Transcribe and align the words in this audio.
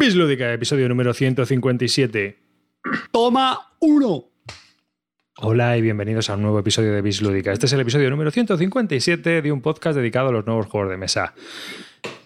Bislúdica, 0.00 0.50
episodio 0.50 0.88
número 0.88 1.12
157. 1.12 2.38
Toma 3.12 3.74
uno. 3.80 4.30
Hola 5.36 5.76
y 5.76 5.82
bienvenidos 5.82 6.30
a 6.30 6.36
un 6.36 6.42
nuevo 6.42 6.58
episodio 6.58 6.94
de 6.94 7.02
Bislúdica. 7.02 7.52
Este 7.52 7.66
es 7.66 7.72
el 7.74 7.80
episodio 7.80 8.08
número 8.08 8.30
157 8.30 9.42
de 9.42 9.52
un 9.52 9.60
podcast 9.60 9.98
dedicado 9.98 10.30
a 10.30 10.32
los 10.32 10.46
nuevos 10.46 10.68
juegos 10.68 10.88
de 10.88 10.96
mesa. 10.96 11.34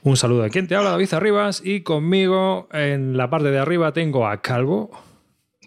Un 0.04 0.16
saludo 0.16 0.44
a 0.44 0.50
quien 0.50 0.68
te 0.68 0.76
habla, 0.76 0.90
David 0.90 1.14
Arribas, 1.14 1.62
y 1.64 1.80
conmigo 1.80 2.68
en 2.70 3.16
la 3.16 3.28
parte 3.28 3.50
de 3.50 3.58
arriba 3.58 3.92
tengo 3.92 4.28
a 4.28 4.40
Calvo. 4.40 4.92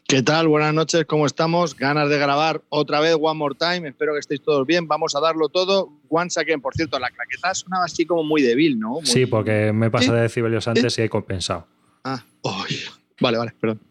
¿Qué 0.07 0.23
tal? 0.23 0.47
Buenas 0.47 0.73
noches, 0.73 1.03
¿cómo 1.07 1.25
estamos? 1.25 1.75
Ganas 1.75 2.07
de 2.07 2.17
grabar 2.17 2.61
otra 2.69 3.01
vez 3.01 3.17
One 3.19 3.37
More 3.37 3.55
Time. 3.59 3.85
Espero 3.89 4.13
que 4.13 4.19
estéis 4.19 4.41
todos 4.41 4.65
bien. 4.65 4.87
Vamos 4.87 5.13
a 5.17 5.19
darlo 5.19 5.49
todo. 5.49 5.89
Once 6.07 6.39
again. 6.39 6.61
Por 6.61 6.73
cierto, 6.73 6.99
la 6.99 7.09
claqueta 7.09 7.53
sonaba 7.53 7.83
así 7.83 8.05
como 8.05 8.23
muy 8.23 8.41
débil, 8.41 8.79
¿no? 8.79 8.91
Muy... 8.91 9.05
Sí, 9.05 9.25
porque 9.25 9.73
me 9.73 9.91
pasé 9.91 10.13
de 10.13 10.21
decibelios 10.21 10.69
antes 10.69 10.97
y 10.97 11.01
he 11.01 11.09
compensado. 11.09 11.67
Ah, 12.04 12.23
uy. 12.43 12.79
vale, 13.20 13.38
vale, 13.38 13.54
perdón. 13.59 13.82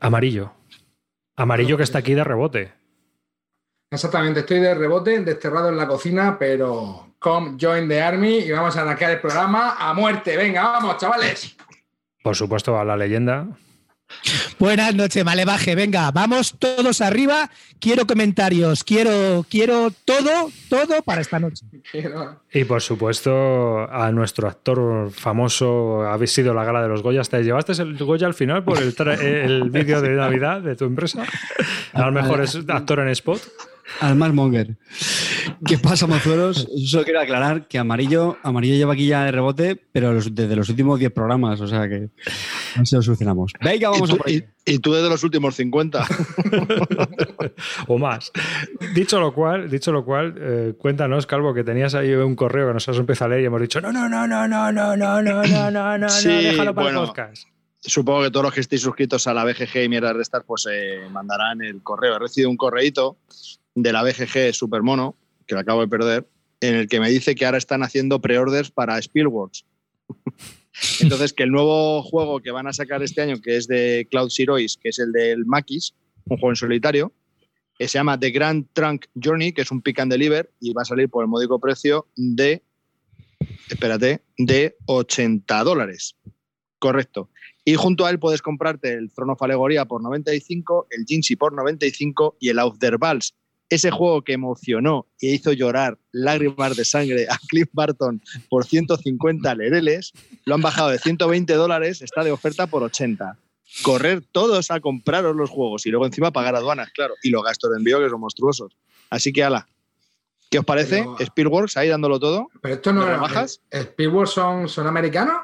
Amarillo. 0.00 0.52
Amarillo 1.36 1.76
que 1.76 1.82
está 1.82 1.98
aquí 1.98 2.14
de 2.14 2.24
rebote. 2.24 2.72
Exactamente, 3.90 4.40
estoy 4.40 4.60
de 4.60 4.74
rebote, 4.74 5.20
desterrado 5.20 5.68
en 5.68 5.76
la 5.76 5.88
cocina, 5.88 6.38
pero 6.38 7.14
come 7.18 7.56
join 7.60 7.88
the 7.88 8.00
army 8.00 8.38
y 8.38 8.50
vamos 8.52 8.76
a 8.76 8.82
arrancar 8.82 9.10
el 9.10 9.20
programa 9.20 9.76
a 9.78 9.92
muerte. 9.94 10.36
Venga, 10.36 10.62
vamos, 10.62 10.96
chavales. 10.98 11.56
Por 12.22 12.36
supuesto, 12.36 12.78
a 12.78 12.84
la 12.84 12.96
leyenda. 12.96 13.46
Buenas 14.58 14.94
noches, 14.94 15.24
Malevaje. 15.24 15.74
Venga, 15.74 16.10
vamos 16.10 16.54
todos 16.58 17.00
arriba. 17.00 17.50
Quiero 17.78 18.06
comentarios, 18.06 18.84
quiero, 18.84 19.44
quiero 19.48 19.90
todo, 20.04 20.50
todo 20.68 21.02
para 21.02 21.22
esta 21.22 21.38
noche. 21.38 21.64
Y 22.52 22.64
por 22.64 22.82
supuesto, 22.82 23.90
a 23.90 24.12
nuestro 24.12 24.48
actor 24.48 25.10
famoso, 25.10 26.02
habéis 26.02 26.32
sido 26.32 26.52
la 26.52 26.64
gala 26.64 26.82
de 26.82 26.88
los 26.88 27.02
Goya. 27.02 27.22
¿Te 27.22 27.42
llevaste 27.42 27.72
el 27.72 27.96
Goya 27.96 28.26
al 28.26 28.34
final 28.34 28.64
por 28.64 28.78
el, 28.78 28.94
el 29.20 29.70
vídeo 29.70 30.02
de 30.02 30.10
Navidad 30.16 30.60
de 30.60 30.76
tu 30.76 30.84
empresa? 30.84 31.24
A 31.92 32.06
lo 32.06 32.12
mejor 32.12 32.42
es 32.42 32.56
actor 32.68 33.00
en 33.00 33.08
spot. 33.08 33.40
Al 33.98 34.14
más 34.16 34.32
monger. 34.32 34.76
¿Qué 35.66 35.76
pasa, 35.78 36.06
mozuelos? 36.06 36.68
Solo 36.86 37.04
quiero 37.04 37.20
aclarar 37.20 37.66
que 37.68 37.78
Amarillo, 37.78 38.38
Amarillo 38.42 38.74
lleva 38.76 38.94
aquí 38.94 39.06
ya 39.06 39.24
de 39.24 39.32
rebote, 39.32 39.76
pero 39.76 40.12
los, 40.12 40.34
desde 40.34 40.56
los 40.56 40.68
últimos 40.68 40.98
10 40.98 41.12
programas, 41.12 41.60
o 41.60 41.66
sea 41.66 41.88
que 41.88 42.08
así 42.76 42.94
lo 42.96 43.02
solucionamos. 43.02 43.52
Venga, 43.60 43.90
vamos 43.90 44.08
¿Y 44.08 44.12
tú, 44.12 44.16
a 44.16 44.18
por 44.18 44.30
y, 44.30 44.44
y 44.64 44.78
tú 44.78 44.92
desde 44.94 45.08
los 45.08 45.22
últimos 45.24 45.54
50. 45.56 46.06
o 47.88 47.98
más. 47.98 48.30
Dicho 48.94 49.20
lo 49.20 49.34
cual, 49.34 49.68
dicho 49.68 49.92
lo 49.92 50.04
cual 50.04 50.34
eh, 50.38 50.74
cuéntanos, 50.78 51.26
Calvo, 51.26 51.52
que 51.52 51.64
tenías 51.64 51.94
ahí 51.94 52.12
un 52.14 52.36
correo 52.36 52.68
que 52.68 52.74
nos 52.74 52.88
has 52.88 52.96
empezado 52.96 53.26
a 53.26 53.28
leer 53.30 53.42
y 53.42 53.46
hemos 53.46 53.60
dicho, 53.60 53.80
no, 53.80 53.92
no, 53.92 54.08
no, 54.08 54.26
no, 54.26 54.46
no, 54.48 54.72
no, 54.72 54.96
no, 54.96 55.22
no, 55.22 55.42
no, 55.42 55.70
no, 55.70 55.98
no, 55.98 56.08
Sí, 56.08 56.28
déjalo 56.28 56.74
para 56.74 56.86
bueno. 56.86 57.02
el 57.02 57.06
podcast. 57.08 57.44
Supongo 57.82 58.22
que 58.22 58.30
todos 58.30 58.44
los 58.44 58.52
que 58.54 58.60
estéis 58.60 58.82
suscritos 58.82 59.26
a 59.26 59.32
la 59.32 59.42
BGG 59.44 59.84
y 59.84 59.88
mierdas 59.88 60.14
de 60.14 60.22
estas, 60.22 60.44
pues 60.44 60.66
eh, 60.70 61.00
mandarán 61.10 61.62
el 61.62 61.82
correo. 61.82 62.16
He 62.16 62.18
recibido 62.18 62.50
un 62.50 62.58
correíto 62.58 63.16
de 63.82 63.92
la 63.92 64.02
BGG 64.02 64.52
Supermono, 64.52 65.16
que 65.46 65.54
lo 65.54 65.60
acabo 65.60 65.80
de 65.80 65.88
perder, 65.88 66.28
en 66.60 66.74
el 66.74 66.88
que 66.88 67.00
me 67.00 67.10
dice 67.10 67.34
que 67.34 67.46
ahora 67.46 67.58
están 67.58 67.82
haciendo 67.82 68.20
pre-orders 68.20 68.70
para 68.70 68.98
Spielworks. 68.98 69.64
Entonces, 71.00 71.32
que 71.32 71.42
el 71.42 71.50
nuevo 71.50 72.02
juego 72.02 72.40
que 72.40 72.50
van 72.50 72.66
a 72.66 72.72
sacar 72.72 73.02
este 73.02 73.22
año, 73.22 73.40
que 73.40 73.56
es 73.56 73.66
de 73.66 74.06
Cloud 74.10 74.30
Zeroes, 74.30 74.76
que 74.76 74.90
es 74.90 74.98
el 74.98 75.12
del 75.12 75.44
Maquis, 75.46 75.94
un 76.26 76.36
juego 76.36 76.52
en 76.52 76.56
solitario, 76.56 77.12
que 77.76 77.88
se 77.88 77.98
llama 77.98 78.18
The 78.18 78.30
Grand 78.30 78.66
Trunk 78.72 79.06
Journey, 79.14 79.52
que 79.52 79.62
es 79.62 79.70
un 79.70 79.82
pick 79.82 79.98
and 80.00 80.12
deliver, 80.12 80.50
y 80.60 80.72
va 80.72 80.82
a 80.82 80.84
salir 80.84 81.08
por 81.08 81.24
el 81.24 81.28
módico 81.28 81.58
precio 81.58 82.06
de, 82.14 82.62
espérate, 83.68 84.22
de 84.36 84.76
80 84.86 85.64
dólares. 85.64 86.16
Correcto. 86.78 87.30
Y 87.64 87.74
junto 87.74 88.06
a 88.06 88.10
él 88.10 88.18
puedes 88.18 88.42
comprarte 88.42 88.92
el 88.92 89.12
Throne 89.12 89.32
of 89.32 89.42
Alegoría 89.42 89.84
por 89.84 90.02
95, 90.02 90.88
el 90.90 91.04
Jinxie 91.04 91.36
por 91.36 91.52
95 91.54 92.36
y 92.40 92.48
el 92.48 92.58
Out 92.58 92.78
Vals, 92.98 93.34
ese 93.70 93.90
juego 93.90 94.22
que 94.22 94.32
emocionó 94.32 95.06
e 95.20 95.28
hizo 95.28 95.52
llorar 95.52 95.96
lágrimas 96.12 96.76
de 96.76 96.84
sangre 96.84 97.26
a 97.30 97.38
Cliff 97.48 97.68
Barton 97.72 98.20
por 98.48 98.66
150 98.66 99.54
lereles, 99.54 100.12
lo 100.44 100.56
han 100.56 100.60
bajado 100.60 100.90
de 100.90 100.98
120 100.98 101.52
dólares, 101.54 102.02
está 102.02 102.24
de 102.24 102.32
oferta 102.32 102.66
por 102.66 102.82
80. 102.82 103.38
Correr 103.82 104.22
todos 104.32 104.72
a 104.72 104.80
compraros 104.80 105.36
los 105.36 105.48
juegos 105.48 105.86
y 105.86 105.90
luego 105.90 106.04
encima 106.04 106.32
pagar 106.32 106.56
aduanas, 106.56 106.90
claro, 106.90 107.14
y 107.22 107.30
los 107.30 107.44
gastos 107.44 107.70
de 107.70 107.78
envío 107.78 108.00
que 108.00 108.10
son 108.10 108.20
monstruosos. 108.20 108.76
Así 109.08 109.32
que, 109.32 109.44
ala, 109.44 109.68
¿qué 110.50 110.58
os 110.58 110.64
parece? 110.64 111.04
Pero- 111.16 111.16
Speedworks 111.26 111.76
ahí 111.76 111.88
dándolo 111.88 112.18
todo. 112.20 112.48
Pero 112.60 112.74
esto 112.74 112.92
no 112.92 113.00
¿Lo 113.00 113.06
es. 113.06 113.12
rebajas? 113.12 113.62
¿Speedworks 113.72 114.30
son, 114.32 114.68
son 114.68 114.86
americanos? 114.86 115.36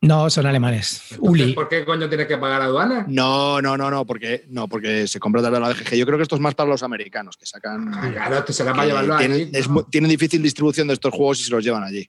No, 0.00 0.30
son 0.30 0.46
alemanes. 0.46 1.02
Entonces, 1.10 1.18
Uli. 1.44 1.52
¿Por 1.52 1.68
qué 1.68 1.84
coño 1.84 2.08
tienes 2.08 2.26
que 2.28 2.38
pagar 2.38 2.62
aduanas? 2.62 3.06
No, 3.08 3.60
no, 3.60 3.76
no, 3.76 3.90
no, 3.90 4.06
porque, 4.06 4.44
no, 4.48 4.68
porque 4.68 5.08
se 5.08 5.18
compra 5.18 5.40
a 5.40 5.44
través 5.44 5.58
de 5.60 5.66
la 5.66 5.72
BGG. 5.72 5.96
Yo 5.96 6.06
creo 6.06 6.16
que 6.18 6.22
esto 6.22 6.36
es 6.36 6.40
más 6.40 6.54
para 6.54 6.70
los 6.70 6.82
americanos, 6.82 7.36
que 7.36 7.44
sacan... 7.46 7.92
Ah, 7.92 8.10
Claro, 8.12 8.38
esto 8.38 8.52
será 8.52 8.72
para 8.72 8.86
llevarlo 8.86 9.16
tienen, 9.18 9.40
allí. 9.40 9.50
es 9.52 9.68
¿no? 9.68 9.82
tienen 9.84 10.08
difícil 10.10 10.40
distribución 10.42 10.86
de 10.88 10.94
estos 10.94 11.12
juegos 11.12 11.40
y 11.40 11.44
se 11.44 11.50
los 11.50 11.64
llevan 11.64 11.82
allí. 11.82 12.08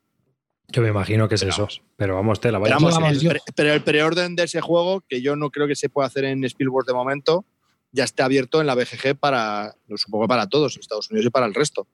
Yo 0.70 0.82
me 0.82 0.90
imagino 0.90 1.28
que 1.30 1.36
es 1.36 1.42
Pero 1.42 1.52
eso. 1.54 1.62
vamos. 1.64 1.82
Pero 1.96 2.16
vamos, 2.16 2.40
tela, 2.42 2.60
Pero, 2.60 2.76
vaya. 2.76 2.76
vamos, 2.76 2.94
vamos, 3.00 3.24
el 3.24 3.42
pero 3.56 3.74
el 3.74 3.82
preorden 3.84 4.36
de 4.36 4.44
ese 4.44 4.60
juego, 4.62 5.02
que 5.08 5.22
yo 5.22 5.36
no 5.36 5.50
creo 5.50 5.66
que 5.68 5.76
se 5.76 5.90
pueda 5.90 6.08
hacer 6.08 6.26
en 6.26 6.44
Spielberg 6.44 6.86
de 6.86 6.94
momento, 6.94 7.46
ya 7.94 8.04
está 8.04 8.26
abierto 8.26 8.60
en 8.60 8.68
la 8.68 8.76
BGG 8.76 9.16
para, 9.18 9.74
supongo, 9.96 10.28
para 10.28 10.48
todos, 10.48 10.76
en 10.76 10.82
Estados 10.82 11.10
Unidos 11.10 11.26
y 11.26 11.30
para 11.30 11.46
el 11.46 11.54
resto. 11.54 11.88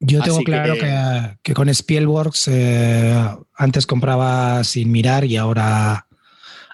Yo 0.00 0.22
tengo 0.22 0.36
Así 0.36 0.44
claro 0.44 0.74
que- 0.74 0.80
que, 0.80 1.38
que 1.42 1.54
con 1.54 1.68
Spielworks 1.68 2.48
eh, 2.48 3.20
antes 3.56 3.86
compraba 3.86 4.62
sin 4.64 4.92
mirar 4.92 5.24
y 5.24 5.36
ahora, 5.36 6.06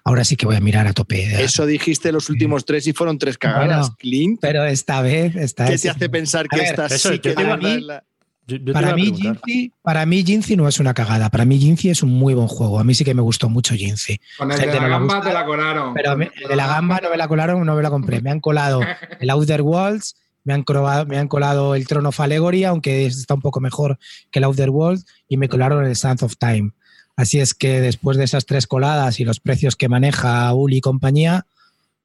ahora 0.04 0.24
sí 0.24 0.36
que 0.36 0.44
voy 0.46 0.56
a 0.56 0.60
mirar 0.60 0.86
a 0.86 0.92
tope. 0.92 1.42
Eso 1.42 1.64
dijiste 1.64 2.12
los 2.12 2.28
últimos 2.28 2.64
tres 2.66 2.86
y 2.86 2.92
fueron 2.92 3.18
tres 3.18 3.38
cagadas. 3.38 3.66
Bueno, 3.88 3.96
Clint, 3.98 4.40
Pero 4.42 4.64
esta 4.64 5.00
vez, 5.00 5.36
esta 5.36 5.64
¿qué 5.64 5.72
vez 5.72 5.82
te 5.82 5.90
hace 5.90 6.08
pensar 6.10 6.48
que 6.48 6.56
ver, 6.56 6.66
esta 6.66 6.86
eso 6.86 7.12
sí 7.12 7.18
que 7.18 7.30
de 7.30 7.44
verdad 7.44 7.58
mí- 7.58 7.80
la- 7.80 8.04
Yo- 8.46 8.58
yo 8.58 8.64
te 8.66 8.72
para 8.74 8.94
mí, 8.94 9.04
preguntar. 9.10 9.40
Jinzi, 9.46 9.72
para 9.80 10.04
mí 10.04 10.22
Jinzi 10.22 10.54
no 10.54 10.68
es 10.68 10.78
una 10.78 10.92
cagada. 10.92 11.30
Para 11.30 11.46
mí 11.46 11.58
Jinzi 11.58 11.88
es 11.88 12.02
un 12.02 12.10
muy 12.12 12.34
buen 12.34 12.46
juego. 12.46 12.78
A 12.78 12.84
mí 12.84 12.94
sí 12.94 13.02
que 13.02 13.14
me 13.14 13.22
gustó 13.22 13.48
mucho 13.48 13.74
Jinzi. 13.74 14.20
Con 14.36 14.52
el 14.52 14.58
Gente 14.58 14.74
de 14.74 14.80
la 14.82 14.88
no 14.88 14.90
gamba 14.98 15.14
gusta, 15.14 15.28
te 15.30 15.34
la 15.34 15.46
colaron. 15.46 15.94
Pero 15.94 16.14
me- 16.14 16.30
el 16.42 16.48
de 16.50 16.54
la 16.56 16.66
gamba 16.66 17.00
no 17.02 17.08
me 17.08 17.16
la 17.16 17.26
colaron, 17.26 17.64
no 17.64 17.74
me 17.74 17.82
la 17.82 17.88
compré. 17.88 18.20
Me 18.20 18.30
han 18.30 18.40
colado 18.40 18.80
el 19.18 19.30
Outer 19.30 19.62
Worlds, 19.62 20.16
me 20.44 20.54
han, 20.54 20.62
colado, 20.62 21.06
me 21.06 21.18
han 21.18 21.28
colado 21.28 21.74
el 21.74 21.86
Throne 21.86 22.08
of 22.08 22.20
Allegory, 22.20 22.64
aunque 22.64 23.06
está 23.06 23.34
un 23.34 23.40
poco 23.40 23.60
mejor 23.60 23.98
que 24.30 24.38
el 24.38 24.44
Outer 24.44 24.70
Worlds, 24.70 25.06
y 25.28 25.36
me 25.36 25.48
colaron 25.48 25.84
el 25.84 25.96
Sands 25.96 26.22
of 26.22 26.36
Time. 26.36 26.72
Así 27.16 27.40
es 27.40 27.54
que 27.54 27.80
después 27.80 28.16
de 28.16 28.24
esas 28.24 28.44
tres 28.44 28.66
coladas 28.66 29.20
y 29.20 29.24
los 29.24 29.40
precios 29.40 29.76
que 29.76 29.88
maneja 29.88 30.52
Uli 30.52 30.78
y 30.78 30.80
compañía, 30.80 31.46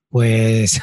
pues 0.10 0.80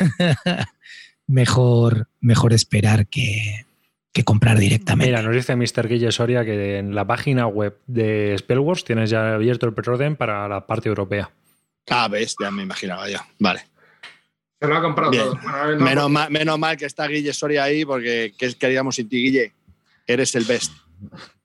mejor, 1.27 2.09
mejor 2.21 2.53
esperar 2.53 3.07
que, 3.07 3.67
que 4.13 4.25
comprar 4.25 4.59
directamente. 4.59 5.11
Mira, 5.11 5.23
nos 5.23 5.35
dice 5.35 5.57
Mr. 5.57 5.89
Guille 5.89 6.11
Soria 6.13 6.45
que 6.45 6.79
en 6.79 6.95
la 6.95 7.07
página 7.07 7.47
web 7.47 7.79
de 7.87 8.35
Spellwars 8.39 8.85
tienes 8.85 9.11
ya 9.11 9.35
abierto 9.35 9.67
el 9.67 9.75
preorden 9.75 10.17
para 10.17 10.49
la 10.49 10.67
parte 10.67 10.89
europea. 10.89 11.31
Ah, 11.89 12.09
ves, 12.09 12.35
ya 12.41 12.51
me 12.51 12.63
imaginaba 12.63 13.09
yo. 13.09 13.19
Vale. 13.39 13.61
Se 14.61 14.67
lo 14.67 14.77
ha 14.77 14.83
comprado 14.83 15.11
Bien. 15.11 15.25
todo. 15.25 15.39
Bueno, 15.43 15.77
no, 15.77 15.85
menos, 15.85 16.03
porque- 16.05 16.13
mal, 16.13 16.31
menos 16.31 16.59
mal 16.59 16.77
que 16.77 16.87
está 16.87 17.07
Guille 17.07 17.33
Soria 17.33 17.65
ahí, 17.65 17.85
porque 17.85 18.33
¿qué 18.39 18.55
queríamos 18.55 18.97
sin 18.97 19.09
ti, 19.09 19.23
Guille? 19.23 19.53
Eres 20.07 20.35
el 20.35 20.45
best. 20.45 20.73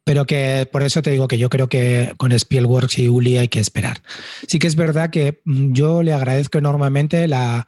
Pero 0.03 0.25
que 0.25 0.67
por 0.71 0.81
eso 0.83 1.01
te 1.01 1.11
digo 1.11 1.27
que 1.27 1.37
yo 1.37 1.49
creo 1.49 1.67
que 1.69 2.13
con 2.17 2.31
Spielworks 2.31 2.97
y 2.99 3.07
Uli 3.09 3.37
hay 3.37 3.47
que 3.49 3.59
esperar. 3.59 4.01
Sí 4.47 4.59
que 4.59 4.67
es 4.67 4.75
verdad 4.75 5.09
que 5.09 5.41
mm, 5.45 5.73
yo 5.73 6.03
le 6.03 6.13
agradezco 6.13 6.57
enormemente 6.57 7.27
la, 7.27 7.67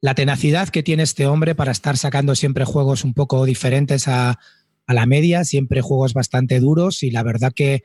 la 0.00 0.14
tenacidad 0.14 0.68
que 0.68 0.82
tiene 0.82 1.02
este 1.02 1.26
hombre 1.26 1.54
para 1.54 1.72
estar 1.72 1.96
sacando 1.96 2.34
siempre 2.34 2.64
juegos 2.64 3.02
un 3.02 3.14
poco 3.14 3.44
diferentes 3.46 4.06
a, 4.08 4.38
a 4.86 4.94
la 4.94 5.06
media, 5.06 5.44
siempre 5.44 5.80
juegos 5.80 6.12
bastante 6.14 6.60
duros 6.60 7.02
y 7.02 7.10
la 7.10 7.22
verdad 7.22 7.52
que 7.52 7.82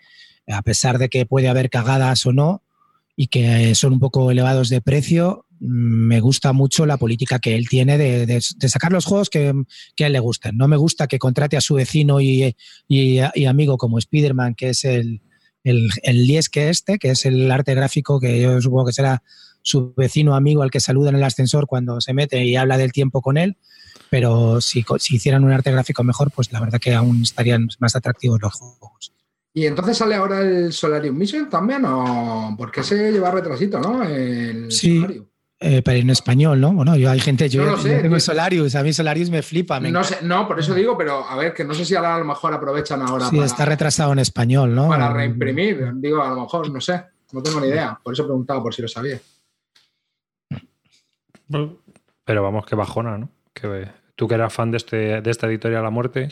a 0.47 0.61
pesar 0.61 0.97
de 0.97 1.09
que 1.09 1.25
puede 1.25 1.47
haber 1.49 1.69
cagadas 1.69 2.25
o 2.25 2.33
no 2.33 2.63
y 3.21 3.27
que 3.27 3.75
son 3.75 3.93
un 3.93 3.99
poco 3.99 4.31
elevados 4.31 4.69
de 4.69 4.81
precio, 4.81 5.45
mm, 5.59 6.07
me 6.07 6.19
gusta 6.21 6.53
mucho 6.53 6.87
la 6.87 6.97
política 6.97 7.37
que 7.37 7.55
él 7.55 7.69
tiene 7.69 7.99
de, 7.99 8.25
de- 8.25 8.41
sacar 8.41 8.91
los 8.91 9.05
juegos 9.05 9.29
que, 9.29 9.49
a 9.49 10.07
él 10.07 10.13
le 10.13 10.19
gusten. 10.19 10.57
No 10.57 10.67
me 10.67 10.75
gusta 10.75 11.05
que 11.05 11.19
contrate 11.19 11.55
a 11.55 11.61
su 11.61 11.75
vecino 11.75 12.19
y, 12.19 12.55
amigo 13.47 13.77
como 13.77 13.99
Spider-Man, 13.99 14.55
que 14.55 14.69
es 14.69 14.85
el, 14.85 15.21
el, 15.63 15.89
el 16.01 16.31
este, 16.31 16.97
que 16.97 17.11
es 17.11 17.27
el 17.27 17.51
arte 17.51 17.75
gráfico 17.75 18.19
que 18.19 18.41
yo 18.41 18.59
supongo 18.59 18.87
que 18.87 18.93
será 18.93 19.21
su 19.61 19.93
vecino 19.95 20.33
amigo 20.33 20.63
al 20.63 20.71
que 20.71 20.79
saluda 20.79 21.09
en 21.09 21.17
el 21.17 21.23
ascensor 21.23 21.67
cuando 21.67 22.01
se 22.01 22.15
mete 22.15 22.43
y 22.43 22.55
habla 22.55 22.79
del 22.79 22.91
tiempo 22.91 23.21
con 23.21 23.37
él. 23.37 23.55
Pero 24.09 24.61
si, 24.61 24.83
si 24.97 25.17
hicieran 25.17 25.43
un 25.43 25.51
arte 25.51 25.71
gráfico 25.71 26.03
mejor, 26.03 26.31
pues 26.31 26.51
la 26.51 26.59
verdad 26.59 26.79
que 26.79 26.95
aún 26.95 27.21
estarían 27.21 27.67
más 27.77 27.95
atractivos 27.95 28.41
los 28.41 28.53
juegos. 28.55 29.13
¿Y 29.53 29.65
entonces 29.65 29.97
sale 29.97 30.15
ahora 30.15 30.39
el 30.41 30.71
Solarium 30.71 31.17
Mission 31.17 31.49
también? 31.49 31.83
¿O 31.85 32.55
porque 32.57 32.83
se 32.83 33.11
lleva 33.11 33.31
retrasito, 33.31 33.79
no? 33.79 34.03
El 34.03 34.71
Sí. 34.71 34.99
Solarium. 35.01 35.25
Eh, 35.63 35.83
pero 35.85 35.99
en 35.99 36.09
español, 36.09 36.59
¿no? 36.59 36.73
Bueno, 36.73 36.95
yo 36.95 37.11
hay 37.11 37.19
gente, 37.19 37.47
yo, 37.47 37.63
No 37.63 37.71
lo 37.71 37.77
yo 37.77 37.83
sé, 37.83 37.89
tengo 37.99 38.15
tío. 38.15 38.19
Solarius, 38.19 38.73
a 38.73 38.81
mí 38.81 38.93
Solarius 38.93 39.29
me 39.29 39.43
flipa. 39.43 39.79
Me 39.79 39.91
No, 39.91 40.03
sé, 40.03 40.17
no, 40.23 40.47
por 40.47 40.59
eso 40.59 40.73
digo, 40.73 40.97
pero 40.97 41.23
a 41.23 41.35
ver, 41.35 41.53
que 41.53 41.63
no 41.63 41.75
sé 41.75 41.85
si 41.85 41.93
ahora 41.93 42.15
a 42.15 42.17
lo 42.19 42.25
mejor 42.25 42.51
aprovechan 42.51 42.99
ahora 43.03 43.25
Sí, 43.29 43.35
para, 43.35 43.45
está 43.45 43.65
retrasado 43.65 44.11
en 44.11 44.17
español, 44.19 44.73
¿no? 44.73 44.87
para 44.87 45.13
reimprimir. 45.13 45.91
Digo, 45.97 46.23
a 46.23 46.29
lo 46.29 46.41
mejor, 46.41 46.71
no 46.71 46.81
sé. 46.81 47.03
No 47.31 47.43
tengo 47.43 47.61
ni 47.61 47.67
idea. 47.67 47.99
Por 48.01 48.13
eso 48.13 48.23
he 48.23 48.25
preguntado, 48.25 48.63
por 48.63 48.73
si 48.73 48.81
lo 48.81 48.87
sabía. 48.87 49.19
Pero 52.25 52.43
vamos, 52.43 52.65
que 52.65 52.75
bajona, 52.75 53.17
¿no? 53.17 53.29
Que, 53.53 53.87
tú 54.15 54.27
que 54.27 54.35
eras 54.35 54.53
fan 54.53 54.71
de, 54.71 54.77
este, 54.77 55.21
de 55.21 55.29
esta 55.31 55.47
editorial 55.47 55.83
La 55.83 55.89
Muerte. 55.89 56.29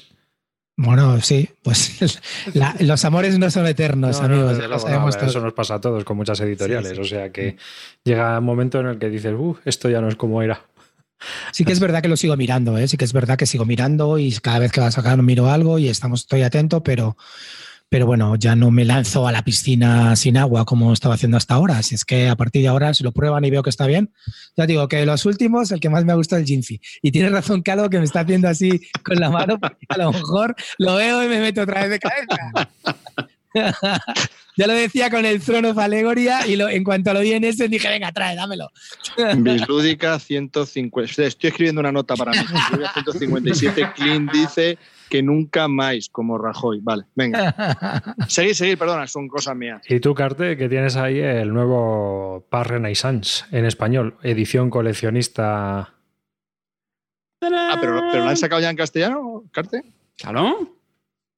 Bueno, 0.82 1.20
sí, 1.20 1.50
pues 1.62 2.22
la, 2.54 2.74
los 2.80 3.04
amores 3.04 3.38
no 3.38 3.52
son 3.52 3.68
eternos, 3.68 4.22
No, 4.22 4.30
no, 4.30 4.34
amigos. 4.34 4.58
luego, 4.60 4.80
sabemos 4.80 5.22
no, 5.22 5.28
eso 5.28 5.42
nos 5.42 5.52
pasa 5.52 5.76
a 5.76 5.82
todos 5.82 6.06
con 6.06 6.16
muchas 6.16 6.40
editoriales. 6.40 6.92
Sí, 6.92 6.96
sí. 6.96 7.02
O 7.02 7.04
sea 7.04 7.34
que 7.34 7.58
llega 8.06 8.40
un 8.40 8.46
momento 8.46 8.80
en 8.80 8.86
el 8.88 8.98
que 8.98 9.10
dices, 9.10 9.34
uff, 9.38 9.60
esto 9.66 9.90
ya 9.90 10.00
no 10.00 10.08
es 10.08 10.16
como 10.16 10.42
era. 10.42 10.62
Sí 11.52 11.66
que 11.66 11.74
es 11.74 11.82
verdad 11.82 12.02
que 12.02 12.08
lo 12.08 12.16
sigo 12.16 12.38
mirando, 12.38 12.78
¿eh? 12.78 12.88
sí 12.88 12.96
que 12.96 13.04
es 13.04 13.12
verdad 13.12 13.38
que 13.38 13.46
sigo 13.46 13.66
mirando 13.66 14.18
y 14.18 14.32
cada 14.38 14.60
vez 14.60 14.72
que 14.72 14.80
va 14.80 14.88
a 14.88 14.92
sacar 14.92 15.22
miro 15.22 15.50
algo 15.50 15.78
y 15.78 15.90
estamos, 15.90 16.22
estoy 16.22 16.44
atento, 16.44 16.82
pero, 16.82 17.18
pero 17.90 18.06
bueno, 18.06 18.36
ya 18.36 18.56
no 18.56 18.70
me 18.70 18.86
lanzo 18.86 19.28
a 19.28 19.32
la 19.32 19.44
piscina 19.44 20.16
sin 20.16 20.38
agua 20.38 20.64
como 20.64 20.94
estaba 20.94 21.16
haciendo 21.16 21.38
hasta 21.38 21.56
ahora. 21.56 21.82
Si 21.82 21.96
es 21.96 22.06
que 22.06 22.30
a 22.30 22.36
partir 22.36 22.62
de 22.62 22.68
ahora, 22.68 22.94
si 22.94 23.04
lo 23.04 23.12
prueban 23.12 23.44
y 23.46 23.50
veo 23.50 23.64
que 23.64 23.72
está 23.72 23.88
bien, 23.88 24.14
ya 24.56 24.68
digo 24.68 24.88
que 24.88 24.98
de 24.98 25.06
los 25.08 25.26
últimos, 25.26 25.72
el 25.72 25.80
que 25.80 25.90
más 25.90 26.06
me 26.06 26.12
ha 26.12 26.16
gustado 26.16 26.40
es 26.40 26.44
el 26.44 26.54
Jinfi. 26.56 26.80
Y 27.02 27.12
tienes 27.12 27.32
razón, 27.32 27.64
Calvo, 27.64 27.90
que 27.90 27.98
me 27.98 28.06
está 28.06 28.20
haciendo 28.20 28.48
así 28.48 28.80
con 29.04 29.20
la 29.20 29.30
mano, 29.32 29.60
porque 29.60 29.86
a 29.90 29.98
lo 29.98 30.12
mejor 30.12 30.56
lo 30.78 30.96
veo 30.96 31.24
y 31.24 31.28
me 31.28 31.40
meto 31.40 31.62
otra 31.64 31.82
vez 31.82 31.90
de 31.90 32.00
cabeza. 32.00 32.70
ya 34.58 34.68
lo 34.68 34.74
decía 34.74 35.10
con 35.10 35.26
el 35.26 35.42
Throne 35.42 35.70
of 35.70 35.78
Alegoria 35.80 36.46
y 36.46 36.56
lo- 36.56 36.70
en 36.70 36.84
cuanto 36.84 37.14
lo 37.14 37.22
vi 37.22 37.34
en 37.34 37.44
ese 37.44 37.68
dije, 37.68 37.88
venga, 37.90 38.12
trae, 38.12 38.36
dámelo. 38.36 38.70
Bislúdica 39.38 40.20
150. 40.20 41.24
Estoy 41.24 41.48
escribiendo 41.50 41.80
una 41.82 41.92
nota 41.92 42.16
para 42.16 42.32
mí. 42.32 42.38
Bislúdica 42.72 42.94
157. 42.94 43.94
Clint 43.96 44.32
dice 44.32 44.78
que 45.10 45.24
nunca 45.24 45.68
más, 45.68 46.10
como 46.10 46.38
Rajoy. 46.38 46.80
Vale, 46.82 47.06
venga. 47.16 48.16
Seguir, 48.28 48.56
seguir, 48.56 48.78
perdona, 48.78 49.08
son 49.08 49.28
cosas 49.28 49.56
mías. 49.56 49.82
Y 49.90 50.00
tú, 50.00 50.14
Carte, 50.14 50.56
que 50.56 50.70
tienes 50.70 50.96
ahí 50.96 51.20
el 51.20 51.54
nuevo 51.54 52.46
Par 52.50 52.70
Renaissance 52.70 53.46
en 53.52 53.66
español, 53.66 54.18
edición 54.24 54.70
coleccionista. 54.70 55.94
Ah, 57.42 57.78
pero, 57.80 58.02
pero 58.12 58.24
lo 58.24 58.30
han 58.30 58.38
sacado 58.38 58.62
ya 58.62 58.70
en 58.70 58.78
castellano, 58.78 59.44
Carte. 59.52 59.84
Claro. 60.18 60.78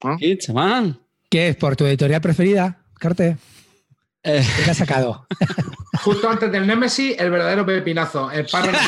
¿Ah? 0.04 0.18
Sí, 0.20 0.38
chaval. 0.38 1.00
¿Qué 1.30 1.50
es 1.50 1.56
por 1.56 1.76
tu 1.76 1.86
editorial 1.86 2.22
preferida, 2.22 2.80
Carte? 3.00 3.38
Eh, 4.24 4.46
¿Qué 4.58 4.64
te 4.64 4.72
has 4.72 4.78
sacado? 4.78 5.26
Justo 6.04 6.30
antes 6.30 6.52
del 6.52 6.66
Nemesis, 6.68 7.16
el 7.20 7.32
verdadero 7.32 7.66
pepinazo. 7.66 8.32
El 8.32 8.46
parra 8.46 8.80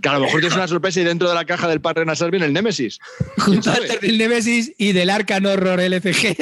Que 0.00 0.08
a 0.08 0.12
lo 0.14 0.20
mejor 0.20 0.40
tienes 0.40 0.56
una 0.56 0.68
sorpresa 0.68 1.00
y 1.00 1.04
dentro 1.04 1.28
de 1.28 1.34
la 1.34 1.44
caja 1.44 1.68
del 1.68 1.80
Par 1.80 1.96
Renasal 1.96 2.30
viene 2.30 2.46
el 2.46 2.52
Némesis. 2.52 2.98
Junto 3.38 3.62
sabe? 3.62 3.84
antes 3.86 4.00
del 4.00 4.18
Nemesis 4.18 4.72
y 4.78 4.92
del 4.92 5.10
Arcan 5.10 5.46
Horror 5.46 5.80
LCG. 5.80 6.36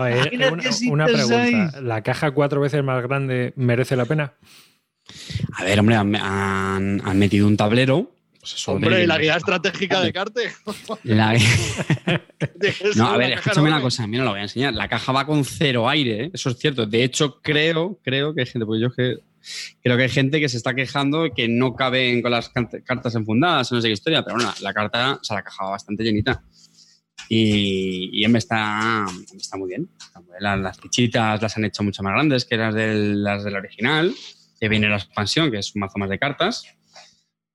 Oye, 0.00 0.28
Mira 0.32 0.52
una, 0.52 0.62
una 0.90 1.06
pregunta. 1.06 1.80
¿La 1.80 2.02
caja 2.02 2.30
cuatro 2.32 2.60
veces 2.60 2.82
más 2.82 3.02
grande 3.02 3.52
merece 3.56 3.96
la 3.96 4.04
pena? 4.04 4.32
a 5.56 5.64
ver, 5.64 5.80
hombre, 5.80 5.96
han, 5.96 6.14
han- 6.16 7.02
han 7.04 7.18
metido 7.18 7.46
un 7.46 7.56
tablero. 7.56 8.10
Pues 8.40 8.68
Hombre, 8.68 9.02
¿y 9.02 9.06
la 9.06 9.18
guía 9.18 9.36
estratégica 9.36 10.00
de 10.04 10.12
Carte. 10.12 10.52
la- 11.04 11.34
No, 12.96 13.08
a 13.08 13.12
la 13.12 13.18
ver, 13.18 13.32
escúchame 13.32 13.68
una 13.68 13.80
cosa, 13.80 14.06
mira, 14.06 14.24
lo 14.24 14.30
voy 14.30 14.40
a 14.40 14.42
enseñar. 14.44 14.74
La 14.74 14.88
caja 14.88 15.12
va 15.12 15.26
con 15.26 15.44
cero 15.44 15.88
aire, 15.88 16.24
¿eh? 16.24 16.30
eso 16.32 16.50
es 16.50 16.58
cierto. 16.58 16.86
De 16.86 17.02
hecho, 17.04 17.40
creo, 17.42 17.98
creo 18.02 18.34
que 18.34 18.42
hay 18.42 18.46
gente, 18.46 18.64
porque 18.64 18.80
yo 18.80 18.90
que 18.92 19.16
creo 19.82 19.96
que 19.96 20.02
hay 20.04 20.08
gente 20.08 20.40
que 20.40 20.48
se 20.48 20.56
está 20.56 20.74
quejando 20.74 21.28
que 21.34 21.48
no 21.48 21.74
caben 21.74 22.22
con 22.22 22.30
las 22.30 22.50
cartas 22.84 23.14
enfundadas, 23.14 23.72
no 23.72 23.80
sé 23.80 23.88
qué 23.88 23.94
historia, 23.94 24.22
pero 24.22 24.36
bueno, 24.36 24.52
la 24.60 24.72
carta, 24.74 25.18
o 25.20 25.24
sea, 25.24 25.36
la 25.36 25.42
caja 25.42 25.64
va 25.64 25.70
bastante 25.70 26.04
llenita. 26.04 26.42
Y, 27.28 28.10
y 28.12 28.24
hombre, 28.24 28.38
está, 28.38 29.04
está 29.36 29.56
muy 29.56 29.68
bien. 29.68 29.88
Está 30.00 30.20
muy 30.20 30.30
bien. 30.30 30.42
Las, 30.42 30.58
las 30.60 30.80
fichitas 30.80 31.42
las 31.42 31.56
han 31.56 31.64
hecho 31.64 31.82
mucho 31.82 32.02
más 32.02 32.12
grandes 32.14 32.44
que 32.44 32.56
las 32.56 32.74
del, 32.74 33.22
las 33.22 33.44
del 33.44 33.56
original. 33.56 34.14
Que 34.60 34.68
viene 34.68 34.88
la 34.88 34.96
expansión, 34.96 35.50
que 35.50 35.58
es 35.58 35.74
un 35.74 35.80
mazo 35.80 35.98
más 35.98 36.08
de 36.08 36.18
cartas. 36.18 36.64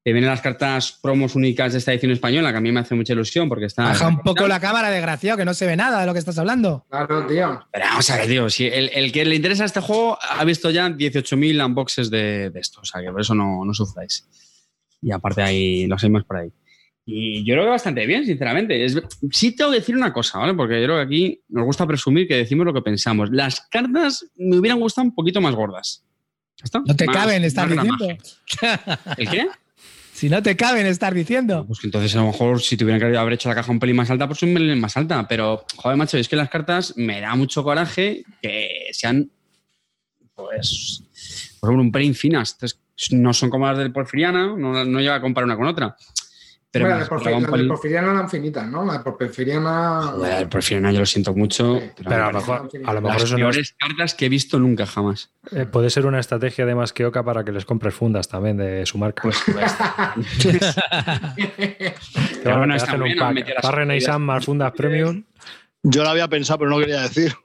Que 0.06 0.12
vienen 0.12 0.30
las 0.30 0.42
cartas 0.42 1.00
promos 1.02 1.34
únicas 1.36 1.72
de 1.72 1.80
esta 1.80 1.94
edición 1.94 2.12
española, 2.12 2.52
que 2.52 2.58
a 2.58 2.62
mí 2.62 2.72
me 2.74 2.82
hace 2.82 2.94
mucha 2.94 3.14
ilusión 3.14 3.48
porque 3.48 3.66
está. 3.68 3.84
Baja 3.84 4.08
un 4.10 4.20
poco 4.20 4.48
la 4.48 4.60
cámara, 4.60 4.90
desgraciado, 4.90 5.38
que 5.38 5.46
no 5.46 5.54
se 5.54 5.66
ve 5.66 5.78
nada 5.78 6.02
de 6.02 6.06
lo 6.06 6.12
que 6.14 6.20
estás 6.20 6.38
hablando. 6.38 6.86
Claro, 6.90 7.26
tío. 7.26 7.62
Pero 7.72 7.86
vamos 7.86 8.10
a 8.10 8.18
ver, 8.18 8.28
tío, 8.28 8.50
si 8.50 8.66
el, 8.68 8.90
el 8.94 9.12
que 9.14 9.24
le 9.24 9.36
interesa 9.36 9.64
este 9.64 9.80
juego 9.80 10.18
ha 10.22 10.44
visto 10.44 10.70
ya 10.72 10.90
18.000 10.90 11.66
unboxes 11.66 12.10
de, 12.10 12.50
de 12.50 12.60
esto, 12.60 12.82
o 12.82 12.86
sea 12.86 13.02
que 13.02 13.12
por 13.12 13.22
eso 13.22 13.34
no, 13.34 13.64
no 13.64 13.74
sufráis. 13.74 14.28
Y 15.02 15.12
aparte 15.12 15.42
ahí 15.42 15.88
los 15.88 16.04
hay 16.04 16.10
más 16.10 16.26
por 16.26 16.38
ahí. 16.38 16.50
Y 17.06 17.44
yo 17.46 17.54
creo 17.56 17.66
que 17.66 17.70
bastante 17.72 18.06
bien, 18.06 18.26
sinceramente. 18.26 18.84
Es- 18.84 18.98
sí 19.32 19.56
tengo 19.56 19.72
que 19.72 19.78
decir 19.80 19.96
una 19.96 20.12
cosa, 20.12 20.38
¿vale? 20.40 20.54
Porque 20.54 20.80
yo 20.82 20.86
creo 20.86 20.98
que 20.98 21.04
aquí 21.04 21.42
nos 21.50 21.66
gusta 21.66 21.88
presumir 21.88 22.28
que 22.28 22.36
decimos 22.36 22.66
lo 22.66 22.74
que 22.74 22.82
pensamos. 22.82 23.30
Las 23.32 23.62
cartas 23.70 24.26
me 24.36 24.58
hubieran 24.58 24.80
gustado 24.82 25.06
un 25.08 25.16
poquito 25.16 25.40
más 25.40 25.56
gordas. 25.56 26.04
¿Ya 26.58 26.64
está? 26.66 26.82
No 26.86 26.94
te 26.96 27.06
Más- 27.06 27.16
caben 27.16 27.44
estar 27.46 27.70
más 27.74 27.86
diciendo. 27.86 28.24
¿El 29.18 29.30
qué? 29.30 29.48
Si 30.24 30.30
no 30.30 30.42
te 30.42 30.56
caben 30.56 30.86
estar 30.86 31.14
diciendo. 31.14 31.66
Pues 31.68 31.82
que 31.82 31.88
entonces 31.88 32.16
a 32.16 32.20
lo 32.20 32.28
mejor 32.28 32.62
si 32.62 32.78
tuvieran 32.78 33.02
que 33.02 33.18
haber 33.18 33.34
hecho 33.34 33.50
la 33.50 33.56
caja 33.56 33.74
un 33.74 33.78
pelín 33.78 33.98
más 33.98 34.10
alta, 34.10 34.26
pues 34.26 34.42
un 34.42 34.54
pelín 34.54 34.80
más 34.80 34.96
alta. 34.96 35.28
Pero, 35.28 35.66
joder, 35.76 35.98
macho, 35.98 36.18
es 36.18 36.30
que 36.30 36.38
las 36.38 36.48
cartas 36.48 36.94
me 36.96 37.20
da 37.20 37.36
mucho 37.36 37.62
coraje 37.62 38.24
que 38.42 38.88
sean, 38.94 39.30
pues, 40.34 41.04
por 41.60 41.68
ejemplo, 41.68 41.84
un 41.84 41.92
pelín 41.92 42.16
finas. 42.16 42.54
Entonces, 42.54 42.80
no 43.12 43.34
son 43.34 43.50
como 43.50 43.68
las 43.68 43.78
del 43.78 43.92
Porfiriana, 43.92 44.56
no, 44.58 44.86
no 44.86 45.00
llega 45.02 45.16
a 45.16 45.20
comparar 45.20 45.46
una 45.46 45.58
con 45.58 45.68
otra. 45.68 45.94
Pero 46.74 46.86
Bueno, 46.86 46.96
me 46.96 47.00
las 47.02 47.10
de 47.10 47.16
las 47.16 47.22
Porfir- 47.24 47.36
un 47.38 47.42
las 47.44 47.52
de 47.52 47.58
pelín- 47.58 47.68
Porfiriana 47.68 48.12
eran 48.14 48.30
finitas, 48.32 48.68
¿no? 48.68 48.92
De 48.92 49.00
Porfiriana. 49.00 50.02
Joder, 50.08 50.42
el 50.42 50.50
Porfiriana 50.50 50.92
yo 50.92 51.00
lo 51.02 51.06
siento 51.06 51.34
mucho. 51.36 51.80
Sí. 51.80 51.90
pero 51.98 52.10
Pero 52.10 52.24
a 52.26 52.32
lo 52.32 52.40
mejor, 52.40 52.70
a 52.86 52.94
lo 52.94 53.02
mejor 53.02 53.20
las 53.22 53.30
es- 53.30 53.36
peores 53.36 53.76
cartas 53.78 54.16
que 54.16 54.26
he 54.26 54.30
visto 54.30 54.58
nunca 54.58 54.88
jamás. 54.88 55.30
eh, 55.52 55.66
puede 55.68 55.92
ser 55.92 56.08
una 56.08 56.20
estrategia 56.20 56.66
de 56.66 56.74
más 56.74 56.92
que 56.92 57.06
Oca 57.06 57.22
para 57.24 57.44
que 57.46 57.52
les 57.52 57.66
compres 57.66 57.94
fundas 57.94 58.28
también 58.28 58.58
de 58.58 58.86
su 58.88 58.98
marca. 58.98 59.22
Pues, 59.22 59.38
pues, 59.54 60.76
pero 62.44 62.58
bueno, 62.58 62.76
está 62.76 62.96
un 62.96 63.16
pack. 63.18 63.34
metido 63.34 63.56
las 63.56 63.62
Par 63.64 63.76
Renaissance 63.76 64.12
partidas. 64.12 64.20
más 64.28 64.46
fundas 64.46 64.72
premium. 64.74 65.24
Yo 65.84 66.04
lo 66.04 66.10
había 66.10 66.28
pensado, 66.30 66.60
pero 66.60 66.72
no 66.72 66.80
quería 66.80 67.02
decir. 67.02 67.34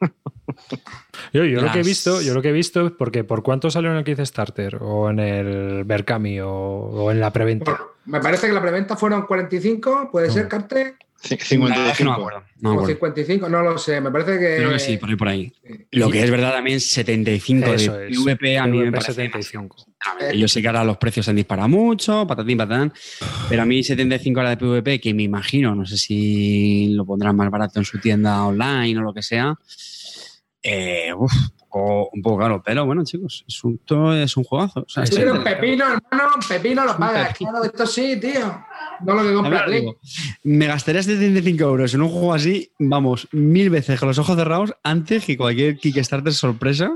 Yo, 1.33 1.45
yo 1.45 1.61
lo 1.61 1.71
que 1.73 1.81
he 1.81 1.83
visto, 1.83 2.23
yo 2.23 2.33
lo 2.33 2.41
que 2.41 2.49
he 2.49 2.53
visto 2.53 2.87
es 2.87 2.93
porque 2.93 3.23
por 3.25 3.43
cuánto 3.43 3.71
salió 3.71 3.91
en 3.91 3.99
el 3.99 4.05
Kickstarter 4.05 4.79
o 4.81 5.11
en 5.11 5.19
el 5.19 5.85
Berkami 5.85 6.41
o, 6.41 6.49
o 6.51 7.11
en 7.11 7.21
la 7.21 7.33
preventa. 7.33 7.77
Por- 7.77 7.98
me 8.09 8.21
parece 8.21 8.47
que 8.47 8.53
la 8.53 8.61
preventa 8.63 8.97
fueron 8.97 9.23
45, 9.27 10.09
puede 10.11 10.31
ser, 10.31 10.49
Carte, 10.49 10.97
C- 11.21 11.35
No 11.57 11.65
me 11.69 11.75
55. 11.75 12.13
acuerdo. 12.13 12.43
No 12.61 12.71
me 12.71 12.77
o 12.77 12.81
acuerdo. 12.81 12.95
55, 12.95 13.49
no 13.49 13.63
lo 13.63 13.77
sé. 13.77 14.01
Me 14.01 14.11
parece 14.13 14.39
que. 14.39 14.57
Creo 14.57 14.71
que 14.71 14.79
sí, 14.79 14.97
por 14.99 15.09
ahí, 15.09 15.17
por 15.17 15.29
ahí. 15.29 15.53
Sí. 15.67 15.87
Lo 15.93 16.11
que 16.11 16.23
es 16.23 16.31
verdad 16.31 16.53
también, 16.53 16.79
75 16.81 17.75
Eso 17.75 17.93
de 17.97 18.09
es. 18.09 18.19
PvP 18.19 18.57
a 18.57 18.67
mí 18.69 18.79
me 18.79 18.93
parece 18.93 19.13
75. 19.15 19.77
A 20.01 20.15
ver, 20.15 20.37
yo 20.37 20.47
sé 20.47 20.63
que 20.63 20.69
ahora 20.69 20.85
los 20.85 20.97
precios 20.97 21.25
se 21.27 21.31
han 21.31 21.37
disparado 21.37 21.69
mucho, 21.69 22.25
patatín, 22.25 22.57
patatán, 22.57 22.93
pero 23.49 23.63
a 23.63 23.65
mí 23.67 23.83
75 23.83 24.41
era 24.41 24.51
de 24.51 24.57
PvP, 24.59 25.01
que 25.01 25.13
me 25.13 25.25
imagino, 25.25 25.75
no 25.75 25.85
sé 25.87 25.97
si 25.99 26.89
lo 26.95 27.05
pondrán 27.05 27.35
más 27.35 27.51
barato 27.51 27.81
en 27.81 27.85
su 27.85 27.99
tienda 27.99 28.45
online 28.45 28.97
o 28.99 29.03
lo 29.03 29.13
que 29.13 29.23
sea, 29.23 29.55
eh, 30.63 31.13
uf, 31.17 31.33
un, 31.33 31.69
poco, 31.69 32.11
un 32.13 32.23
poco 32.23 32.39
caro, 32.39 32.63
pero 32.65 32.85
bueno, 32.87 33.05
chicos, 33.05 33.45
es 33.47 33.63
un, 33.65 33.79
todo 33.79 34.15
es 34.15 34.37
un 34.37 34.45
juegazo. 34.45 34.81
O 34.81 34.89
sea, 34.89 35.05
quieres 35.05 35.33
un 35.33 35.45
pepino, 35.45 35.85
hermano, 35.85 36.31
un 36.37 36.49
pepino 36.49 36.85
lo 36.85 36.97
pagas. 36.97 37.37
Claro, 37.37 37.63
esto 37.65 37.87
sí, 37.87 38.19
tío. 38.21 38.65
No 39.05 39.15
lo 39.15 39.23
que 39.23 39.31
A 39.31 39.35
compra 39.35 39.61
ver, 39.61 39.69
Link. 39.69 39.81
digo, 39.81 39.99
me 40.45 40.67
gastaría 40.67 41.03
75 41.03 41.63
euros 41.65 41.95
en 41.95 42.03
un 42.03 42.09
juego 42.09 42.35
así, 42.35 42.73
vamos, 42.79 43.29
mil 43.33 43.71
veces 43.71 43.99
con 44.01 44.09
los 44.09 44.19
ojos 44.19 44.37
cerrados 44.37 44.75
antes 44.83 45.25
que 45.25 45.37
cualquier 45.37 45.79
Kickstarter 45.79 46.33
sorpresa 46.33 46.91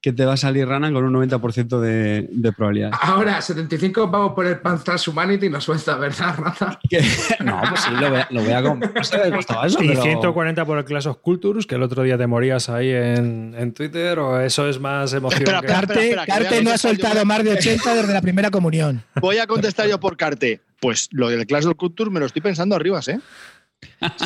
que 0.00 0.12
te 0.12 0.24
va 0.24 0.34
a 0.34 0.36
salir 0.36 0.66
rana 0.68 0.92
con 0.92 1.04
un 1.04 1.12
90% 1.28 1.80
de, 1.80 2.28
de 2.30 2.52
probabilidad. 2.52 2.92
Ahora, 3.00 3.40
75 3.42 4.08
pavos 4.10 4.32
por 4.32 4.46
el 4.46 4.60
Pan 4.60 4.78
Transhumanity 4.82 5.48
no 5.50 5.60
suelta, 5.60 5.96
¿verdad, 5.96 6.36
Raza? 6.38 6.78
No, 7.44 7.60
pues 7.68 7.80
sí, 7.80 7.90
lo 7.98 8.08
voy 8.10 8.20
a, 8.20 8.28
lo 8.30 8.42
voy 8.42 8.52
a 8.52 8.62
comprar. 8.62 8.92
Eso, 8.96 9.82
Y 9.82 9.88
pero- 9.88 10.02
140 10.02 10.64
por 10.64 10.78
el 10.78 10.84
Clash 10.84 11.08
of 11.08 11.18
Cultures, 11.18 11.66
que 11.66 11.74
el 11.74 11.82
otro 11.82 12.04
día 12.04 12.16
te 12.16 12.28
morías 12.28 12.68
ahí 12.68 12.90
en, 12.90 13.54
en 13.58 13.72
Twitter, 13.74 14.18
o 14.20 14.40
eso 14.40 14.68
es 14.68 14.78
más 14.78 15.12
emoción. 15.14 15.42
Que- 15.44 15.50
Carte, 15.66 15.92
espera, 15.94 16.24
que 16.26 16.30
voy 16.32 16.36
a 16.40 16.48
Carte 16.48 16.62
no 16.62 16.70
ha 16.70 16.72
contestar 16.72 16.74
yo 16.74 16.78
soltado 16.78 17.14
por- 17.16 17.26
más 17.26 17.44
de 17.44 17.50
80 17.54 17.94
desde 17.96 18.12
la 18.14 18.20
primera 18.22 18.50
comunión. 18.52 19.02
Voy 19.20 19.38
a 19.38 19.46
contestar 19.48 19.88
yo 19.88 19.98
por 19.98 20.16
Carte. 20.16 20.60
Pues 20.80 21.08
lo 21.10 21.28
del 21.28 21.44
Clash 21.44 21.66
of 21.66 21.74
Culture 21.74 22.08
me 22.08 22.20
lo 22.20 22.26
estoy 22.26 22.40
pensando 22.40 22.76
arriba, 22.76 23.00
¿eh? 23.08 23.18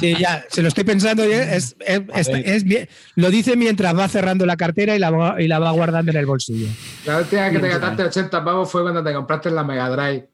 Sí, 0.00 0.14
ya, 0.18 0.44
se 0.50 0.62
lo 0.62 0.68
estoy 0.68 0.85
pensando. 0.85 1.26
y 1.28 1.32
Es, 1.32 1.76
es- 1.80 2.02
es- 2.14 2.28
ver. 2.28 2.49
es 2.49 2.64
bien- 2.64 2.88
lo 3.16 3.30
dice 3.30 3.56
mientras 3.56 3.97
va 3.99 4.09
cerrando 4.09 4.47
la 4.47 4.56
cartera 4.56 4.94
y 4.94 4.99
la, 4.99 5.11
va- 5.11 5.40
y 5.42 5.49
la 5.49 5.59
va 5.59 5.71
guardando 5.73 6.11
en 6.11 6.16
el 6.18 6.26
bolsillo. 6.26 6.68
La 7.06 7.18
última 7.18 7.42
vez 7.42 7.52
que 7.52 7.59
te 7.59 7.68
gastaste 7.68 8.02
80 8.04 8.44
pavos 8.44 8.71
fue 8.71 8.82
cuando 8.82 9.02
te 9.02 9.12
compraste 9.12 9.50
la 9.50 9.64
Mega 9.64 9.88
Drive. 9.90 10.28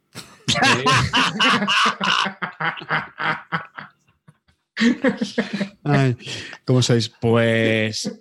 Ay, 5.85 6.17
¿Cómo 6.65 6.83
sois? 6.83 7.09
Pues. 7.09 8.13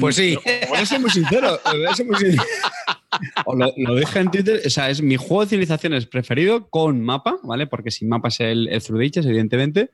Pues 0.00 0.16
sí. 0.16 0.36
Voy 0.68 0.78
a 0.78 0.86
ser 0.86 1.00
muy 1.00 1.10
sincero. 1.10 1.60
voy 1.64 1.86
a 1.86 1.94
ser 1.94 2.06
muy 2.06 2.16
sincero. 2.16 2.42
Lo, 3.56 3.72
lo 3.76 3.94
dije 3.96 4.18
en 4.18 4.30
Twitter. 4.30 4.60
O 4.64 4.70
sea, 4.70 4.90
es 4.90 5.00
mi 5.00 5.16
juego 5.16 5.42
de 5.42 5.48
civilizaciones 5.48 6.06
preferido 6.06 6.68
con 6.68 7.02
mapa, 7.02 7.38
¿vale? 7.42 7.66
Porque 7.66 7.90
sin 7.90 8.08
mapa 8.08 8.28
es 8.28 8.38
el, 8.40 8.68
el 8.68 8.82
Through 8.82 9.00
evidentemente. 9.00 9.90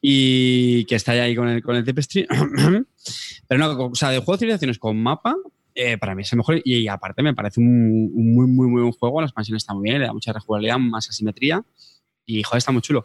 Y 0.00 0.84
que 0.86 0.96
está 0.96 1.14
ya 1.14 1.22
ahí 1.22 1.36
con 1.36 1.48
el, 1.48 1.62
con 1.62 1.76
el 1.76 1.84
Tapestry. 1.84 2.26
Pero 3.48 3.58
no, 3.58 3.86
o 3.86 3.94
sea, 3.94 4.10
de 4.10 4.18
juego 4.18 4.32
de 4.32 4.38
civilizaciones 4.38 4.78
con 4.78 5.00
mapa, 5.00 5.36
eh, 5.74 5.98
para 5.98 6.14
mí 6.14 6.22
es 6.22 6.32
el 6.32 6.38
mejor 6.38 6.60
y, 6.64 6.78
y 6.78 6.88
aparte 6.88 7.22
me 7.22 7.34
parece 7.34 7.60
un, 7.60 8.10
un 8.12 8.34
muy, 8.34 8.46
muy, 8.46 8.66
muy 8.66 8.82
buen 8.82 8.92
juego. 8.92 9.20
La 9.20 9.26
expansión 9.26 9.56
está 9.56 9.72
muy 9.72 9.84
bien, 9.84 10.00
le 10.00 10.06
da 10.06 10.12
mucha 10.12 10.32
rejugabilidad, 10.32 10.78
más 10.78 11.08
asimetría 11.08 11.62
y, 12.26 12.42
joder, 12.42 12.58
está 12.58 12.72
muy 12.72 12.82
chulo. 12.82 13.04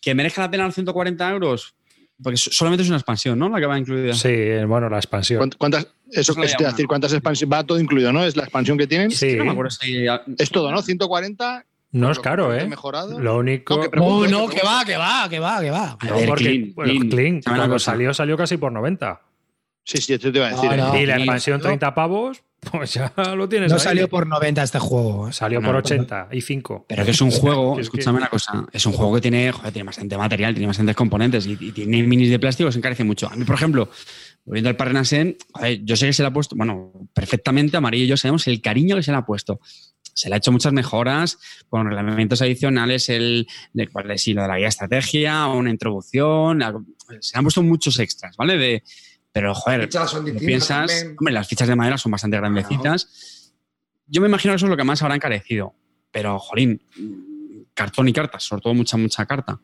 ¿Que 0.00 0.14
merezca 0.14 0.42
la 0.42 0.50
pena 0.50 0.66
los 0.66 0.74
140 0.74 1.30
euros? 1.30 1.74
Porque 2.22 2.36
so- 2.36 2.50
solamente 2.50 2.82
es 2.82 2.88
una 2.88 2.98
expansión, 2.98 3.38
¿no? 3.38 3.48
La 3.48 3.60
que 3.60 3.66
va 3.66 3.78
incluida. 3.78 4.12
Sí, 4.14 4.34
bueno, 4.66 4.88
la 4.88 4.96
expansión. 4.96 5.40
¿Cuánt- 5.40 5.56
¿Cuántas, 5.56 5.82
eso 6.10 6.32
Eso 6.32 6.42
es 6.42 6.56
decir, 6.58 6.86
cuántas 6.86 7.12
expansiones? 7.12 7.52
Va 7.56 7.64
todo 7.64 7.78
incluido, 7.78 8.12
¿no? 8.12 8.24
Es 8.24 8.36
la 8.36 8.42
expansión 8.44 8.76
que 8.76 8.86
tienen. 8.86 9.10
Sí. 9.10 9.36
No 9.36 9.44
me 9.44 9.50
acuerdo 9.52 9.70
si... 9.70 10.04
Es 10.38 10.50
todo, 10.50 10.70
¿no? 10.72 10.82
140. 10.82 11.64
No 11.92 12.10
es 12.10 12.18
caro, 12.18 12.54
¿eh? 12.54 12.66
Mejorado. 12.66 13.18
Lo 13.20 13.38
único. 13.38 13.76
No, 13.76 13.80
que 13.80 13.86
No, 13.86 13.90
pregunto, 13.90 14.30
no, 14.30 14.48
que 14.48 14.60
va, 14.62 14.84
que 14.84 14.96
va, 14.96 15.26
que 15.30 15.38
va, 15.38 15.60
que 15.60 15.70
va. 15.70 15.96
A 16.00 16.04
No, 16.06 16.16
ver, 16.16 16.26
porque 16.28 16.44
Clean, 16.44 16.72
bueno, 16.74 16.92
Clean. 16.92 17.08
Clean, 17.08 17.42
¿Sabe 17.42 17.54
una 17.54 17.60
cuando 17.62 17.74
cosa? 17.76 17.92
salió, 17.92 18.12
salió 18.14 18.36
casi 18.36 18.56
por 18.58 18.72
90. 18.72 19.20
Sí, 19.84 19.98
sí, 19.98 20.12
esto 20.12 20.30
te 20.30 20.38
iba 20.38 20.48
a 20.48 20.50
decir. 20.50 20.68
No, 20.68 20.74
¿eh? 20.74 20.76
no. 20.76 20.98
y 20.98 21.06
la 21.06 21.16
expansión 21.16 21.60
30 21.60 21.94
pavos, 21.94 22.42
pues 22.72 22.94
ya 22.94 23.12
lo 23.36 23.48
tienes. 23.48 23.70
No 23.70 23.76
ahí. 23.76 23.80
salió 23.82 24.08
por 24.08 24.26
90 24.26 24.62
este 24.62 24.78
juego. 24.78 25.28
¿eh? 25.28 25.32
Salió 25.32 25.60
No, 25.60 25.66
por 25.66 25.74
no. 25.74 25.78
80 25.80 26.28
y 26.32 26.40
5. 26.40 26.86
Pero 26.88 27.04
que 27.04 27.10
es 27.10 27.20
un 27.20 27.30
juego, 27.32 27.78
escúchame 27.80 28.18
que- 28.18 28.22
una 28.22 28.30
cosa, 28.30 28.66
es 28.72 28.86
un 28.86 28.92
juego 28.92 29.14
que 29.14 29.20
tiene, 29.20 29.50
joder, 29.52 29.72
tiene 29.72 29.86
bastante 29.86 30.16
material, 30.16 30.54
tiene 30.54 30.66
bastantes 30.66 30.96
componentes 30.96 31.46
y, 31.46 31.52
y 31.60 31.72
tiene 31.72 32.02
minis 32.02 32.30
de 32.30 32.38
plástico 32.38 32.70
se 32.72 32.78
encarece 32.78 33.04
mucho. 33.04 33.28
A 33.28 33.36
mí, 33.36 33.44
por 33.44 33.54
ejemplo, 33.56 33.88
volviendo 34.44 34.68
al 34.70 34.76
Parnasen, 34.76 35.36
yo 35.82 35.96
sé 35.96 36.06
que 36.06 36.12
se 36.12 36.22
le 36.22 36.28
ha 36.28 36.32
puesto, 36.32 36.56
bueno, 36.56 36.92
perfectamente 37.12 37.76
Amarillo 37.76 38.04
y 38.04 38.08
yo 38.08 38.16
sabemos 38.16 38.46
el 38.46 38.60
cariño 38.62 38.96
que 38.96 39.02
se 39.02 39.10
le 39.10 39.18
ha 39.18 39.26
puesto. 39.26 39.60
Se 40.14 40.28
le 40.28 40.34
ha 40.34 40.38
hecho 40.38 40.50
muchas 40.50 40.72
mejoras 40.72 41.38
con 41.68 41.86
reglamentos 41.86 42.42
adicionales, 42.42 43.08
el 43.08 43.46
de, 43.72 43.86
cuál 43.86 44.10
es, 44.10 44.22
sí, 44.22 44.32
lo 44.34 44.42
de 44.42 44.48
la 44.48 44.58
guía 44.58 44.66
estrategia, 44.68 45.46
una 45.46 45.70
introducción, 45.70 46.58
la- 46.58 46.72
se 47.20 47.34
le 47.34 47.38
han 47.38 47.44
puesto 47.44 47.62
muchos 47.62 47.98
extras, 48.00 48.36
¿vale? 48.36 48.58
De, 48.58 48.82
pero, 49.32 49.54
joder, 49.54 49.82
Fichas 49.82 50.10
son 50.10 50.20
lo 50.20 50.24
distintas 50.26 50.46
piensas, 50.46 50.86
también. 50.88 51.16
hombre, 51.18 51.34
las 51.34 51.48
fichas 51.48 51.68
de 51.68 51.76
madera 51.76 51.98
son 51.98 52.12
bastante 52.12 52.36
grandecitas. 52.36 53.52
Yo 54.06 54.20
me 54.20 54.28
imagino 54.28 54.52
que 54.52 54.56
eso 54.56 54.66
es 54.66 54.70
lo 54.70 54.76
que 54.76 54.84
más 54.84 55.02
habrá 55.02 55.14
encarecido. 55.14 55.74
Pero, 56.10 56.38
jolín, 56.38 56.82
cartón 57.74 58.08
y 58.08 58.12
cartas, 58.12 58.42
sobre 58.42 58.62
todo 58.62 58.74
mucha, 58.74 58.96
mucha 58.96 59.26
carta. 59.26 59.60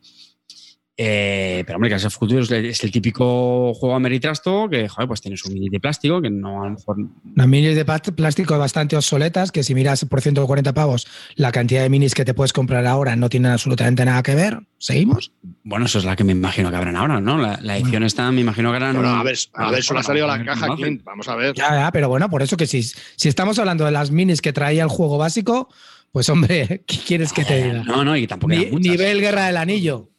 Eh, 0.96 1.64
pero, 1.66 1.76
hombre, 1.76 1.90
que 1.90 1.96
ese 1.96 2.08
futuro 2.08 2.42
es 2.42 2.50
el, 2.52 2.66
es 2.66 2.84
el 2.84 2.92
típico 2.92 3.74
juego 3.74 3.96
ameritrasto 3.96 4.68
que, 4.70 4.88
joder, 4.88 5.08
pues 5.08 5.20
tiene 5.20 5.36
su 5.36 5.50
mini 5.50 5.68
de 5.68 5.80
plástico, 5.80 6.22
que 6.22 6.30
no 6.30 6.62
a 6.62 6.66
lo 6.68 6.74
mejor. 6.76 6.96
Las 7.34 7.48
minis 7.48 7.74
de 7.74 7.84
plástico 7.84 8.56
bastante 8.58 8.96
obsoletas, 8.96 9.50
que 9.50 9.64
si 9.64 9.74
miras 9.74 10.04
por 10.04 10.20
140 10.20 10.72
pavos, 10.72 11.08
la 11.34 11.50
cantidad 11.50 11.82
de 11.82 11.88
minis 11.88 12.14
que 12.14 12.24
te 12.24 12.32
puedes 12.32 12.52
comprar 12.52 12.86
ahora 12.86 13.16
no 13.16 13.28
tienen 13.28 13.50
absolutamente 13.50 14.04
nada 14.04 14.22
que 14.22 14.36
ver. 14.36 14.60
¿Seguimos? 14.78 15.32
Bueno, 15.64 15.86
eso 15.86 15.98
es 15.98 16.04
la 16.04 16.14
que 16.14 16.22
me 16.22 16.32
imagino 16.32 16.70
que 16.70 16.76
habrán 16.76 16.94
ahora, 16.94 17.20
¿no? 17.20 17.38
La, 17.38 17.58
la 17.60 17.76
edición 17.76 18.04
está, 18.04 18.30
me 18.30 18.42
imagino 18.42 18.70
que 18.70 18.76
harán. 18.76 18.94
Bueno, 18.94 19.10
a 19.16 19.22
ver, 19.24 19.36
a 19.54 19.70
ver, 19.72 19.82
solo 19.82 19.98
ha 20.00 20.02
salido 20.04 20.28
la 20.28 20.44
caja. 20.44 20.76
Clint. 20.76 21.02
Vamos 21.02 21.26
a 21.26 21.34
ver. 21.34 21.54
Ya, 21.56 21.70
ya, 21.74 21.90
pero 21.92 22.08
bueno, 22.08 22.30
por 22.30 22.42
eso 22.42 22.56
que 22.56 22.66
si, 22.68 22.82
si 22.84 23.28
estamos 23.28 23.58
hablando 23.58 23.84
de 23.84 23.90
las 23.90 24.12
minis 24.12 24.40
que 24.40 24.52
traía 24.52 24.84
el 24.84 24.88
juego 24.90 25.18
básico, 25.18 25.68
pues 26.12 26.28
hombre, 26.28 26.84
¿qué 26.86 26.98
quieres 27.04 27.32
que 27.32 27.44
te 27.44 27.64
diga? 27.64 27.82
No, 27.82 28.04
no, 28.04 28.16
y 28.16 28.28
tampoco 28.28 28.52
Ni- 28.54 28.66
nivel 28.70 29.20
Guerra 29.20 29.46
del 29.46 29.56
Anillo. 29.56 30.10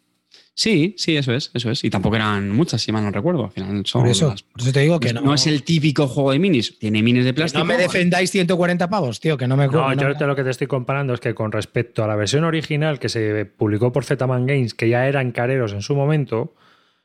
Sí, 0.58 0.96
sí, 0.98 1.18
eso 1.18 1.34
es, 1.34 1.52
eso 1.54 1.70
es. 1.70 1.84
Y 1.84 1.90
tampoco 1.90 2.16
eran 2.16 2.50
muchas, 2.50 2.82
si 2.82 2.90
mal 2.94 3.04
no 3.04 3.12
recuerdo. 3.12 3.44
Al 3.44 3.52
final 3.52 3.86
son 3.86 4.04
Por 4.04 4.10
eso, 4.10 4.30
las- 4.30 4.44
por 4.44 4.62
eso 4.62 4.72
te 4.72 4.80
digo 4.80 5.02
que 5.02 5.12
no. 5.12 5.20
no 5.20 5.34
es 5.34 5.46
el 5.48 5.64
típico 5.64 6.08
juego 6.08 6.32
de 6.32 6.40
minis. 6.40 6.80
Tiene 6.80 7.04
minis 7.04 7.26
de 7.26 7.32
que 7.32 7.34
plástico. 7.36 7.60
no 7.60 7.66
me 7.66 7.78
defendáis 7.78 8.32
140 8.32 8.90
pavos, 8.90 9.20
tío, 9.20 9.38
que 9.38 9.48
no 9.48 9.58
me 9.58 9.66
No, 9.66 9.72
que 9.72 9.78
yo 10.02 10.08
me- 10.18 10.26
lo 10.28 10.36
que 10.36 10.44
te 10.46 10.50
estoy 10.52 10.68
comparando 10.68 11.14
es 11.14 11.20
que 11.20 11.36
con 11.36 11.52
respecto 11.52 12.06
a 12.06 12.08
la 12.08 12.16
versión 12.16 12.46
original 12.46 13.00
que 13.00 13.10
se 13.10 13.46
publicó 13.46 13.92
por 13.92 14.06
Zetaman 14.06 14.46
Games, 14.46 14.74
que 14.74 14.88
ya 14.88 15.08
eran 15.10 15.34
careros 15.34 15.74
en 15.74 15.82
su 15.82 15.94
momento, 15.94 16.56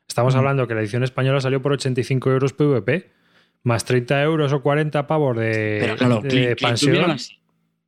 estamos 0.06 0.36
Mm. 0.36 0.38
hablando 0.38 0.68
que 0.68 0.74
la 0.76 0.80
edición 0.82 1.02
española 1.02 1.40
salió 1.40 1.60
por 1.60 1.72
85 1.72 2.30
euros 2.30 2.52
PVP, 2.52 3.10
más 3.64 3.84
30 3.84 4.22
euros 4.22 4.52
o 4.52 4.62
40 4.62 5.08
pavos 5.08 5.36
de, 5.36 5.78
Pero 5.80 5.96
claro, 5.96 6.20
de 6.22 6.28
tú 6.28 6.36
expansión. 6.36 7.16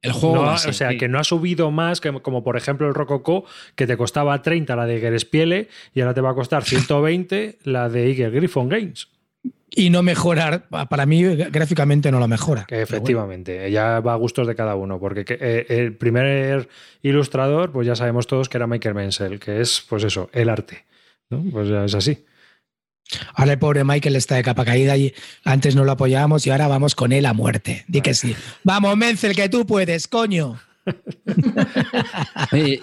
El 0.03 0.13
juego 0.13 0.37
No, 0.37 0.43
base, 0.43 0.69
o 0.69 0.73
sea, 0.73 0.91
sí. 0.91 0.99
que 0.99 1.09
no 1.09 1.19
ha 1.19 1.25
subido 1.25 1.71
más, 1.71 2.01
que, 2.01 2.13
como 2.21 2.43
por 2.43 2.57
ejemplo 2.57 2.89
el 2.89 2.95
Rococó, 2.95 3.45
que 3.77 3.87
te 3.87 3.97
costaba 3.97 4.43
30 4.43 4.75
la 4.75 4.85
de 4.85 5.01
Gerespiele 5.01 5.69
y 5.95 6.01
ahora 6.01 6.13
te 6.13 6.21
va 6.21 6.31
a 6.31 6.35
costar 6.35 6.65
120 6.65 7.59
la 7.63 7.89
de 7.89 8.11
Eagle 8.11 8.31
Griffon 8.31 8.69
Games. 8.69 9.09
Y 9.75 9.89
no 9.89 10.03
mejorar, 10.03 10.69
para 10.69 11.07
mí 11.07 11.23
gráficamente 11.25 12.11
no 12.11 12.19
lo 12.19 12.29
mejora. 12.29 12.65
Que 12.69 12.83
efectivamente, 12.83 13.71
ya 13.71 14.01
va 14.01 14.13
a 14.13 14.17
gustos 14.17 14.47
de 14.47 14.55
cada 14.55 14.75
uno, 14.75 15.01
porque 15.01 15.25
que, 15.25 15.39
eh, 15.41 15.67
el 15.71 15.97
primer 15.97 16.69
ilustrador, 17.01 17.73
pues 17.73 17.87
ya 17.87 17.97
sabemos 17.97 18.27
todos 18.27 18.51
que 18.51 18.59
era 18.59 18.67
Michael 18.67 18.95
Menzel, 18.95 19.41
que 19.41 19.63
es, 19.63 19.87
pues 19.89 20.05
eso, 20.05 20.29
el 20.35 20.51
arte. 20.51 20.85
¿no? 21.31 21.43
Pues 21.51 21.69
ya 21.69 21.85
es 21.87 21.95
así. 21.95 22.25
Ahora 23.35 23.53
el 23.53 23.59
pobre 23.59 23.85
Michael 23.85 24.17
está 24.17 24.37
de 24.37 24.43
capa 24.43 24.65
caída 24.65 24.97
y 24.97 25.15
antes 25.45 25.77
no 25.77 25.85
lo 25.85 25.93
apoyábamos 25.93 26.47
y 26.47 26.51
ahora 26.51 26.69
vamos 26.69 26.95
con 26.95 27.13
él 27.13 27.27
a 27.27 27.33
muerte. 27.33 27.85
Di 27.89 28.01
que 28.01 28.15
sí. 28.15 28.35
Vamos, 28.65 28.97
Menzel, 28.97 29.35
que 29.35 29.49
tú 29.49 29.67
puedes, 29.67 30.09
coño. 30.09 30.61
Oye, 32.53 32.81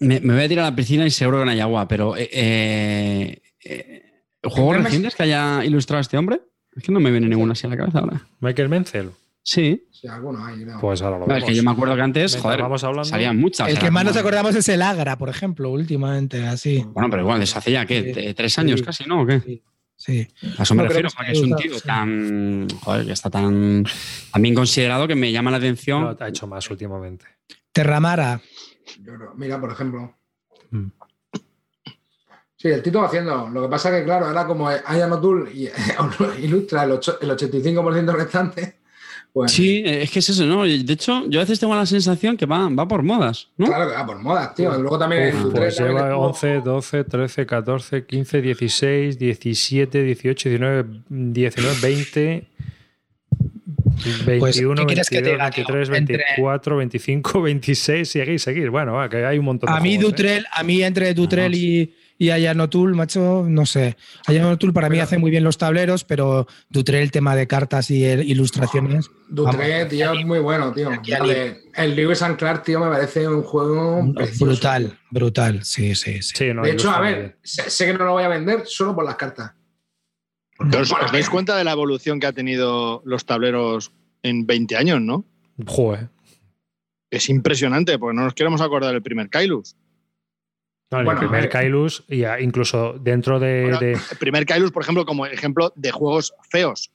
me, 0.00 0.20
me 0.20 0.34
voy 0.34 0.42
a 0.44 0.48
tirar 0.48 0.64
a 0.66 0.70
la 0.70 0.76
piscina 0.76 1.06
y 1.06 1.10
seguro 1.10 1.40
que 1.40 1.44
no 1.46 1.50
hay 1.50 1.60
agua, 1.60 1.88
pero 1.88 2.16
eh, 2.16 2.28
eh, 2.32 3.42
eh, 3.64 4.22
¿juegos 4.42 4.82
recientes 4.82 5.14
que 5.14 5.24
haya 5.24 5.64
ilustrado 5.64 6.00
este 6.00 6.16
hombre? 6.16 6.40
Es 6.76 6.82
que 6.82 6.92
no 6.92 7.00
me 7.00 7.10
viene 7.10 7.28
ninguno 7.28 7.52
así 7.52 7.66
a 7.66 7.70
la 7.70 7.76
cabeza 7.76 8.00
ahora. 8.00 8.26
Michael 8.40 8.68
Menzel, 8.68 9.10
Sí, 9.46 9.86
Sí, 9.90 10.08
algunos 10.08 10.40
hay, 10.42 10.64
creo. 10.64 10.80
pues 10.80 11.02
ahora 11.02 11.18
lo 11.18 11.26
No, 11.26 11.34
vemos. 11.34 11.42
es 11.42 11.48
que 11.50 11.54
yo 11.54 11.62
me 11.62 11.70
acuerdo 11.70 11.94
que 11.96 12.00
antes, 12.00 12.34
joder, 12.36 12.62
vamos 12.62 12.82
hablando. 12.82 13.04
salían 13.04 13.38
muchas. 13.38 13.68
El 13.68 13.78
que 13.78 13.90
más 13.90 14.02
como- 14.02 14.12
nos 14.14 14.16
acordamos 14.20 14.54
es 14.54 14.66
el 14.70 14.80
Agra, 14.80 15.18
por 15.18 15.28
ejemplo, 15.28 15.68
últimamente, 15.70 16.46
así. 16.46 16.82
Bueno, 16.94 17.10
pero 17.10 17.22
igual, 17.22 17.40
desde 17.40 17.58
hace 17.58 17.70
ya, 17.72 17.84
¿qué? 17.84 18.14
Sí. 18.14 18.34
¿Tres 18.34 18.58
años 18.58 18.80
Sí. 18.80 18.86
casi, 18.86 19.04
no? 19.04 19.20
¿O 19.22 19.26
qué? 19.26 19.40
Sí. 19.40 19.62
Sí. 19.96 20.28
A 20.58 20.62
eso 20.62 20.74
me 20.74 20.82
No, 20.82 20.88
refiero, 20.88 21.08
que 21.10 21.14
porque 21.16 21.32
es 21.32 21.40
un 21.40 21.56
tío 21.56 21.74
sí. 21.74 21.86
tan. 21.86 22.66
Joder, 22.82 23.04
que 23.06 23.12
está 23.12 23.28
tan, 23.30 23.84
bien 24.40 24.54
considerado 24.54 25.06
que 25.06 25.14
me 25.14 25.30
llama 25.30 25.50
la 25.50 25.58
atención. 25.58 26.02
No, 26.04 26.16
te 26.16 26.24
ha 26.24 26.28
hecho 26.28 26.46
más 26.46 26.68
últimamente. 26.70 27.26
Terramara. 27.70 28.40
Mira, 29.36 29.60
por 29.60 29.70
ejemplo. 29.72 30.14
Mm. 30.70 30.86
Sí, 32.56 32.68
el 32.68 32.82
Tito 32.82 33.00
va 33.00 33.06
haciendo. 33.08 33.48
Lo 33.50 33.62
que 33.62 33.68
pasa 33.68 33.90
que, 33.90 34.04
claro, 34.04 34.26
ahora 34.26 34.46
como 34.46 34.68
Aya 34.68 35.06
Notul 35.06 35.50
y- 35.52 35.68
ilustra 36.42 36.84
el, 36.84 36.92
ocho- 36.92 37.18
el 37.20 37.30
85% 37.30 38.12
restante, 38.14 38.78
pues 39.34 39.50
Sí, 39.50 39.82
eh, 39.84 40.02
es 40.04 40.10
que 40.12 40.20
es 40.20 40.28
eso, 40.28 40.46
¿no? 40.46 40.62
De 40.62 40.92
hecho, 40.92 41.28
yo 41.28 41.40
a 41.40 41.42
veces 41.42 41.58
tengo 41.58 41.74
la 41.74 41.84
sensación 41.86 42.36
que 42.36 42.46
va, 42.46 42.68
va 42.68 42.86
por 42.86 43.02
modas, 43.02 43.48
¿no? 43.56 43.66
claro 43.66 43.90
que 43.90 43.96
va 43.96 44.06
por 44.06 44.18
modas, 44.22 44.54
tío. 44.54 44.72
Luego 44.78 44.96
también 44.96 45.34
Uf, 45.34 45.52
pues 45.52 45.74
también 45.76 45.96
lleva 45.96 46.08
estuvo- 46.10 46.26
11, 46.28 46.60
12, 46.60 47.04
13, 47.04 47.44
14, 47.46 48.06
15, 48.06 48.40
16, 48.40 49.18
17, 49.18 50.02
18, 50.04 50.48
19, 50.50 50.84
19, 51.08 51.74
20, 51.82 52.46
21, 54.26 54.38
Pues, 54.38 54.56
¿qué 54.60 54.86
quieres 54.86 55.08
que 55.10 55.16
te 55.22 55.22
22, 55.22 55.32
diga, 55.36 55.50
tío? 55.50 55.64
23, 55.66 55.98
Entre- 55.98 56.16
24, 56.18 56.76
25, 56.76 57.42
26, 57.42 58.08
seguir, 58.08 58.40
seguir. 58.40 58.70
Bueno, 58.70 58.92
va, 58.94 59.08
que 59.08 59.24
hay 59.24 59.38
un 59.38 59.44
montón 59.46 59.68
de 59.70 59.76
A 59.76 59.80
mí 59.80 59.96
juegos, 59.96 60.04
¿eh? 60.04 60.06
Dutrell, 60.16 60.46
a 60.52 60.62
mí 60.62 60.82
entre 60.82 61.12
Dutrell 61.14 61.52
Vamos. 61.52 62.03
Y, 62.18 62.26
y 62.26 62.30
Ayanotul, 62.30 62.94
macho, 62.94 63.44
no 63.48 63.66
sé. 63.66 63.96
Ayanotul 64.26 64.72
para 64.72 64.88
mí 64.88 64.94
Pero- 64.96 65.04
hace 65.04 65.18
muy 65.18 65.30
bien 65.30 65.44
los 65.44 65.58
tableros, 65.58 66.04
pero 66.04 66.46
Dutrell, 66.68 67.02
el 67.02 67.10
tema 67.10 67.34
de 67.36 67.46
cartas 67.46 67.90
y 67.90 68.04
el- 68.04 68.28
ilustraciones. 68.28 69.10
Vamos. 69.28 69.56
tío, 69.88 70.12
es 70.12 70.26
muy 70.26 70.38
bueno, 70.38 70.72
tío. 70.72 70.90
El 71.76 71.96
Lewis 71.96 72.22
and 72.22 72.36
Clark, 72.36 72.62
tío, 72.62 72.80
me 72.80 72.88
parece 72.90 73.26
un 73.26 73.42
juego 73.42 74.12
precioso. 74.14 74.44
brutal, 74.46 74.98
brutal. 75.10 75.64
Sí, 75.64 75.94
sí, 75.94 76.22
sí. 76.22 76.32
Sí, 76.34 76.54
no, 76.54 76.62
De 76.62 76.70
hecho, 76.72 76.90
a 76.90 77.00
ver, 77.00 77.38
sé, 77.42 77.68
sé 77.70 77.86
que 77.86 77.94
no 77.94 78.04
lo 78.04 78.12
voy 78.12 78.22
a 78.24 78.28
vender 78.28 78.62
solo 78.66 78.94
por 78.94 79.04
las 79.04 79.16
cartas. 79.16 79.52
Os 80.58 80.88
dais 81.12 81.28
cuenta 81.28 81.56
de 81.56 81.64
la 81.64 81.72
evolución 81.72 82.20
que 82.20 82.26
ha 82.28 82.32
tenido 82.32 83.02
los 83.04 83.24
tableros 83.26 83.92
en 84.22 84.46
20 84.46 84.76
años, 84.76 85.00
¿no? 85.00 85.24
Joder. 85.66 86.08
Es 87.10 87.28
impresionante, 87.28 87.98
porque 87.98 88.14
no 88.16 88.22
nos 88.22 88.34
queremos 88.34 88.60
acordar 88.60 88.92
del 88.92 89.02
primer 89.02 89.28
Kailus. 89.28 89.76
No, 90.90 90.98
el 91.00 91.04
Bueno, 91.06 91.20
primer 91.20 91.44
eh, 91.44 91.48
Kailus, 91.48 92.04
y 92.08 92.24
incluso 92.40 92.94
dentro 93.00 93.40
de, 93.40 93.62
Bueno, 93.62 93.78
de- 93.80 93.92
El 93.92 94.18
primer 94.18 94.46
Kailus, 94.46 94.70
por 94.70 94.82
ejemplo, 94.82 95.04
como 95.04 95.26
ejemplo 95.26 95.72
de 95.74 95.90
juegos 95.90 96.34
feos. 96.50 96.90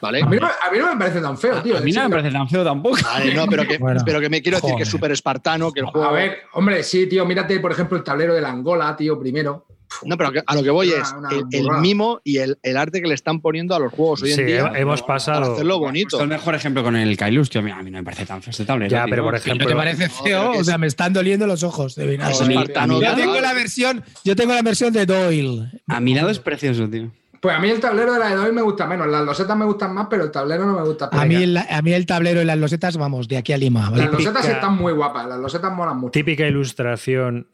¿Vale? 0.00 0.22
A 0.22 0.26
mí, 0.26 0.38
no, 0.38 0.46
a 0.46 0.70
mí 0.72 0.78
no 0.78 0.86
me 0.94 0.98
parece 0.98 1.20
tan 1.20 1.36
feo, 1.36 1.60
tío. 1.62 1.76
a 1.76 1.80
mí 1.80 1.92
no 1.92 2.04
me 2.04 2.10
parece 2.10 2.30
tan 2.32 2.48
feo 2.48 2.64
tampoco. 2.64 2.96
Vale, 3.04 3.34
no, 3.36 3.46
pero 3.46 3.64
que, 3.66 3.76
Bueno, 3.76 4.00
pero 4.04 4.18
que 4.20 4.30
me 4.30 4.40
quiero 4.40 4.56
decir 4.58 4.74
que 4.74 4.84
es 4.84 4.88
súper 4.88 5.12
espartano, 5.12 5.70
que 5.70 5.80
el 5.80 5.86
juego. 5.86 6.08
A 6.08 6.12
ver, 6.12 6.38
hombre, 6.54 6.82
sí, 6.82 7.06
tío, 7.06 7.26
mírate, 7.26 7.60
por 7.60 7.70
ejemplo, 7.70 7.98
el 7.98 8.02
tablero 8.02 8.32
de 8.34 8.40
la 8.40 8.48
Angola, 8.50 8.96
tío, 8.96 9.18
primero. 9.20 9.66
No, 10.04 10.16
pero 10.16 10.32
que- 10.32 10.42
a 10.46 10.54
lo 10.54 10.62
que 10.62 10.70
voy 10.70 10.90
es 10.90 11.14
el, 11.50 11.68
mimo 11.80 12.20
y 12.24 12.38
el, 12.38 12.58
el 12.62 12.76
arte 12.76 13.02
que 13.02 13.08
le 13.08 13.14
están 13.14 13.40
poniendo 13.40 13.74
a 13.74 13.78
los 13.78 13.92
juegos 13.92 14.22
hoy 14.22 14.32
Sí, 14.32 14.40
en 14.40 14.46
día. 14.46 14.72
he- 14.74 14.80
hemos 14.80 15.02
para 15.02 15.14
pasado. 15.14 15.52
hacerlo 15.54 15.78
bonito. 15.78 16.16
es 16.16 16.22
el 16.22 16.28
mejor 16.28 16.54
ejemplo 16.54 16.82
con 16.82 16.96
el 16.96 17.16
Kailus, 17.16 17.50
tío. 17.50 17.62
Mira, 17.62 17.78
A 17.78 17.82
mí 17.82 17.90
no 17.90 17.98
me 17.98 18.04
parece 18.04 18.24
tan 18.26 18.40
feo 18.42 18.50
este 18.50 18.64
tablero. 18.64 18.90
Ya, 18.90 19.04
tío. 19.04 19.10
pero 19.10 19.24
por 19.24 19.32
que 19.34 19.38
ejemplo- 19.40 19.66
¿Te 19.66 19.68
Pero- 19.68 19.78
parece 19.78 20.06
no, 20.08 20.14
feo? 20.24 20.52
que 20.52 20.58
O 20.58 20.64
sea, 20.64 20.78
me 20.78 20.86
están 20.86 21.12
doliendo 21.12 21.46
los 21.46 21.62
ojos 21.62 21.94
de 21.94 22.04
Es 22.04 22.10
vinagre. 22.10 22.46
mi- 22.46 22.54
espartano, 22.54 22.94
a 22.96 22.98
mí- 22.98 23.04
Yo 23.04 23.14
tengo 23.16 23.40
la 23.40 23.52
versión, 23.54 24.04
yo 24.24 24.36
tengo 24.36 24.54
la 24.54 24.62
versión 24.62 24.92
de 24.92 25.06
Doyle. 25.06 25.70
A 25.88 26.00
mi 26.00 26.14
lado 26.14 26.30
es 26.30 26.38
precioso, 26.38 26.88
tío. 26.88 27.10
Pues 27.40 27.56
a 27.56 27.58
mí 27.58 27.70
el 27.70 27.80
tablero 27.80 28.12
de 28.12 28.18
la 28.18 28.28
de 28.28 28.36
hoy 28.36 28.52
me 28.52 28.60
gusta 28.60 28.86
menos. 28.86 29.06
Las 29.08 29.24
losetas 29.24 29.56
me 29.56 29.64
gustan 29.64 29.94
más, 29.94 30.08
pero 30.10 30.24
el 30.24 30.30
tablero 30.30 30.66
no 30.66 30.74
me 30.78 30.82
gusta. 30.86 31.08
A 31.10 31.24
mí, 31.24 31.34
el, 31.36 31.56
a 31.56 31.80
mí 31.82 31.92
el 31.94 32.04
tablero 32.04 32.42
y 32.42 32.44
las 32.44 32.58
losetas, 32.58 32.98
vamos, 32.98 33.28
de 33.28 33.38
aquí 33.38 33.54
a 33.54 33.56
Lima. 33.56 33.88
¿vale? 33.90 34.04
Las 34.04 34.12
losetas 34.12 34.46
están 34.46 34.76
muy 34.76 34.92
guapas. 34.92 35.26
Las 35.26 35.38
losetas 35.40 35.72
molan 35.72 35.96
mucho. 35.98 36.10
típica 36.12 36.46
ilustración 36.46 37.46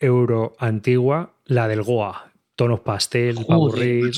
euro 0.00 0.54
antigua, 0.58 1.34
la 1.46 1.68
del 1.68 1.82
Goa. 1.82 2.26
tonos 2.56 2.80
pastel 2.80 3.36
para 3.36 3.54
aburrir. 3.54 4.12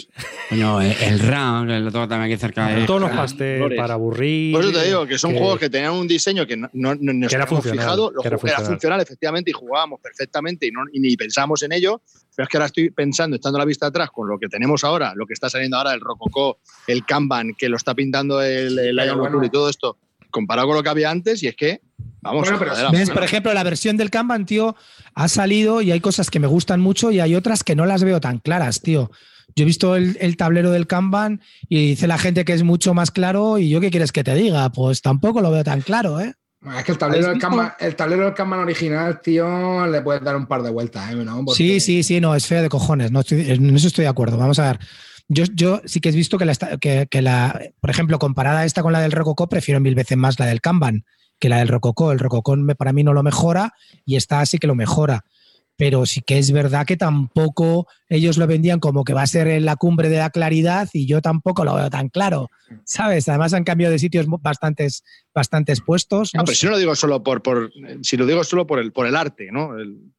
Coño, 0.49 0.81
el, 0.81 0.91
el 1.01 1.19
RAM, 1.21 1.67
lo 1.69 1.93
tengo 1.93 2.09
también 2.09 2.33
aquí 2.33 2.41
cerca 2.41 2.67
de. 2.69 2.85
Tonos 2.87 3.11
pastel 3.13 3.59
colores. 3.59 3.79
para 3.79 3.95
aburrir. 3.95 4.53
Por 4.53 4.65
eso 4.65 4.73
te 4.73 4.85
digo 4.85 5.07
que 5.07 5.17
son 5.17 5.31
que- 5.33 5.39
juegos 5.39 5.59
que 5.61 5.71
tenían 5.71 5.93
un 5.93 6.09
diseño 6.09 6.45
que 6.45 6.57
no, 6.57 6.69
no, 6.73 6.95
no 6.97 7.13
nos 7.13 7.29
Que 7.31 7.37
era 7.37 7.45
habíamos 7.45 7.49
funcional, 7.65 7.79
fijado, 7.85 8.11
lo 8.11 8.21
que 8.21 8.27
era 8.29 8.37
ju- 8.37 8.41
era 8.49 8.57
funcional. 8.57 8.67
funcional 8.73 9.01
efectivamente 9.01 9.51
y 9.51 9.53
jugábamos 9.53 10.01
perfectamente 10.01 10.67
y, 10.67 10.73
no, 10.73 10.81
y 10.93 10.99
ni 10.99 11.17
pensamos 11.17 11.63
en 11.63 11.71
ello. 11.73 12.03
Pero 12.35 12.45
es 12.45 12.49
que 12.49 12.57
ahora 12.57 12.67
estoy 12.67 12.91
pensando, 12.91 13.37
estando 13.37 13.59
a 13.59 13.61
la 13.61 13.65
vista 13.65 13.87
atrás, 13.87 14.11
con 14.11 14.27
lo 14.29 14.39
que 14.41 14.49
tenemos 14.49 14.83
ahora, 14.83 15.13
lo 15.15 15.25
que 15.27 15.35
está 15.35 15.49
saliendo 15.49 15.77
ahora, 15.77 15.93
el 15.95 16.01
Rococó, 16.01 16.59
el 16.89 17.05
Kanban, 17.07 17.55
que 17.57 17.69
lo 17.69 17.77
está 17.77 17.95
pintando 17.95 18.43
el, 18.43 18.77
el 18.79 18.97
Lion 18.97 19.19
bueno. 19.21 19.45
Y 19.45 19.51
todo 19.51 19.69
esto, 19.69 19.99
comparado 20.31 20.67
con 20.67 20.77
lo 20.79 20.83
que 20.83 20.89
había 20.89 21.11
antes, 21.11 21.43
y 21.45 21.47
es 21.49 21.55
que, 21.55 21.81
vamos, 22.23 22.43
Bueno, 22.49 22.59
pero 22.59 22.91
¿Ves? 22.93 23.11
Por 23.11 23.23
ejemplo, 23.25 23.53
la 23.53 23.63
versión 23.63 23.97
del 23.97 24.11
Kanban, 24.11 24.47
tío, 24.47 24.75
ha 25.15 25.29
salido 25.29 25.83
y 25.83 25.91
hay 25.93 26.01
cosas 26.01 26.31
que 26.31 26.41
me 26.41 26.47
gustan 26.47 26.81
mucho 26.81 27.11
y 27.11 27.21
hay 27.21 27.35
otras 27.35 27.63
que 27.65 27.77
no 27.77 27.85
las 27.85 28.03
veo 28.05 28.21
tan 28.21 28.39
claras, 28.39 28.81
tío. 28.81 29.11
Yo 29.55 29.65
he 29.65 29.67
visto 29.67 29.97
el, 29.97 30.17
el 30.21 30.37
tablero 30.39 30.71
del 30.71 30.87
Kanban 30.87 31.43
y 31.69 31.89
dice 31.89 32.07
la 32.07 32.17
gente 32.17 32.45
que 32.47 32.55
es 32.55 32.63
mucho 32.63 32.95
más 32.95 33.11
claro 33.11 33.59
y 33.59 33.69
yo 33.69 33.81
qué 33.81 33.91
quieres 33.91 34.11
que 34.13 34.25
te 34.25 34.35
diga, 34.35 34.71
pues 34.71 35.03
tampoco 35.03 35.43
lo 35.43 35.51
veo 35.51 35.63
tan 35.65 35.83
claro, 35.83 36.21
¿eh? 36.21 36.33
Es 36.79 36.85
que 36.85 36.93
el 36.93 36.99
tablero, 36.99 37.29
del. 37.29 37.39
Kanban, 37.39 37.73
el 37.81 37.97
tablero 37.97 38.25
del 38.25 38.35
Kanban 38.35 38.61
original, 38.61 39.21
tío, 39.21 39.85
le 39.89 40.01
puedes 40.01 40.23
dar 40.23 40.37
un 40.37 40.47
par 40.47 40.63
de 40.63 40.71
vueltas, 40.71 41.11
¿eh? 41.13 41.17
¿no? 41.17 41.45
Porque- 41.45 41.57
Sí, 41.57 41.81
sí, 41.81 42.03
sí, 42.05 42.21
no, 42.21 42.37
es 42.37 42.47
feo 42.47 42.63
de 42.63 42.69
cojones, 42.69 43.11
no 43.11 43.21
estoy- 43.21 43.51
en 43.51 43.75
eso 43.75 43.89
estoy 43.89 44.05
de 44.05 44.09
acuerdo. 44.11 44.37
Vamos 44.39 44.61
a 44.61 44.69
ver. 44.69 44.79
Yo, 45.29 45.45
yo 45.55 45.83
sí 45.87 46.01
que 46.01 46.11
he 46.11 46.13
visto 46.13 46.39
que 46.39 46.45
la, 46.45 46.55
que 46.55 47.23
la, 47.23 47.61
por 47.81 47.91
ejemplo, 47.91 48.19
comparada 48.19 48.65
esta 48.65 48.83
con 48.83 48.93
la 48.93 49.01
del 49.01 49.13
Rococó, 49.13 49.49
prefiero 49.49 49.81
mil 49.81 49.95
veces 49.97 50.17
más 50.17 50.39
la 50.39 50.47
del 50.47 50.61
Kanban 50.61 51.05
que 51.43 51.49
la 51.49 51.59
del 51.59 51.69
Rococó. 51.69 52.13
El 52.13 52.21
Rococó 52.21 52.57
para 52.79 52.93
mí 52.93 53.03
no 53.03 53.13
lo 53.13 53.25
mejora 53.25 53.75
y 54.07 54.15
esta 54.15 54.47
sí 54.47 54.59
que 54.59 54.69
lo 54.69 54.77
mejora. 54.77 55.25
Pero 55.77 56.07
sí 56.07 56.21
que 56.21 56.39
es 56.39 56.53
verdad 56.53 56.87
que 56.87 56.97
tampoco 56.97 57.89
ellos 58.09 58.39
lo 58.39 58.47
vendían 58.47 58.79
como 58.79 59.03
que 59.03 59.13
va 59.13 59.23
a 59.23 59.27
ser 59.27 59.49
en 59.49 59.65
la 59.65 59.75
cumbre 59.75 60.09
de 60.09 60.19
la 60.19 60.31
claridad 60.31 60.89
y 60.93 61.07
yo 61.07 61.21
tampoco 61.21 61.65
lo 61.65 61.75
veo 61.75 61.91
tan 61.91 62.11
claro, 62.11 62.49
¿sabes? 62.85 63.29
Además 63.29 63.55
han 63.55 63.65
cambiado 63.65 63.91
de 63.91 63.99
sitios 63.99 64.27
bastantes, 64.29 65.03
bastantes 65.35 65.81
puestos. 65.81 66.31
No, 66.35 66.43
no 66.43 66.45
pero 66.45 66.55
sé. 66.55 66.61
si 66.61 66.67
no 66.67 66.73
lo 66.73 66.79
digo 66.79 66.95
solo 66.95 67.25
por, 67.25 67.43
por 67.43 67.73
si 68.03 68.17
lo 68.17 68.27
digo 68.27 68.45
solo 68.45 68.65
por 68.65 68.79
el, 68.79 68.93
por 68.93 69.09
el 69.09 69.17
arte, 69.17 69.51
¿no? 69.51 69.77
El-. 69.77 70.13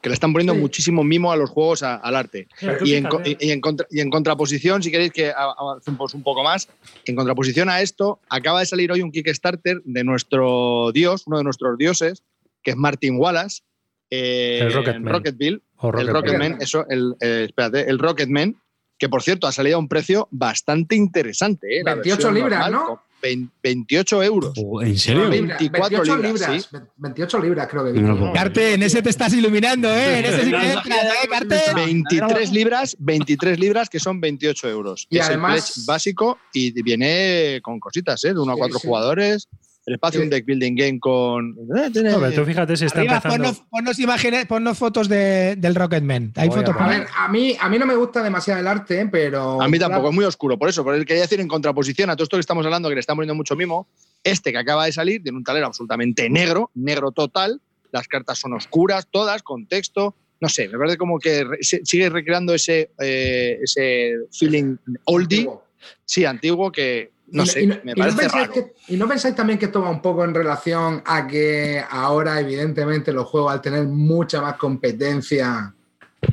Que 0.00 0.08
le 0.08 0.14
están 0.14 0.32
poniendo 0.32 0.54
Sí. 0.54 0.60
muchísimo 0.60 1.02
mimo 1.02 1.32
a 1.32 1.36
los 1.36 1.50
juegos, 1.50 1.82
a- 1.82 1.96
al 1.96 2.14
arte. 2.14 2.46
Y 2.84 2.94
en, 2.94 3.04
fíjate. 3.04 3.08
co- 3.08 3.22
y- 3.24 3.36
y 3.40 3.50
en 3.50 3.60
contra- 3.60 3.86
y 3.90 4.00
en 4.00 4.10
contraposición, 4.10 4.82
si 4.82 4.90
queréis 4.92 5.10
que 5.12 5.32
avancemos 5.36 6.14
un 6.14 6.22
poco 6.22 6.44
más, 6.44 6.68
en 7.04 7.16
contraposición 7.16 7.68
a 7.68 7.80
esto, 7.80 8.20
acaba 8.28 8.60
de 8.60 8.66
salir 8.66 8.92
hoy 8.92 9.02
un 9.02 9.10
Kickstarter 9.10 9.80
de 9.84 10.04
nuestro 10.04 10.92
dios, 10.92 11.24
uno 11.26 11.38
de 11.38 11.44
nuestros 11.44 11.76
dioses, 11.78 12.22
que 12.62 12.70
es 12.72 12.76
Martin 12.76 13.16
Wallace, 13.18 13.62
eh, 14.10 14.60
El 14.62 14.72
Rocketman. 14.72 15.12
Rocketville, 15.12 15.60
O 15.78 15.88
el 15.88 15.92
Rocket 15.92 16.08
Rocketman, 16.12 16.50
Man. 16.52 16.58
eso, 16.62 16.86
el, 16.88 17.14
eh, 17.20 17.44
espérate, 17.48 17.90
el 17.90 17.98
Rocketman, 17.98 18.56
que 18.98 19.08
por 19.08 19.22
cierto 19.22 19.46
ha 19.46 19.52
salido 19.52 19.76
a 19.76 19.80
un 19.80 19.88
precio 19.88 20.28
bastante 20.30 20.94
interesante. 20.96 21.78
¿eh? 21.78 21.82
La 21.84 21.94
28 21.96 22.16
versión 22.16 22.34
libras, 22.34 22.70
normal, 22.70 22.72
¿no? 22.72 23.02
Con 23.34 23.40
vein- 23.40 23.50
28 23.62 24.22
euros. 24.22 24.52
Oh, 24.62 24.82
¿En 24.82 24.98
serio? 24.98 25.28
Libras, 25.28 25.58
24 25.60 25.98
28 25.98 26.16
libras, 26.22 26.40
libras, 26.50 26.68
sí. 26.72 26.78
28 26.96 27.38
libras 27.40 27.68
creo 27.70 27.84
que 27.84 28.00
No 28.00 28.32
Carte, 28.32 28.74
en 28.74 28.82
ese 28.82 29.02
te 29.02 29.10
estás 29.10 29.32
iluminando, 29.34 29.88
¿eh? 29.94 30.18
En 30.18 30.24
ese 30.24 30.44
sí 30.44 30.50
que 30.50 30.72
entras, 30.72 31.04
¿eh, 31.24 31.28
Carte? 31.30 31.60
23 31.74 32.52
libras, 32.52 32.96
23 32.98 33.58
libras 33.58 33.88
que 33.88 33.98
son 34.00 34.20
28 34.20 34.68
euros. 34.68 35.06
Y 35.10 35.18
es 35.18 35.26
además- 35.26 35.56
el 35.68 35.74
pledge 35.74 35.86
básico 35.86 36.38
y 36.52 36.82
viene 36.82 37.60
con 37.62 37.80
cositas, 37.80 38.24
¿eh? 38.24 38.34
De 38.34 38.40
1 38.40 38.52
a 38.52 38.54
Sí, 38.54 38.58
4 38.58 38.78
sí. 38.78 38.86
jugadores. 38.86 39.48
El 39.86 39.94
espacio, 39.94 40.18
Sí. 40.20 40.24
un 40.24 40.30
deck 40.30 40.44
building 40.44 40.74
game 40.74 40.98
con. 40.98 41.50
eh, 41.76 41.90
No, 42.02 42.18
pero 42.20 42.32
tú 42.32 42.44
fíjate 42.44 42.76
si 42.76 42.86
está 42.86 42.98
Arriba, 42.98 43.16
empezando. 43.16 43.44
ponnos, 43.44 43.62
ponnos 43.70 43.98
imágenes, 44.00 44.44
ponnos 44.46 44.76
fotos 44.76 45.08
de, 45.08 45.54
del 45.56 45.76
Rocketman. 45.76 46.32
Hay 46.34 46.48
Voy 46.48 46.58
fotos 46.58 46.74
A 46.76 46.88
ver, 46.88 47.06
a 47.16 47.28
mí, 47.28 47.56
a 47.60 47.68
mí 47.68 47.78
no 47.78 47.86
me 47.86 47.94
gusta 47.94 48.20
demasiado 48.22 48.58
el 48.60 48.66
arte, 48.66 49.06
pero. 49.06 49.62
a 49.62 49.68
mí 49.68 49.78
tampoco, 49.78 50.08
es 50.08 50.14
muy 50.16 50.24
oscuro. 50.24 50.58
Por 50.58 50.68
eso, 50.68 50.82
por 50.82 50.94
el 50.96 51.06
quería 51.06 51.22
decir 51.22 51.38
en 51.40 51.46
contraposición 51.46 52.10
a 52.10 52.16
todo 52.16 52.24
esto 52.24 52.36
que 52.36 52.40
estamos 52.40 52.64
hablando, 52.66 52.88
que 52.88 52.96
le 52.96 53.00
están 53.00 53.14
poniendo 53.16 53.36
mucho 53.36 53.54
mimo, 53.54 53.86
este 54.24 54.50
que 54.50 54.58
acaba 54.58 54.86
de 54.86 54.92
salir, 54.92 55.22
tiene 55.22 55.38
un 55.38 55.44
tablero 55.44 55.66
absolutamente 55.68 56.28
negro, 56.28 56.70
negro 56.74 57.12
total. 57.12 57.60
Las 57.92 58.08
cartas 58.08 58.38
son 58.40 58.54
oscuras, 58.54 59.06
todas, 59.08 59.44
con 59.44 59.66
texto. 59.68 60.16
No 60.40 60.48
sé, 60.48 60.68
me 60.68 60.76
parece 60.78 60.96
como 60.98 61.18
que 61.20 61.44
sigue 61.60 62.10
recreando 62.10 62.52
ese, 62.54 62.90
eh, 63.00 63.58
ese 63.62 64.16
feeling 64.32 64.76
oldie, 65.04 65.38
Antiguo. 65.38 65.64
sí, 66.04 66.24
antiguo, 66.24 66.72
que 66.72 67.12
no 67.28 67.42
Y- 67.42 67.46
sé, 67.46 67.62
y 67.62 67.66
no- 67.66 67.74
me 67.84 67.92
y 67.92 67.94
no 67.94 67.98
parece 67.98 68.18
pensáis 68.18 68.48
raro. 68.48 68.52
que- 68.52 68.72
y 68.88 68.96
no 68.96 69.08
pensáis 69.08 69.34
también 69.34 69.58
que 69.58 69.66
esto 69.66 69.82
va 69.82 69.90
un 69.90 70.00
poco 70.02 70.24
en 70.24 70.34
relación 70.34 71.02
a 71.04 71.26
que 71.26 71.82
ahora, 71.90 72.38
evidentemente, 72.40 73.12
los 73.12 73.26
juegos, 73.26 73.52
al 73.52 73.60
tener 73.60 73.84
mucha 73.86 74.40
más 74.40 74.54
competencia 74.56 75.72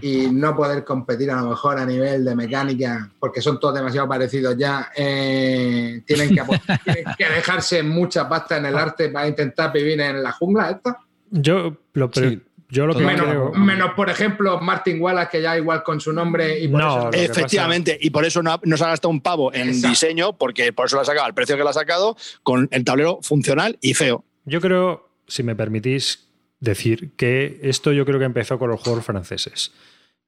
y 0.01 0.27
no 0.31 0.55
poder 0.55 0.83
competir 0.83 1.29
a 1.31 1.41
lo 1.41 1.49
mejor 1.49 1.77
a 1.77 1.85
nivel 1.85 2.23
de 2.25 2.35
mecánica, 2.35 3.11
porque 3.19 3.41
son 3.41 3.59
todos 3.59 3.75
demasiado 3.75 4.07
parecidos 4.07 4.55
ya, 4.57 4.89
eh, 4.95 6.01
tienen, 6.05 6.29
que, 6.33 6.41
apo- 6.41 6.59
tienen 6.85 7.05
que 7.17 7.25
dejarse 7.29 7.83
mucha 7.83 8.27
pasta 8.29 8.57
en 8.57 8.65
el 8.67 8.77
arte 8.77 9.09
para 9.09 9.27
intentar 9.27 9.71
vivir 9.73 9.99
en 10.01 10.21
la 10.23 10.31
jungla 10.31 10.71
esta. 10.71 10.97
Yo 11.29 11.75
lo, 11.93 12.09
pre- 12.11 12.29
Sí. 12.29 12.41
Yo 12.73 12.87
lo 12.87 12.93
que 12.93 13.01
Totalmente. 13.03 13.29
creo. 13.29 13.51
Menos, 13.53 13.93
por 13.93 14.09
ejemplo, 14.09 14.59
Martin 14.59 14.99
Wallace, 15.01 15.29
que 15.31 15.41
ya 15.41 15.55
igual 15.57 15.83
con 15.83 16.01
su 16.01 16.11
nombre 16.11 16.59
y 16.59 16.67
por 16.67 16.81
No, 16.81 17.09
eso 17.11 17.31
Efectivamente, 17.31 17.97
y 18.01 18.09
por 18.09 18.25
eso 18.25 18.41
no, 18.41 18.53
ha- 18.53 18.61
no 18.63 18.75
se 18.77 18.83
ha 18.83 18.87
gastado 18.87 19.09
un 19.11 19.21
pavo 19.21 19.53
en 19.53 19.67
Exacto. 19.69 19.87
diseño, 19.89 20.37
porque 20.37 20.73
por 20.73 20.87
eso 20.87 20.95
lo 20.95 21.03
ha 21.03 21.05
sacado 21.05 21.25
al 21.25 21.33
precio 21.33 21.55
que 21.55 21.63
lo 21.63 21.69
ha 21.69 21.73
sacado, 21.73 22.17
con 22.41 22.67
el 22.71 22.83
tablero 22.83 23.19
funcional 23.21 23.77
y 23.81 23.93
feo. 23.93 24.25
Yo 24.45 24.59
creo, 24.59 25.09
si 25.27 25.43
me 25.43 25.55
permitís 25.55 26.27
decir, 26.59 27.11
que 27.15 27.59
esto 27.63 27.91
yo 27.91 28.05
creo 28.05 28.19
que 28.19 28.25
empezó 28.25 28.57
con 28.57 28.69
los 28.69 28.81
juegos 28.81 29.05
franceses. 29.05 29.71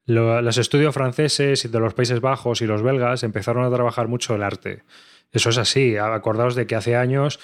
Lo- 0.06 0.42
los 0.42 0.58
estudios 0.58 0.94
franceses 0.94 1.66
y 1.66 1.68
de 1.68 1.80
los 1.80 1.94
Países 1.96 2.22
Bajos 2.22 2.62
y 2.62 2.68
los 2.68 2.84
belgas 2.84 3.24
empezaron 3.24 3.64
a 3.66 3.74
trabajar 3.74 4.08
mucho 4.08 4.36
el 4.36 4.44
arte. 4.44 4.84
Eso 5.32 5.50
es 5.50 5.58
así. 5.58 5.98
Acordaos 5.98 6.54
de 6.56 6.68
que 6.68 6.76
hace 6.76 6.96
años 6.96 7.40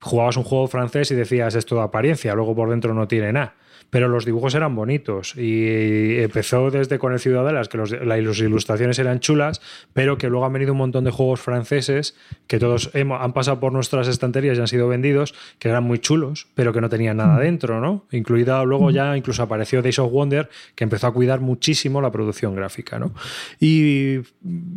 jugabas 0.00 0.38
un 0.38 0.44
juego 0.44 0.66
francés 0.66 1.10
y 1.10 1.14
decías 1.14 1.54
esto 1.54 1.74
de 1.76 1.82
apariencia, 1.82 2.34
luego 2.34 2.54
por 2.56 2.70
dentro 2.70 2.94
no 2.94 3.06
tiene 3.06 3.32
nada. 3.34 3.54
Pero 3.90 4.08
los 4.08 4.24
dibujos 4.24 4.54
eran 4.54 4.74
bonitos 4.76 5.34
y 5.36 6.18
empezó 6.20 6.70
desde 6.70 6.98
con 6.98 7.12
el 7.12 7.18
Ciudadelas, 7.18 7.68
que 7.68 7.76
los, 7.78 7.90
las 7.90 8.38
ilustraciones 8.38 8.98
eran 9.00 9.18
chulas, 9.20 9.60
pero 9.92 10.16
que 10.16 10.28
luego 10.28 10.46
han 10.46 10.52
venido 10.52 10.72
un 10.72 10.78
montón 10.78 11.04
de 11.04 11.10
juegos 11.10 11.40
franceses 11.40 12.16
que 12.46 12.58
todos 12.58 12.90
hemos- 12.94 13.20
han 13.20 13.32
pasado 13.32 13.58
por 13.60 13.72
nuestras 13.72 14.06
estanterías 14.08 14.56
y 14.58 14.60
han 14.60 14.68
sido 14.68 14.86
vendidos, 14.88 15.34
que 15.58 15.68
eran 15.68 15.84
muy 15.84 15.98
chulos, 15.98 16.46
pero 16.54 16.72
que 16.72 16.80
no 16.80 16.88
tenían 16.88 17.16
nada 17.16 17.38
dentro, 17.40 17.80
¿no? 17.80 18.06
Incluida 18.12 18.62
luego 18.64 18.90
ya 18.90 19.16
incluso 19.16 19.42
apareció 19.42 19.82
Days 19.82 19.98
of 19.98 20.12
Wonder, 20.12 20.48
que 20.74 20.84
empezó 20.84 21.08
a 21.08 21.12
cuidar 21.12 21.40
muchísimo 21.40 22.00
la 22.00 22.12
producción 22.12 22.54
gráfica, 22.54 22.98
¿no? 22.98 23.12
Y 23.58 24.20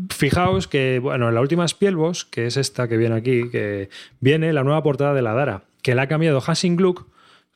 fijaos 0.10 0.68
que, 0.68 1.00
bueno, 1.00 1.30
en 1.30 1.36
la 1.36 1.42
última 1.42 1.68
Spielboss, 1.68 2.26
que 2.26 2.48
es 2.48 2.58
esta 2.58 2.88
que 2.88 2.98
viene 2.98 3.16
aquí, 3.16 3.50
que 3.50 3.90
viene 4.20 4.54
la 4.54 4.64
nueva 4.64 4.82
portada 4.84 5.14
de 5.14 5.22
la 5.22 5.34
Dara, 5.34 5.64
que 5.82 5.96
la 5.96 6.04
ha 6.04 6.08
cambiado 6.08 6.42
Hansing 6.46 6.76
Gluck, 6.78 7.06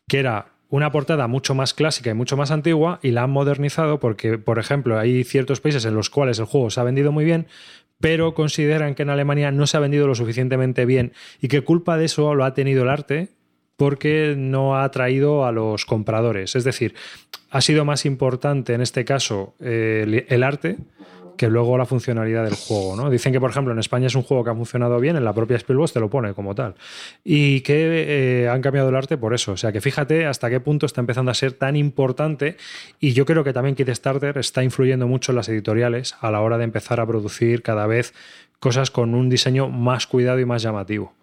que 0.08 0.20
era 0.20 0.48
una 0.69 0.91
portada 0.91 1.27
mucho 1.27 1.56
más 1.56 1.73
clásica 1.73 2.10
y 2.10 2.13
mucho 2.13 2.38
más 2.38 2.51
antigua 2.51 2.99
y 3.01 3.12
la 3.12 3.23
han 3.23 3.32
modernizado 3.32 3.99
porque, 3.99 4.38
por 4.38 4.60
ejemplo, 4.60 4.99
hay 4.99 5.23
ciertos 5.23 5.62
países 5.62 5.86
en 5.86 5.95
los 5.95 6.10
cuales 6.10 6.39
el 6.39 6.45
juego 6.45 6.69
se 6.69 6.80
ha 6.80 6.84
vendido 6.84 7.12
muy 7.12 7.25
bien, 7.25 7.47
pero 7.99 8.34
consideran 8.34 8.95
que 8.95 9.03
en 9.03 9.10
Alemania 9.10 9.51
no 9.51 9.65
se 9.67 9.77
ha 9.77 9.82
vendido 9.82 10.08
lo 10.08 10.15
suficientemente 10.15 10.86
bien 10.86 11.13
y 11.41 11.47
que 11.47 11.62
culpa 11.62 11.97
de 11.97 12.06
eso 12.06 12.36
lo 12.36 12.43
ha 12.45 12.53
tenido 12.53 12.84
el 12.84 12.89
arte 12.89 13.30
porque 13.77 14.36
no 14.36 14.75
ha 14.75 14.84
atraído 14.84 15.45
a 15.45 15.51
los 15.51 15.86
compradores. 15.86 16.56
Es 16.56 16.63
decir, 16.63 16.95
ha 17.49 17.62
sido 17.62 17.86
más 17.86 18.06
importante 18.06 18.73
en 18.73 18.82
este 18.82 19.06
caso 19.06 19.56
eh, 19.60 20.01
el, 20.03 20.25
el 20.27 20.43
arte 20.43 20.77
que 21.38 21.47
luego 21.47 21.78
la 21.78 21.86
funcionalidad 21.86 22.43
del 22.43 22.56
juego. 22.56 22.95
¿no? 22.95 23.10
Dicen 23.10 23.32
que, 23.32 23.39
por 23.39 23.50
ejemplo, 23.50 23.71
en 23.73 23.80
España 23.80 24.08
es 24.08 24.15
un 24.15 24.23
juego 24.23 24.43
que 24.43 24.50
ha 24.50 24.56
funcionado 24.56 25.00
bien, 25.00 25.15
en 25.15 25.23
la 25.23 25.34
propia 25.34 25.58
Spielbox 25.58 25.93
te 25.93 26.00
lo 26.00 26.10
pone 26.10 26.34
como 26.34 26.56
tal. 26.56 26.76
Y 27.23 27.62
que 27.62 28.43
eh, 28.43 28.50
han 28.50 28.62
cambiado 28.62 28.89
el 28.89 28.95
arte 28.95 29.17
por 29.17 29.34
eso. 29.34 29.54
O 29.54 29.58
sea, 29.58 29.71
que 29.71 29.80
fíjate 29.80 30.26
hasta 30.26 30.50
qué 30.50 30.60
punto 30.60 30.86
está 30.86 31.00
empezando 31.00 31.32
a 31.32 31.34
ser 31.34 31.54
tan 31.54 31.76
importante. 31.76 32.58
Y 33.00 33.13
yo 33.13 33.26
creo 33.26 33.43
que 33.43 33.54
también 33.54 33.76
Kickstarter 33.76 34.38
está 34.38 34.63
influyendo 34.63 35.08
mucho 35.08 35.32
en 35.32 35.38
las 35.38 35.47
editoriales 35.47 36.15
a 36.19 36.32
la 36.32 36.41
hora 36.41 36.58
de 36.58 36.65
empezar 36.65 37.00
a 37.00 37.06
producir 37.06 37.62
cada 37.62 37.88
vez 37.88 38.13
cosas 38.60 38.91
con 38.91 39.15
un 39.15 39.30
diseño 39.30 39.69
más 39.69 40.08
cuidado 40.08 40.39
y 40.39 40.45
más 40.45 40.62
llamativo. 40.62 41.13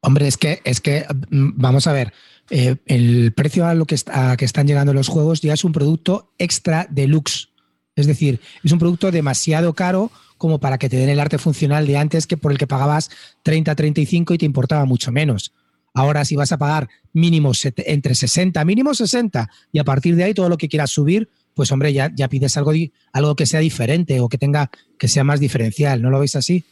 Hombre, 0.00 0.28
es 0.28 0.36
que, 0.36 0.60
es 0.64 0.80
que 0.80 1.06
mm, 1.30 1.52
vamos 1.56 1.86
a 1.86 1.92
ver, 1.92 2.12
eh, 2.50 2.76
el 2.86 3.32
precio 3.32 3.66
a 3.66 3.74
lo 3.74 3.86
que, 3.86 3.96
que 4.38 4.44
están 4.44 4.66
llegando 4.66 4.92
los 4.92 5.08
juegos 5.08 5.40
ya 5.40 5.54
es 5.54 5.64
un 5.64 5.72
producto 5.72 6.32
extra 6.38 6.86
deluxe. 6.90 7.48
Es 7.96 8.06
decir, 8.06 8.40
es 8.62 8.72
un 8.72 8.78
producto 8.78 9.10
demasiado 9.10 9.72
caro 9.74 10.10
como 10.36 10.58
para 10.58 10.78
que 10.78 10.88
te 10.88 10.96
den 10.96 11.08
el 11.08 11.20
arte 11.20 11.38
funcional 11.38 11.86
de 11.86 11.96
antes 11.96 12.26
que 12.26 12.36
por 12.36 12.50
el 12.52 12.58
que 12.58 12.66
pagabas 12.66 13.10
30, 13.44 13.74
35 13.74 14.34
y 14.34 14.38
te 14.38 14.46
importaba 14.46 14.84
mucho 14.84 15.12
menos. 15.12 15.52
Ahora, 15.94 16.24
si 16.24 16.34
vas 16.34 16.50
a 16.50 16.58
pagar 16.58 16.88
mínimo 17.12 17.54
set- 17.54 17.84
entre 17.86 18.16
60, 18.16 18.64
mínimo 18.64 18.94
60, 18.94 19.48
y 19.70 19.78
a 19.78 19.84
partir 19.84 20.16
de 20.16 20.24
ahí 20.24 20.34
todo 20.34 20.48
lo 20.48 20.56
que 20.58 20.68
quieras 20.68 20.90
subir, 20.90 21.28
pues 21.54 21.70
hombre, 21.70 21.92
ya, 21.92 22.10
ya 22.16 22.28
pides 22.28 22.56
algo, 22.56 22.72
algo 23.12 23.36
que 23.36 23.46
sea 23.46 23.60
diferente 23.60 24.18
o 24.18 24.28
que 24.28 24.38
tenga, 24.38 24.70
que 24.98 25.06
sea 25.06 25.22
más 25.22 25.38
diferencial. 25.38 26.02
¿No 26.02 26.10
lo 26.10 26.18
veis 26.18 26.34
así? 26.34 26.64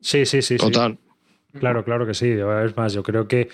Sí, 0.00 0.26
sí, 0.26 0.42
sí. 0.42 0.42
sí. 0.42 0.56
Total. 0.58 0.98
Claro, 1.58 1.84
claro 1.84 2.06
que 2.06 2.12
sí. 2.12 2.28
Es 2.28 2.76
más, 2.76 2.92
yo 2.92 3.02
creo 3.02 3.26
que, 3.26 3.48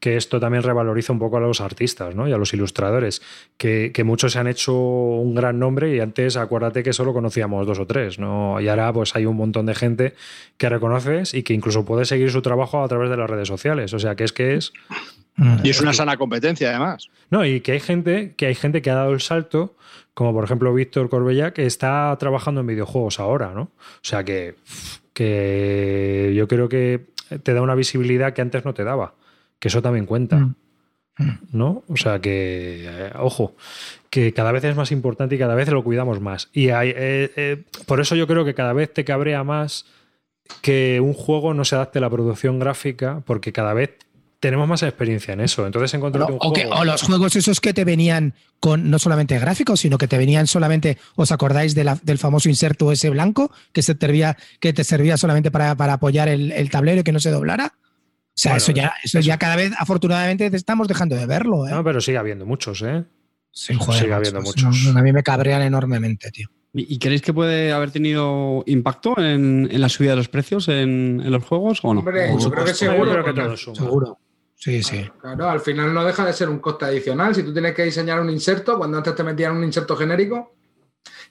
que 0.00 0.16
esto 0.16 0.38
también 0.38 0.62
revaloriza 0.62 1.12
un 1.12 1.18
poco 1.18 1.38
a 1.38 1.40
los 1.40 1.60
artistas 1.60 2.14
¿no? 2.14 2.28
y 2.28 2.32
a 2.32 2.36
los 2.36 2.52
ilustradores, 2.52 3.22
que, 3.56 3.92
que, 3.94 4.04
muchos 4.04 4.32
se 4.32 4.38
han 4.38 4.46
hecho 4.46 4.74
un 4.74 5.34
gran 5.34 5.58
nombre 5.58 5.94
y 5.94 6.00
antes 6.00 6.36
acuérdate 6.36 6.82
que 6.82 6.92
solo 6.92 7.12
conocíamos 7.12 7.66
dos 7.66 7.78
o 7.78 7.86
tres, 7.86 8.18
¿no? 8.18 8.60
Y 8.60 8.68
ahora 8.68 8.92
pues 8.92 9.16
hay 9.16 9.26
un 9.26 9.36
montón 9.36 9.66
de 9.66 9.74
gente 9.74 10.14
que 10.58 10.68
reconoces 10.68 11.34
y 11.34 11.42
que 11.42 11.54
incluso 11.54 11.84
puede 11.84 12.04
seguir 12.04 12.30
su 12.30 12.42
trabajo 12.42 12.82
a 12.82 12.88
través 12.88 13.10
de 13.10 13.16
las 13.16 13.28
redes 13.28 13.48
sociales. 13.48 13.94
O 13.94 13.98
sea, 13.98 14.16
que 14.16 14.24
es 14.24 14.32
que 14.32 14.54
es 14.54 14.72
y 15.62 15.70
es 15.70 15.80
una 15.80 15.92
sana 15.92 16.16
competencia, 16.16 16.70
además. 16.70 17.10
No, 17.30 17.44
y 17.44 17.60
que 17.60 17.72
hay 17.72 17.80
gente 17.80 18.34
que 18.36 18.46
hay 18.46 18.54
gente 18.54 18.80
que 18.80 18.90
ha 18.90 18.94
dado 18.94 19.12
el 19.12 19.20
salto, 19.20 19.76
como 20.14 20.32
por 20.32 20.44
ejemplo 20.44 20.72
Víctor 20.72 21.10
Corbella, 21.10 21.52
que 21.52 21.66
está 21.66 22.16
trabajando 22.18 22.62
en 22.62 22.66
videojuegos 22.66 23.20
ahora, 23.20 23.52
¿no? 23.54 23.62
O 23.62 24.02
sea 24.02 24.24
que, 24.24 24.54
que 25.12 26.32
yo 26.34 26.48
creo 26.48 26.68
que 26.68 27.06
te 27.42 27.52
da 27.52 27.60
una 27.60 27.74
visibilidad 27.74 28.32
que 28.32 28.40
antes 28.40 28.64
no 28.64 28.72
te 28.72 28.84
daba. 28.84 29.14
Que 29.58 29.68
eso 29.68 29.82
también 29.82 30.06
cuenta. 30.06 30.36
Mm. 30.36 30.54
¿No? 31.52 31.82
O 31.88 31.96
sea 31.96 32.20
que, 32.20 32.84
eh, 32.86 33.12
ojo, 33.18 33.56
que 34.10 34.34
cada 34.34 34.52
vez 34.52 34.64
es 34.64 34.76
más 34.76 34.92
importante 34.92 35.34
y 35.34 35.38
cada 35.38 35.54
vez 35.54 35.68
lo 35.70 35.82
cuidamos 35.82 36.20
más. 36.20 36.50
Y 36.52 36.68
hay, 36.70 36.90
eh, 36.90 37.32
eh, 37.36 37.64
por 37.86 38.00
eso 38.00 38.14
yo 38.16 38.26
creo 38.26 38.44
que 38.44 38.54
cada 38.54 38.74
vez 38.74 38.92
te 38.92 39.04
cabrea 39.04 39.42
más 39.42 39.86
que 40.60 41.00
un 41.00 41.14
juego 41.14 41.54
no 41.54 41.64
se 41.64 41.74
adapte 41.74 41.98
a 41.98 42.02
la 42.02 42.10
producción 42.10 42.58
gráfica, 42.58 43.22
porque 43.24 43.52
cada 43.52 43.72
vez 43.72 43.96
tenemos 44.40 44.68
más 44.68 44.82
experiencia 44.82 45.32
en 45.34 45.40
eso. 45.40 45.66
Entonces 45.66 45.92
encontrar 45.94 46.30
un 46.30 46.38
o, 46.40 46.52
o 46.78 46.84
los 46.84 47.02
juegos 47.02 47.34
esos 47.36 47.60
que 47.60 47.72
te 47.72 47.84
venían 47.84 48.34
con 48.60 48.90
no 48.90 48.98
solamente 48.98 49.38
gráficos, 49.38 49.80
sino 49.80 49.98
que 49.98 50.08
te 50.08 50.18
venían 50.18 50.46
solamente, 50.46 50.98
¿os 51.14 51.32
acordáis 51.32 51.74
del 51.74 52.18
famoso 52.18 52.48
inserto 52.48 52.92
ese 52.92 53.10
blanco 53.10 53.50
que, 53.72 53.82
se 53.82 53.94
servía, 53.94 54.36
que 54.60 54.72
te 54.72 54.84
servía 54.84 55.16
solamente 55.16 55.50
para, 55.50 55.70
apoyar 55.72 56.28
el, 56.28 56.70
tablero 56.70 57.00
y 57.00 57.04
que 57.04 57.12
no 57.12 57.20
se 57.20 57.30
doblara? 57.30 57.74
O 58.36 58.38
sea, 58.38 58.56
eso 58.56 58.70
ya, 58.70 58.92
eso, 59.02 59.18
ya 59.20 59.38
cada 59.38 59.56
vez, 59.56 59.72
afortunadamente, 59.78 60.50
estamos 60.52 60.88
dejando 60.88 61.16
de 61.16 61.24
verlo. 61.24 61.66
¿eh? 61.66 61.70
No, 61.70 61.82
pero 61.82 62.02
sigue 62.02 62.18
habiendo 62.18 62.44
muchos, 62.44 62.82
¿eh? 62.82 63.02
Sí, 63.50 63.74
sigue 63.98 64.12
habiendo 64.12 64.42
muchos. 64.42 64.94
a 64.94 65.02
mí 65.02 65.12
me 65.12 65.22
cabrean 65.22 65.62
enormemente, 65.62 66.30
tío. 66.30 66.48
¿Y 66.74 66.98
creéis 66.98 67.22
que 67.22 67.32
puede 67.32 67.72
haber 67.72 67.90
tenido 67.90 68.62
impacto 68.66 69.14
en, 69.18 69.80
la 69.80 69.88
subida 69.88 70.10
de 70.10 70.16
los 70.16 70.28
precios 70.28 70.68
en, 70.68 71.22
los 71.30 71.42
juegos 71.42 71.80
o 71.82 71.94
no? 71.94 72.00
Hombre, 72.00 72.30
yo 72.38 72.50
creo 72.50 72.64
que 72.66 72.74
seguro. 72.74 73.24
que 73.24 73.56
seguro. 73.56 74.18
Sí, 74.54 74.82
sí. 74.82 75.08
Claro, 75.18 75.48
al 75.48 75.60
final 75.60 75.94
no 75.94 76.04
deja 76.04 76.26
de 76.26 76.34
ser 76.34 76.50
un 76.50 76.58
coste 76.58 76.84
adicional. 76.84 77.34
Si 77.34 77.42
tú 77.42 77.54
tienes 77.54 77.74
que 77.74 77.84
diseñar 77.84 78.20
un 78.20 78.28
inserto, 78.28 78.76
cuando 78.76 78.98
antes 78.98 79.14
te 79.14 79.22
metían 79.22 79.56
un 79.56 79.64
inserto 79.64 79.96
genérico, 79.96 80.54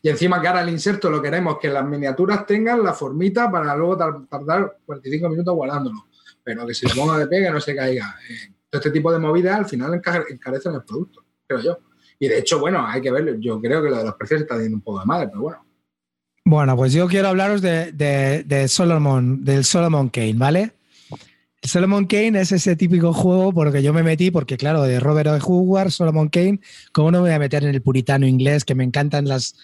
y 0.02 0.10
encima 0.10 0.42
que 0.42 0.48
ahora 0.48 0.62
el 0.62 0.70
inserto 0.70 1.12
lo 1.12 1.22
queremos 1.22 1.58
que 1.60 1.70
las 1.70 1.86
miniaturas 1.86 2.46
tengan 2.48 2.84
la 2.84 2.94
formita 2.94 3.52
para 3.52 3.76
luego 3.76 3.98
tardar 4.28 4.78
45 4.86 5.30
minutos 5.30 5.54
guardándolo. 5.54 6.08
Pero 6.46 6.66
que 6.66 6.74
si 6.74 6.88
lo 6.88 6.96
ponga 6.96 7.26
de 7.26 7.28
que 7.28 7.52
no 7.52 7.60
se 7.60 7.76
caiga. 7.76 8.16
Eh, 8.30 8.54
este 8.72 8.92
tipo 8.92 9.12
de 9.12 9.20
movidas 9.20 9.58
al 9.58 9.66
final 9.66 9.94
encarecen 10.30 10.74
el 10.74 10.84
producto, 10.84 11.26
creo 11.48 11.62
yo. 11.62 11.80
Y 12.20 12.28
de 12.28 12.40
hecho, 12.40 12.60
bueno, 12.60 12.86
hay 12.88 13.02
que 13.02 13.12
verlo. 13.12 13.36
Yo 13.40 13.60
creo 13.60 13.84
que 13.84 13.90
lo 13.90 13.98
de 13.98 14.04
los 14.06 14.16
precios 14.16 14.42
está 14.42 14.56
teniendo 14.56 14.78
un 14.78 14.82
poco 14.82 15.00
de 15.00 15.06
madre, 15.06 15.28
pero 15.28 15.42
bueno. 15.42 15.66
Bueno, 16.46 16.78
pues 16.78 16.94
yo 16.94 17.08
quiero 17.08 17.30
hablaros 17.30 17.62
de, 17.62 17.92
de 17.92 18.68
Solomon, 18.68 19.44
del 19.44 19.66
Solomon 19.66 20.10
Kane, 20.10 20.36
¿vale? 20.36 20.74
Solomon 21.66 22.06
Kane 22.06 22.40
es 22.40 22.52
ese 22.52 22.76
típico 22.76 23.12
juego 23.14 23.52
por 23.52 23.68
el 23.68 23.74
que 23.74 23.82
yo 23.82 23.94
me 23.94 24.04
metí, 24.04 24.30
porque 24.32 24.58
claro, 24.58 24.84
de 24.84 25.00
Robert. 25.00 25.26
Howard, 25.44 25.92
Solomon 25.92 26.30
Kane, 26.30 26.60
¿cómo 26.92 27.12
no 27.12 27.20
me 27.20 27.30
voy 27.30 27.36
a 27.36 27.40
meter 27.40 27.64
en 27.64 27.74
el 27.74 27.82
puritano 27.82 28.28
inglés 28.28 28.64
que 28.64 28.76
me 28.76 28.84
encantan 28.84 29.28
las, 29.28 29.56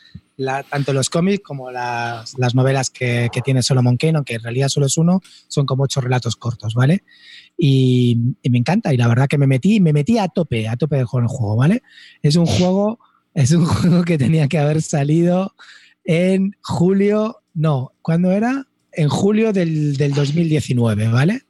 tanto 0.70 0.94
los 0.94 1.10
cómics 1.10 1.44
como 1.44 1.72
las, 1.72 2.36
novelas 2.54 2.90
que, 2.90 3.30
tiene 3.44 3.64
Solomon 3.64 3.98
Kane, 3.98 4.18
aunque 4.18 4.36
en 4.36 4.44
realidad 4.44 4.70
solo 4.70 4.86
es 4.86 4.98
uno, 4.98 5.22
son 5.48 5.66
como 5.66 5.84
ocho 5.84 6.02
relatos 6.02 6.36
cortos, 6.36 6.74
¿vale? 6.74 7.04
Y, 7.58 8.18
me 8.50 8.58
encanta, 8.58 8.94
y 8.94 8.98
la 8.98 9.08
verdad 9.08 9.28
que 9.28 9.38
me 9.38 9.48
metí, 9.48 9.80
me 9.80 9.94
metí 9.94 10.18
a 10.18 10.28
tope, 10.28 10.68
a 10.68 10.78
tope 10.78 10.98
de 10.98 11.04
juego 11.04 11.24
el 11.24 11.30
juego, 11.30 11.56
¿vale? 11.56 11.84
Es 12.22 12.36
un 12.36 12.46
juego, 12.46 13.00
es 13.34 13.52
un 13.52 13.66
juego 13.66 14.04
que 14.04 14.18
tenía 14.18 14.48
que 14.48 14.60
haber 14.60 14.82
salido 14.82 15.56
en 16.04 16.56
julio, 16.62 17.42
no, 17.54 17.94
¿cuándo 18.02 18.32
era? 18.32 18.68
En 18.94 19.10
julio 19.10 19.54
del, 19.54 19.98
del 19.98 20.14
2019, 20.14 21.08
¿vale? 21.08 21.42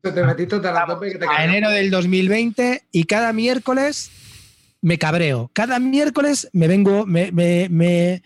Te 0.00 0.24
metiste 0.24 0.56
a, 0.56 0.86
tope 0.86 1.12
que 1.12 1.18
te 1.18 1.26
a 1.26 1.44
enero 1.44 1.70
del 1.70 1.90
2020 1.90 2.84
y 2.92 3.04
cada 3.04 3.32
miércoles 3.32 4.10
me 4.80 4.98
cabreo. 4.98 5.50
Cada 5.52 5.78
miércoles 5.78 6.48
me 6.52 6.68
vengo, 6.68 7.06
me, 7.06 7.30
me, 7.32 8.22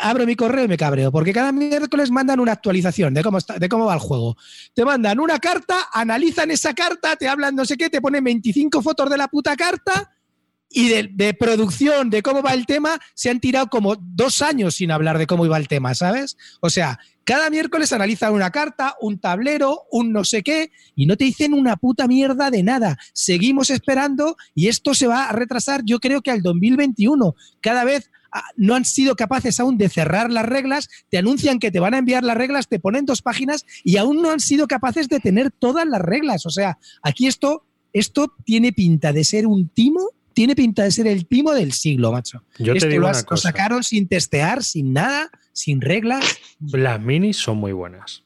abro 0.00 0.26
mi 0.26 0.36
correo 0.36 0.64
y 0.64 0.68
me 0.68 0.76
cabreo, 0.76 1.12
porque 1.12 1.32
cada 1.32 1.52
miércoles 1.52 2.10
mandan 2.10 2.40
una 2.40 2.52
actualización 2.52 3.14
de 3.14 3.22
cómo, 3.22 3.38
está, 3.38 3.58
de 3.58 3.68
cómo 3.68 3.86
va 3.86 3.94
el 3.94 4.00
juego. 4.00 4.36
Te 4.74 4.84
mandan 4.84 5.20
una 5.20 5.38
carta, 5.38 5.88
analizan 5.92 6.50
esa 6.50 6.74
carta, 6.74 7.16
te 7.16 7.28
hablan 7.28 7.54
no 7.54 7.64
sé 7.64 7.76
qué, 7.76 7.90
te 7.90 8.00
ponen 8.00 8.24
25 8.24 8.82
fotos 8.82 9.10
de 9.10 9.16
la 9.16 9.28
puta 9.28 9.56
carta 9.56 10.12
y 10.68 10.88
de, 10.88 11.08
de, 11.12 11.34
producción, 11.34 12.10
de 12.10 12.22
cómo 12.22 12.42
va 12.42 12.52
el 12.52 12.66
tema, 12.66 12.98
se 13.14 13.30
han 13.30 13.40
tirado 13.40 13.68
como 13.68 13.96
dos 13.96 14.42
años 14.42 14.74
sin 14.74 14.90
hablar 14.90 15.18
de 15.18 15.26
cómo 15.26 15.46
iba 15.46 15.56
el 15.56 15.68
tema, 15.68 15.94
¿sabes? 15.94 16.36
O 16.60 16.70
sea, 16.70 16.98
cada 17.26 17.50
miércoles 17.50 17.92
analizan 17.92 18.32
una 18.32 18.52
carta, 18.52 18.94
un 19.00 19.18
tablero, 19.18 19.82
un 19.90 20.12
no 20.12 20.22
sé 20.22 20.44
qué, 20.44 20.70
y 20.94 21.06
no 21.06 21.16
te 21.16 21.24
dicen 21.24 21.54
una 21.54 21.76
puta 21.76 22.06
mierda 22.06 22.52
de 22.52 22.62
nada. 22.62 22.98
Seguimos 23.14 23.68
esperando 23.70 24.36
y 24.54 24.68
esto 24.68 24.94
se 24.94 25.08
va 25.08 25.28
a 25.28 25.32
retrasar, 25.32 25.82
yo 25.84 25.98
creo 25.98 26.22
que 26.22 26.30
al 26.30 26.40
2021. 26.40 27.34
Cada 27.60 27.82
vez 27.82 28.12
ah, 28.30 28.44
no 28.56 28.76
han 28.76 28.84
sido 28.84 29.16
capaces 29.16 29.58
aún 29.58 29.76
de 29.76 29.88
cerrar 29.88 30.30
las 30.30 30.46
reglas, 30.46 30.88
te 31.10 31.18
anuncian 31.18 31.58
que 31.58 31.72
te 31.72 31.80
van 31.80 31.94
a 31.94 31.98
enviar 31.98 32.22
las 32.22 32.36
reglas, 32.36 32.68
te 32.68 32.78
ponen 32.78 33.06
dos 33.06 33.22
páginas 33.22 33.66
y 33.82 33.96
aún 33.96 34.22
no 34.22 34.30
han 34.30 34.38
sido 34.38 34.68
capaces 34.68 35.08
de 35.08 35.18
tener 35.18 35.50
todas 35.50 35.84
las 35.84 36.00
reglas. 36.00 36.46
O 36.46 36.50
sea, 36.50 36.78
aquí 37.02 37.26
esto, 37.26 37.66
esto 37.92 38.32
tiene 38.44 38.72
pinta 38.72 39.12
de 39.12 39.24
ser 39.24 39.48
un 39.48 39.68
timo 39.68 40.10
tiene 40.36 40.54
pinta 40.54 40.82
de 40.82 40.90
ser 40.90 41.06
el 41.06 41.26
timo 41.26 41.54
del 41.54 41.72
siglo, 41.72 42.12
macho. 42.12 42.44
Yo 42.58 42.74
te 42.74 42.88
digo 42.88 43.08
lo, 43.08 43.12
lo 43.30 43.36
sacaron 43.38 43.82
sin 43.82 44.06
testear, 44.06 44.62
sin 44.62 44.92
nada, 44.92 45.30
sin 45.54 45.80
reglas. 45.80 46.26
Las 46.60 47.00
minis 47.00 47.38
son 47.38 47.56
muy 47.56 47.72
buenas. 47.72 48.22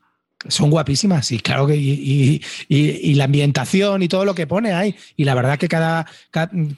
Son 0.49 0.71
guapísimas, 0.71 1.25
sí, 1.25 1.39
claro 1.39 1.69
que. 1.69 1.77
Y, 1.77 3.15
la 3.15 3.25
ambientación 3.25 4.03
y 4.03 4.09
todo 4.09 4.25
lo 4.25 4.35
que 4.35 4.49
pone 4.49 4.73
ahí. 4.73 4.97
Y 5.17 5.23
la 5.23 5.37
verdad 5.37 5.57
que 5.57 5.69
cada. 5.69 6.05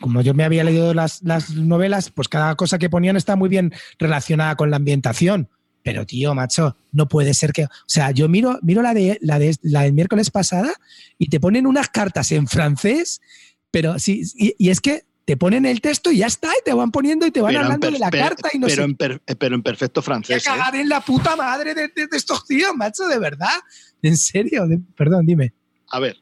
como 0.00 0.20
yo 0.20 0.34
me 0.34 0.44
había 0.44 0.64
leído 0.64 0.92
las, 0.92 1.22
novelas, 1.22 2.10
pues 2.10 2.28
cada 2.28 2.54
cosa 2.54 2.78
que 2.78 2.90
ponían 2.90 3.16
está 3.16 3.34
muy 3.34 3.48
bien 3.48 3.72
relacionada 3.98 4.54
con 4.56 4.70
la 4.70 4.76
ambientación. 4.76 5.48
Pero, 5.82 6.04
tío, 6.04 6.34
macho, 6.34 6.76
no 6.90 7.08
puede 7.08 7.32
ser 7.32 7.54
que. 7.54 7.64
O 7.64 7.68
sea, 7.86 8.10
yo 8.10 8.28
miro, 8.28 8.58
miro 8.60 8.82
la, 8.82 8.92
de, 8.92 9.16
la, 9.22 9.38
de, 9.38 9.56
la 9.62 9.84
del 9.84 9.94
miércoles 9.94 10.30
pasada 10.30 10.74
y 11.16 11.30
te 11.30 11.40
ponen 11.40 11.66
unas 11.66 11.88
cartas 11.88 12.32
en 12.32 12.48
francés, 12.48 13.22
pero 13.70 13.98
sí. 13.98 14.24
y 14.36 14.68
es 14.68 14.82
que 14.82 15.04
te 15.24 15.36
ponen 15.36 15.66
el 15.66 15.80
texto 15.80 16.10
y 16.10 16.18
ya 16.18 16.26
está, 16.26 16.48
y 16.48 16.64
te 16.64 16.72
van 16.72 16.90
poniendo 16.90 17.26
y 17.26 17.30
te 17.30 17.40
van 17.40 17.56
hablando 17.56 17.90
de 17.90 17.98
la 17.98 18.10
carta 18.10 18.48
y 18.52 18.58
no 18.58 18.66
pero 18.66 18.84
sé. 18.84 19.18
En 19.26 19.36
pero 19.38 19.54
en 19.54 19.62
perfecto 19.62 20.02
francés. 20.02 20.42
¿eh? 20.42 20.50
cagar 20.50 20.74
en 20.74 20.88
la 20.88 21.00
puta 21.00 21.36
madre 21.36 21.74
de, 21.74 21.90
estos 22.12 22.46
tíos, 22.46 22.74
macho, 22.74 23.06
de 23.06 23.18
verdad. 23.18 23.60
En 24.02 24.16
serio, 24.16 24.64
perdón, 24.96 25.26
dime. 25.26 25.52
A 25.90 26.00
ver, 26.00 26.16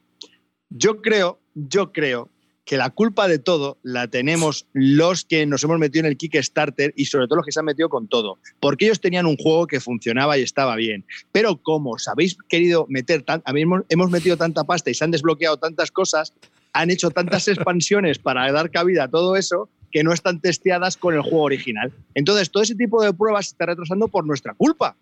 yo 0.69 1.01
creo, 1.01 1.39
yo 1.55 1.91
creo 1.91 2.29
que 2.63 2.77
la 2.77 2.89
culpa 2.89 3.27
de 3.27 3.39
todo 3.39 3.79
la 3.83 4.07
tenemos 4.07 4.67
los 4.71 5.25
que 5.25 5.45
nos 5.45 5.63
hemos 5.63 5.79
metido 5.79 6.05
en 6.05 6.11
el 6.11 6.17
Kickstarter 6.17 6.93
y 6.95 7.05
sobre 7.05 7.27
todo 7.27 7.37
los 7.37 7.45
que 7.45 7.51
se 7.51 7.59
han 7.59 7.65
metido 7.65 7.89
con 7.89 8.07
todo. 8.07 8.39
Porque 8.59 8.85
ellos 8.85 9.01
tenían 9.01 9.25
un 9.25 9.35
juego 9.35 9.67
que 9.67 9.79
funcionaba 9.79 10.37
y 10.37 10.43
estaba 10.43 10.75
bien. 10.75 11.05
Pero 11.31 11.61
como 11.61 11.91
os 11.91 12.07
habéis 12.07 12.37
querido 12.47 12.85
meter, 12.87 13.23
tan, 13.23 13.43
hemos 13.89 14.11
metido 14.11 14.37
tanta 14.37 14.63
pasta 14.63 14.89
y 14.89 14.93
se 14.93 15.03
han 15.03 15.11
desbloqueado 15.11 15.57
tantas 15.57 15.91
cosas, 15.91 16.33
han 16.73 16.89
hecho 16.91 17.11
tantas 17.11 17.47
expansiones 17.47 18.19
para 18.19 18.51
dar 18.51 18.69
cabida 18.71 19.05
a 19.05 19.07
todo 19.07 19.35
eso 19.35 19.69
que 19.91 20.03
no 20.03 20.13
están 20.13 20.39
testeadas 20.39 20.95
con 20.97 21.13
el 21.13 21.21
juego 21.21 21.43
original. 21.43 21.91
Entonces, 22.15 22.49
todo 22.49 22.63
ese 22.63 22.75
tipo 22.75 23.03
de 23.03 23.13
pruebas 23.13 23.47
se 23.47 23.51
está 23.51 23.65
retrasando 23.65 24.07
por 24.07 24.25
nuestra 24.25 24.53
culpa. 24.53 24.95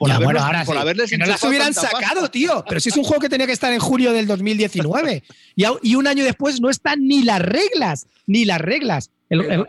Por, 0.00 0.10
haberles, 0.10 1.10
que 1.10 1.18
no 1.18 1.26
las 1.26 1.44
hubieran 1.44 1.74
sacado, 1.74 2.28
tío. 2.30 2.64
Pero 2.66 2.80
si 2.80 2.88
es 2.88 2.96
un 2.96 3.04
juego 3.04 3.20
que 3.20 3.28
tenía 3.28 3.46
que 3.46 3.52
estar 3.52 3.72
en 3.72 3.78
julio 3.78 4.12
del 4.12 4.26
2019 4.26 5.22
y, 5.54 5.64
y 5.82 5.94
un 5.94 6.06
año 6.06 6.24
después 6.24 6.60
no 6.60 6.70
están 6.70 7.06
ni 7.06 7.22
las 7.22 7.40
reglas, 7.40 8.06
ni 8.26 8.44
las 8.44 8.60
reglas 8.60 9.10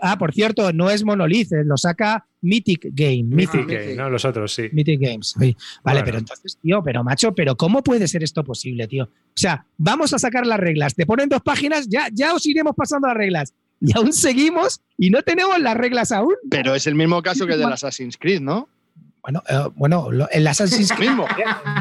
ah, 0.01 0.17
por 0.17 0.33
cierto, 0.33 0.73
no 0.73 0.89
es 0.89 1.03
Monolith, 1.03 1.51
eh, 1.53 1.63
lo 1.63 1.77
saca 1.77 2.25
Mythic 2.41 2.87
Game. 2.93 3.23
Mythic, 3.23 3.67
Game, 3.67 3.95
no, 3.95 4.09
los 4.09 4.25
otros, 4.25 4.53
sí. 4.53 4.69
Mythic 4.71 4.99
Games. 4.99 5.35
Vale, 5.83 6.03
pero 6.03 6.17
entonces, 6.17 6.57
tío, 6.61 6.81
pero 6.83 7.03
macho, 7.03 7.33
pero 7.33 7.55
¿cómo 7.55 7.83
puede 7.83 8.07
ser 8.07 8.23
esto 8.23 8.43
posible, 8.43 8.87
tío? 8.87 9.03
O 9.03 9.35
sea, 9.35 9.65
vamos 9.77 10.13
a 10.13 10.19
sacar 10.19 10.45
las 10.47 10.59
reglas, 10.59 10.95
te 10.95 11.05
ponen 11.05 11.29
dos 11.29 11.41
páginas, 11.41 11.87
ya, 11.87 12.07
ya 12.11 12.33
os 12.33 12.45
iremos 12.45 12.73
pasando 12.75 13.07
las 13.07 13.17
reglas. 13.17 13.53
Y 13.79 13.97
aún 13.97 14.13
seguimos 14.13 14.81
y 14.97 15.09
no 15.09 15.23
tenemos 15.23 15.59
las 15.59 15.75
reglas 15.75 16.11
aún. 16.11 16.35
Pero 16.49 16.75
es 16.75 16.85
el 16.85 16.95
mismo 16.95 17.21
caso 17.23 17.47
que 17.47 17.53
el 17.53 17.59
del 17.59 17.73
Assassin's 17.73 18.17
Creed, 18.17 18.41
¿no? 18.41 18.69
Bueno, 19.23 19.43
eh, 19.47 19.69
bueno, 19.75 20.11
lo- 20.11 20.29
el 20.29 20.47
Assassin's 20.47 20.91
Creed. 20.95 21.09
Mismo. 21.11 21.27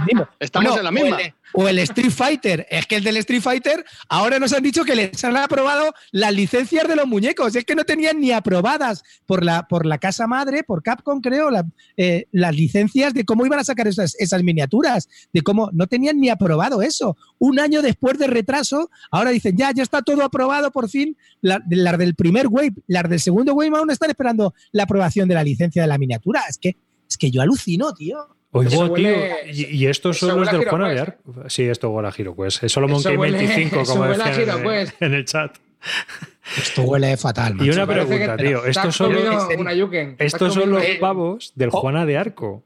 mismo. 0.06 0.28
Estamos 0.38 0.72
Bueno, 0.72 0.78
en 0.80 0.84
la 0.84 0.90
misma. 0.90 1.16
O 1.16 1.20
el, 1.20 1.34
o 1.54 1.68
el 1.68 1.78
Street 1.80 2.10
Fighter. 2.10 2.66
Es 2.70 2.86
que 2.86 2.96
el 2.96 3.04
del 3.04 3.16
Street 3.18 3.40
Fighter, 3.40 3.84
ahora 4.08 4.38
nos 4.38 4.52
han 4.52 4.62
dicho 4.62 4.84
que 4.84 4.94
les 4.94 5.24
han 5.24 5.36
aprobado 5.36 5.94
las 6.12 6.32
licencias 6.34 6.86
de 6.86 6.96
los 6.96 7.06
muñecos. 7.06 7.56
Es 7.56 7.64
que 7.64 7.74
no 7.74 7.84
tenían 7.84 8.20
ni 8.20 8.30
aprobadas 8.32 9.02
por 9.26 9.42
la, 9.42 9.66
por 9.66 9.86
la 9.86 9.96
casa 9.98 10.26
madre, 10.26 10.64
por 10.64 10.82
Capcom, 10.82 11.20
creo, 11.22 11.50
la- 11.50 11.64
eh, 11.96 12.26
las 12.30 12.54
licencias 12.54 13.14
de 13.14 13.24
cómo 13.24 13.46
iban 13.46 13.58
a 13.58 13.64
sacar 13.64 13.88
esas, 13.88 14.14
esas 14.18 14.42
miniaturas. 14.42 15.08
De 15.32 15.40
cómo 15.42 15.70
no 15.72 15.86
tenían 15.86 16.20
ni 16.20 16.28
aprobado 16.28 16.82
eso. 16.82 17.16
Un 17.38 17.58
año 17.58 17.80
después 17.80 18.18
de 18.18 18.26
retraso, 18.26 18.90
ahora 19.10 19.30
dicen, 19.30 19.56
ya, 19.56 19.72
ya 19.72 19.82
está 19.82 20.02
todo 20.02 20.22
aprobado 20.24 20.70
por 20.70 20.90
fin. 20.90 21.16
La- 21.40 21.62
Las 21.70 21.96
del 21.96 22.14
primer 22.14 22.48
wave, 22.48 22.74
las 22.86 23.08
del 23.08 23.18
segundo 23.20 23.54
wave 23.54 23.76
aún 23.78 23.90
están 23.90 24.10
esperando 24.10 24.54
la 24.72 24.82
aprobación 24.82 25.26
de 25.26 25.34
la 25.34 25.42
licencia 25.42 25.80
de 25.82 25.88
la 25.88 25.96
miniatura. 25.98 26.42
Es 26.48 26.58
que, 26.58 26.76
es 27.10 27.18
que 27.18 27.30
yo 27.30 27.42
alucino, 27.42 27.92
tío. 27.92 28.18
Oigo, 28.52 28.70
Eso 28.86 28.92
tío. 28.94 29.10
Y, 29.52 29.66
y 29.76 29.86
estos 29.86 30.18
son 30.18 30.40
los 30.40 30.50
del 30.50 30.68
Juana 30.68 30.88
de 30.88 30.94
Hero 30.94 31.02
Arco. 31.02 31.48
Sí, 31.48 31.64
esto 31.64 31.90
huele 31.90 32.08
a 32.08 32.12
HeroQuest. 32.16 32.64
Es 32.64 32.72
Solomon 32.72 33.00
huele- 33.02 33.38
25, 33.38 33.80
eso 33.80 33.92
como 33.92 34.08
huele 34.10 34.22
a 34.22 34.26
decían 34.28 34.48
en, 34.66 34.88
en 35.00 35.14
el 35.14 35.24
chat. 35.24 35.56
Esto 36.58 36.82
huele 36.82 37.16
fatal. 37.16 37.56
Y 37.60 37.70
una 37.70 37.86
pregunta, 37.86 38.36
tío. 38.36 38.64
Estos 38.64 38.96
son, 38.96 39.12
los- 39.12 39.48
una 39.58 39.72
yuken. 39.74 40.16
Estos 40.18 40.54
son 40.54 40.70
los 40.70 40.84
pavos 41.00 41.52
del 41.54 41.68
Oh. 41.72 41.78
Juana 41.80 42.06
de 42.06 42.18
Arco. 42.18 42.64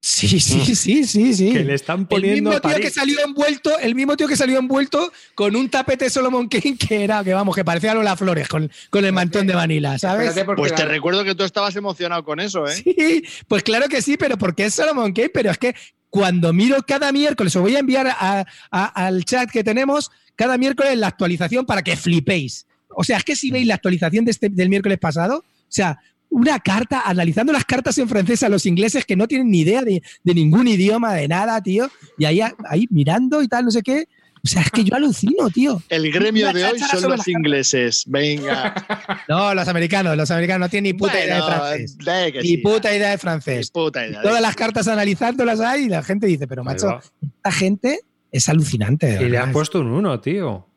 Sí, 0.00 0.28
sí, 0.38 0.74
sí, 0.76 1.04
sí, 1.04 1.34
sí. 1.34 1.52
Que 1.52 1.64
le 1.64 1.74
están 1.74 2.00
el 2.00 2.06
poniendo 2.06 2.50
mismo 2.50 2.56
a 2.56 2.60
tío 2.60 2.80
que 2.80 2.90
salió 2.90 3.18
envuelto, 3.26 3.76
el 3.78 3.94
mismo 3.96 4.16
tío 4.16 4.28
que 4.28 4.36
salió 4.36 4.58
envuelto 4.58 5.12
con 5.34 5.56
un 5.56 5.68
tapete 5.68 6.08
Solomon 6.10 6.48
Kane 6.48 6.76
que 6.78 7.02
era, 7.02 7.24
que 7.24 7.34
vamos, 7.34 7.56
que 7.56 7.64
parecía 7.64 7.92
Lola 7.92 8.16
Flores 8.16 8.46
con, 8.48 8.70
con 8.90 9.04
el 9.04 9.12
mantón 9.12 9.46
de 9.48 9.54
Vanilla, 9.54 9.98
¿sabes? 9.98 10.28
Pues 10.56 10.72
te 10.76 10.84
recuerdo 10.84 11.24
que 11.24 11.34
tú 11.34 11.42
estabas 11.42 11.74
emocionado 11.74 12.22
con 12.24 12.38
eso, 12.38 12.66
¿eh? 12.68 12.72
Sí, 12.74 13.24
pues 13.48 13.62
claro 13.64 13.88
que 13.88 14.00
sí, 14.00 14.16
pero 14.16 14.38
porque 14.38 14.66
es 14.66 14.74
Solomon 14.74 15.12
Kane, 15.12 15.30
pero 15.30 15.50
es 15.50 15.58
que 15.58 15.74
cuando 16.08 16.52
miro 16.52 16.76
cada 16.86 17.10
miércoles, 17.10 17.56
os 17.56 17.62
voy 17.62 17.74
a 17.74 17.80
enviar 17.80 18.06
a- 18.06 18.46
a- 18.70 19.06
al 19.06 19.24
chat 19.24 19.50
que 19.50 19.64
tenemos 19.64 20.10
cada 20.36 20.56
miércoles 20.56 20.96
la 20.98 21.08
actualización 21.08 21.66
para 21.66 21.82
que 21.82 21.96
flipéis. 21.96 22.66
O 22.90 23.02
sea, 23.02 23.16
es 23.16 23.24
que 23.24 23.34
si 23.34 23.50
veis 23.50 23.66
la 23.66 23.74
actualización 23.74 24.24
de 24.24 24.30
este, 24.30 24.48
del 24.50 24.68
miércoles 24.68 24.98
pasado, 24.98 25.38
o 25.38 25.44
sea, 25.68 25.98
una 26.30 26.58
carta, 26.60 27.02
analizando 27.04 27.52
las 27.52 27.64
cartas 27.64 27.96
en 27.98 28.08
francés 28.08 28.42
a 28.42 28.48
los 28.48 28.66
ingleses 28.66 29.04
que 29.04 29.16
no 29.16 29.26
tienen 29.26 29.50
ni 29.50 29.60
idea 29.60 29.82
de, 29.82 30.02
de 30.22 30.34
ningún 30.34 30.68
idioma, 30.68 31.14
de 31.14 31.28
nada, 31.28 31.60
tío, 31.62 31.90
y 32.18 32.24
ahí, 32.24 32.40
ahí 32.68 32.86
mirando 32.90 33.42
y 33.42 33.48
tal, 33.48 33.64
no 33.64 33.70
sé 33.70 33.82
qué. 33.82 34.08
O 34.44 34.48
sea, 34.48 34.62
es 34.62 34.70
que 34.70 34.84
yo 34.84 34.94
alucino, 34.94 35.50
tío. 35.50 35.82
El 35.88 36.12
gremio 36.12 36.52
de 36.52 36.64
hoy 36.64 36.78
son 36.78 37.10
los 37.10 37.26
ingleses. 37.26 38.04
Venga. 38.06 38.74
No, 39.28 39.52
los 39.54 39.66
americanos, 39.66 40.16
los 40.16 40.30
americanos 40.30 40.66
no 40.66 40.70
tienen 40.70 40.92
ni 40.92 40.98
puta 40.98 41.18
idea 41.18 41.36
de 41.36 41.42
francés. 41.42 41.98
de 41.98 42.32
Ni 42.42 42.48
sí, 42.48 42.56
puta 42.58 42.94
idea 42.94 43.10
de 43.10 43.18
francés. 43.18 43.70
puta 43.72 44.06
idea. 44.06 44.22
Todas 44.22 44.40
las 44.40 44.54
cartas 44.54 44.86
analizándolas 44.86 45.58
ahí 45.58 45.84
y 45.84 45.88
la 45.88 46.04
gente 46.04 46.28
dice, 46.28 46.46
pero 46.46 46.62
macho, 46.62 47.00
esta 47.20 47.50
gente 47.50 48.00
es 48.30 48.48
alucinante. 48.48 49.06
de 49.06 49.24
Y 49.26 49.28
le 49.28 49.38
has 49.38 49.50
puesto 49.52 49.80
un 49.80 49.88
1, 49.88 50.20
tío. 50.20 50.68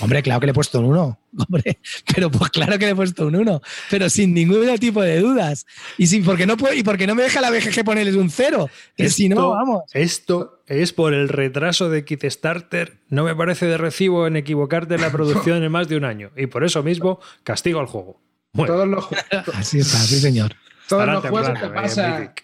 Hombre, 0.00 0.22
claro 0.22 0.40
que 0.40 0.46
le 0.46 0.50
he 0.50 0.54
puesto 0.54 0.78
un 0.80 0.86
1. 0.86 1.18
Hombre, 1.38 1.78
pero 2.14 2.30
pues 2.30 2.50
claro 2.50 2.78
que 2.78 2.86
le 2.86 2.92
he 2.92 2.94
puesto 2.94 3.26
un 3.26 3.36
1. 3.36 3.60
Pero 3.90 4.08
sin 4.10 4.34
ningún 4.34 4.78
tipo 4.78 5.02
de 5.02 5.20
dudas. 5.20 5.66
Y, 5.96 6.06
sin, 6.06 6.24
porque 6.24 6.46
no 6.46 6.56
puedo, 6.56 6.74
y 6.74 6.82
porque 6.82 7.06
no 7.06 7.14
me 7.14 7.22
deja 7.22 7.40
la 7.40 7.50
BGG 7.50 7.84
ponerles 7.84 8.14
un 8.14 8.30
0. 8.30 8.68
Que 8.96 9.08
si 9.10 9.28
no, 9.28 9.34
Esto- 9.36 9.50
vamos. 9.50 9.82
Esto 9.92 10.62
es 10.66 10.92
por 10.92 11.14
el 11.14 11.28
retraso 11.28 11.88
de 11.90 12.04
Kickstarter. 12.04 12.98
No 13.08 13.24
me 13.24 13.34
parece 13.34 13.66
de 13.66 13.78
recibo 13.78 14.26
en 14.26 14.36
equivocarte 14.36 14.94
en 14.96 15.00
la 15.00 15.10
producción 15.10 15.62
en 15.64 15.72
más 15.72 15.88
de 15.88 15.96
un 15.96 16.04
año. 16.04 16.30
Y 16.36 16.46
por 16.46 16.64
eso 16.64 16.82
mismo 16.82 17.20
castigo 17.42 17.80
al 17.80 17.86
juego. 17.86 18.20
Bueno, 18.52 18.74
Todos 18.74 18.88
los, 18.88 19.06
Así 19.54 19.78
está, 19.80 19.98
sí, 19.98 20.18
señor. 20.20 20.54
todos 20.88 21.06
los 21.06 21.22
temprano, 21.22 21.58
eh, 21.66 21.70
pasa. 21.74 22.34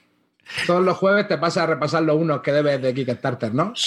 Todos 0.66 0.84
los 0.84 0.96
jueves 0.96 1.28
te 1.28 1.38
pasa 1.38 1.62
a 1.62 1.66
repasar 1.66 2.02
los 2.02 2.16
unos 2.16 2.40
que 2.42 2.52
debes 2.52 2.80
de 2.80 2.94
Kickstarter, 2.94 3.54
¿no? 3.54 3.72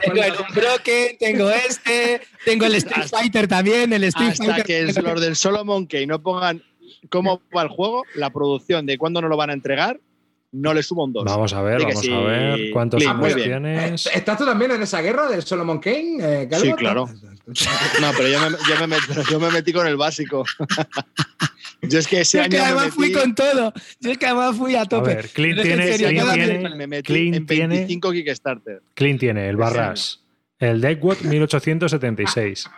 Tengo 0.00 0.22
el 0.22 0.32
Unbroken, 0.48 1.18
tengo 1.18 1.50
este, 1.50 2.22
tengo 2.46 2.64
el 2.64 2.76
Street 2.76 3.08
Fighter 3.08 3.46
también, 3.46 3.92
el 3.92 4.04
Street 4.04 4.30
Hasta 4.30 4.44
Fighter. 4.44 4.64
que 4.64 5.02
los 5.02 5.20
del 5.20 5.36
Solomon 5.36 5.84
Kane 5.86 6.06
no 6.06 6.22
pongan 6.22 6.62
cómo 7.10 7.42
va 7.54 7.62
el 7.62 7.68
juego, 7.68 8.04
la 8.14 8.30
producción 8.30 8.86
de 8.86 8.96
cuándo 8.96 9.20
no 9.20 9.28
lo 9.28 9.36
van 9.36 9.50
a 9.50 9.52
entregar, 9.52 10.00
no 10.52 10.72
le 10.72 10.82
sumo 10.82 11.04
un 11.04 11.12
2. 11.12 11.24
Vamos 11.24 11.52
a 11.52 11.60
ver, 11.60 11.78
que 11.78 11.86
vamos 11.86 12.00
sí. 12.00 12.12
a 12.12 12.18
ver 12.20 12.70
cuántos 12.72 13.06
años 13.06 13.34
tienes. 13.34 14.06
Eh, 14.06 14.10
¿Estás 14.14 14.38
tú 14.38 14.46
también 14.46 14.70
en 14.70 14.82
esa 14.82 15.02
guerra 15.02 15.28
del 15.28 15.42
Solomon 15.42 15.78
Kane? 15.78 16.18
eh? 16.20 16.48
Sí, 16.58 16.72
claro. 16.72 17.08
No, 18.00 18.10
pero 18.16 18.28
yo 18.28 18.40
me, 18.40 18.56
yo 18.68 18.88
me 18.88 18.96
yo 19.30 19.38
me 19.38 19.50
metí 19.52 19.72
con 19.72 19.86
el 19.86 19.96
básico. 19.96 20.44
yo 21.82 21.98
es 21.98 22.06
que 22.08 22.20
ese 22.20 22.38
Yo 22.38 22.42
es 22.44 22.48
que 22.50 22.56
me 22.56 22.62
además 22.64 22.94
fui 22.94 23.12
con 23.12 23.34
todo. 23.34 23.72
Yo 24.00 24.10
es 24.12 24.18
que 24.18 24.26
además 24.26 24.56
fui 24.56 24.74
a 24.74 24.82
A 24.82 24.86
tope. 24.86 25.14
ver, 25.14 25.28
Clint 25.30 25.60
tiene, 25.62 25.86
serio, 25.96 26.08
Clint 26.08 26.32
tiene- 26.34 26.74
me 26.76 26.86
metí 26.86 27.02
Clint 27.12 27.36
en 27.36 27.46
tiene- 27.46 27.74
25 27.76 28.12
Kickstarter. 28.12 28.82
Clint 28.94 29.20
tiene 29.20 29.48
el 29.48 29.56
Barras, 29.56 30.20
el 30.58 30.80
Deckwood 30.80 31.20
1876, 31.20 32.70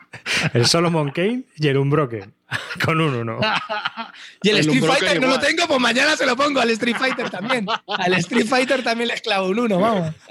el 0.53 0.67
Solomon 0.67 1.11
Kane 1.11 1.43
y 1.57 1.69
el 1.69 1.77
Unbroken, 1.79 2.33
con 2.85 3.01
un 3.01 3.15
1. 3.15 3.41
Y 4.43 4.49
el, 4.51 4.57
El 4.57 4.61
Street 4.61 4.81
Unbroken 4.83 4.99
Fighter 5.01 5.21
no 5.21 5.27
lo 5.29 5.35
igual. 5.35 5.47
tengo, 5.49 5.67
pues 5.69 5.81
mañana 5.81 6.17
se 6.17 6.27
lo 6.27 6.37
pongo 6.37 6.61
al 6.61 6.71
Street 6.71 6.97
Fighter 6.97 7.31
también. 7.31 7.67
Al 7.87 8.15
Street 8.15 8.47
Fighter 8.47 8.83
también 8.83 9.09
le 9.09 9.15
esclavo 9.15 9.49
un 9.49 9.59
uno, 9.61 9.79
vamos. 9.81 10.15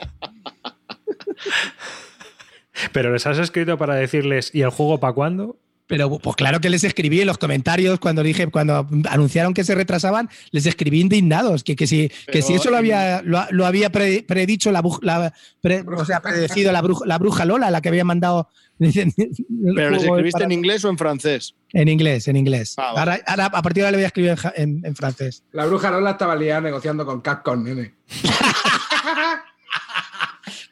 Pero 2.92 3.12
les 3.12 3.26
has 3.26 3.38
escrito 3.40 3.78
para 3.78 3.96
decirles, 3.96 4.52
¿y 4.54 4.62
el 4.62 4.70
juego 4.70 5.00
para 5.00 5.14
cuándo? 5.14 5.58
Pero 5.88 6.20
pues 6.20 6.36
claro 6.36 6.60
que 6.60 6.70
les 6.70 6.84
escribí 6.84 7.22
en 7.22 7.28
los 7.28 7.38
comentarios 7.38 7.98
cuando 8.00 8.22
dije, 8.22 8.48
cuando 8.48 8.86
anunciaron 9.10 9.54
que 9.54 9.64
se 9.64 9.74
retrasaban, 9.74 10.30
les 10.52 10.66
escribí 10.66 11.00
indignados, 11.00 11.64
que, 11.64 11.76
que 11.78 11.88
si, 11.88 12.12
que 12.32 12.42
si 12.42 12.56
eso 12.56 12.70
lo 12.70 12.76
había, 12.78 13.22
lo, 13.22 13.42
lo 13.52 13.66
había 13.66 13.90
pre- 13.90 14.22
predicho 14.24 14.72
la, 14.74 14.84
la- 15.02 15.34
pre- 15.62 15.86
o 15.88 16.04
sea, 16.06 16.22
predecido 16.22 16.72
la 16.74 16.82
bruja, 16.82 17.06
la 17.06 17.18
bruja 17.18 17.46
Lola, 17.46 17.72
la 17.72 17.82
que 17.82 17.88
había 17.90 18.04
mandado. 18.04 18.50
¿Pero 18.80 19.90
les 19.90 20.04
escribiste 20.04 20.32
para- 20.34 20.46
en 20.46 20.52
inglés 20.52 20.84
o 20.86 20.90
en 20.90 20.98
francés? 20.98 21.56
en 21.74 21.88
inglés, 21.88 22.28
en 22.28 22.36
inglés. 22.36 22.76
Ah, 22.78 22.92
vale. 22.94 23.00
ahora, 23.00 23.24
ahora, 23.26 23.46
a 23.46 23.62
partir 23.62 23.82
de 23.84 23.88
ahora 23.88 23.92
le 23.92 23.98
voy 23.98 24.04
a 24.04 24.08
escribir 24.08 24.36
en, 24.56 24.82
en 24.86 24.96
francés. 24.96 25.44
La 25.54 25.66
bruja 25.66 25.90
Lola 25.90 26.12
estaba 26.12 26.36
liada 26.36 26.62
negociando 26.62 27.06
con 27.06 27.22
Capcom, 27.22 27.64
nene. 27.64 27.94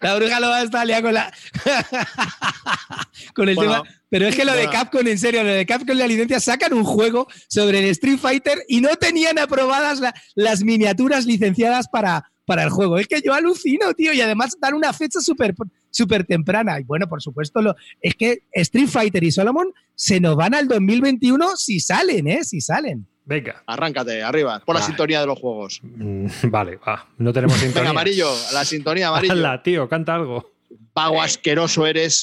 La 0.01 0.15
bruja 0.15 0.39
Lola 0.39 0.61
está 0.63 0.85
liada 0.85 1.01
con 1.01 1.13
la. 1.13 1.33
con 3.33 3.49
el 3.49 3.55
Bueno, 3.55 3.83
tema. 3.83 3.95
Pero 4.09 4.27
es 4.27 4.35
que 4.35 4.45
lo 4.45 4.53
de. 4.53 4.69
Capcom, 4.69 5.05
en 5.07 5.17
serio, 5.17 5.43
lo 5.43 5.49
de 5.49 5.65
Capcom 5.65 5.97
la 5.97 6.07
licencia 6.07 6.39
sacan 6.39 6.73
un 6.73 6.83
juego 6.83 7.27
sobre 7.47 7.79
el 7.79 7.85
Street 7.91 8.17
Fighter 8.19 8.59
y 8.67 8.81
no 8.81 8.95
tenían 8.95 9.39
aprobadas 9.39 9.99
la- 9.99 10.13
las 10.35 10.63
miniaturas 10.63 11.25
licenciadas 11.25 11.87
para, 11.87 12.31
para 12.45 12.63
el 12.63 12.69
juego. 12.69 12.97
Es 12.97 13.07
que 13.07 13.21
yo 13.23 13.33
alucino, 13.33 13.93
tío, 13.93 14.13
y 14.13 14.21
además 14.21 14.55
dan 14.59 14.73
una 14.73 14.93
fecha 14.93 15.19
súper 15.19 15.53
súper 15.89 16.25
temprana. 16.25 16.79
Y 16.79 16.83
bueno, 16.83 17.07
por 17.07 17.21
supuesto, 17.21 17.61
lo, 17.61 17.75
es 18.01 18.15
que 18.15 18.43
Street 18.51 18.87
Fighter 18.89 19.23
y 19.23 19.31
Solomon 19.31 19.67
se 19.95 20.19
nos 20.19 20.35
van 20.35 20.53
al 20.53 20.67
2021 20.67 21.55
si 21.57 21.79
salen, 21.79 22.27
¿eh? 22.27 22.43
Si 22.43 22.59
salen. 22.61 23.07
Venga. 23.25 23.63
Arráncate, 23.65 24.21
arriba, 24.23 24.61
por 24.63 24.75
la 24.75 24.81
Vale. 24.81 24.91
sintonía 24.91 25.19
de 25.21 25.25
los 25.27 25.39
juegos. 25.39 25.79
Mm, 25.83 26.27
Vale, 26.43 26.77
va. 26.77 27.07
No 27.17 27.33
tenemos 27.33 27.55
sintonía. 27.59 27.81
Venga, 27.89 27.89
amarillo, 28.01 28.29
la 28.53 28.63
sintonía 28.65 29.07
amarillo. 29.09 29.33
Hala, 29.33 29.63
tío, 29.63 29.89
canta 29.89 30.15
algo. 30.15 30.51
Pago 30.93 31.21
asqueroso 31.21 31.85
eres. 31.87 32.21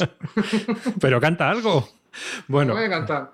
Pero 1.00 1.20
canta 1.20 1.50
algo. 1.50 1.88
Bueno, 2.46 2.74
Voy 2.74 2.84
a 2.84 2.90
cantar. 2.90 3.32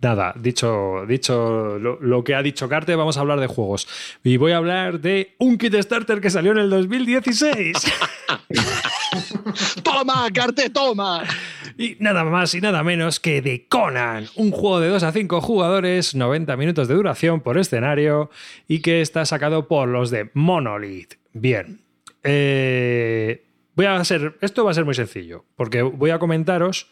Nada, 0.00 0.32
dicho, 0.36 1.04
dicho 1.08 1.78
lo, 1.80 1.98
lo 2.00 2.22
que 2.22 2.34
ha 2.36 2.42
dicho 2.42 2.68
Carte, 2.68 2.94
vamos 2.94 3.16
a 3.16 3.20
hablar 3.20 3.40
de 3.40 3.48
juegos. 3.48 3.88
Y 4.22 4.36
voy 4.36 4.52
a 4.52 4.58
hablar 4.58 5.00
de 5.00 5.34
un 5.38 5.58
kit 5.58 5.74
starter 5.74 6.20
que 6.20 6.30
salió 6.30 6.52
en 6.52 6.58
el 6.58 6.70
2016. 6.70 7.76
¡Toma, 9.82 10.28
Carte, 10.32 10.70
toma! 10.70 11.24
y 11.76 11.96
nada 11.98 12.24
más 12.24 12.54
y 12.54 12.60
nada 12.60 12.82
menos 12.82 13.20
que 13.20 13.42
de 13.42 13.66
Conan, 13.66 14.26
un 14.36 14.50
juego 14.50 14.80
de 14.80 14.88
2 14.88 15.02
a 15.02 15.12
5 15.12 15.40
jugadores, 15.40 16.14
90 16.14 16.56
minutos 16.56 16.88
de 16.88 16.94
duración 16.94 17.40
por 17.40 17.58
escenario 17.58 18.30
y 18.68 18.80
que 18.80 19.00
está 19.00 19.24
sacado 19.24 19.66
por 19.68 19.88
los 19.88 20.10
de 20.10 20.30
Monolith. 20.34 21.14
Bien. 21.32 21.80
Eh, 22.22 23.44
voy 23.74 23.86
a 23.86 23.96
hacer. 23.96 24.38
Esto 24.40 24.64
va 24.64 24.70
a 24.70 24.74
ser 24.74 24.84
muy 24.84 24.94
sencillo, 24.94 25.44
porque 25.56 25.82
voy 25.82 26.10
a 26.10 26.18
comentaros 26.18 26.90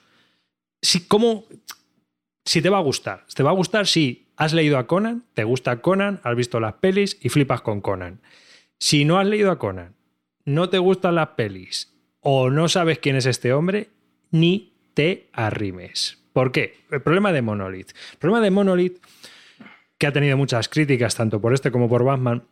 si, 0.80 1.06
cómo, 1.06 1.44
si 2.44 2.60
te 2.60 2.70
va 2.70 2.78
a 2.78 2.82
gustar. 2.82 3.24
¿Te 3.34 3.42
va 3.42 3.50
a 3.50 3.54
gustar 3.54 3.86
si 3.86 4.26
has 4.36 4.52
leído 4.52 4.78
a 4.78 4.86
Conan, 4.86 5.24
te 5.34 5.44
gusta 5.44 5.80
Conan, 5.80 6.20
has 6.24 6.34
visto 6.34 6.58
las 6.60 6.74
pelis 6.74 7.18
y 7.22 7.28
flipas 7.28 7.62
con 7.62 7.80
Conan? 7.80 8.20
Si 8.78 9.04
no 9.04 9.18
has 9.18 9.26
leído 9.26 9.52
a 9.52 9.58
Conan, 9.58 9.94
no 10.44 10.68
te 10.68 10.78
gustan 10.78 11.14
las 11.14 11.28
pelis 11.28 11.91
o 12.22 12.50
no 12.50 12.68
sabes 12.68 12.98
quién 13.00 13.16
es 13.16 13.26
este 13.26 13.52
hombre, 13.52 13.90
ni 14.30 14.72
te 14.94 15.28
arrimes. 15.32 16.18
¿Por 16.32 16.52
qué? 16.52 16.78
El 16.90 17.02
problema 17.02 17.32
de 17.32 17.42
Monolith. 17.42 17.90
El 18.12 18.18
problema 18.18 18.42
de 18.42 18.50
Monolith, 18.50 18.98
que 19.98 20.06
ha 20.06 20.12
tenido 20.12 20.36
muchas 20.36 20.68
críticas 20.68 21.14
tanto 21.14 21.40
por 21.40 21.52
este 21.52 21.70
como 21.70 21.88
por 21.88 22.04
Batman, 22.04 22.44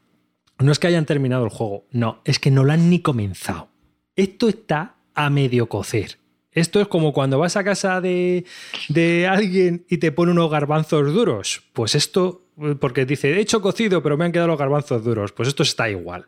no 0.59 0.73
es 0.73 0.79
que 0.79 0.89
hayan 0.89 1.07
terminado 1.07 1.45
el 1.45 1.51
juego, 1.51 1.87
no, 1.91 2.21
es 2.25 2.39
que 2.39 2.51
no 2.51 2.65
lo 2.65 2.73
han 2.73 2.91
ni 2.91 3.01
comenzado. 3.01 3.69
Esto 4.17 4.49
está 4.49 4.97
a 5.15 5.31
medio 5.31 5.69
cocer. 5.69 6.19
Esto 6.53 6.81
es 6.81 6.89
como 6.89 7.13
cuando 7.13 7.39
vas 7.39 7.57
a 7.57 7.65
casa 7.65 8.01
de, 8.01 8.45
de 8.89 9.29
alguien 9.29 9.87
y 9.89 9.99
te 9.99 10.11
pone 10.11 10.33
unos 10.33 10.51
garbanzos 10.51 11.15
duros. 11.15 11.63
Pues 11.73 11.95
esto, 11.95 12.43
porque 12.81 13.07
dice, 13.07 13.33
he 13.33 13.41
hecho 13.41 13.63
cocido, 13.63 14.03
pero 14.03 14.17
me 14.19 14.25
han 14.25 14.33
quedado 14.33 14.49
los 14.49 14.59
garbanzos 14.59 15.05
duros. 15.05 15.31
Pues 15.31 15.49
esto 15.49 15.63
está 15.63 15.89
igual 15.89 16.27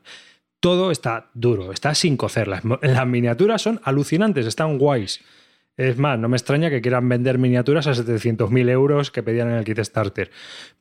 todo 0.62 0.92
está 0.92 1.28
duro, 1.34 1.72
está 1.72 1.92
sin 1.92 2.16
cocer. 2.16 2.46
Las, 2.46 2.62
miniaturas 3.04 3.60
son 3.60 3.80
alucinantes, 3.82 4.46
están 4.46 4.78
guays. 4.78 5.20
Es 5.76 5.98
más, 5.98 6.20
no 6.20 6.28
me 6.28 6.36
extraña 6.36 6.70
que 6.70 6.80
quieran 6.80 7.08
vender 7.08 7.36
miniaturas 7.36 7.88
a 7.88 7.94
700.000 7.94 8.70
euros 8.70 9.10
que 9.10 9.24
pedían 9.24 9.50
en 9.50 9.56
el 9.56 9.64
kit 9.64 9.80
starter. 9.80 10.30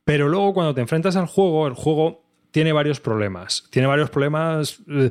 Pero 0.04 0.28
luego 0.28 0.54
cuando 0.54 0.72
te 0.72 0.82
enfrentas 0.82 1.16
al 1.16 1.26
juego, 1.26 1.66
el 1.66 1.74
juego 1.74 2.24
tiene 2.52 2.72
varios 2.72 3.00
problemas. 3.00 3.64
Tiene 3.70 3.88
varios 3.88 4.08
problemas 4.08 4.78
eh, 4.88 5.10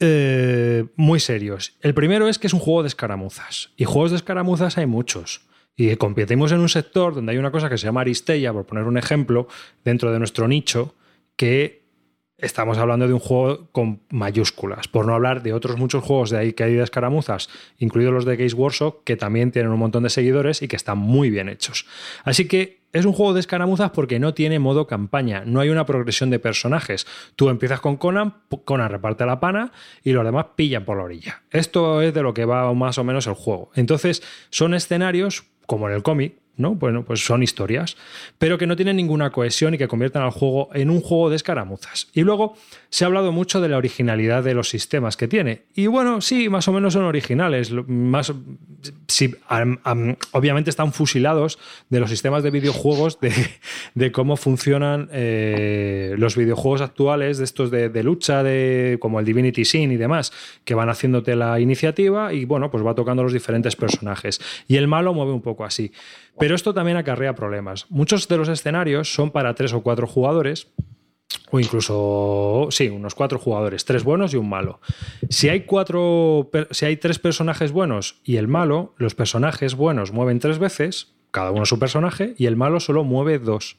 eh, 0.00 0.86
muy 0.96 1.20
serios. 1.20 1.76
El 1.82 1.92
primero 1.92 2.28
es 2.28 2.38
que 2.38 2.46
es 2.46 2.54
un 2.54 2.60
juego 2.60 2.82
de 2.82 2.88
escaramuzas. 2.88 3.72
Y 3.76 3.84
juegos 3.84 4.12
de 4.12 4.16
escaramuzas 4.16 4.78
hay 4.78 4.86
muchos. 4.86 5.42
Y 5.76 5.94
competimos 5.96 6.50
en 6.52 6.60
un 6.60 6.70
sector 6.70 7.14
donde 7.14 7.32
hay 7.32 7.38
una 7.38 7.50
cosa 7.50 7.68
que 7.68 7.76
se 7.76 7.84
llama 7.84 8.00
Aristella, 8.00 8.54
por 8.54 8.64
poner 8.64 8.84
un 8.84 8.96
ejemplo, 8.96 9.48
dentro 9.84 10.12
de 10.12 10.18
nuestro 10.18 10.48
nicho, 10.48 10.94
que 11.36 11.87
estamos 12.38 12.78
hablando 12.78 13.06
de 13.08 13.12
un 13.12 13.18
juego 13.18 13.68
con 13.72 14.00
mayúsculas, 14.10 14.86
por 14.86 15.06
no 15.06 15.14
hablar 15.14 15.42
de 15.42 15.52
otros 15.52 15.76
muchos 15.76 16.04
juegos 16.04 16.30
de 16.30 16.38
ahí 16.38 16.52
que 16.52 16.62
hay 16.62 16.74
de 16.74 16.84
escaramuzas, 16.84 17.48
incluidos 17.78 18.14
los 18.14 18.24
de 18.24 18.36
Games 18.36 18.54
Workshop, 18.54 19.02
que 19.04 19.16
también 19.16 19.50
tienen 19.50 19.72
un 19.72 19.78
montón 19.78 20.04
de 20.04 20.10
seguidores 20.10 20.62
y 20.62 20.68
que 20.68 20.76
están 20.76 20.98
muy 20.98 21.30
bien 21.30 21.48
hechos. 21.48 21.86
Así 22.24 22.46
que 22.46 22.78
es 22.92 23.04
un 23.04 23.12
juego 23.12 23.34
de 23.34 23.40
escaramuzas 23.40 23.90
porque 23.90 24.18
no 24.18 24.34
tiene 24.34 24.58
modo 24.60 24.86
campaña, 24.86 25.42
no 25.44 25.60
hay 25.60 25.68
una 25.68 25.84
progresión 25.84 26.30
de 26.30 26.38
personajes. 26.38 27.06
Tú 27.36 27.50
empiezas 27.50 27.80
con 27.80 27.96
Conan, 27.96 28.34
Conan 28.64 28.90
reparte 28.90 29.26
la 29.26 29.40
pana 29.40 29.72
y 30.04 30.12
los 30.12 30.24
demás 30.24 30.46
pillan 30.54 30.84
por 30.84 30.96
la 30.96 31.04
orilla. 31.04 31.42
Esto 31.50 32.00
es 32.00 32.14
de 32.14 32.22
lo 32.22 32.32
que 32.34 32.44
va 32.44 32.72
más 32.72 32.98
o 32.98 33.04
menos 33.04 33.26
el 33.26 33.34
juego. 33.34 33.70
Entonces, 33.74 34.22
son 34.50 34.74
escenarios, 34.74 35.44
como 35.66 35.88
en 35.88 35.96
el 35.96 36.02
cómic, 36.02 36.37
¿no? 36.58 36.74
Bueno, 36.74 37.04
pues 37.04 37.24
son 37.24 37.42
historias, 37.42 37.96
pero 38.36 38.58
que 38.58 38.66
no 38.66 38.76
tienen 38.76 38.96
ninguna 38.96 39.30
cohesión 39.30 39.74
y 39.74 39.78
que 39.78 39.88
convierten 39.88 40.22
al 40.22 40.30
juego 40.30 40.68
en 40.74 40.90
un 40.90 41.00
juego 41.00 41.30
de 41.30 41.36
escaramuzas. 41.36 42.08
Y 42.12 42.22
luego 42.22 42.56
se 42.90 43.04
ha 43.04 43.06
hablado 43.06 43.32
mucho 43.32 43.60
de 43.60 43.68
la 43.68 43.76
originalidad 43.76 44.42
de 44.42 44.54
los 44.54 44.68
sistemas 44.68 45.16
que 45.16 45.28
tiene. 45.28 45.62
Y 45.74 45.86
bueno, 45.86 46.20
sí, 46.20 46.48
más 46.48 46.66
o 46.68 46.72
menos 46.72 46.92
son 46.92 47.04
originales. 47.04 47.72
Más, 47.72 48.32
obviamente 50.32 50.70
están 50.70 50.92
fusilados 50.92 51.58
de 51.88 52.00
los 52.00 52.10
sistemas 52.10 52.42
de 52.42 52.50
videojuegos, 52.50 53.18
de, 53.94 54.12
cómo 54.12 54.36
funcionan 54.36 55.08
eh, 55.12 56.14
los 56.18 56.36
videojuegos 56.36 56.80
actuales, 56.80 57.38
de 57.38 57.44
estos 57.44 57.70
de, 57.70 57.88
de, 57.88 58.02
lucha, 58.02 58.42
de, 58.42 58.98
como 59.00 59.20
el 59.20 59.26
Divinity 59.26 59.64
Sin 59.64 59.92
y 59.92 59.96
demás, 59.96 60.32
que 60.64 60.74
van 60.74 60.88
haciéndote 60.88 61.36
la 61.36 61.60
iniciativa 61.60 62.32
y 62.32 62.44
bueno, 62.44 62.70
pues 62.70 62.84
va 62.84 62.94
tocando 62.94 63.22
los 63.22 63.32
diferentes 63.32 63.76
personajes. 63.76 64.40
Y 64.66 64.76
el 64.76 64.88
malo 64.88 65.14
mueve 65.14 65.32
un 65.32 65.42
poco 65.42 65.64
así. 65.64 65.92
Pero 66.38 66.54
esto 66.54 66.72
también 66.72 66.96
acarrea 66.96 67.34
problemas. 67.34 67.86
Muchos 67.88 68.28
de 68.28 68.36
los 68.36 68.48
escenarios 68.48 69.12
son 69.12 69.30
para 69.30 69.54
tres 69.54 69.72
o 69.72 69.82
cuatro 69.82 70.06
jugadores, 70.06 70.68
o 71.50 71.60
incluso, 71.60 72.68
sí, 72.70 72.88
unos 72.88 73.14
cuatro 73.14 73.38
jugadores, 73.38 73.84
tres 73.84 74.04
buenos 74.04 74.34
y 74.34 74.36
un 74.36 74.48
malo. 74.48 74.80
Si 75.28 75.48
hay, 75.48 75.62
cuatro, 75.62 76.50
si 76.70 76.86
hay 76.86 76.96
tres 76.96 77.18
personajes 77.18 77.72
buenos 77.72 78.20
y 78.24 78.36
el 78.36 78.48
malo, 78.48 78.94
los 78.98 79.14
personajes 79.14 79.74
buenos 79.74 80.12
mueven 80.12 80.38
tres 80.38 80.58
veces, 80.58 81.14
cada 81.30 81.50
uno 81.50 81.66
su 81.66 81.78
personaje, 81.78 82.34
y 82.38 82.46
el 82.46 82.56
malo 82.56 82.80
solo 82.80 83.04
mueve 83.04 83.38
dos. 83.38 83.76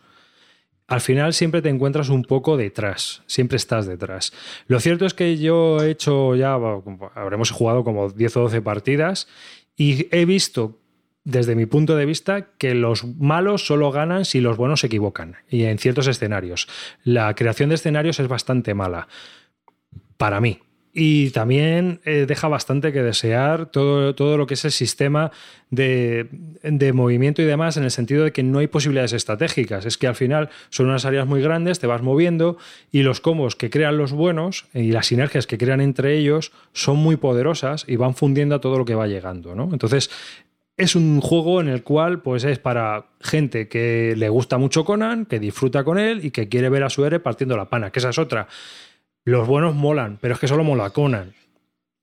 Al 0.88 1.02
final 1.02 1.34
siempre 1.34 1.62
te 1.62 1.70
encuentras 1.70 2.10
un 2.10 2.24
poco 2.24 2.58
detrás, 2.58 3.22
siempre 3.28 3.58
estás 3.58 3.86
detrás. 3.86 4.34
Lo 4.66 4.80
cierto 4.80 5.06
es 5.06 5.14
que 5.14 5.38
yo 5.38 5.84
he 5.84 5.92
hecho 5.92 6.36
ya, 6.36 6.58
habremos 7.14 7.52
jugado 7.52 7.84
como 7.84 8.10
10 8.10 8.38
o 8.38 8.42
12 8.42 8.62
partidas 8.64 9.28
y 9.78 10.08
he 10.12 10.26
visto 10.26 10.80
desde 11.24 11.56
mi 11.56 11.66
punto 11.66 11.96
de 11.96 12.06
vista, 12.06 12.48
que 12.58 12.74
los 12.74 13.06
malos 13.06 13.66
solo 13.66 13.92
ganan 13.92 14.26
si 14.26 14.42
los 14.42 14.58
buenos 14.58 14.82
se 14.82 14.88
equivocan, 14.88 15.36
y 15.50 15.64
en 15.64 15.78
ciertos 15.78 16.08
escenarios. 16.08 16.68
La 17.04 17.34
creación 17.36 17.70
de 17.70 17.76
escenarios 17.76 18.20
es 18.20 18.28
bastante 18.28 18.74
mala, 18.74 19.08
para 20.18 20.42
mí. 20.42 20.60
Y 20.92 21.30
también 21.30 22.02
eh, 22.04 22.26
deja 22.28 22.48
bastante 22.48 22.92
que 22.92 23.04
desear 23.04 23.68
todo, 23.68 24.16
todo, 24.16 24.38
lo 24.38 24.48
que 24.48 24.56
es 24.56 24.66
el 24.66 24.72
sistema 24.72 25.32
de, 25.70 26.28
de, 26.64 26.94
movimiento 26.94 27.44
y 27.44 27.46
demás, 27.46 27.78
en 27.78 27.84
el 27.84 27.92
sentido 27.92 28.24
de 28.24 28.32
que 28.32 28.42
no 28.42 28.58
hay 28.58 28.66
posibilidades 28.66 29.14
estratégicas. 29.14 29.86
Es 29.86 30.00
que 30.00 30.08
al 30.08 30.16
final 30.16 30.50
son 30.70 30.88
unas 30.88 31.06
áreas 31.06 31.28
muy 31.28 31.42
grandes, 31.42 31.80
te 31.80 31.86
vas 31.86 32.02
moviendo 32.02 32.58
y 32.92 33.04
los 33.04 33.22
combos 33.22 33.56
que 33.56 33.70
crean 33.70 33.98
los 33.98 34.12
buenos 34.14 34.66
y 34.74 34.92
las 34.92 35.06
sinergias 35.06 35.46
que 35.46 35.60
crean 35.60 35.80
entre 35.80 36.18
ellos 36.18 36.52
son 36.74 36.98
muy 36.98 37.18
poderosas 37.18 37.86
y 37.88 37.96
van 37.96 38.16
fundiendo 38.16 38.56
a 38.56 38.62
todo 38.62 38.80
lo 38.80 38.86
que 38.86 38.96
va 38.96 39.06
llegando. 39.06 39.54
¿no? 39.54 39.70
Entonces, 39.72 40.10
es 40.80 40.96
un 40.96 41.20
juego 41.20 41.60
en 41.60 41.68
el 41.68 41.84
cual 41.84 42.22
pues 42.22 42.46
es 42.46 42.58
para 42.58 43.08
gente 43.20 43.68
que 43.68 44.14
le 44.16 44.30
gusta 44.30 44.58
mucho 44.58 44.86
Conan, 44.86 45.26
que 45.26 45.38
disfruta 45.38 45.84
con 45.84 46.00
él 46.00 46.24
y 46.24 46.32
que 46.32 46.48
quiere 46.48 46.70
ver 46.70 46.84
a 46.84 46.90
su 46.90 47.06
héroe 47.06 47.20
partiendo 47.20 47.58
la 47.58 47.70
pana, 47.70 47.92
que 47.92 48.00
esa 48.00 48.10
es 48.10 48.18
otra. 48.18 48.48
Los 49.26 49.46
buenos 49.46 49.76
molan, 49.76 50.18
pero 50.22 50.34
es 50.34 50.40
que 50.40 50.48
solo 50.48 50.64
mola 50.64 50.90
Conan. 50.92 51.34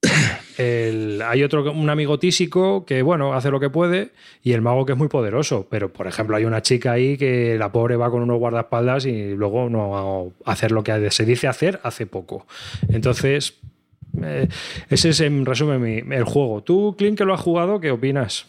hay 0.59 1.43
otro, 1.43 1.73
un 1.73 1.89
amigo 1.89 2.19
tísico 2.19 2.85
que, 2.85 3.01
bueno, 3.01 3.33
hace 3.33 3.51
lo 3.51 3.61
que 3.61 3.71
puede 3.71 4.13
y 4.43 4.53
el 4.53 4.61
mago 4.61 4.85
que 4.85 4.93
es 4.93 4.99
muy 4.99 5.09
poderoso. 5.09 5.67
Pero, 5.71 5.91
por 5.91 6.07
ejemplo, 6.07 6.37
hay 6.37 6.45
una 6.45 6.61
chica 6.61 6.93
ahí 6.93 7.17
que 7.17 7.57
la 7.59 7.73
pobre 7.73 7.97
va 7.97 8.11
con 8.11 8.23
unos 8.23 8.39
guardaespaldas 8.39 9.07
y 9.07 9.31
luego 9.31 9.71
no 9.71 10.35
hacer 10.45 10.71
lo 10.71 10.85
que 10.85 11.11
se 11.11 11.25
dice 11.25 11.49
hacer 11.49 11.81
hace 11.83 12.05
poco. 12.05 12.47
Entonces, 12.91 13.55
eh, 14.23 14.49
ese 14.91 15.09
es 15.09 15.21
en 15.21 15.47
resumen 15.47 16.13
el 16.13 16.25
juego. 16.25 16.63
Tú, 16.63 16.95
Clint, 16.99 17.17
que 17.17 17.25
lo 17.25 17.33
has 17.33 17.41
jugado, 17.41 17.81
¿qué 17.81 17.91
opinas? 17.91 18.47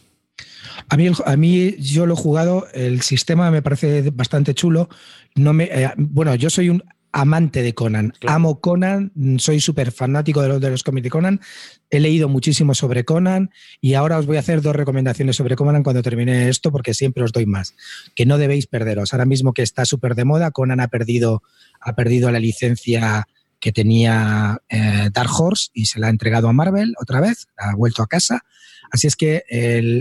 A 0.89 0.97
mí, 0.97 1.09
a 1.25 1.37
mí 1.37 1.75
yo 1.79 2.05
lo 2.05 2.13
he 2.13 2.17
jugado, 2.17 2.67
el 2.73 3.01
sistema 3.01 3.51
me 3.51 3.61
parece 3.61 4.09
bastante 4.11 4.53
chulo. 4.53 4.89
No 5.35 5.53
me, 5.53 5.65
eh, 5.65 5.91
bueno, 5.97 6.35
yo 6.35 6.49
soy 6.49 6.69
un 6.69 6.83
amante 7.11 7.63
de 7.63 7.73
Conan. 7.73 8.13
Amo 8.27 8.59
Conan, 8.59 9.11
soy 9.39 9.59
súper 9.59 9.91
fanático 9.91 10.41
de 10.41 10.49
los, 10.49 10.61
de 10.61 10.69
los 10.69 10.83
cómics 10.83 11.03
de 11.03 11.09
Conan. 11.09 11.41
He 11.89 11.99
leído 11.99 12.29
muchísimo 12.29 12.75
sobre 12.75 13.05
Conan 13.05 13.49
y 13.81 13.95
ahora 13.95 14.17
os 14.19 14.25
voy 14.25 14.37
a 14.37 14.41
hacer 14.41 14.61
dos 14.61 14.75
recomendaciones 14.75 15.35
sobre 15.35 15.55
Conan 15.55 15.83
cuando 15.83 16.03
termine 16.03 16.47
esto 16.49 16.71
porque 16.71 16.93
siempre 16.93 17.23
os 17.23 17.31
doy 17.31 17.45
más. 17.45 17.73
Que 18.15 18.25
no 18.25 18.37
debéis 18.37 18.67
perderos. 18.67 19.13
Ahora 19.13 19.25
mismo 19.25 19.53
que 19.53 19.63
está 19.63 19.85
súper 19.85 20.15
de 20.15 20.25
moda, 20.25 20.51
Conan 20.51 20.79
ha 20.79 20.89
perdido, 20.89 21.43
ha 21.81 21.95
perdido 21.95 22.31
la 22.31 22.39
licencia 22.39 23.27
que 23.59 23.71
tenía 23.71 24.61
eh, 24.69 25.09
Dark 25.11 25.31
Horse 25.35 25.69
y 25.73 25.87
se 25.87 25.99
la 25.99 26.07
ha 26.07 26.11
entregado 26.11 26.47
a 26.47 26.53
Marvel 26.53 26.93
otra 27.01 27.19
vez, 27.19 27.47
ha 27.57 27.75
vuelto 27.75 28.03
a 28.03 28.07
casa 28.07 28.43
Así 28.91 29.07
es 29.07 29.15
que 29.15 29.43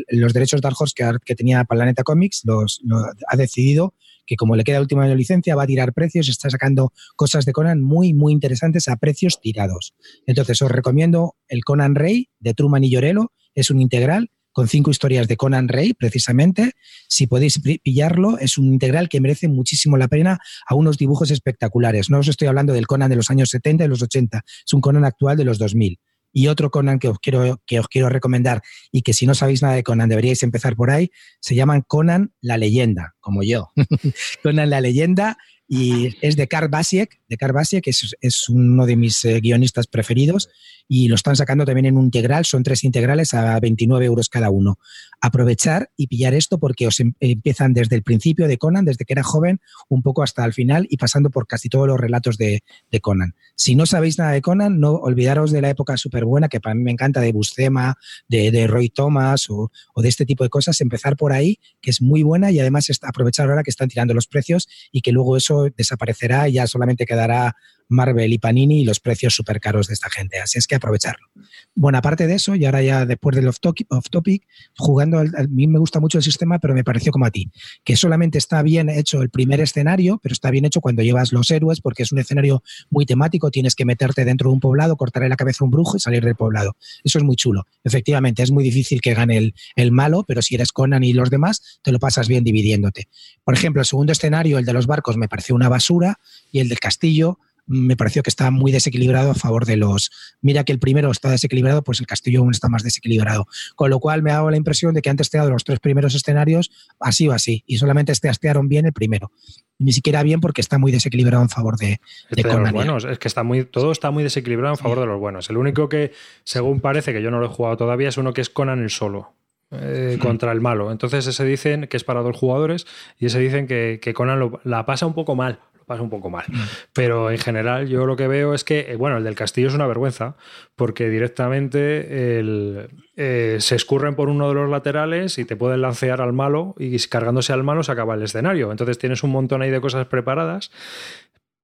los 0.09 0.33
derechos 0.33 0.61
de 0.61 0.67
Dark 0.67 0.77
Horse 0.79 0.95
que, 1.25 1.35
tenía 1.35 1.65
Planeta 1.65 2.03
Comics 2.03 2.43
los, 2.45 2.83
ha 3.29 3.37
decidido 3.37 3.95
que 4.27 4.37
como 4.37 4.57
le 4.57 4.65
queda 4.65 4.81
última 4.81 5.07
licencia 5.07 5.55
va 5.55 5.63
a 5.63 5.67
tirar 5.67 5.93
precios, 5.93 6.29
está 6.29 6.51
sacando 6.51 6.93
cosas 7.15 7.45
de 7.45 7.53
Conan 7.53 7.81
muy, 7.81 8.13
muy 8.13 8.33
interesantes 8.33 8.89
a 8.89 8.97
precios 8.97 9.41
tirados. 9.41 9.95
Entonces 10.27 10.61
os 10.63 10.71
recomiendo 10.71 11.37
el 11.49 11.65
Conan 11.65 11.95
Rey 11.95 12.29
de 12.41 12.53
Truman 12.53 12.83
y 12.85 12.91
Llorelo, 12.91 13.33
es 13.55 13.71
un 13.71 13.81
integral 13.81 14.31
con 14.57 14.69
cinco 14.69 14.91
historias 14.91 15.29
de 15.29 15.37
Conan 15.37 15.69
Rey, 15.69 15.93
precisamente. 15.93 16.73
Si 17.09 17.27
podéis 17.27 17.61
pillarlo, 17.83 18.39
es 18.39 18.57
un 18.57 18.73
integral 18.73 19.11
que 19.11 19.21
merece 19.21 19.49
muchísimo 19.49 19.99
la 19.99 20.09
pena 20.09 20.39
a 20.67 20.75
unos 20.75 20.97
dibujos 20.97 21.31
espectaculares. 21.31 22.09
No 22.09 22.21
os 22.21 22.29
estoy 22.29 22.49
hablando 22.49 22.73
del 22.73 22.87
Conan 22.87 23.11
de 23.11 23.17
los 23.17 23.31
años 23.31 23.51
70 23.51 23.85
y 23.85 23.89
los 23.89 24.01
80, 24.01 24.45
es 24.65 24.73
un 24.73 24.81
Conan 24.81 25.05
actual 25.05 25.37
de 25.37 25.45
los 25.45 25.59
2000. 25.59 26.01
Y 26.39 26.49
otro 26.49 26.71
Conan 26.71 26.99
que 26.99 27.09
os 27.09 27.19
quiero, 27.19 27.63
que 27.65 27.81
os 27.81 27.89
quiero 27.89 28.11
recomendar 28.11 28.61
y 28.93 29.01
que 29.01 29.15
si 29.15 29.25
no 29.25 29.35
sabéis 29.35 29.63
nada 29.63 29.75
de 29.75 29.83
Conan 29.83 30.11
deberíais 30.11 30.43
empezar 30.43 30.77
por 30.77 30.91
ahí, 30.91 31.11
se 31.41 31.55
llaman 31.55 31.81
Conan 31.81 32.35
la 32.43 32.59
leyenda, 32.59 33.15
como 33.21 33.43
yo. 33.43 33.71
Conan 34.43 34.69
la 34.69 34.83
leyenda 34.83 35.39
y 35.69 36.17
es 36.21 36.37
de 36.37 36.47
Karl 36.47 36.69
Basiek, 36.69 37.21
de 37.29 37.37
Karl 37.37 37.53
Basiek, 37.53 37.83
que 37.83 37.91
es, 37.91 38.17
es 38.21 38.49
uno 38.49 38.87
de 38.87 38.97
mis 38.97 39.25
eh, 39.25 39.41
guionistas 39.41 39.89
preferidos 39.89 40.49
y 40.89 41.09
lo 41.09 41.17
están 41.17 41.35
sacando 41.35 41.65
también 41.65 41.87
en 41.87 41.99
un 41.99 42.05
integral, 42.05 42.45
son 42.45 42.63
tres 42.63 42.85
integrales 42.85 43.35
a 43.35 43.59
29 43.59 44.05
euros 44.07 44.29
cada 44.29 44.51
uno. 44.51 44.79
Aprovechar 45.21 45.91
y 45.97 46.07
pillar 46.07 46.35
esto 46.35 46.59
porque 46.59 46.87
os 46.87 47.01
em, 47.01 47.15
empiezan 47.19 47.73
desde 47.73 47.97
el 47.97 48.03
principio 48.03 48.47
de 48.47 48.59
Conan, 48.59 48.85
desde 48.85 49.05
que 49.05 49.13
era 49.13 49.25
joven, 49.25 49.61
un 49.89 50.03
poco 50.03 50.23
hasta 50.23 50.45
el 50.45 50.53
final 50.53 50.87
y 50.89 50.97
pasando 50.97 51.31
por 51.31 51.49
casi 51.49 51.69
todos 51.69 51.89
los 51.89 51.99
relatos 51.99 52.39
de, 52.39 52.63
Conan. 53.03 53.35
Si 53.57 53.75
no 53.75 53.85
sabéis 53.85 54.19
nada 54.19 54.33
de 54.33 54.41
Conan, 54.41 54.81
no 54.81 54.93
olvidaros 54.93 55.51
de 55.51 55.61
la 55.61 55.69
época 55.69 55.97
súper 55.97 56.25
buena, 56.25 56.49
que 56.49 56.61
para 56.61 56.75
mí 56.75 56.83
me 56.83 56.91
encanta, 56.93 57.21
de 57.21 57.33
Buscema, 57.33 57.97
de, 58.27 58.51
de 58.51 58.67
Roy 58.67 58.89
Thomas 58.89 59.51
o, 59.51 59.71
o, 59.95 60.03
de 60.03 60.09
este 60.09 60.25
tipo 60.25 60.45
de 60.45 60.51
cosas, 60.51 60.81
empezar 60.81 61.17
por 61.17 61.33
ahí, 61.33 61.59
que 61.83 61.91
es 61.91 62.01
muy 62.01 62.23
buena 62.23 62.51
y 62.51 62.61
además 62.61 62.89
aprovechar 63.03 63.49
ahora 63.49 63.63
que 63.63 63.71
están 63.71 63.89
tirando 63.89 64.15
los 64.15 64.27
precios 64.29 64.69
y 64.93 65.03
que 65.03 65.13
luego 65.13 65.37
eso 65.37 65.56
desaparecerá 65.65 66.49
y 66.49 66.55
ya 66.55 66.67
solamente 66.67 67.07
quedará 67.07 67.57
Marvel 67.89 68.33
y 68.33 68.39
Panini 68.39 68.83
y 68.83 68.85
los 68.85 69.01
precios 69.01 69.35
súper 69.35 69.61
caros 69.61 69.89
de 69.89 69.95
esta 69.95 70.11
gente. 70.11 70.41
Así 70.41 70.59
es 70.59 70.67
que 70.67 70.75
aprovecharlo. 70.75 71.27
Bueno, 71.75 71.99
aparte 71.99 72.27
de 72.27 72.35
eso, 72.35 72.55
y 72.55 72.65
ahora 72.65 72.83
ya 72.83 73.07
después 73.07 73.37
del 73.37 73.49
off 73.49 73.59
topic, 73.61 74.47
jugando, 74.77 75.19
a 75.19 75.25
mí 75.49 75.67
me 75.67 75.79
gusta 75.79 76.01
mucho 76.01 76.19
el 76.19 76.25
sistema, 76.25 76.59
pero 76.59 76.75
me 76.75 76.85
pareció 76.85 77.13
como 77.13 77.27
a 77.27 77.31
ti, 77.31 77.51
que 77.85 77.97
solamente 77.97 78.39
está 78.39 78.63
bien 78.63 78.89
hecho 78.89 79.23
el 79.23 79.31
primer 79.31 79.61
escenario, 79.61 80.19
pero 80.23 80.33
está 80.33 80.51
bien 80.51 80.65
hecho 80.65 80.81
cuando 80.81 81.03
llevas 81.03 81.33
los 81.33 81.51
héroes, 81.51 81.81
porque 81.81 82.03
es 82.03 82.13
un 82.13 82.19
escenario 82.19 82.63
muy 82.91 83.07
temático, 83.07 83.51
tienes 83.51 83.75
que 83.75 83.85
meterte 83.85 84.25
dentro 84.25 84.51
de 84.51 84.55
un 84.55 84.61
poblado, 84.61 84.97
cortarle 84.97 85.29
la 85.29 85.37
cabeza 85.37 85.59
a 85.61 85.65
un 85.67 85.71
brujo 85.71 85.97
y 85.97 86.01
salir 86.01 86.25
del 86.25 86.35
poblado. 86.35 86.77
Eso 87.05 87.19
es 87.19 87.25
muy 87.25 87.37
chulo. 87.37 87.67
Efectivamente, 87.85 88.43
es 88.43 88.51
muy 88.51 88.65
difícil 88.65 89.01
que 89.01 89.15
gane 89.15 89.37
el, 89.37 89.55
el 89.77 89.93
malo, 89.93 90.25
pero 90.27 90.43
si 90.43 90.55
eres 90.55 90.73
Conan 90.73 91.05
y 91.05 91.13
los 91.13 91.31
demás, 91.31 91.81
te 91.83 91.93
lo 91.93 91.99
pasas 91.99 92.29
bien 92.29 92.45
dividiéndote. 92.45 93.09
Por 93.45 93.55
ejemplo, 93.55 93.81
el 93.81 93.87
segundo 93.87 94.13
escenario, 94.13 94.59
el 94.59 94.65
de 94.65 94.73
los 94.73 94.87
barcos, 94.87 95.17
me 95.17 95.29
pareció 95.29 95.55
una 95.55 95.69
basura 95.69 96.19
y 96.51 96.61
el 96.61 96.69
del 96.69 96.81
castillo 96.81 97.39
me 97.67 97.97
pareció 97.97 98.23
que 98.23 98.31
está 98.31 98.51
muy 98.51 98.73
desequilibrado 98.73 99.31
a 99.31 99.35
favor 99.35 99.67
de 99.67 99.77
los. 99.77 100.11
Mira 100.41 100.65
que 100.65 100.73
el 100.73 100.79
primero 100.79 101.11
está 101.11 101.31
desequilibrado, 101.31 101.83
pues 101.83 102.01
el 102.01 102.07
castillo 102.07 102.41
aún 102.41 102.53
está 102.53 102.69
más 102.69 102.83
desequilibrado. 102.83 103.47
Con 103.75 103.91
lo 103.91 103.99
cual 104.01 104.23
me 104.23 104.31
ha 104.31 104.35
dado 104.35 104.51
la 104.51 104.57
impresión 104.57 104.95
de 104.95 105.03
que 105.03 105.11
han 105.11 105.17
testeado 105.17 105.51
los 105.51 105.65
tres 105.65 105.81
primeros 105.81 106.15
escenarios 106.15 106.71
así 107.01 107.29
o 107.29 107.33
así, 107.33 107.65
y 107.67 107.79
solamente 107.79 108.13
testearon 108.15 108.69
bien 108.69 108.87
el 108.87 108.93
primero. 108.93 109.33
Ni 109.79 109.93
siquiera 109.93 110.23
bien 110.23 110.41
porque 110.41 110.61
está 110.61 110.79
muy 110.79 110.91
desequilibrado 110.91 111.43
en 111.43 111.51
favor 111.51 111.77
de, 111.77 112.01
de, 112.31 112.43
los 112.43 112.73
buenos. 112.73 113.05
Es 113.05 113.19
que 113.19 113.29
está 113.29 113.43
muy, 113.43 113.65
todo 113.65 113.93
está 113.93 114.11
muy 114.11 114.23
desequilibrado 114.23 114.75
en 114.75 114.79
favor 114.79 115.01
de 115.01 115.07
los 115.07 115.21
buenos. 115.21 115.51
El 115.51 115.59
único 115.59 115.89
que, 115.89 116.13
según 116.45 116.81
parece, 116.81 117.13
que 117.13 117.21
yo 117.21 117.31
no 117.31 117.41
lo 117.41 117.47
he 117.47 117.51
jugado 117.51 117.77
todavía, 117.77 118.09
es 118.09 118.17
uno 118.17 118.33
que 118.33 118.41
es 118.41 118.49
Conan 118.49 118.83
el 118.83 118.91
solo. 118.91 119.35
Eh, 119.73 120.19
contra 120.23 120.53
el 120.53 120.61
malo. 120.61 120.93
Entonces 120.93 121.27
ese 121.27 121.45
dicen 121.45 121.89
que 121.89 121.97
es 121.97 122.05
para 122.05 122.21
dos 122.21 122.37
jugadores 122.37 122.87
y 123.19 123.27
ese 123.27 123.41
dicen 123.41 123.67
que, 123.67 123.99
que 124.01 124.15
Conan 124.15 124.53
la 124.63 124.87
pasa 124.87 125.07
un 125.07 125.13
poco 125.15 125.35
mal, 125.35 125.59
pasa 125.87 126.03
un 126.03 126.11
poco 126.11 126.29
mal. 126.29 126.45
Mm. 126.49 126.61
Pero 126.93 127.31
en 127.31 127.39
general 127.39 127.89
yo 127.89 128.07
lo 128.07 128.17
que 128.17 128.29
veo 128.29 128.53
es 128.55 128.65
que, 128.65 128.81
eh, 128.81 128.97
bueno, 128.97 129.17
el 129.17 129.25
del 129.25 129.35
castillo 129.35 129.69
es 129.69 129.75
una 129.75 129.87
vergüenza, 129.87 130.37
porque 130.75 131.09
directamente 131.09 132.05
eh, 132.09 133.57
se 133.61 133.75
escurren 133.77 134.17
por 134.17 134.29
uno 134.29 134.49
de 134.49 134.55
los 134.55 134.69
laterales 134.69 135.39
y 135.39 135.45
te 135.45 135.57
pueden 135.57 135.81
lancear 135.81 136.21
al 136.21 136.33
malo 136.33 136.75
y 136.79 136.99
cargándose 137.07 137.53
al 137.53 137.63
malo 137.63 137.83
se 137.83 137.93
acaba 137.93 138.15
el 138.15 138.23
escenario. 138.23 138.71
Entonces 138.71 138.99
tienes 138.99 139.23
un 139.23 139.31
montón 139.31 139.63
ahí 139.63 139.71
de 139.71 139.81
cosas 139.81 140.07
preparadas 140.07 140.71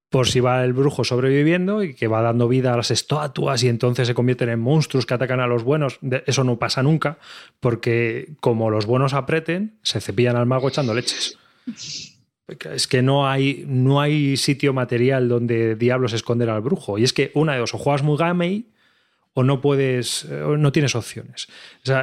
por 0.09 0.27
si 0.27 0.39
va 0.39 0.63
el 0.63 0.73
brujo 0.73 1.03
sobreviviendo 1.03 1.81
y 1.81 1.95
que 1.95 2.07
va 2.07 2.21
dando 2.21 2.47
vida 2.47 2.71
a 2.71 2.77
las 2.77 2.91
estatuas 2.91 3.63
y 3.63 3.67
entonces 3.67 4.07
se 4.07 4.13
convierten 4.13 4.49
en 4.49 4.59
monstruos 4.59 5.07
que 5.07 5.15
atacan 5.15 5.39
a 5.39 5.47
los 5.47 5.63
buenos. 5.63 5.97
Eso 6.27 6.43
no 6.43 6.59
pasa 6.59 6.83
nunca, 6.83 7.17
porque 7.59 8.35
como 8.39 8.69
los 8.69 8.85
buenos 8.85 9.15
apreten, 9.15 9.79
se 9.81 9.99
cepillan 10.01 10.35
al 10.35 10.45
mago 10.45 10.69
echando 10.69 10.93
leches. 10.93 11.39
Es 12.47 12.87
que 12.87 13.01
no 13.01 13.27
hay, 13.27 13.63
no 13.67 14.01
hay 14.01 14.37
sitio 14.37 14.73
material 14.73 15.29
donde 15.29 15.75
diablos 15.75 16.13
esconder 16.13 16.49
al 16.49 16.61
brujo. 16.61 16.97
Y 16.97 17.03
es 17.03 17.13
que 17.13 17.31
una 17.35 17.53
de 17.53 17.59
dos, 17.59 17.73
o 17.73 17.77
juegas 17.77 18.03
muy 18.03 18.17
gamey 18.17 18.67
o 19.33 19.43
no 19.43 19.61
puedes, 19.61 20.27
no 20.29 20.71
tienes 20.71 20.95
opciones. 20.95 21.47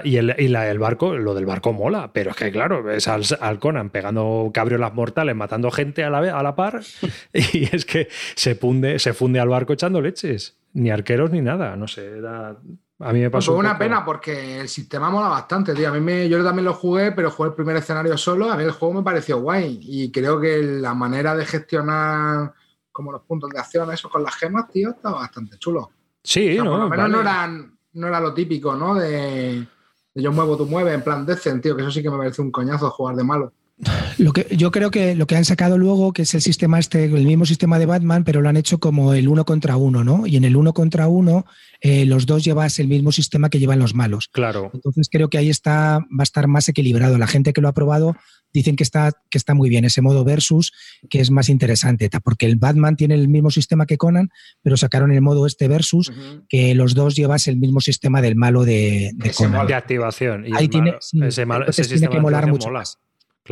y 0.05 0.17
el, 0.17 0.31
el, 0.31 0.79
barco, 0.79 1.15
lo 1.15 1.35
del 1.35 1.47
barco 1.47 1.73
mola, 1.73 2.13
pero 2.13 2.31
es 2.31 2.37
que 2.37 2.51
claro, 2.51 2.83
ves 2.83 3.07
al, 3.07 3.59
Conan 3.61 3.91
pegando 3.91 4.51
cabriolas 4.53 4.95
mortales, 4.95 5.37
matando 5.37 5.71
gente 5.71 6.03
a 6.03 6.11
la, 6.11 6.19
a 6.37 6.43
la 6.43 6.57
par, 6.57 6.81
y 7.33 7.75
es 7.75 7.85
que 7.85 8.09
se 8.35 8.57
funde, 8.57 8.99
se 8.99 9.13
funde 9.13 9.39
al 9.39 9.49
barco 9.49 9.73
echando 9.73 10.01
leches. 10.01 10.57
Ni 10.73 10.91
arqueros 10.91 11.31
ni 11.31 11.41
nada, 11.41 11.77
no 11.77 11.89
sé, 11.89 12.19
era 12.19 12.57
a 13.01 13.13
mí 13.13 13.21
me 13.21 13.31
pasó. 13.31 13.53
Pues 13.53 13.57
fue 13.57 13.71
una 13.71 13.79
pena 13.79 14.05
porque 14.05 14.61
el 14.61 14.69
sistema 14.69 15.11
mola 15.11 15.29
bastante, 15.29 15.75
tío. 15.75 15.89
A 15.89 15.93
mí 15.93 16.01
me, 16.01 16.29
yo 16.29 16.43
también 16.45 16.67
lo 16.67 16.75
jugué, 16.75 17.13
pero 17.13 17.31
jugué 17.31 17.49
el 17.49 17.55
primer 17.55 17.77
escenario 17.77 18.17
solo. 18.19 18.51
A 18.51 18.57
mí 18.57 18.63
el 18.63 18.73
juego 18.73 18.95
me 18.95 19.03
pareció 19.03 19.41
guay 19.41 19.81
y 19.83 20.13
creo 20.13 20.41
que 20.41 20.63
la 20.63 20.95
manera 20.95 21.35
de 21.35 21.47
gestionar 21.47 22.53
como 22.93 23.13
los 23.13 23.23
puntos 23.23 23.51
de 23.51 23.59
acción, 23.59 23.91
eso 23.93 24.11
con 24.11 24.23
las 24.23 24.35
gemas, 24.35 24.69
tío, 24.71 24.91
estaba 24.91 25.21
bastante 25.21 25.59
chulo. 25.59 25.91
Sí, 26.23 26.59
no, 26.59 26.65
por 26.65 26.81
lo 26.81 26.89
menos 26.89 27.11
no, 27.11 27.21
eran, 27.21 27.79
no 27.95 28.07
era 28.07 28.21
lo 28.21 28.35
típico, 28.35 28.75
¿no? 28.75 28.95
De, 28.95 29.67
yo 30.15 30.33
muevo, 30.33 30.57
tú 30.57 30.67
mueves, 30.67 30.95
en 30.95 31.03
plan 31.03 31.25
decent, 31.25 31.63
tío, 31.63 31.75
que 31.75 31.83
eso 31.83 31.91
sí 31.91 32.03
que 32.03 32.11
me 32.11 32.19
parece 32.19 32.43
un 32.43 32.51
coñazo 32.51 32.91
jugar 32.91 33.17
de 33.17 33.25
malo. 33.25 33.53
Lo 34.19 34.33
que, 34.33 34.47
yo 34.55 34.71
creo 34.71 34.91
que 34.91 35.15
lo 35.15 35.27
que 35.27 35.37
han 35.37 35.45
sacado 35.45 35.79
luego, 35.79 36.13
que 36.13 36.23
es 36.23 36.35
el 36.35 36.43
sistema 36.43 36.79
este, 36.79 37.05
el 37.05 37.27
mismo 37.27 37.47
sistema 37.47 37.79
de 37.79 37.87
Batman, 37.87 38.25
pero 38.25 38.43
lo 38.43 38.49
han 38.49 38.57
hecho 38.57 38.79
como 38.79 39.15
el 39.15 39.29
uno 39.29 39.45
contra 39.47 39.77
uno, 39.77 40.05
¿no? 40.05 40.27
Y 40.27 40.37
en 40.37 40.45
el 40.45 40.57
uno 40.57 40.75
contra 40.75 41.09
uno, 41.09 41.47
eh, 41.81 42.05
los 42.05 42.27
dos 42.27 42.45
llevas 42.45 42.79
el 42.79 42.89
mismo 42.89 43.13
sistema 43.13 43.49
que 43.49 43.59
llevan 43.59 43.79
los 43.79 43.95
malos. 43.95 44.29
Claro. 44.29 44.71
Entonces 44.75 45.09
creo 45.11 45.31
que 45.31 45.39
ahí 45.39 45.49
está, 45.49 46.01
va 46.01 46.21
a 46.21 46.23
estar 46.23 46.47
más 46.49 46.69
equilibrado. 46.69 47.17
La 47.17 47.27
gente 47.27 47.55
que 47.55 47.63
lo 47.63 47.69
ha 47.69 47.73
probado 47.73 48.17
dicen 48.53 48.77
que 48.77 48.83
está, 48.83 49.13
que 49.31 49.39
está 49.39 49.55
muy 49.55 49.69
bien, 49.69 49.85
ese 49.85 50.03
modo 50.03 50.25
versus, 50.25 50.73
que 51.09 51.21
es 51.21 51.31
más 51.31 51.49
interesante, 51.49 52.11
porque 52.23 52.47
el 52.47 52.57
Batman 52.57 52.97
tiene 52.97 53.15
el 53.15 53.29
mismo 53.29 53.51
sistema 53.51 53.87
que 53.87 53.97
Conan, 53.97 54.29
pero 54.63 54.77
sacaron 54.77 55.13
el 55.13 55.23
modo 55.23 55.47
este 55.47 55.69
versus, 55.69 56.13
que 56.49 56.75
los 56.75 56.95
dos 56.95 57.15
llevas 57.15 57.47
el 57.49 57.57
mismo 57.57 57.81
sistema 57.81 58.21
del 58.21 58.37
malo 58.37 58.65
de, 58.65 59.13
Conan. 59.37 59.67
De 59.67 59.75
activación. 59.75 60.45
ahí 60.53 60.69
tiene, 60.69 60.97
ese, 61.23 61.47
tiene 61.85 62.09
que 62.09 62.21
molar 62.21 62.47
mucho 62.49 62.71
más. 62.71 62.99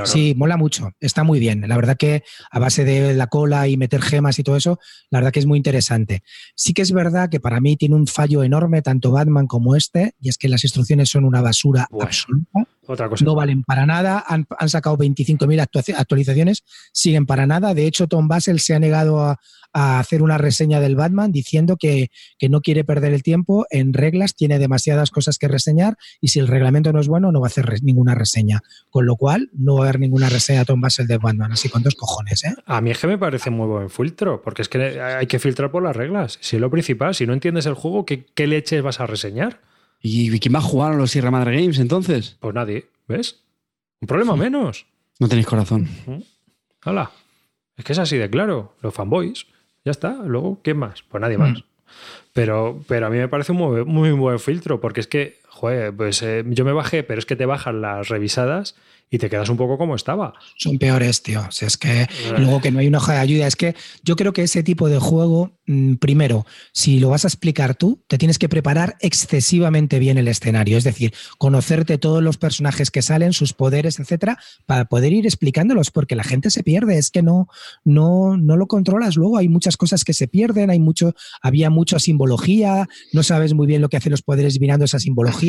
Sí, 0.06 0.34
mola 0.36 0.56
mucho, 0.56 0.90
está 1.00 1.24
muy 1.24 1.40
bien. 1.40 1.64
La 1.66 1.76
verdad 1.76 1.96
que 1.96 2.22
a 2.50 2.58
base 2.58 2.84
de 2.84 3.14
la 3.14 3.26
cola 3.26 3.68
y 3.68 3.76
meter 3.76 4.02
gemas 4.02 4.38
y 4.38 4.42
todo 4.42 4.56
eso, 4.56 4.78
la 5.10 5.18
verdad 5.18 5.32
que 5.32 5.40
es 5.40 5.46
muy 5.46 5.56
interesante. 5.56 6.22
Sí 6.54 6.72
que 6.72 6.82
es 6.82 6.92
verdad 6.92 7.28
que 7.30 7.40
para 7.40 7.60
mí 7.60 7.76
tiene 7.76 7.94
un 7.94 8.06
fallo 8.06 8.42
enorme 8.42 8.82
tanto 8.82 9.10
Batman 9.10 9.46
como 9.46 9.76
este, 9.76 10.14
y 10.20 10.28
es 10.28 10.38
que 10.38 10.48
las 10.48 10.64
instrucciones 10.64 11.08
son 11.08 11.24
una 11.24 11.40
basura 11.40 11.88
absoluta. 12.00 12.66
Otra 12.88 13.08
cosa. 13.08 13.24
No 13.24 13.34
valen 13.34 13.62
para 13.62 13.86
nada, 13.86 14.24
han, 14.26 14.46
han 14.58 14.68
sacado 14.68 14.96
25.000 14.96 15.94
actualizaciones, 15.96 16.64
siguen 16.92 17.26
para 17.26 17.46
nada. 17.46 17.74
De 17.74 17.86
hecho, 17.86 18.08
Tom 18.08 18.28
Basel 18.28 18.60
se 18.60 18.74
ha 18.74 18.78
negado 18.78 19.20
a, 19.20 19.38
a 19.72 19.98
hacer 19.98 20.22
una 20.22 20.38
reseña 20.38 20.80
del 20.80 20.96
Batman 20.96 21.32
diciendo 21.32 21.76
que, 21.76 22.10
no 22.48 22.60
quiere 22.60 22.84
perder 22.84 23.12
el 23.12 23.22
tiempo 23.22 23.66
en 23.70 23.92
reglas, 23.92 24.34
tiene 24.34 24.58
demasiadas 24.58 25.10
cosas 25.10 25.38
que 25.38 25.48
reseñar 25.48 25.96
y 26.20 26.28
si 26.28 26.38
el 26.38 26.48
reglamento 26.48 26.92
no 26.92 27.00
es 27.00 27.08
bueno 27.08 27.30
no 27.30 27.40
va 27.40 27.46
a 27.46 27.48
hacer 27.48 27.82
ninguna 27.82 28.14
reseña. 28.14 28.60
Con 28.90 29.06
lo 29.06 29.16
cual 29.16 29.50
no 29.52 29.74
va 29.74 29.80
a 29.80 29.88
haber 29.88 30.00
ninguna 30.00 30.28
reseña 30.28 30.64
Tom 30.64 30.80
Basel 30.80 31.06
de 31.06 31.18
Batman, 31.18 31.52
así 31.52 31.68
con 31.68 31.82
dos 31.82 31.94
cojones. 31.94 32.44
¿eh? 32.44 32.54
A 32.66 32.80
mí 32.80 32.90
es 32.90 32.98
que 32.98 33.06
me 33.06 33.18
parece 33.18 33.50
muy 33.50 33.66
buen 33.66 33.90
filtro, 33.90 34.42
porque 34.42 34.62
es 34.62 34.68
que 34.68 35.00
hay 35.00 35.26
que 35.26 35.38
filtrar 35.38 35.70
por 35.70 35.82
las 35.82 35.94
reglas. 35.94 36.38
Si 36.40 36.56
es 36.56 36.60
lo 36.62 36.70
principal, 36.70 37.14
si 37.14 37.26
no 37.26 37.32
entiendes 37.32 37.66
el 37.66 37.74
juego, 37.74 38.06
¿qué, 38.06 38.26
qué 38.34 38.46
leches 38.46 38.82
vas 38.82 39.00
a 39.00 39.06
reseñar? 39.06 39.60
¿Y 40.00 40.38
quién 40.38 40.54
va 40.54 40.58
a 40.58 40.62
jugar 40.62 40.92
a 40.92 40.96
los 40.96 41.10
Sierra 41.10 41.30
Madre 41.30 41.60
Games 41.60 41.78
entonces? 41.78 42.36
Pues 42.40 42.54
nadie, 42.54 42.86
¿ves? 43.06 43.42
Un 44.00 44.06
problema 44.06 44.36
menos. 44.36 44.86
No 45.18 45.28
tenéis 45.28 45.46
corazón. 45.46 45.88
Hola. 46.84 47.10
Es 47.76 47.84
que 47.84 47.92
es 47.92 47.98
así 47.98 48.16
de 48.16 48.30
claro. 48.30 48.74
Los 48.80 48.94
fanboys. 48.94 49.46
Ya 49.84 49.90
está. 49.90 50.12
Luego, 50.24 50.60
¿quién 50.62 50.76
más? 50.78 51.02
Pues 51.02 51.20
nadie 51.20 51.38
más. 51.38 51.58
Mm. 51.58 51.62
Pero, 52.32 52.84
pero 52.86 53.06
a 53.06 53.10
mí 53.10 53.18
me 53.18 53.28
parece 53.28 53.52
un 53.52 53.58
muy, 53.58 53.84
muy 53.84 54.10
buen 54.12 54.38
filtro, 54.38 54.80
porque 54.80 55.00
es 55.00 55.06
que, 55.06 55.40
joder, 55.58 55.94
pues 55.94 56.22
eh, 56.22 56.44
yo 56.46 56.64
me 56.64 56.72
bajé, 56.72 57.02
pero 57.02 57.18
es 57.18 57.26
que 57.26 57.34
te 57.34 57.44
bajan 57.44 57.80
las 57.80 58.08
revisadas 58.08 58.76
y 59.10 59.18
te 59.18 59.30
quedas 59.30 59.48
un 59.48 59.56
poco 59.56 59.78
como 59.78 59.94
estaba. 59.94 60.34
Son 60.56 60.78
peores, 60.78 61.22
tío. 61.22 61.40
O 61.48 61.50
sea, 61.50 61.66
es 61.66 61.76
que 61.76 62.02
eh. 62.02 62.08
luego 62.36 62.60
que 62.60 62.70
no 62.70 62.78
hay 62.78 62.86
una 62.86 62.98
hoja 62.98 63.14
de 63.14 63.18
ayuda. 63.20 63.46
Es 63.46 63.56
que 63.56 63.74
yo 64.02 64.16
creo 64.16 64.32
que 64.32 64.42
ese 64.42 64.62
tipo 64.62 64.88
de 64.88 64.98
juego, 64.98 65.52
mm, 65.66 65.94
primero, 65.94 66.46
si 66.72 67.00
lo 67.00 67.08
vas 67.08 67.24
a 67.24 67.28
explicar 67.28 67.74
tú, 67.74 68.04
te 68.06 68.18
tienes 68.18 68.38
que 68.38 68.48
preparar 68.48 68.96
excesivamente 69.00 69.98
bien 69.98 70.18
el 70.18 70.28
escenario. 70.28 70.76
Es 70.76 70.84
decir, 70.84 71.14
conocerte 71.38 71.96
todos 71.96 72.22
los 72.22 72.36
personajes 72.36 72.90
que 72.90 73.00
salen, 73.00 73.32
sus 73.32 73.54
poderes, 73.54 73.98
etcétera, 73.98 74.38
para 74.66 74.84
poder 74.84 75.12
ir 75.12 75.24
explicándolos, 75.24 75.90
porque 75.90 76.14
la 76.14 76.24
gente 76.24 76.50
se 76.50 76.62
pierde. 76.62 76.98
Es 76.98 77.10
que 77.10 77.22
no, 77.22 77.48
no, 77.84 78.36
no 78.36 78.56
lo 78.56 78.66
controlas. 78.66 79.16
Luego 79.16 79.38
hay 79.38 79.48
muchas 79.48 79.78
cosas 79.78 80.04
que 80.04 80.12
se 80.12 80.28
pierden, 80.28 80.68
hay 80.68 80.80
mucho, 80.80 81.14
había 81.40 81.70
mucha 81.70 81.98
simbología, 81.98 82.88
no 83.12 83.22
sabes 83.22 83.54
muy 83.54 83.66
bien 83.66 83.80
lo 83.80 83.88
que 83.88 83.96
hacen 83.96 84.10
los 84.10 84.22
poderes 84.22 84.60
mirando 84.60 84.84
esa 84.84 84.98
simbología. 84.98 85.47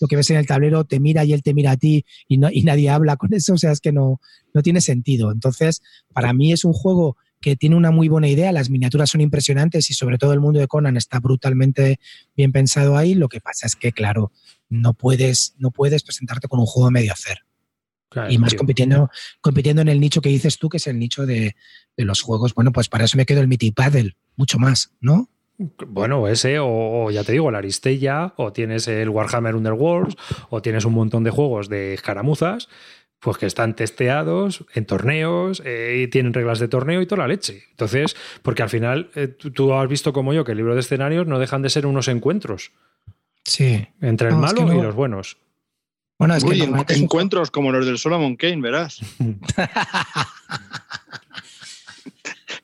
Lo 0.00 0.06
que 0.08 0.16
ves 0.16 0.30
en 0.30 0.36
el 0.36 0.46
tablero 0.46 0.84
te 0.84 1.00
mira 1.00 1.24
y 1.24 1.32
él 1.32 1.42
te 1.42 1.54
mira 1.54 1.72
a 1.72 1.76
ti 1.76 2.04
y, 2.28 2.38
no, 2.38 2.48
y 2.50 2.62
nadie 2.62 2.90
habla 2.90 3.16
con 3.16 3.32
eso, 3.34 3.54
o 3.54 3.58
sea, 3.58 3.72
es 3.72 3.80
que 3.80 3.92
no, 3.92 4.20
no 4.54 4.62
tiene 4.62 4.80
sentido. 4.80 5.32
Entonces, 5.32 5.82
para 6.12 6.32
mí 6.32 6.52
es 6.52 6.64
un 6.64 6.72
juego 6.72 7.16
que 7.40 7.56
tiene 7.56 7.76
una 7.76 7.90
muy 7.90 8.08
buena 8.08 8.28
idea, 8.28 8.52
las 8.52 8.68
miniaturas 8.68 9.10
son 9.10 9.22
impresionantes 9.22 9.90
y 9.90 9.94
sobre 9.94 10.18
todo 10.18 10.32
el 10.32 10.40
mundo 10.40 10.60
de 10.60 10.68
Conan 10.68 10.96
está 10.96 11.20
brutalmente 11.20 11.98
bien 12.36 12.52
pensado 12.52 12.96
ahí. 12.96 13.14
Lo 13.14 13.28
que 13.28 13.40
pasa 13.40 13.66
es 13.66 13.76
que, 13.76 13.92
claro, 13.92 14.30
no 14.68 14.92
puedes, 14.92 15.54
no 15.58 15.70
puedes 15.70 16.02
presentarte 16.02 16.48
con 16.48 16.60
un 16.60 16.66
juego 16.66 16.90
medio 16.90 17.12
hacer. 17.12 17.38
y 18.28 18.38
más 18.38 18.54
compitiendo, 18.54 19.08
compitiendo 19.40 19.80
en 19.82 19.88
el 19.88 20.00
nicho 20.00 20.20
que 20.20 20.28
dices 20.28 20.58
tú, 20.58 20.68
que 20.68 20.76
es 20.76 20.86
el 20.86 20.98
nicho 20.98 21.26
de, 21.26 21.56
los 21.96 22.20
juegos. 22.22 22.54
Bueno, 22.54 22.72
pues 22.72 22.88
para 22.88 23.04
eso 23.04 23.16
me 23.16 23.26
quedo 23.26 23.40
el 23.40 23.48
Mythic 23.48 23.74
Paddle, 23.74 24.16
mucho 24.36 24.58
más, 24.58 24.92
¿no? 25.00 25.28
Bueno, 25.86 26.26
ese, 26.26 26.56
o, 26.58 27.10
ya 27.10 27.22
te 27.22 27.32
digo, 27.32 27.50
la 27.50 27.58
Aristella, 27.58 28.32
o 28.36 28.50
tienes 28.50 28.88
el 28.88 29.10
Warhammer 29.10 29.54
Underworlds, 29.54 30.16
o 30.48 30.62
tienes 30.62 30.86
un 30.86 30.94
montón 30.94 31.22
de 31.22 31.30
juegos 31.30 31.68
de 31.68 31.92
escaramuzas, 31.92 32.70
pues 33.18 33.36
que 33.36 33.44
están 33.44 33.76
testeados 33.76 34.64
en 34.72 34.86
torneos, 34.86 35.62
eh, 35.66 36.02
y 36.02 36.08
tienen 36.08 36.32
reglas 36.32 36.60
de 36.60 36.68
torneo 36.68 37.02
y 37.02 37.06
toda 37.06 37.22
la 37.22 37.28
leche. 37.28 37.64
Entonces, 37.72 38.16
porque 38.40 38.62
al 38.62 38.70
final 38.70 39.10
eh, 39.14 39.28
tú, 39.28 39.74
has 39.74 39.86
visto 39.86 40.14
como 40.14 40.32
yo 40.32 40.44
que 40.44 40.52
el 40.52 40.58
libro 40.58 40.72
de 40.72 40.80
escenarios 40.80 41.26
no 41.26 41.38
dejan 41.38 41.60
de 41.60 41.68
ser 41.68 41.84
unos 41.84 42.08
encuentros. 42.08 42.72
Sí. 43.44 43.86
Entre 44.00 44.28
el 44.28 44.36
malo 44.36 44.72
y 44.72 44.80
los 44.80 44.94
buenos. 44.94 45.36
Bueno, 46.18 46.34
es 46.36 46.44
que 46.44 46.94
encuentros 46.94 47.50
como 47.50 47.70
los 47.70 47.84
del 47.84 47.98
Solomon 47.98 48.36
Kane, 48.36 48.62
verás. 48.62 49.00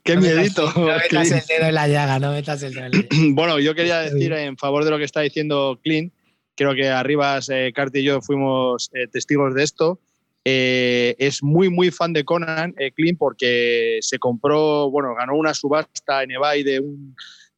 qué 0.07 0.15
No 0.15 0.23
metas- 0.23 0.37
miedito. 0.37 0.73
No 0.75 0.87
metas 0.87 1.31
el 1.31 1.47
dedo 1.47 1.69
en 1.69 1.75
la 1.75 1.89
llaga, 1.89 2.19
no 2.19 2.33
metas 2.33 2.63
el 2.63 2.73
dedo 2.73 2.87
en 2.87 2.93
la 2.93 2.99
llaga. 3.11 3.25
Bueno, 3.33 3.59
yo 3.61 3.75
quería 3.75 4.01
decir 4.01 4.33
en 4.33 4.57
favor 4.57 4.85
de 4.85 4.91
lo 4.91 4.99
que 4.99 5.05
está 5.05 5.21
diciendo 5.21 5.79
Clint, 5.83 6.13
creo 6.55 6.75
que 6.75 6.89
Arribas, 6.89 7.51
eh, 7.51 7.73
y 7.93 8.03
yo 8.03 8.23
fuimos 8.23 8.89
eh, 8.95 9.07
testigos 9.09 9.55
de 9.55 9.63
esto. 9.65 10.01
Eh, 10.49 11.17
es 11.19 11.43
muy, 11.43 11.69
muy 11.69 11.91
fan 11.91 12.13
de 12.13 12.25
Conan, 12.25 12.73
eh, 12.79 12.93
Clint, 12.93 13.19
porque 13.19 13.99
se 14.01 14.19
compró, 14.19 14.89
bueno, 14.91 15.13
ganó 15.15 15.35
una 15.35 15.53
subasta 15.53 16.23
en 16.23 16.31
eBay 16.31 16.63
de 16.63 16.79
un 16.81 17.15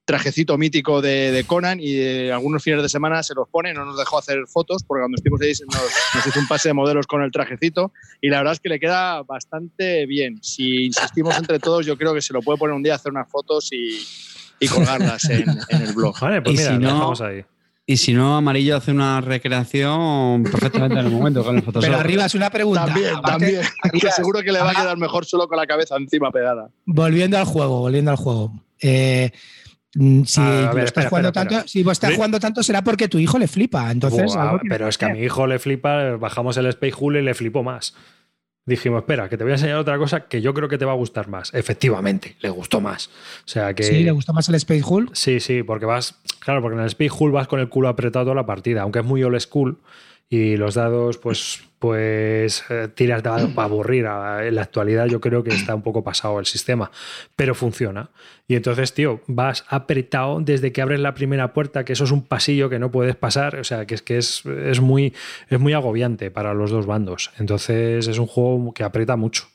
trajecito 0.08 0.56
mítico 0.56 1.02
de, 1.02 1.30
de 1.30 1.44
Conan 1.44 1.78
y 1.80 1.92
eh, 1.96 2.32
algunos 2.32 2.62
fines 2.62 2.82
de 2.82 2.88
semana 2.88 3.22
se 3.22 3.34
los 3.34 3.46
pone, 3.48 3.74
no 3.74 3.84
nos 3.84 3.98
dejó 3.98 4.18
hacer 4.18 4.38
fotos 4.48 4.82
porque 4.82 5.02
cuando 5.02 5.16
estuvimos 5.16 5.40
ahí 5.42 5.52
nos, 5.70 5.82
nos 6.14 6.26
hizo 6.26 6.40
un 6.40 6.48
pase 6.48 6.70
de 6.70 6.72
modelos 6.72 7.06
con 7.06 7.22
el 7.22 7.30
trajecito 7.30 7.92
y 8.22 8.30
la 8.30 8.38
verdad 8.38 8.54
es 8.54 8.60
que 8.60 8.70
le 8.70 8.80
queda 8.80 9.22
bastante 9.24 10.06
bien. 10.06 10.42
Si 10.42 10.86
insistimos 10.86 11.36
entre 11.36 11.58
todos, 11.58 11.84
yo 11.84 11.98
creo 11.98 12.14
que 12.14 12.22
se 12.22 12.32
lo 12.32 12.40
puede 12.40 12.58
poner 12.58 12.74
un 12.74 12.82
día, 12.82 12.94
hacer 12.94 13.12
unas 13.12 13.30
fotos 13.30 13.68
y, 13.70 13.98
y 14.58 14.66
colgarlas 14.68 15.28
en, 15.28 15.44
en 15.68 15.82
el 15.82 15.92
blog. 15.92 16.18
Vale, 16.18 16.40
pues 16.40 16.54
Y 16.54 16.58
mira, 16.58 16.70
si 16.72 16.78
no- 16.78 16.86
dejamos 16.94 17.20
ahí. 17.20 17.44
Y 17.90 17.96
si 17.96 18.12
no, 18.12 18.36
Amarillo 18.36 18.76
hace 18.76 18.90
una 18.90 19.20
recreación 19.22 20.42
perfectamente 20.44 20.98
en 21.00 21.06
el 21.06 21.12
momento 21.12 21.42
con 21.44 21.56
el 21.56 21.62
Photoshop. 21.62 21.86
Pero 21.88 21.98
arriba 22.00 22.26
es 22.26 22.34
una 22.34 22.50
pregunta. 22.50 22.84
También, 22.86 23.14
Aparte, 23.14 23.30
también. 23.46 23.60
arriba- 23.82 24.08
Que 24.08 24.12
seguro 24.12 24.42
que 24.42 24.52
le 24.52 24.60
va 24.60 24.70
a 24.70 24.74
quedar 24.74 24.96
mejor 24.98 25.24
solo 25.26 25.48
con 25.48 25.56
la 25.56 25.66
cabeza 25.66 25.96
encima 25.96 26.30
pegada. 26.30 26.68
Volviendo 26.84 27.38
al 27.38 27.44
juego, 27.44 27.80
volviendo 27.80 28.10
al 28.10 28.16
juego. 28.16 28.52
Eh, 28.80 29.32
si, 29.92 30.40
Ah, 30.40 30.70
a 30.70 30.72
ver, 30.72 30.74
lo 30.74 30.84
estás 30.84 30.84
espera, 30.84 31.08
jugando 31.08 31.28
espera, 31.28 31.48
tanto, 31.48 31.68
si 31.68 31.82
vos 31.82 31.92
estás 31.92 32.14
jugando 32.14 32.40
tanto 32.40 32.62
será 32.62 32.82
porque 32.82 33.08
tu 33.08 33.18
hijo 33.18 33.38
le 33.38 33.48
flipa. 33.48 33.90
Entonces, 33.90 34.34
Buah, 34.34 34.42
algo 34.42 34.58
tiene 34.60 34.74
pero 34.74 34.88
es 34.88 34.98
que 34.98 35.04
a 35.06 35.08
mi 35.10 35.20
hijo 35.20 35.46
le 35.46 35.58
flipa, 35.58 36.16
bajamos 36.16 36.56
el 36.56 36.66
Space 36.66 36.94
Hull 36.98 37.16
y 37.16 37.22
le 37.22 37.34
flipó 37.34 37.62
más. 37.62 37.94
Dijimos, 38.66 38.98
espera, 39.00 39.30
que 39.30 39.38
te 39.38 39.44
voy 39.44 39.52
a 39.52 39.54
enseñar 39.54 39.78
otra 39.78 39.96
cosa 39.96 40.28
que 40.28 40.42
yo 40.42 40.52
creo 40.52 40.68
que 40.68 40.76
te 40.76 40.84
va 40.84 40.92
a 40.92 40.96
gustar 40.96 41.28
más. 41.28 41.54
Efectivamente, 41.54 42.36
le 42.40 42.50
gustó 42.50 42.82
más. 42.82 43.06
O 43.06 43.48
sea 43.48 43.72
que. 43.72 43.82
Sí, 43.82 44.04
le 44.04 44.10
gustó 44.10 44.34
más 44.34 44.46
el 44.50 44.56
Space 44.56 44.82
Hulk. 44.86 45.14
Sí, 45.14 45.40
sí, 45.40 45.62
porque 45.62 45.86
vas. 45.86 46.16
Claro, 46.38 46.60
porque 46.60 46.76
en 46.76 46.82
el 46.82 46.88
Space 46.88 47.12
Hull 47.18 47.32
vas 47.32 47.48
con 47.48 47.60
el 47.60 47.70
culo 47.70 47.88
apretado 47.88 48.26
toda 48.26 48.34
la 48.34 48.44
partida, 48.44 48.82
aunque 48.82 48.98
es 48.98 49.04
muy 49.06 49.22
old 49.22 49.40
school 49.40 49.78
y 50.28 50.58
los 50.58 50.74
dados, 50.74 51.16
pues, 51.16 51.62
pues 51.78 52.64
eh, 52.70 52.88
tiras 52.94 53.22
dados 53.22 53.50
para 53.54 53.66
aburrir. 53.66 54.06
En 54.06 54.54
la 54.54 54.62
actualidad 54.62 55.06
yo 55.06 55.20
creo 55.20 55.42
que 55.42 55.50
está 55.50 55.74
un 55.74 55.82
poco 55.82 56.02
pasado 56.02 56.38
el 56.38 56.46
sistema, 56.46 56.90
pero 57.36 57.54
funciona. 57.54 58.10
Y 58.46 58.56
entonces, 58.56 58.94
tío, 58.94 59.20
vas 59.26 59.64
apretado 59.68 60.40
desde 60.40 60.72
que 60.72 60.82
abres 60.82 61.00
la 61.00 61.14
primera 61.14 61.52
puerta, 61.52 61.84
que 61.84 61.92
eso 61.92 62.04
es 62.04 62.10
un 62.10 62.24
pasillo 62.24 62.70
que 62.70 62.78
no 62.78 62.90
puedes 62.90 63.16
pasar, 63.16 63.56
o 63.56 63.64
sea, 63.64 63.86
que 63.86 63.94
es 63.94 64.02
que 64.02 64.18
es, 64.18 64.44
es 64.46 64.80
muy, 64.80 65.14
es 65.50 65.60
muy 65.60 65.72
agobiante 65.74 66.30
para 66.30 66.54
los 66.54 66.70
dos 66.70 66.86
bandos. 66.86 67.30
Entonces 67.38 68.06
es 68.08 68.18
un 68.18 68.26
juego 68.26 68.72
que 68.72 68.84
aprieta 68.84 69.16
mucho. 69.16 69.48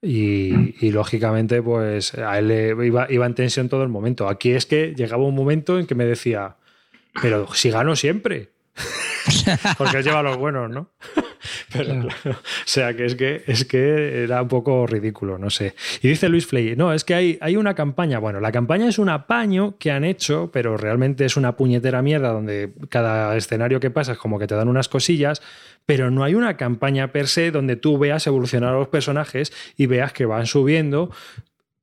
Y, 0.00 0.76
y, 0.86 0.92
lógicamente, 0.92 1.60
pues 1.60 2.14
a 2.14 2.38
él 2.38 2.48
le 2.48 2.86
iba, 2.86 3.10
iba 3.10 3.26
en 3.26 3.34
tensión 3.34 3.68
todo 3.68 3.82
el 3.82 3.88
momento. 3.88 4.28
Aquí 4.28 4.52
es 4.52 4.64
que 4.64 4.94
llegaba 4.94 5.24
un 5.24 5.34
momento 5.34 5.76
en 5.76 5.88
que 5.88 5.96
me 5.96 6.04
decía, 6.04 6.54
pero 7.20 7.52
si 7.52 7.70
gano 7.70 7.96
siempre. 7.96 8.50
Porque 9.78 9.98
él 9.98 10.04
lleva 10.04 10.22
los 10.22 10.36
buenos, 10.36 10.70
¿no? 10.70 10.90
Pero 11.72 11.84
Claro. 11.84 12.08
claro, 12.22 12.38
o 12.38 12.64
sea 12.64 12.94
que 12.94 13.04
es 13.04 13.14
que 13.14 13.42
es 13.46 13.64
que 13.64 14.22
era 14.24 14.42
un 14.42 14.48
poco 14.48 14.86
ridículo, 14.86 15.38
no 15.38 15.50
sé. 15.50 15.74
Y 16.02 16.08
dice 16.08 16.28
Luis 16.28 16.46
Flay, 16.46 16.76
no, 16.76 16.92
es 16.92 17.04
que 17.04 17.14
hay, 17.14 17.38
hay 17.40 17.56
una 17.56 17.74
campaña. 17.74 18.18
Bueno, 18.18 18.40
la 18.40 18.52
campaña 18.52 18.88
es 18.88 18.98
un 18.98 19.08
apaño 19.08 19.76
que 19.78 19.90
han 19.90 20.04
hecho, 20.04 20.50
pero 20.52 20.76
realmente 20.76 21.24
es 21.24 21.36
una 21.36 21.56
puñetera 21.56 22.00
mierda 22.02 22.32
donde 22.32 22.72
cada 22.88 23.36
escenario 23.36 23.80
que 23.80 23.90
pasa 23.90 24.12
es 24.12 24.18
como 24.18 24.38
que 24.38 24.46
te 24.46 24.54
dan 24.54 24.68
unas 24.68 24.88
cosillas, 24.88 25.42
pero 25.84 26.10
no 26.10 26.24
hay 26.24 26.34
una 26.34 26.56
campaña 26.56 27.12
per 27.12 27.28
se 27.28 27.50
donde 27.50 27.76
tú 27.76 27.98
veas 27.98 28.26
evolucionar 28.26 28.74
a 28.74 28.78
los 28.78 28.88
personajes 28.88 29.52
y 29.76 29.86
veas 29.86 30.12
que 30.12 30.26
van 30.26 30.46
subiendo 30.46 31.10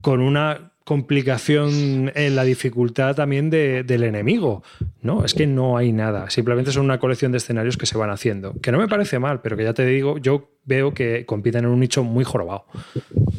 con 0.02 0.22
una 0.22 0.72
complicación 0.86 2.12
en 2.16 2.36
la 2.36 2.44
dificultad 2.44 3.16
también 3.16 3.50
de- 3.50 3.84
del 3.84 4.04
enemigo. 4.04 4.64
No, 5.02 5.26
es 5.26 5.34
que 5.34 5.46
no 5.48 5.76
hay 5.78 5.92
nada. 5.92 6.30
Simplemente 6.30 6.72
son 6.72 6.86
una 6.86 7.00
colección 7.00 7.32
de 7.32 7.40
escenarios 7.40 7.76
que 7.76 7.86
se 7.86 7.98
van 7.98 8.10
haciendo. 8.12 8.54
Que 8.62 8.72
no 8.72 8.78
me 8.78 8.88
parece 8.88 9.20
mal, 9.20 9.42
pero 9.42 9.58
que 9.58 9.64
ya 9.64 9.74
te 9.74 9.86
digo, 9.86 10.18
yo 10.20 10.50
veo 10.64 10.94
que 10.94 11.26
compiten 11.26 11.66
en 11.66 11.72
un 11.72 11.80
nicho 11.80 12.04
muy 12.04 12.24
jorobado. 12.24 12.66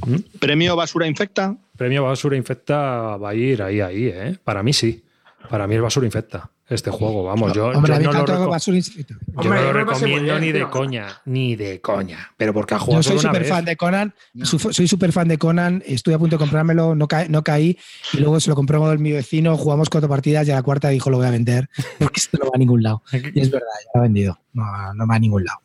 ¿Mm? 0.07 0.39
Premio 0.39 0.77
Basura 0.77 1.07
Infecta. 1.07 1.57
Premio 1.77 2.03
Basura 2.05 2.37
Infecta 2.37 3.17
va 3.17 3.31
a 3.31 3.35
ir 3.35 3.63
ahí, 3.63 3.81
ahí, 3.81 4.07
¿eh? 4.07 4.37
Para 4.45 4.63
mí 4.63 4.73
sí. 4.73 5.05
Para 5.49 5.67
mí 5.67 5.75
es 5.77 5.81
Basura 5.81 6.07
Infecta 6.07 6.51
este 6.69 6.91
juego. 6.91 7.25
Vamos, 7.25 7.53
yo, 7.53 7.69
Hombre, 7.69 7.95
yo 7.95 8.01
no 8.01 8.13
lo, 8.13 8.27
reco- 8.27 8.27
yo 8.37 8.51
Hombre, 9.37 9.61
no 9.61 9.67
yo 9.67 9.73
lo 9.73 9.73
recomiendo 9.73 10.33
bien, 10.35 10.41
ni 10.41 10.53
de 10.53 10.69
coña. 10.69 11.07
Ni 11.25 11.57
de 11.57 11.81
coña. 11.81 12.31
Pero 12.37 12.53
porque 12.53 12.75
ha 12.75 12.79
jugado 12.79 13.03
Yo 13.03 13.11
soy 13.11 13.19
súper 13.21 13.45
fan 13.45 13.65
de 13.65 13.77
Conan, 13.77 14.15
No. 14.35 14.47
su- 14.47 14.59
soy 14.59 14.89
súper 14.89 15.13
fan 15.13 15.29
de 15.29 15.39
Conan, 15.39 15.83
estuve 15.87 16.15
a 16.15 16.19
punto 16.19 16.37
de 16.37 16.41
comprármelo, 16.41 16.95
no, 16.95 17.07
ca- 17.09 17.29
no 17.29 17.43
caí 17.45 17.79
y 18.13 18.19
luego 18.19 18.41
se 18.41 18.51
lo 18.51 18.57
compró 18.57 18.83
mi 18.99 19.13
vecino, 19.13 19.57
jugamos 19.57 19.89
cuatro 19.91 20.09
partidas 20.09 20.47
y 20.49 20.51
a 20.51 20.57
la 20.57 20.63
cuarta 20.63 20.89
dijo 20.89 21.11
lo 21.11 21.19
voy 21.19 21.27
a 21.27 21.31
vender 21.31 21.69
porque 21.99 22.19
esto 22.21 22.39
no 22.39 22.47
va 22.47 22.53
a 22.55 22.59
ningún 22.59 22.83
lado. 22.83 23.03
Y 23.35 23.41
es 23.41 23.51
verdad, 23.51 23.67
ya 23.85 23.91
lo 23.95 24.01
ha 24.01 24.03
vendido, 24.03 24.39
no, 24.53 24.95
no 24.95 25.07
va 25.07 25.15
a 25.15 25.19
ningún 25.19 25.45
lado. 25.45 25.61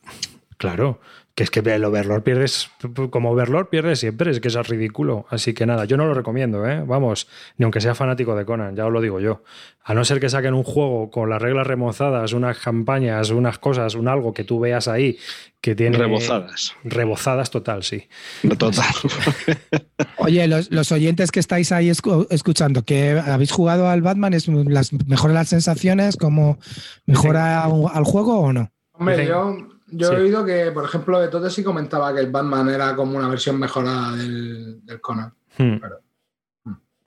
Claro, 0.56 1.00
que 1.34 1.44
es 1.44 1.50
que 1.50 1.60
el 1.60 1.84
Overlord 1.84 2.22
pierdes, 2.22 2.70
como 3.10 3.30
Overlord 3.30 3.68
pierdes 3.68 4.00
siempre, 4.00 4.30
es 4.30 4.40
que 4.40 4.48
eso 4.48 4.60
es 4.60 4.68
ridículo. 4.68 5.24
Así 5.30 5.54
que 5.54 5.64
nada, 5.64 5.86
yo 5.86 5.96
no 5.96 6.04
lo 6.06 6.12
recomiendo, 6.14 6.66
¿eh? 6.68 6.82
Vamos, 6.86 7.26
ni 7.56 7.64
aunque 7.64 7.80
sea 7.80 7.94
fanático 7.94 8.36
de 8.36 8.44
Conan, 8.44 8.76
ya 8.76 8.84
os 8.86 8.92
lo 8.92 9.00
digo 9.00 9.18
yo. 9.18 9.42
A 9.84 9.94
no 9.94 10.04
ser 10.04 10.20
que 10.20 10.28
saquen 10.28 10.54
un 10.54 10.62
juego 10.62 11.10
con 11.10 11.30
las 11.30 11.40
reglas 11.40 11.66
remozadas, 11.66 12.32
unas 12.34 12.58
campañas, 12.58 13.30
unas 13.30 13.58
cosas, 13.58 13.94
un 13.94 14.08
algo 14.08 14.32
que 14.34 14.44
tú 14.44 14.60
veas 14.60 14.88
ahí 14.88 15.18
que 15.60 15.74
tiene. 15.74 15.96
Rebozadas. 15.96 16.74
Rebozadas 16.84 17.50
total, 17.50 17.82
sí. 17.82 18.08
Total. 18.58 18.84
Oye, 20.18 20.46
los, 20.48 20.70
los 20.70 20.92
oyentes 20.92 21.30
que 21.32 21.40
estáis 21.40 21.72
ahí 21.72 21.88
escu- 21.88 22.26
escuchando, 22.30 22.84
que 22.84 23.10
habéis 23.18 23.52
jugado 23.52 23.88
al 23.88 24.02
Batman, 24.02 24.34
¿es 24.34 24.48
las, 24.48 24.92
¿mejora 25.06 25.32
las 25.34 25.48
sensaciones? 25.48 26.16
¿Cómo 26.16 26.58
mejora 27.06 27.64
al 27.64 28.04
juego 28.04 28.38
o 28.40 28.52
no? 28.52 28.70
Hombre, 28.92 29.26
yo, 29.26 29.56
yo 29.92 30.08
Sí. 30.08 30.14
he 30.14 30.18
oído 30.18 30.44
que, 30.44 30.70
por 30.72 30.84
ejemplo, 30.84 31.20
de 31.20 31.28
todo 31.28 31.48
sí 31.48 31.62
comentaba 31.62 32.12
que 32.14 32.20
el 32.20 32.30
Batman 32.30 32.68
era 32.68 32.94
como 32.96 33.16
una 33.16 33.28
versión 33.28 33.58
mejorada 33.58 34.16
del, 34.16 34.84
del 34.84 35.00
Conan. 35.00 35.32
Hmm. 35.58 35.76
Claro. 35.76 36.00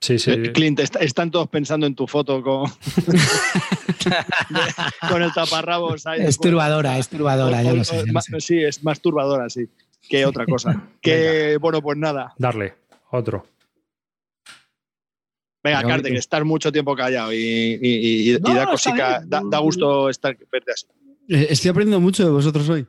Sí, 0.00 0.18
sí. 0.18 0.30
Eh, 0.30 0.52
Clint, 0.52 0.78
est- 0.80 0.96
están 1.00 1.30
todos 1.30 1.48
pensando 1.48 1.86
en 1.86 1.94
tu 1.94 2.06
foto 2.06 2.42
con, 2.42 2.70
con 5.08 5.22
el 5.22 5.32
taparrabos. 5.32 6.06
ahí. 6.06 6.20
Es 6.22 6.38
turbadora, 6.38 6.98
es 6.98 7.08
turbadora, 7.08 7.62
ya 7.62 7.72
O- 7.72 7.76
lo 7.76 7.82
o- 7.82 7.84
sé. 7.84 7.96
ya 7.98 8.02
lo 8.06 8.12
ma- 8.12 8.22
sé. 8.22 8.40
Sí, 8.40 8.62
es 8.62 8.82
más 8.84 9.00
turbadora, 9.00 9.48
sí. 9.48 9.68
Que 10.08 10.24
otra 10.26 10.44
cosa. 10.46 10.82
que, 11.02 11.58
bueno, 11.60 11.82
pues 11.82 11.98
nada. 11.98 12.34
Darle, 12.38 12.74
otro. 13.10 13.46
Venga, 15.64 15.78
Venga, 15.78 15.82
Carte, 15.94 16.02
bonito. 16.02 16.14
que 16.14 16.18
estás 16.18 16.44
mucho 16.44 16.70
tiempo 16.70 16.94
callado 16.94 17.32
y, 17.32 17.36
y- 17.36 17.78
y- 17.82 18.34
y 18.34 18.38
No, 18.38 18.54
da 18.54 18.66
cosica, 18.66 19.22
da, 19.26 19.40
da 19.44 19.58
gusto 19.58 20.08
estar 20.08 20.36
verte 20.52 20.72
así. 20.72 20.86
Eh, 21.28 21.46
Estoy 21.50 21.70
aprendiendo 21.70 22.00
mucho 22.00 22.24
de 22.24 22.30
vosotros 22.30 22.68
hoy. 22.68 22.86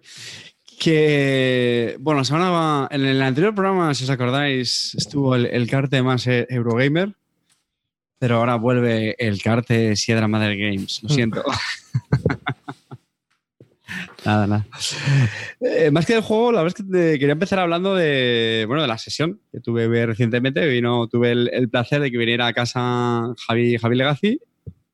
Que, 0.80 1.96
bueno, 2.00 2.20
la 2.20 2.24
semana 2.26 2.50
va- 2.52 2.88
en 2.92 3.04
el 3.06 3.20
anterior 3.22 3.56
programa, 3.56 3.94
si 3.96 4.04
os 4.04 4.10
acordáis, 4.12 4.94
estuvo 4.96 5.34
el, 5.36 5.48
el 5.48 5.68
carte 5.68 6.04
más 6.04 6.28
eh, 6.28 6.46
Eurogamer, 6.50 7.14
pero 8.20 8.38
ahora 8.38 8.56
vuelve 8.58 9.16
el 9.18 9.42
carte 9.42 9.96
Sierra 9.96 10.28
Mother 10.28 10.56
Games. 10.56 11.00
Lo 11.02 11.10
siento. 11.10 11.44
nada, 14.26 14.46
nada. 14.48 14.68
Eh, 15.62 15.90
más 15.90 16.06
que 16.06 16.14
del 16.14 16.22
juego, 16.22 16.52
la 16.52 16.62
verdad 16.62 16.78
es 16.80 16.86
que 16.86 16.92
te- 16.92 17.18
quería 17.20 17.34
empezar 17.34 17.58
hablando 17.60 17.96
de, 17.96 18.66
bueno, 18.68 18.84
de 18.84 18.88
la 18.88 18.98
sesión 19.00 19.40
que 19.52 19.60
tuve 19.60 20.06
recientemente. 20.06 20.64
Vino, 20.68 21.08
tuve 21.08 21.32
el, 21.32 21.50
el 21.54 21.70
placer 21.70 22.02
de 22.02 22.12
que 22.12 22.18
viniera 22.20 22.46
a 22.46 22.54
casa 22.54 23.34
Javi, 23.48 23.78
Javi 23.80 23.96
Legacy 23.96 24.40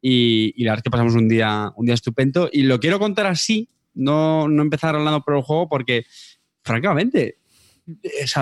y, 0.05 0.61
la 0.65 0.71
verdad 0.71 0.79
es 0.79 0.83
que 0.83 0.89
pasamos 0.89 1.15
un 1.15 1.29
día, 1.29 1.71
un 1.77 1.85
día 1.85 1.95
estupendo. 1.95 2.49
Y 2.51 2.63
lo 2.63 2.77
quiero 2.81 2.99
contar 2.99 3.25
así, 3.25 3.69
no, 3.93 4.49
no 4.49 4.61
empezar 4.61 4.95
hablando 4.95 5.21
por 5.21 5.37
el 5.37 5.43
juego, 5.43 5.69
porque, 5.69 6.05
francamente, 6.61 7.37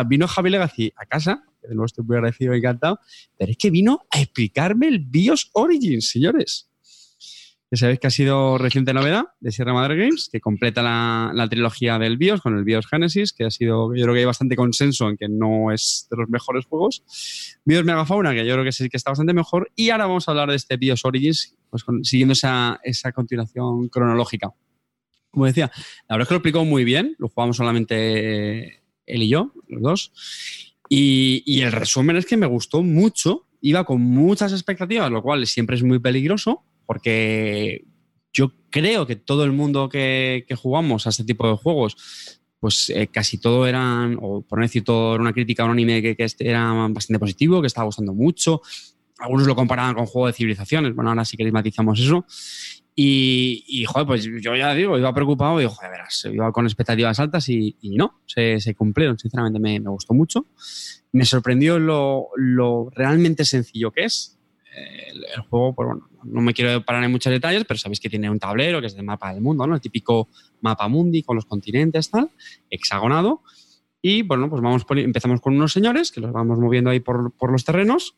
vino 0.08 0.28
Javi 0.28 0.50
Legacy 0.50 0.92
a 0.96 1.06
casa, 1.06 1.44
de 1.62 1.70
nuevo 1.70 1.86
estoy 1.86 2.04
muy 2.04 2.16
agradecido 2.16 2.56
y 2.56 2.58
encantado, 2.58 3.00
pero 3.38 3.52
es 3.52 3.58
que 3.58 3.70
vino 3.70 4.08
a 4.10 4.20
explicarme 4.20 4.88
el 4.88 5.00
BIOS 5.00 5.52
Origins, 5.54 6.10
señores. 6.10 6.71
Ya 7.74 7.78
sabéis 7.78 8.00
que 8.00 8.08
ha 8.08 8.12
sido 8.12 8.58
reciente 8.58 8.94
novedad 8.94 9.24
de 9.40 9.50
Sierra 9.54 9.74
Madre 9.74 9.96
Games, 9.96 10.28
que 10.30 10.42
completa 10.42 10.82
la, 10.84 11.32
la 11.34 11.48
trilogía 11.48 11.98
del 11.98 12.18
BIOS 12.18 12.42
con 12.42 12.58
el 12.58 12.66
BIOS 12.66 12.86
Genesis, 12.88 13.32
que 13.32 13.46
ha 13.46 13.50
sido, 13.50 13.96
yo 13.96 14.04
creo 14.04 14.14
que 14.14 14.20
hay 14.20 14.26
bastante 14.26 14.58
consenso 14.58 15.08
en 15.10 15.16
que 15.16 15.30
no 15.30 15.72
es 15.72 16.06
de 16.12 16.18
los 16.18 16.28
mejores 16.28 16.66
juegos. 16.66 17.02
BIOS 17.64 17.86
Megafauna, 17.86 18.34
que 18.34 18.46
yo 18.46 18.54
creo 18.56 18.66
que 18.66 18.74
sí 18.74 18.90
que 18.90 18.98
está 18.98 19.12
bastante 19.12 19.34
mejor. 19.34 19.72
Y 19.78 19.90
ahora 19.90 20.06
vamos 20.08 20.28
a 20.28 20.32
hablar 20.32 20.50
de 20.50 20.58
este 20.58 20.76
BIOS 20.76 21.06
Origins, 21.06 21.56
pues 21.70 21.86
con- 21.86 22.04
siguiendo 22.04 22.34
esa, 22.34 22.78
esa 22.84 23.14
continuación 23.14 23.88
cronológica. 23.88 24.52
Como 25.30 25.46
decía, 25.46 25.72
la 26.10 26.16
verdad 26.18 26.24
es 26.24 26.28
que 26.28 26.34
lo 26.34 26.38
explicó 26.40 26.66
muy 26.66 26.84
bien, 26.84 27.16
lo 27.20 27.30
jugamos 27.30 27.56
solamente 27.56 28.84
él 29.06 29.24
y 29.24 29.30
yo, 29.30 29.54
los 29.70 29.82
dos. 29.82 30.74
Y, 30.90 31.42
y 31.46 31.62
el 31.62 31.72
resumen 31.72 32.18
es 32.18 32.26
que 32.26 32.36
me 32.36 32.48
gustó 32.48 32.84
mucho, 32.84 33.48
iba 33.62 33.86
con 33.86 34.02
muchas 34.02 34.52
expectativas, 34.52 35.10
lo 35.10 35.22
cual 35.22 35.48
siempre 35.48 35.78
es 35.78 35.84
muy 35.84 36.00
peligroso, 36.00 36.66
porque 36.86 37.86
yo 38.34 38.52
creo 38.70 39.06
que 39.06 39.16
todo 39.16 39.44
el 39.44 39.52
mundo 39.52 39.90
que, 39.90 40.46
que 40.48 40.56
jugamos 40.56 41.06
a 41.06 41.10
este 41.10 41.24
tipo 41.24 41.48
de 41.48 41.58
juegos 41.58 42.42
pues 42.62 42.92
eh, 42.92 43.08
casi 43.08 43.40
todo 43.40 43.66
eran, 43.66 44.20
o 44.22 44.44
por 44.44 44.60
no 44.60 44.64
decir 44.64 44.84
todo, 44.84 45.16
era 45.16 45.22
una 45.22 45.34
crítica 45.34 45.64
a 45.64 45.66
un 45.66 45.72
anime 45.72 46.00
que, 46.00 46.16
que 46.16 46.24
este 46.24 46.48
era 46.48 46.72
bastante 46.90 47.18
positivo, 47.18 47.60
que 47.60 47.66
estaba 47.66 47.86
gustando 47.86 48.14
mucho. 48.14 48.62
Algunos 49.18 49.48
lo 49.48 49.56
comparaban 49.56 49.96
con 49.96 50.06
Juego 50.06 50.28
de 50.28 50.34
Civilizaciones. 50.34 50.94
Bueno, 50.94 51.10
ahora 51.10 51.26
sí 51.26 51.36
que 51.36 51.52
matizamos 51.52 52.00
eso. 52.00 52.24
Y, 52.96 53.64
y, 53.68 53.86
joder, 53.86 54.06
pues 54.06 54.26
yo 54.26 54.56
ya 54.56 54.76
digo, 54.76 54.96
iba 55.00 55.12
preocupado 55.12 55.60
y, 55.60 55.66
joder, 55.66 55.90
verás, 55.90 56.28
iba 56.32 56.52
con 56.52 56.66
expectativas 56.66 57.20
altas 57.20 57.50
y, 57.50 57.78
y 57.82 57.96
no, 57.96 58.22
se, 58.28 58.60
se, 58.60 58.76
cumplieron. 58.76 59.18
Sinceramente, 59.18 59.60
me, 59.60 59.80
me, 59.80 59.90
gustó 59.90 60.14
mucho. 60.14 60.46
Me 61.14 61.26
sorprendió 61.26 61.80
lo, 61.80 62.28
lo 62.36 62.92
realmente 62.92 63.44
sencillo 63.44 63.90
que 63.90 64.04
es. 64.04 64.38
El, 64.76 65.26
el, 65.36 65.42
juego, 65.50 65.74
pues 65.74 65.88
bueno, 65.88 66.11
no 66.24 66.42
me 66.42 66.54
quiero 66.54 66.84
parar 66.84 67.04
en 67.04 67.12
muchos 67.12 67.32
detalles, 67.32 67.66
pero 67.68 67.78
sabéis 67.80 68.00
que 68.00 68.10
tiene 68.10 68.30
un 68.30 68.40
tablero 68.40 68.82
que 68.82 68.88
es 68.88 68.96
de 68.96 69.04
mapa 69.04 69.34
del 69.34 69.42
mundo, 69.42 69.66
¿no? 69.68 69.76
El 69.76 69.82
típico 69.82 70.30
mapa 70.62 70.88
mundi 70.88 71.24
con 71.24 71.36
los 71.36 71.46
continentes, 71.46 72.10
tal, 72.10 72.30
hexagonado. 72.70 73.42
Y 74.02 74.24
bueno, 74.24 74.50
pues 74.50 74.62
vamos 74.62 74.86
empezamos 74.90 75.42
con 75.42 75.56
unos 75.56 75.74
señores 75.74 76.12
que 76.12 76.22
los 76.22 76.32
vamos 76.32 76.60
moviendo 76.60 76.90
ahí 76.90 77.00
por, 77.00 77.32
por 77.34 77.52
los 77.52 77.64
terrenos. 77.64 78.16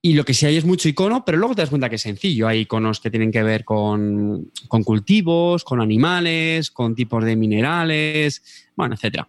Y 0.00 0.14
lo 0.14 0.24
que 0.24 0.34
sí 0.34 0.46
hay 0.46 0.56
es 0.56 0.64
mucho 0.64 0.88
icono, 0.88 1.24
pero 1.24 1.38
luego 1.38 1.54
te 1.56 1.62
das 1.62 1.70
cuenta 1.70 1.88
que 1.88 1.96
es 1.96 2.02
sencillo. 2.02 2.46
Hay 2.46 2.60
iconos 2.60 3.00
que 3.00 3.10
tienen 3.10 3.32
que 3.32 3.42
ver 3.42 3.64
con, 3.64 4.52
con 4.68 4.84
cultivos, 4.84 5.64
con 5.64 5.80
animales, 5.80 6.70
con 6.70 6.94
tipos 6.94 7.24
de 7.24 7.34
minerales, 7.34 8.68
bueno, 8.76 8.94
etc. 8.94 9.24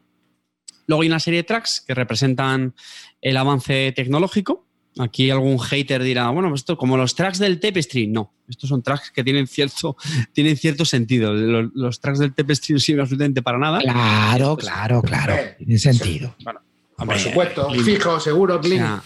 Luego 0.86 1.02
hay 1.02 1.08
una 1.08 1.20
serie 1.20 1.40
de 1.40 1.44
tracks 1.44 1.84
que 1.86 1.96
representan 1.96 2.76
el 3.22 3.38
avance 3.38 3.92
tecnológico. 3.96 4.69
Aquí 5.00 5.32
algún 5.32 5.58
hater 5.60 6.04
dirá, 6.04 6.30
bueno, 6.30 6.50
pues 6.50 6.62
esto 6.62 6.78
como 6.78 6.98
los 6.98 7.16
tracks 7.16 7.40
del 7.40 7.60
Tapestry. 7.60 8.08
No, 8.08 8.34
estos 8.50 8.70
son 8.70 8.84
tracks 8.84 9.12
que 9.12 9.24
tienen 9.24 9.48
cierto, 9.48 9.96
tienen 10.34 10.58
cierto 10.58 10.84
sentido. 10.84 11.34
Los, 11.34 11.72
los 11.74 12.00
tracks 12.02 12.20
del 12.20 12.34
Tapestry 12.34 12.74
no 12.74 12.80
sirven 12.80 13.02
absolutamente 13.02 13.42
para 13.42 13.58
nada. 13.58 13.80
Claro, 13.80 14.58
claro, 14.58 15.02
claro. 15.02 15.36
Tiene 15.58 15.80
sentido. 15.80 16.36
Bueno, 16.44 16.60
por 16.98 17.18
supuesto, 17.18 17.70
fijo, 17.72 18.20
seguro, 18.20 18.60
clean. 18.60 18.84
O 18.84 18.88
sea, 18.88 19.04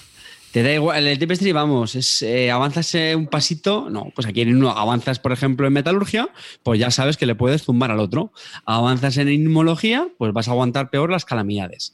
te 0.53 0.61
da 0.61 0.71
igual, 0.71 1.07
el 1.07 1.17
Tapestry, 1.17 1.51
vamos, 1.51 1.95
es, 1.95 2.21
eh, 2.21 2.51
avanzas 2.51 2.93
eh, 2.93 3.15
un 3.15 3.25
pasito, 3.25 3.89
no, 3.89 4.11
pues 4.13 4.27
aquí 4.27 4.41
en 4.41 4.55
uno 4.55 4.69
avanzas, 4.69 5.17
por 5.17 5.31
ejemplo, 5.31 5.65
en 5.65 5.73
metalurgia, 5.73 6.29
pues 6.61 6.79
ya 6.79 6.91
sabes 6.91 7.17
que 7.17 7.25
le 7.25 7.33
puedes 7.33 7.63
zumbar 7.63 7.89
al 7.89 7.99
otro. 7.99 8.31
Avanzas 8.65 9.17
en 9.17 9.29
inmunología, 9.29 10.07
pues 10.19 10.31
vas 10.31 10.47
a 10.47 10.51
aguantar 10.51 10.91
peor 10.91 11.09
las 11.09 11.25
calamidades. 11.25 11.93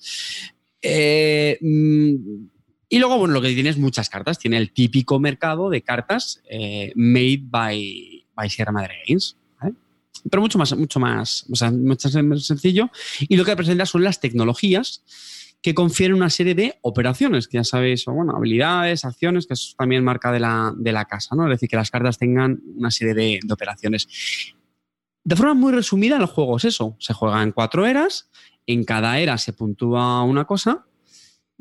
Eh, 0.81 1.57
y 2.89 2.97
luego, 2.97 3.19
bueno, 3.19 3.35
lo 3.35 3.41
que 3.41 3.53
tiene 3.53 3.69
es 3.69 3.77
muchas 3.77 4.09
cartas. 4.09 4.39
Tiene 4.39 4.57
el 4.57 4.71
típico 4.71 5.19
mercado 5.19 5.69
de 5.69 5.83
cartas 5.83 6.41
eh, 6.49 6.91
made 6.95 7.41
by, 7.43 8.25
by 8.33 8.49
Sierra 8.49 8.71
Madre 8.71 8.95
Games. 9.07 9.37
¿vale? 9.61 9.75
Pero 10.29 10.41
mucho 10.41 10.57
más, 10.57 10.75
mucho 10.75 10.99
más, 10.99 11.45
o 11.51 11.55
sea, 11.55 11.69
mucho 11.69 12.09
más 12.23 12.45
sencillo. 12.45 12.89
Y 13.19 13.37
lo 13.37 13.45
que 13.45 13.55
presenta 13.55 13.85
son 13.85 14.03
las 14.03 14.19
tecnologías 14.19 15.03
que 15.61 15.75
confieren 15.75 16.15
una 16.15 16.31
serie 16.31 16.55
de 16.55 16.79
operaciones, 16.81 17.47
que 17.47 17.57
ya 17.57 17.63
sabéis, 17.63 18.07
o 18.07 18.13
bueno, 18.13 18.35
habilidades, 18.35 19.05
acciones, 19.05 19.45
que 19.45 19.53
es 19.53 19.75
también 19.77 20.03
marca 20.03 20.31
de 20.31 20.39
la, 20.39 20.73
de 20.75 20.91
la 20.91 21.05
casa, 21.05 21.35
¿no? 21.35 21.43
Es 21.43 21.51
decir, 21.51 21.69
que 21.69 21.75
las 21.75 21.91
cartas 21.91 22.17
tengan 22.17 22.59
una 22.75 22.89
serie 22.89 23.13
de, 23.13 23.39
de, 23.43 23.53
operaciones. 23.53 24.07
De 25.23 25.35
forma 25.35 25.53
muy 25.53 25.73
resumida, 25.73 26.17
el 26.17 26.25
juego 26.25 26.57
es 26.57 26.65
eso. 26.65 26.95
Se 26.99 27.13
juega 27.13 27.43
en 27.43 27.51
cuatro 27.51 27.85
eras, 27.85 28.31
en 28.65 28.83
cada 28.83 29.19
era 29.19 29.37
se 29.37 29.53
puntúa 29.53 30.23
una 30.23 30.45
cosa. 30.45 30.87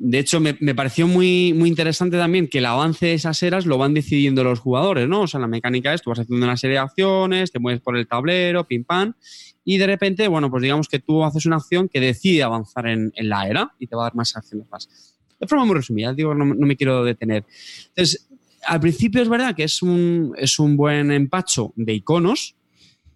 De 0.01 0.21
hecho, 0.21 0.39
me, 0.39 0.57
me, 0.61 0.77
pareció 0.77 1.09
muy, 1.09 1.53
muy 1.53 1.69
interesante 1.69 2.17
también 2.17 2.47
que 2.47 2.59
el 2.59 2.67
avance 2.67 3.07
de 3.07 3.15
esas 3.15 3.43
eras 3.43 3.67
lo 3.67 3.79
van 3.79 3.95
decidiendo 3.95 4.45
los 4.45 4.61
jugadores, 4.61 5.09
¿no? 5.09 5.23
O 5.23 5.27
sea, 5.27 5.41
la 5.41 5.49
mecánica 5.49 5.93
es, 5.93 6.03
tú 6.03 6.11
vas 6.11 6.21
haciendo 6.21 6.47
una 6.47 6.57
serie 6.57 6.75
de 6.75 6.83
acciones, 6.83 7.51
te 7.51 7.59
mueves 7.59 7.81
por 7.81 7.97
el 7.97 8.07
tablero, 8.07 8.65
pim 8.65 8.85
pam, 8.85 9.15
y 9.65 9.77
de 9.77 9.89
repente, 9.89 10.29
bueno, 10.29 10.53
pues 10.53 10.63
digamos 10.63 10.87
que 10.87 11.01
tú 11.01 11.25
haces 11.25 11.47
una 11.47 11.57
acción 11.57 11.89
que 11.89 11.99
decide 11.99 12.45
avanzar 12.45 12.87
en, 12.87 13.13
en 13.17 13.29
la 13.29 13.49
era 13.49 13.75
y 13.81 13.89
te 13.89 13.97
va 13.97 14.03
a 14.03 14.07
dar 14.07 14.15
más 14.15 14.37
acciones 14.37 14.69
más. 14.71 14.89
De 15.41 15.49
forma 15.49 15.65
muy 15.65 15.75
resumida, 15.75 16.15
digo, 16.15 16.33
no, 16.33 16.45
no, 16.45 16.67
me 16.67 16.77
quiero 16.77 17.03
detener. 17.03 17.45
Entonces, 17.89 18.29
al 18.67 18.79
principio 18.79 19.21
es 19.21 19.29
verdad 19.29 19.57
que 19.57 19.65
es 19.65 19.83
un, 19.83 20.33
es 20.39 20.61
un 20.61 20.77
buen 20.77 21.11
empacho 21.11 21.73
de 21.75 21.93
iconos, 21.93 22.55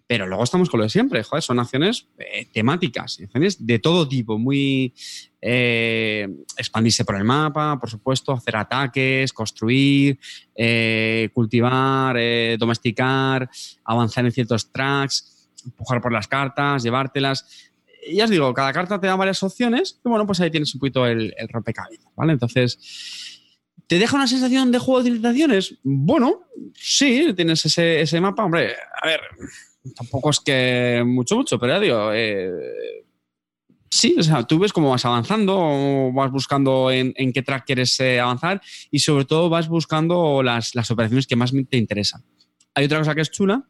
pero 0.06 0.26
luego 0.26 0.42
estamos 0.42 0.68
con 0.68 0.78
lo 0.78 0.84
de 0.84 0.90
siempre, 0.90 1.22
joder, 1.22 1.42
son 1.42 1.60
acciones 1.60 2.08
eh, 2.18 2.46
temáticas, 2.52 3.18
acciones 3.22 3.64
de 3.64 3.78
todo 3.78 4.06
tipo, 4.08 4.36
muy 4.36 4.92
eh, 5.45 6.28
expandirse 6.57 7.05
por 7.05 7.16
el 7.16 7.24
mapa, 7.24 7.76
por 7.80 7.90
supuesto, 7.90 8.32
hacer 8.32 8.57
ataques, 8.57 9.32
construir, 9.32 10.18
eh, 10.55 11.28
cultivar, 11.34 12.16
eh, 12.16 12.57
domesticar, 12.59 13.51
avanzar 13.84 14.24
en 14.24 14.30
ciertos 14.30 14.70
tracks, 14.70 15.51
empujar 15.64 16.01
por 16.01 16.12
las 16.12 16.28
cartas, 16.28 16.84
llevártelas. 16.84 17.72
Y 18.07 18.16
ya 18.16 18.24
os 18.24 18.30
digo, 18.30 18.55
cada 18.55 18.72
carta 18.72 19.01
te 19.01 19.09
da 19.09 19.16
varias 19.16 19.43
opciones 19.43 20.01
y 20.05 20.09
bueno, 20.09 20.26
pues 20.26 20.40
ahí 20.40 20.51
tienes 20.51 20.72
un 20.74 20.80
poquito 20.80 21.07
el, 21.07 21.34
rompecabezas, 21.49 22.12
¿vale? 22.14 22.32
Entonces, 22.34 22.78
¿te 23.88 23.99
deja 23.99 24.16
una 24.16 24.28
sensación 24.28 24.70
de 24.70 24.78
juego 24.78 25.03
de 25.03 25.11
civilizaciones? 25.11 25.74
Bueno, 25.82 26.45
sí, 26.74 27.32
tienes 27.34 27.66
ese, 27.66 28.01
ese 28.01 28.20
mapa, 28.20 28.45
hombre, 28.45 28.74
a 29.03 29.07
ver, 29.07 29.20
tampoco 29.97 30.30
es 30.30 30.38
que 30.38 31.03
mucho, 31.05 31.36
mucho, 31.36 31.59
pero 31.59 31.74
ya 31.74 31.80
digo, 31.80 32.12
eh, 32.12 33.01
sí, 33.93 34.16
o 34.18 34.22
sea, 34.22 34.43
tú 34.45 34.59
ves 34.59 34.72
cómo 34.72 34.90
vas 34.90 35.05
avanzando, 35.05 36.11
vas 36.14 36.30
buscando 36.30 36.90
en, 36.90 37.12
qué 37.32 37.43
track 37.43 37.66
quieres 37.66 38.01
eh, 38.01 38.20
avanzar 38.20 38.62
y 38.90 39.01
sobre 39.01 39.26
todo 39.26 39.51
vas 39.51 39.68
buscando 39.68 40.43
las, 40.43 40.74
las, 40.74 40.90
operaciones 40.90 41.26
que 41.26 41.36
más 41.36 41.53
te 41.68 41.76
interesan. 41.76 42.24
Hay 42.74 42.86
otra 42.86 42.99
cosa 42.99 43.14
que 43.14 43.20
es 43.20 43.30
chula 43.30 43.68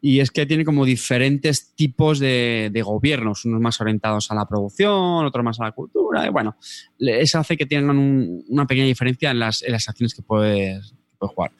y 0.00 0.20
es 0.20 0.30
que 0.30 0.46
tiene 0.46 0.64
como 0.64 0.84
diferentes 0.84 1.74
tipos 1.74 2.20
de, 2.20 2.70
de 2.72 2.82
gobiernos, 2.82 3.44
unos 3.46 3.60
más 3.60 3.80
orientados 3.80 4.30
a 4.30 4.36
la 4.36 4.46
producción, 4.46 5.26
otros 5.26 5.44
más 5.44 5.58
a 5.58 5.64
la 5.64 5.72
cultura, 5.72 6.30
bueno, 6.30 6.56
eso 7.00 7.40
hace 7.40 7.56
que 7.56 7.66
tengan 7.66 7.98
un, 7.98 8.44
una 8.48 8.66
pequeña 8.68 8.86
diferencia 8.86 9.32
en 9.32 9.40
las, 9.40 9.64
en 9.64 9.72
las 9.72 9.88
acciones 9.88 10.14
que 10.14 10.22
puedes, 10.22 10.94
puedes 11.18 11.34
jugar. 11.34 11.50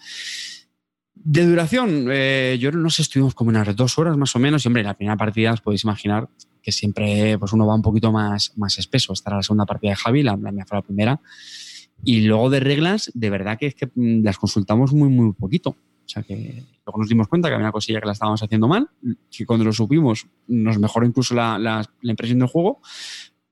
De 1.15 1.45
duración, 1.45 2.07
eh, 2.12 2.59
yo 2.61 2.71
no 2.71 2.91
sé, 2.91 3.03
estuvimos 3.03 3.35
como 3.35 3.51
unas 3.51 3.75
dos 3.75 3.99
horas 3.99 4.17
más 4.17 4.37
o 4.37 4.39
menos. 4.39 4.65
Y 4.65 4.69
hombre, 4.69 4.83
la 4.83 4.95
primera 4.95 5.17
partida 5.17 5.53
os 5.53 5.61
podéis 5.62 5.83
imaginar 5.85 6.29
que 6.65 6.73
siempre 6.73 7.39
pues 7.39 7.53
uno 7.53 7.67
va 7.67 7.75
un 7.75 7.83
poquito 7.83 8.11
más, 8.11 8.53
más 8.57 8.79
espeso. 8.79 9.12
Esta 9.12 9.31
era 9.31 9.37
la 9.37 9.43
segunda 9.43 9.67
partida 9.67 9.91
de 9.91 9.97
Javi, 9.97 10.23
la, 10.23 10.37
la 10.37 10.51
mía 10.51 10.65
fue 10.67 10.79
la 10.79 10.83
primera. 10.83 11.21
Y 12.03 12.23
luego 12.23 12.51
de 12.51 12.61
reglas, 12.61 13.11
de 13.15 13.31
verdad 13.31 13.59
que 13.59 13.67
es 13.67 13.75
que 13.75 13.91
las 13.95 14.39
consultamos 14.39 14.93
muy, 14.93 15.11
muy 15.11 15.33
poquito. 15.35 15.71
O 15.71 16.09
sea 16.09 16.23
que 16.23 16.65
luego 16.85 16.99
nos 16.99 17.09
dimos 17.09 17.29
cuenta 17.29 17.49
que 17.49 17.55
había 17.55 17.67
una 17.67 17.73
cosilla 17.73 18.01
que 18.01 18.07
la 18.07 18.12
estábamos 18.12 18.43
haciendo 18.43 18.67
mal, 18.67 18.89
que 19.31 19.47
cuando 19.47 19.65
lo 19.65 19.73
supimos 19.73 20.27
nos 20.47 20.79
mejoró 20.79 21.07
incluso 21.07 21.35
la, 21.35 21.59
la, 21.59 21.89
la 22.01 22.11
impresión 22.11 22.39
del 22.39 22.49
juego. 22.49 22.81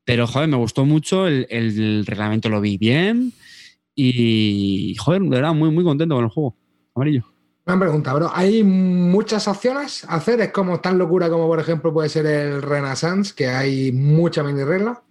Pero, 0.04 0.26
joder, 0.26 0.48
me 0.48 0.56
gustó 0.56 0.84
mucho, 0.84 1.26
el, 1.26 1.46
el, 1.48 2.04
reglamento 2.06 2.48
lo 2.48 2.60
vi 2.60 2.76
bien 2.76 3.32
y, 3.94 4.96
joder, 4.98 5.22
de 5.22 5.28
verdad, 5.28 5.54
muy, 5.54 5.70
muy 5.70 5.84
contento 5.84 6.14
con 6.14 6.24
el 6.24 6.30
juego. 6.30 6.56
Amarillo. 6.94 7.31
Una 7.64 7.78
pregunta, 7.78 8.12
bro. 8.14 8.30
¿Hay 8.34 8.64
muchas 8.64 9.46
opciones 9.46 10.04
a 10.04 10.16
hacer? 10.16 10.40
¿Es 10.40 10.50
como 10.50 10.80
tan 10.80 10.98
locura 10.98 11.30
como, 11.30 11.46
por 11.46 11.60
ejemplo, 11.60 11.92
puede 11.92 12.08
ser 12.08 12.26
el 12.26 12.60
Renaissance, 12.60 13.34
que 13.34 13.48
hay 13.48 13.92
mucha 13.92 14.42
mini 14.42 14.64
regla? 14.64 15.02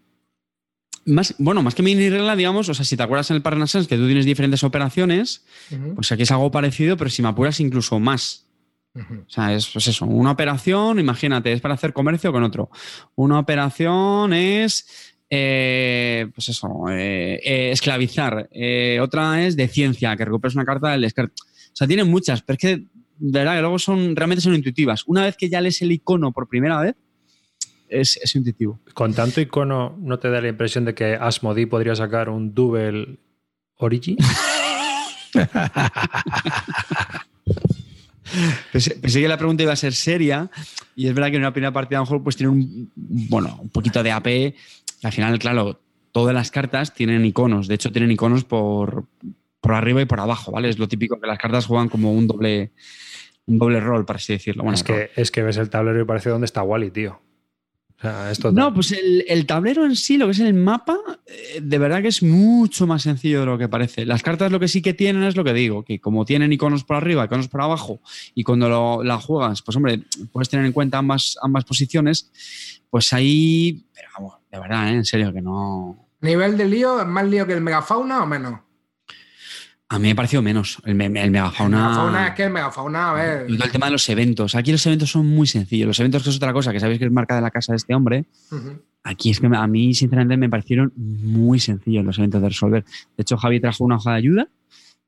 Más, 1.06 1.34
bueno, 1.38 1.64
más 1.64 1.76
que 1.76 1.82
mini 1.82 2.10
regla, 2.10 2.36
digamos, 2.36 2.68
o 2.70 2.74
sea, 2.74 2.86
si 2.86 2.98
te 2.98 3.04
acuerdas 3.04 3.32
en 3.32 3.38
el 3.38 3.44
Renaissance 3.44 3.88
que 3.88 3.96
tú 3.96 4.06
tienes 4.06 4.26
diferentes 4.26 4.64
operaciones, 4.64 5.46
uh 5.72 5.76
-huh. 5.76 5.96
pues 5.96 6.12
aquí 6.12 6.24
es 6.24 6.32
algo 6.32 6.52
parecido, 6.52 6.98
pero 6.98 7.10
si 7.10 7.22
me 7.22 7.30
apuras 7.30 7.60
incluso 7.60 8.00
más. 8.00 8.46
Uh 8.94 9.00
-huh. 9.00 9.26
O 9.26 9.30
sea, 9.30 9.54
es 9.54 9.68
pues 9.68 9.88
eso, 9.88 10.06
una 10.06 10.32
operación, 10.32 11.00
imagínate, 11.00 11.54
es 11.54 11.62
para 11.62 11.76
hacer 11.76 11.94
comercio 11.94 12.34
con 12.34 12.44
otro. 12.44 12.70
Una 13.16 13.40
operación 13.40 14.34
es 14.34 15.12
eh, 15.34 16.28
pues 16.36 16.50
eso, 16.50 16.68
eh, 16.90 17.40
eh, 17.42 17.72
esclavizar. 17.72 18.50
otra 19.02 19.42
es 19.46 19.56
de 19.56 19.70
ciencia, 19.70 20.18
que 20.18 20.26
recuperes 20.26 20.56
una 20.56 20.66
carta 20.66 20.90
del 20.90 21.02
descarte. 21.02 21.42
O 21.72 21.76
sea, 21.76 21.88
tienen 21.88 22.10
muchas, 22.10 22.42
pero 22.42 22.56
es 22.56 22.60
que, 22.60 22.78
de 22.78 23.40
verdad, 23.40 23.56
que 23.56 23.62
luego 23.62 23.80
son, 23.80 24.16
realmente 24.16 24.42
son 24.42 24.56
intuitivas. 24.56 25.04
Una 25.08 25.24
vez 25.24 25.38
que 25.38 25.50
ya 25.50 25.62
lees 25.62 25.82
el 25.82 25.92
icono 25.92 26.32
por 26.32 26.48
primera 26.48 26.80
vez, 26.82 26.96
es, 27.88 28.18
es 28.18 28.36
intuitivo. 28.36 28.80
Con 28.94 29.14
tanto 29.14 29.42
icono, 29.42 29.98
¿no 30.00 30.20
te 30.20 30.30
da 30.30 30.42
la 30.42 30.48
impresión 30.48 30.86
de 30.86 30.94
que 30.96 31.16
Asmodee 31.16 31.68
podría 31.68 31.96
sacar 31.96 32.30
un 32.30 32.54
Double 32.54 33.18
Origin? 33.78 34.18
pensé, 38.72 38.96
pensé, 38.96 39.22
que 39.22 39.28
la 39.28 39.38
pregunta 39.38 39.64
iba 39.64 39.74
a 39.74 39.78
ser 39.78 39.94
seria 39.94 40.50
y 40.96 41.08
es 41.08 41.14
verdad 41.14 41.30
que 41.30 41.36
en 41.36 41.42
una 41.42 41.54
primera 41.54 41.74
partida 41.74 42.00
a 42.00 42.02
lo 42.02 42.06
mejor 42.06 42.24
pues 42.24 42.36
tiene 42.36 42.52
un, 42.52 42.92
bueno, 42.96 43.60
un 43.62 43.70
poquito 43.70 44.04
de 44.04 44.12
AP. 44.12 44.56
Al 45.04 45.12
final, 45.12 45.40
claro, 45.40 45.82
todas 46.12 46.34
las 46.34 46.52
cartas 46.52 46.94
tienen 46.94 47.26
iconos. 47.26 47.68
De 47.68 47.76
hecho, 47.76 47.92
tienen 47.92 48.12
iconos 48.12 48.44
por, 48.44 49.06
por 49.62 49.74
arriba 49.74 50.02
y 50.02 50.06
por 50.06 50.20
abajo, 50.20 50.52
¿vale? 50.52 50.70
Es 50.70 50.80
lo 50.80 50.88
típico 50.88 51.20
que 51.22 51.28
las 51.28 51.38
cartas 51.38 51.66
juegan 51.68 51.88
como 51.88 52.12
un 52.14 52.28
doble, 52.28 52.72
un 53.46 53.58
doble 53.60 53.80
rol, 53.80 54.06
por 54.06 54.16
así 54.18 54.34
decirlo. 54.34 54.64
Bueno, 54.64 54.76
es, 54.76 54.84
que, 54.84 55.12
es 55.16 55.32
que 55.32 55.44
ves 55.44 55.58
el 55.58 55.70
tablero 55.70 56.02
y 56.02 56.06
parece 56.06 56.30
dónde 56.30 56.46
está 56.46 56.64
Wally, 56.64 56.92
tío. 56.92 57.22
O 57.98 58.02
sea. 58.02 58.32
No, 58.52 58.74
pues 58.74 58.94
el, 58.94 59.24
el 59.28 59.46
tablero 59.46 59.86
en 59.86 59.96
sí, 59.96 60.18
lo 60.18 60.26
que 60.26 60.32
es 60.32 60.40
el 60.40 60.56
mapa, 60.56 60.98
eh, 61.28 61.60
de 61.62 61.78
verdad 61.78 62.02
que 62.02 62.08
es 62.08 62.24
mucho 62.24 62.88
más 62.88 63.04
sencillo 63.04 63.42
de 63.42 63.46
lo 63.46 63.60
que 63.60 63.70
parece. 63.70 64.08
Las 64.08 64.24
cartas 64.24 64.52
lo 64.52 64.60
que 64.60 64.68
sí 64.68 64.82
que 64.82 64.96
tienen 64.96 65.22
es 65.22 65.36
lo 65.36 65.44
que 65.44 65.54
digo, 65.54 65.86
que 65.86 66.00
como 66.00 66.26
tienen 66.26 66.52
iconos 66.52 66.84
por 66.84 66.96
arriba, 66.98 67.26
iconos 67.26 67.48
por 67.48 67.62
abajo, 67.62 68.02
y 68.34 68.42
cuando 68.44 68.68
lo- 68.70 69.04
la 69.04 69.20
juegas, 69.20 69.62
pues 69.62 69.78
hombre, 69.78 70.02
puedes 70.32 70.50
tener 70.50 70.66
en 70.66 70.72
cuenta 70.72 70.98
ambas, 70.98 71.38
ambas 71.44 71.64
posiciones, 71.64 72.32
pues 72.90 73.14
ahí, 73.14 73.86
pero 73.94 74.08
vamos, 74.18 74.34
de 74.52 74.60
verdad, 74.60 74.88
¿eh? 74.90 74.94
en 74.96 75.06
serio, 75.06 75.32
que 75.32 75.42
no... 75.44 76.08
¿Nivel 76.22 76.58
de 76.58 76.66
lío 76.66 77.00
es 77.02 77.06
más 77.08 77.26
lío 77.28 77.46
que 77.46 77.54
el 77.54 77.62
megafauna 77.62 78.24
o 78.24 78.26
menos? 78.26 78.62
A 79.94 80.00
mí 80.00 80.08
me 80.08 80.16
pareció 80.16 80.42
menos 80.42 80.78
el, 80.86 80.96
me- 80.96 81.06
el 81.08 81.32
megafauna. 81.32 81.78
Megafauna 81.90 82.28
es 82.30 82.34
que 82.36 82.44
el 82.44 82.52
megafauna, 82.52 83.10
a 83.10 83.14
ver. 83.14 83.46
Y 83.50 83.56
todo 83.58 83.66
el 83.66 83.72
tema 83.72 83.88
de 83.88 83.92
los 83.92 84.08
eventos. 84.10 84.56
Aquí 84.56 84.72
los 84.72 84.86
eventos 84.86 85.12
son 85.12 85.28
muy 85.28 85.48
sencillos. 85.48 85.86
Los 85.88 86.00
eventos, 86.00 86.24
que 86.24 86.30
es 86.30 86.36
otra 86.38 86.54
cosa, 86.54 86.72
que 86.72 86.80
sabéis 86.80 86.98
que 87.00 87.06
es 87.06 87.12
marca 87.12 87.36
de 87.36 87.42
la 87.42 87.52
casa 87.52 87.74
de 87.74 87.78
este 87.78 87.94
hombre. 87.94 88.26
Aquí 89.04 89.32
es 89.32 89.40
que 89.40 89.48
a 89.48 89.68
mí, 89.68 89.94
sinceramente, 89.94 90.38
me 90.38 90.50
parecieron 90.50 90.94
muy 90.96 91.60
sencillos 91.60 92.06
los 92.06 92.18
eventos 92.20 92.42
de 92.42 92.48
resolver. 92.50 92.84
De 93.18 93.22
hecho, 93.22 93.36
Javi 93.36 93.60
trajo 93.60 93.84
una 93.84 93.96
hoja 93.98 94.12
de 94.12 94.18
ayuda, 94.18 94.48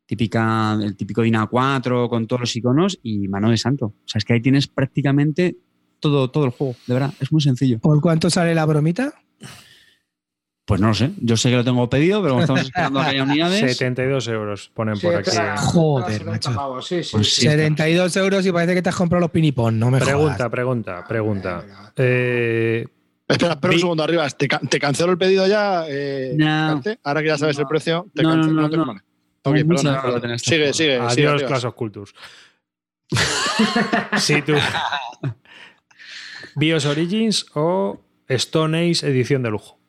típica, 0.05 0.73
el 0.81 0.95
típico 0.95 1.21
DINA 1.21 1.47
4 1.47 2.09
con 2.09 2.27
todos 2.27 2.41
los 2.41 2.55
iconos 2.55 2.99
y 3.03 3.27
mano 3.27 3.49
de 3.51 3.57
santo. 3.57 3.85
O 3.85 3.93
sea, 4.07 4.19
es 4.19 4.25
que 4.25 4.33
ahí 4.33 4.41
tienes 4.41 4.67
prácticamente 4.67 5.57
todo, 5.99 6.29
todo 6.29 6.45
el 6.45 6.51
juego, 6.51 6.75
de 6.87 6.93
verdad, 6.93 7.13
es 7.19 7.31
muy 7.31 7.41
sencillo. 7.41 7.79
¿Por 7.79 8.01
cuánto 8.01 8.29
sale 8.29 8.53
la 8.53 8.65
bromita? 8.65 9.13
Pues 10.65 10.79
no 10.79 10.87
lo 10.87 10.93
sé, 10.93 11.11
yo 11.19 11.35
sé 11.35 11.49
que 11.49 11.57
lo 11.57 11.63
tengo 11.65 11.89
pedido, 11.89 12.21
pero 12.23 12.39
estamos 12.39 12.61
esperando 12.65 12.99
a 13.01 13.03
que 13.05 13.09
haya 13.11 13.23
unidades. 13.23 13.59
72 13.59 14.27
euros 14.29 14.71
ponen 14.73 14.95
Sí, 14.95 15.05
por 15.05 15.15
aquí. 15.15 15.29
Joder, 15.57 16.25
macho. 16.25 16.49
70 16.51 16.55
pavos, 16.55 16.87
Sí, 16.87 17.03
sí, 17.03 17.09
Pues 17.11 17.33
sí. 17.35 17.41
sí. 17.41 17.47
72 17.47 18.15
euros 18.15 18.45
y 18.45 18.51
parece 18.51 18.73
que 18.73 18.81
te 18.81 18.89
has 18.89 18.95
comprado 18.95 19.21
los 19.21 19.31
pinipón, 19.31 19.77
no 19.77 19.91
me 19.91 19.99
Pregunta, 19.99 20.35
jodas. 20.35 20.49
pregunta, 20.49 21.05
pregunta. 21.07 21.65
Eh, 21.97 22.85
Espera, 23.27 23.53
espera 23.53 23.73
un 23.73 23.79
segundo, 23.79 24.03
arriba. 24.03 24.29
¿Te, 24.29 24.47
te 24.47 24.79
cancelo 24.79 25.11
el 25.13 25.17
pedido 25.17 25.47
ya? 25.47 25.85
Eh, 25.87 26.33
No. 26.37 26.81
Ahora 27.03 27.21
que 27.21 27.27
ya 27.27 27.37
sabes 27.37 27.57
el 27.57 27.65
precio, 27.67 28.07
te 28.13 28.21
No, 28.23 28.29
no, 28.35 28.41
cancelo. 28.43 28.61
no, 28.61 28.69
te- 28.69 28.77
no. 28.77 28.85
vale. 28.85 28.99
Tengo 29.41 29.57
Ok, 29.57 29.65
mucha 29.65 29.83
perdona, 29.83 30.01
perdona. 30.01 30.37
Sigue, 30.37 30.73
sigue, 30.73 30.73
sigue. 30.73 30.97
adiós. 31.29 31.43
Clash 31.43 31.65
of 31.65 31.73
Cultures. 31.75 32.13
si 34.17 34.41
tú. 34.43 34.53
BIOS 36.55 36.85
Origins 36.85 37.45
o 37.55 37.99
Stone 38.29 38.77
Age 38.91 39.07
edición 39.09 39.43
de 39.43 39.49
lujo. 39.51 39.79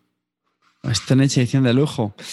Stone 0.93 1.25
Age 1.25 1.41
edición 1.41 1.63
de 1.65 1.75
lujo. 1.75 2.15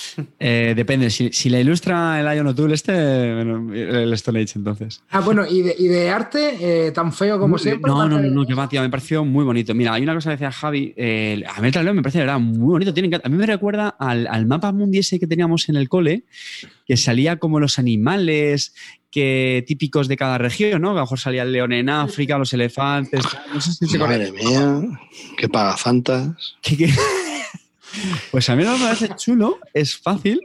Eh, 0.44 0.74
depende, 0.76 1.10
si, 1.12 1.32
si 1.32 1.50
la 1.50 1.60
ilustra 1.60 2.20
el 2.20 2.36
Ion 2.38 2.48
O'Toole 2.48 2.74
este, 2.74 2.92
bueno, 3.36 3.72
el 3.74 4.12
Stone 4.14 4.42
Age 4.42 4.54
entonces. 4.56 5.04
Ah, 5.12 5.20
bueno, 5.20 5.46
y 5.48 5.62
de, 5.62 5.76
y 5.78 5.88
de 5.88 6.10
arte, 6.10 6.88
eh, 6.88 6.92
tan 6.92 7.14
feo 7.14 7.40
como 7.40 7.58
siempre. 7.60 7.90
No, 7.90 8.08
no, 8.10 8.20
no, 8.20 8.28
no, 8.30 8.46
que 8.46 8.54
va, 8.56 8.68
tío, 8.68 8.82
me 8.82 8.90
pareció 8.90 9.24
muy 9.24 9.46
bonito. 9.46 9.74
Mira, 9.76 9.94
hay 9.94 10.02
una 10.04 10.16
cosa 10.16 10.30
que 10.32 10.36
decía 10.38 10.52
Javi, 10.52 10.94
eh, 10.98 11.44
a 11.48 11.62
mí 11.62 11.68
el 11.68 11.74
tablero 11.74 11.94
me 11.94 12.02
parece 12.02 12.20
verdad 12.20 12.40
muy 12.40 12.74
bonito. 12.74 12.92
A 13.24 13.30
mí 13.30 13.36
me 13.38 13.46
recuerda 13.46 13.90
al, 14.00 14.26
al 14.28 14.46
mapa 14.48 14.72
mundi 14.72 14.98
ese 15.00 15.20
que 15.20 15.28
teníamos 15.28 15.70
en 15.70 15.76
el 15.76 15.88
cole, 15.88 16.24
que 16.88 16.98
salía 16.98 17.38
como 17.38 17.60
los 17.60 17.78
animales 17.80 18.74
que 19.12 19.64
típicos 19.68 20.08
de 20.08 20.18
cada 20.18 20.38
región, 20.40 20.82
¿no? 20.82 20.92
A 20.92 20.94
lo 20.96 21.02
mejor 21.02 21.20
salía 21.20 21.44
el 21.44 21.52
león 21.52 21.72
en 21.74 21.90
África, 21.90 22.38
los 22.38 22.52
elefantes. 22.54 23.24
No 23.54 23.62
sé 23.62 23.74
si 23.74 23.86
se 23.86 23.98
Madre 24.00 24.32
mía, 24.32 24.82
qué 25.38 25.48
pagafantas. 25.50 26.56
que- 26.62 26.78
que- 26.78 26.94
Pues 28.32 28.50
a 28.50 28.56
mí 28.56 28.64
no 28.64 28.78
me 28.78 28.84
parece 28.86 29.10
chulo, 29.16 29.60
es 29.74 29.98
fácil. 29.98 30.42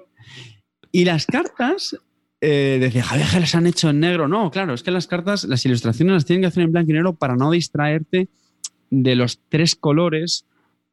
Y 0.93 1.05
las 1.05 1.27
cartas, 1.27 1.97
eh, 2.41 2.79
decía, 2.81 3.03
Javier, 3.03 3.29
que 3.29 3.41
las 3.41 3.55
han 3.55 3.67
hecho 3.67 3.91
en 3.91 4.01
negro. 4.01 4.29
No, 4.29 4.51
claro, 4.51 4.75
es 4.75 4.83
que 4.83 4.91
las 4.91 5.07
cartas, 5.07 5.45
las 5.45 5.65
ilustraciones 5.65 6.15
las 6.15 6.25
tienen 6.25 6.43
que 6.43 6.49
hacer 6.49 6.63
en 6.63 6.73
blanco 6.73 6.91
y 6.91 6.95
negro 6.95 7.15
para 7.15 7.37
no 7.37 7.51
distraerte 7.51 8.29
de 8.91 9.17
los 9.17 9.41
tres 9.49 9.75
colores 9.75 10.47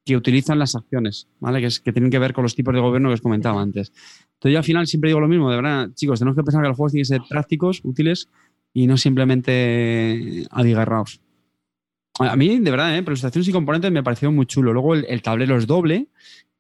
que 0.06 0.18
utilizan 0.18 0.60
las 0.60 0.76
acciones, 0.76 1.28
¿vale? 1.39 1.62
Que, 1.62 1.70
que 1.84 1.93
tienen 1.93 2.12
que 2.12 2.20
ver 2.20 2.34
con 2.34 2.43
los 2.43 2.56
tipos 2.56 2.74
de 2.74 2.82
gobierno 2.82 3.10
que 3.10 3.16
os 3.16 3.22
comentaba 3.22 3.62
antes. 3.62 3.93
Entonces 4.34 4.51
yo 4.51 4.58
al 4.58 4.66
final 4.66 4.88
siempre 4.88 5.10
digo 5.10 5.22
lo 5.22 5.30
mismo, 5.30 5.49
de 5.49 5.56
verdad, 5.56 5.89
chicos, 5.93 6.20
tenemos 6.20 6.36
que 6.36 6.43
pensar 6.43 6.62
que 6.62 6.68
los 6.68 6.76
juegos 6.76 6.91
tienen 6.91 7.04
que 7.04 7.08
ser 7.08 7.22
prácticos, 7.30 7.80
útiles 7.84 8.28
y 8.74 8.88
no 8.88 8.97
simplemente 8.97 10.45
adigarraos. 10.51 11.22
A 12.20 12.36
mí, 12.36 12.59
de 12.59 12.72
verdad, 12.72 12.95
¿eh? 12.97 13.01
por 13.03 13.11
ilustraciones 13.14 13.47
y 13.47 13.51
componentes 13.51 13.91
me 13.91 14.03
pareció 14.03 14.32
muy 14.32 14.45
chulo. 14.45 14.72
Luego 14.74 14.93
el, 14.93 15.05
el 15.09 15.22
tablero 15.22 15.57
es 15.57 15.66
doble, 15.66 16.07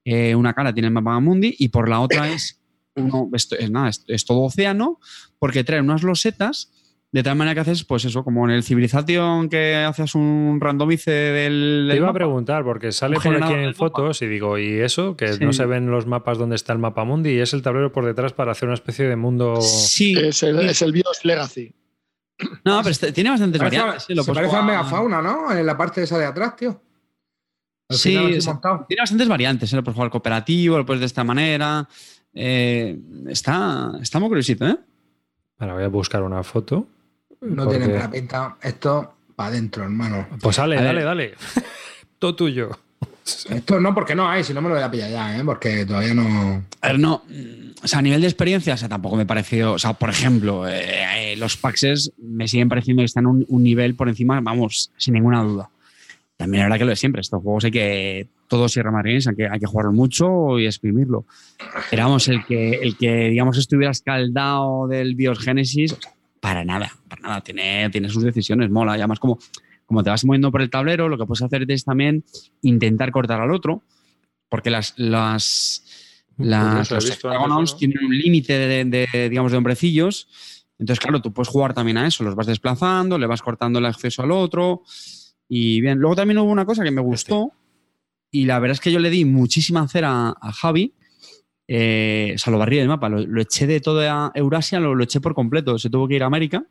eh, 0.05 0.35
una 0.35 0.53
cara 0.53 0.73
tiene 0.73 0.87
el 0.87 0.93
mapa 0.93 1.19
mundi 1.19 1.55
y 1.59 1.69
por 1.69 1.87
la 1.89 1.99
otra 1.99 2.31
es, 2.31 2.59
uno, 2.95 3.29
es, 3.33 3.49
nada, 3.69 3.89
es, 3.89 4.03
es 4.07 4.25
todo 4.25 4.41
océano 4.41 4.99
porque 5.39 5.63
trae 5.63 5.79
unas 5.79 6.03
losetas 6.03 6.71
de 7.11 7.21
tal 7.21 7.35
manera 7.35 7.53
que 7.53 7.59
haces, 7.59 7.83
pues 7.83 8.03
eso, 8.05 8.23
como 8.23 8.43
en 8.45 8.55
el 8.55 8.63
Civilization 8.63 9.47
que 9.47 9.75
haces 9.75 10.15
un 10.15 10.57
randomice 10.59 11.11
del... 11.11 11.87
Te 11.91 11.97
iba 11.97 12.09
a 12.09 12.13
preguntar, 12.13 12.63
porque 12.63 12.91
sale 12.91 13.17
por 13.19 13.35
aquí 13.43 13.53
en 13.53 13.75
fotos 13.75 14.23
y 14.23 14.27
digo, 14.27 14.57
¿y 14.57 14.79
eso? 14.79 15.15
Que 15.15 15.33
Sí. 15.33 15.45
no 15.45 15.53
se 15.53 15.67
ven 15.67 15.91
los 15.91 16.07
mapas 16.07 16.39
donde 16.39 16.55
está 16.55 16.73
el 16.73 16.79
mapa 16.79 17.03
mundi 17.03 17.29
y 17.29 17.37
es 17.39 17.53
el 17.53 17.61
tablero 17.61 17.91
por 17.91 18.03
detrás 18.07 18.33
para 18.33 18.53
hacer 18.53 18.67
una 18.67 18.73
especie 18.73 19.07
de 19.07 19.15
mundo. 19.15 19.61
Sí, 19.61 20.15
Es 20.17 20.41
el, 20.41 20.59
es 20.61 20.81
el 20.81 20.91
BIOS 20.91 21.23
Legacy. 21.23 21.75
No, 22.65 22.77
pero 22.79 22.89
este- 22.89 23.11
tiene 23.11 23.29
bastantes 23.29 23.59
Parece, 23.59 23.77
variantes. 23.77 24.03
sí, 24.05 24.13
lo 24.15 24.23
se 24.23 24.33
parece 24.33 24.55
al 24.55 24.61
jugar- 24.61 24.77
megafauna, 24.77 25.21
¿no? 25.21 25.51
En 25.51 25.65
la 25.65 25.77
parte 25.77 26.03
esa 26.03 26.17
de 26.17 26.25
atrás, 26.25 26.55
tío. 26.55 26.81
Al 27.89 27.97
Sí. 27.97 28.11
Tiene 28.11 29.01
bastantes 29.01 29.27
variantes, 29.27 29.71
¿eh? 29.71 29.75
lo 29.75 29.83
puedes 29.83 29.95
jugar 29.95 30.09
cooperativo, 30.11 30.77
lo 30.77 30.85
puedes 30.85 31.01
de 31.01 31.05
esta 31.05 31.23
manera. 31.23 31.87
Eh, 32.33 32.97
está, 33.27 33.91
está 34.01 34.19
muy 34.19 34.29
curiosito, 34.29 34.65
¿eh? 34.67 34.77
Ahora 35.59 35.73
voy 35.75 35.83
a 35.83 35.87
buscar 35.89 36.23
una 36.23 36.41
foto. 36.43 36.87
No 37.41 37.65
porque- 37.65 37.79
tiene 37.79 37.93
mala 37.93 38.09
pinta. 38.09 38.57
Esto 38.61 39.13
para 39.35 39.49
adentro, 39.49 39.83
hermano. 39.83 40.27
Pues 40.41 40.55
dale, 40.57 40.77
A 40.77 40.81
ver. 40.81 40.87
dale, 40.87 41.03
dale. 41.03 41.33
Todo 42.19 42.35
tuyo. 42.35 42.69
Esto 43.25 43.79
no, 43.79 43.93
porque 43.93 44.15
no 44.15 44.27
hay, 44.27 44.43
si 44.43 44.53
no 44.53 44.61
me 44.61 44.69
lo 44.69 44.75
voy 44.75 44.83
a 44.83 44.91
pillar 44.91 45.09
ya, 45.09 45.37
¿eh? 45.37 45.43
Porque 45.45 45.85
todavía 45.85 46.13
no. 46.13 46.63
A 46.81 46.93
no. 46.93 47.23
O 47.81 47.87
sea, 47.87 47.99
a 47.99 48.01
nivel 48.01 48.21
de 48.21 48.27
experiencia, 48.27 48.75
tampoco 48.89 49.15
me 49.15 49.25
pareció. 49.25 49.73
O 49.73 49.79
sea, 49.79 49.93
por 49.93 50.09
ejemplo, 50.09 50.67
eh, 50.67 51.33
eh, 51.33 51.35
los 51.37 51.57
Paxes 51.57 52.11
me 52.17 52.47
siguen 52.47 52.69
pareciendo 52.69 53.01
que 53.01 53.05
están 53.05 53.25
un, 53.25 53.45
un 53.47 53.63
nivel 53.63 53.95
por 53.95 54.09
encima, 54.09 54.39
vamos, 54.41 54.91
sin 54.97 55.13
ninguna 55.13 55.41
duda. 55.41 55.69
También 56.37 56.63
es 56.63 56.65
verdad 56.65 56.77
que 56.79 56.85
lo 56.85 56.89
de 56.89 56.95
siempre. 56.95 57.21
Estos 57.21 57.41
juegos 57.41 57.63
hay 57.65 57.71
que. 57.71 58.27
Todos 58.47 58.71
Sierra 58.73 58.91
Madrid, 58.91 59.25
hay 59.25 59.35
que, 59.35 59.47
hay 59.47 59.59
que 59.59 59.65
jugarlo 59.65 59.93
mucho 59.93 60.59
y 60.59 60.65
exprimirlo. 60.65 61.25
Pero 61.89 62.03
vamos, 62.03 62.27
el 62.27 62.45
que, 62.45 62.73
el 62.73 62.97
que 62.97 63.29
digamos, 63.29 63.57
estuviera 63.57 63.91
escaldado 63.91 64.87
del 64.87 65.15
BIOS 65.15 65.39
Genesis, 65.39 65.95
para 66.39 66.63
nada, 66.65 66.91
para 67.07 67.21
nada. 67.21 67.41
Tiene, 67.41 67.89
tiene 67.89 68.09
sus 68.09 68.23
decisiones, 68.23 68.69
mola. 68.69 68.97
Y 68.97 68.99
además, 68.99 69.19
como, 69.19 69.39
como 69.85 70.03
te 70.03 70.09
vas 70.09 70.25
moviendo 70.25 70.51
por 70.51 70.61
el 70.61 70.69
tablero, 70.69 71.09
lo 71.09 71.17
que 71.17 71.25
puedes 71.25 71.41
hacer 71.41 71.69
es 71.69 71.85
también 71.85 72.23
intentar 72.61 73.11
cortar 73.11 73.41
al 73.41 73.51
otro, 73.51 73.83
porque 74.49 74.69
las, 74.69 74.93
las, 74.97 75.83
las, 76.37 76.69
Curioso, 76.69 76.93
he 76.93 76.97
los 76.97 77.09
hexágonos 77.09 77.71
uno. 77.71 77.79
tienen 77.79 78.05
un 78.05 78.17
límite 78.17 78.53
de, 78.53 78.85
de, 78.85 79.29
digamos, 79.29 79.51
de 79.51 79.57
hombrecillos. 79.57 80.27
Entonces, 80.79 80.99
claro, 80.99 81.21
tú 81.21 81.33
puedes 81.33 81.49
jugar 81.49 81.73
también 81.73 81.97
a 81.97 82.07
eso, 82.07 82.23
los 82.23 82.35
vas 82.35 82.47
desplazando, 82.47 83.17
le 83.17 83.27
vas 83.27 83.41
cortando 83.41 83.79
el 83.79 83.85
acceso 83.85 84.21
al 84.23 84.31
otro. 84.31 84.83
Y 85.47 85.81
bien, 85.81 85.99
luego 85.99 86.15
también 86.15 86.39
hubo 86.39 86.51
una 86.51 86.65
cosa 86.65 86.83
que 86.83 86.91
me 86.91 87.01
gustó, 87.01 87.51
y 88.31 88.45
la 88.45 88.59
verdad 88.59 88.73
es 88.73 88.81
que 88.81 88.91
yo 88.91 88.99
le 88.99 89.11
di 89.11 89.25
muchísima 89.25 89.87
cera 89.87 90.29
a 90.29 90.51
Javi. 90.51 90.93
Eh, 91.67 92.33
o 92.35 92.37
sea, 92.37 92.51
lo 92.51 92.57
barrí 92.57 92.77
del 92.77 92.87
mapa, 92.87 93.07
lo, 93.07 93.19
lo 93.19 93.41
eché 93.41 93.67
de 93.67 93.79
toda 93.79 94.31
Eurasia, 94.33 94.79
lo, 94.79 94.95
lo 94.95 95.03
eché 95.03 95.21
por 95.21 95.35
completo. 95.35 95.77
Se 95.77 95.89
tuvo 95.89 96.07
que 96.07 96.15
ir 96.15 96.23
a 96.23 96.25
América. 96.25 96.65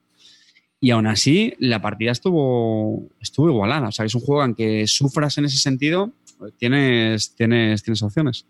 Y 0.84 0.90
aún 0.90 1.06
así, 1.06 1.54
la 1.60 1.80
partida 1.80 2.10
estuvo, 2.10 3.06
estuvo 3.20 3.48
igualada. 3.48 3.86
O 3.86 3.92
sea, 3.92 4.04
es 4.04 4.16
un 4.16 4.20
juego 4.20 4.44
en 4.44 4.52
que 4.56 4.84
sufras 4.88 5.38
en 5.38 5.44
ese 5.44 5.56
sentido, 5.58 6.10
tienes, 6.56 7.36
tienes, 7.36 7.84
tienes 7.84 8.02
opciones. 8.02 8.44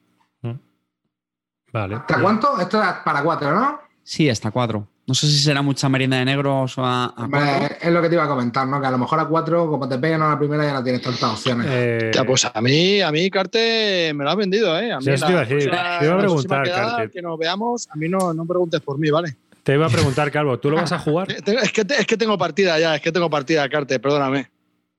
Vale. 1.70 1.96
¿Hasta 1.96 2.20
cuánto? 2.22 2.58
Esto 2.58 2.82
es 2.82 2.88
para 3.04 3.22
cuatro, 3.22 3.54
¿no? 3.54 3.78
Sí, 4.02 4.30
hasta 4.30 4.50
cuatro. 4.50 4.88
No 5.06 5.14
sé 5.14 5.26
si 5.26 5.38
será 5.40 5.60
mucha 5.60 5.90
merienda 5.90 6.16
de 6.16 6.24
negros 6.24 6.78
o 6.78 6.84
a, 6.84 7.04
a 7.04 7.12
cuatro. 7.14 7.30
Vale, 7.30 7.76
es 7.82 7.92
lo 7.92 8.00
que 8.00 8.08
te 8.08 8.14
iba 8.14 8.24
a 8.24 8.28
comentar, 8.28 8.66
¿no? 8.66 8.80
Que 8.80 8.86
a 8.86 8.90
lo 8.90 8.98
mejor 8.98 9.20
a 9.20 9.26
cuatro, 9.26 9.68
como 9.68 9.86
te 9.86 9.98
peguen 9.98 10.22
a 10.22 10.30
la 10.30 10.38
primera, 10.38 10.64
ya 10.64 10.72
no 10.72 10.82
tienes 10.82 11.02
tantas 11.02 11.24
opciones. 11.32 11.66
Eh, 11.68 12.10
Ya, 12.14 12.24
pues 12.24 12.46
a 12.46 12.60
mí, 12.62 13.02
a 13.02 13.12
mí 13.12 13.28
Carte 13.28 14.12
me 14.14 14.24
lo 14.24 14.30
has 14.30 14.36
vendido, 14.36 14.78
¿eh? 14.80 14.90
A 14.92 15.00
mí 15.00 15.04
Sí, 15.04 15.22
te 15.22 15.30
iba 15.32 15.40
a 15.40 15.44
decir. 15.44 15.70
Te 15.70 15.76
iba 15.76 15.98
a 15.98 16.02
la 16.02 16.18
preguntar, 16.18 16.66
Carte. 16.70 17.10
Que 17.10 17.20
nos 17.20 17.38
veamos, 17.38 17.88
a 17.90 17.96
mí 17.96 18.08
no, 18.08 18.32
no 18.32 18.46
preguntes 18.46 18.80
por 18.80 18.98
mí, 18.98 19.10
¿vale? 19.10 19.36
Te 19.62 19.74
iba 19.74 19.86
a 19.86 19.90
preguntar, 19.90 20.30
Calvo, 20.30 20.58
¿tú 20.58 20.70
lo 20.70 20.76
vas 20.76 20.92
a 20.92 20.98
jugar? 20.98 21.28
Es 21.62 21.72
que, 21.72 21.84
es 21.88 22.06
que 22.06 22.16
tengo 22.16 22.36
partida 22.36 22.78
ya, 22.78 22.96
es 22.96 23.02
que 23.02 23.12
tengo 23.12 23.30
partida, 23.30 23.68
Carte, 23.68 24.00
perdóname. 24.00 24.50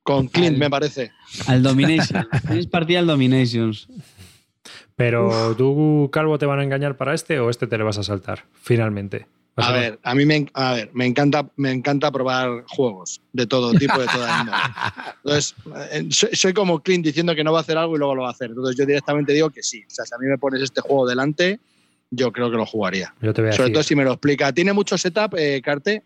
Con 0.03 0.28
Clint, 0.28 0.57
me 0.57 0.70
parece. 0.70 1.11
Al 1.47 1.64
Domination. 1.64 2.28
Tienes 2.47 2.68
partida 2.68 2.99
al 2.99 3.07
Dominations. 3.07 3.88
Pero 4.95 5.55
tú, 5.55 6.09
Calvo, 6.11 6.38
¿te 6.38 6.45
van 6.45 6.59
a 6.59 6.64
engañar 6.64 6.97
para 6.97 7.14
este 7.14 7.39
o 7.39 7.49
este 7.49 7.68
te 7.68 7.78
le 7.78 7.84
vas 7.84 7.97
a 7.97 8.03
saltar? 8.03 8.45
Finalmente. 8.61 9.28
Vas 9.55 9.68
A 9.68 9.72
ver, 9.72 9.99
a 10.03 10.16
mí 10.16 10.26
me, 10.26 10.47
a 10.53 10.74
ver, 10.74 10.89
me 10.93 11.05
encanta, 11.05 11.47
me 11.55 11.72
encanta 11.72 12.11
probar 12.11 12.64
juegos 12.68 13.22
de 13.32 13.45
todo 13.45 13.72
tipo, 13.74 13.99
de 13.99 14.07
toda 14.07 14.39
índole. 14.39 14.57
Entonces, 15.24 15.55
eh, 15.91 16.07
soy, 16.09 16.30
soy 16.34 16.53
como 16.53 16.82
Clint 16.82 17.05
diciendo 17.05 17.36
que 17.36 17.43
no 17.43 17.53
va 17.53 17.59
a 17.59 17.61
hacer 17.61 17.78
algo 17.78 17.95
y 17.95 17.99
luego 17.99 18.16
lo 18.16 18.22
va 18.24 18.30
a 18.30 18.32
hacer. 18.32 18.49
Entonces, 18.49 18.76
yo 18.76 18.86
directamente 18.86 19.32
digo 19.32 19.51
que 19.51 19.64
sí. 19.64 19.84
O 19.86 19.89
sea, 19.89 20.05
si 20.05 20.14
a 20.14 20.18
mí 20.18 20.28
me 20.28 20.38
pones 20.38 20.61
este 20.61 20.82
juego 20.82 21.07
delante, 21.07 21.59
yo 22.16 22.32
creo 22.32 22.51
que 22.51 22.57
lo 22.57 22.66
jugaría. 22.66 23.14
Yo 23.22 23.34
te 23.34 23.41
voy 23.41 23.49
a 23.49 23.53
Sobre 23.53 23.66
decir. 23.66 23.74
todo 23.74 23.84
si 23.84 23.95
me 23.95 24.03
lo 24.03 24.11
explica. 24.11 24.51
¿Tiene 24.53 24.74
mucho 24.74 24.97
setup, 24.97 25.36
eh, 25.38 25.61
Carte? 25.64 26.03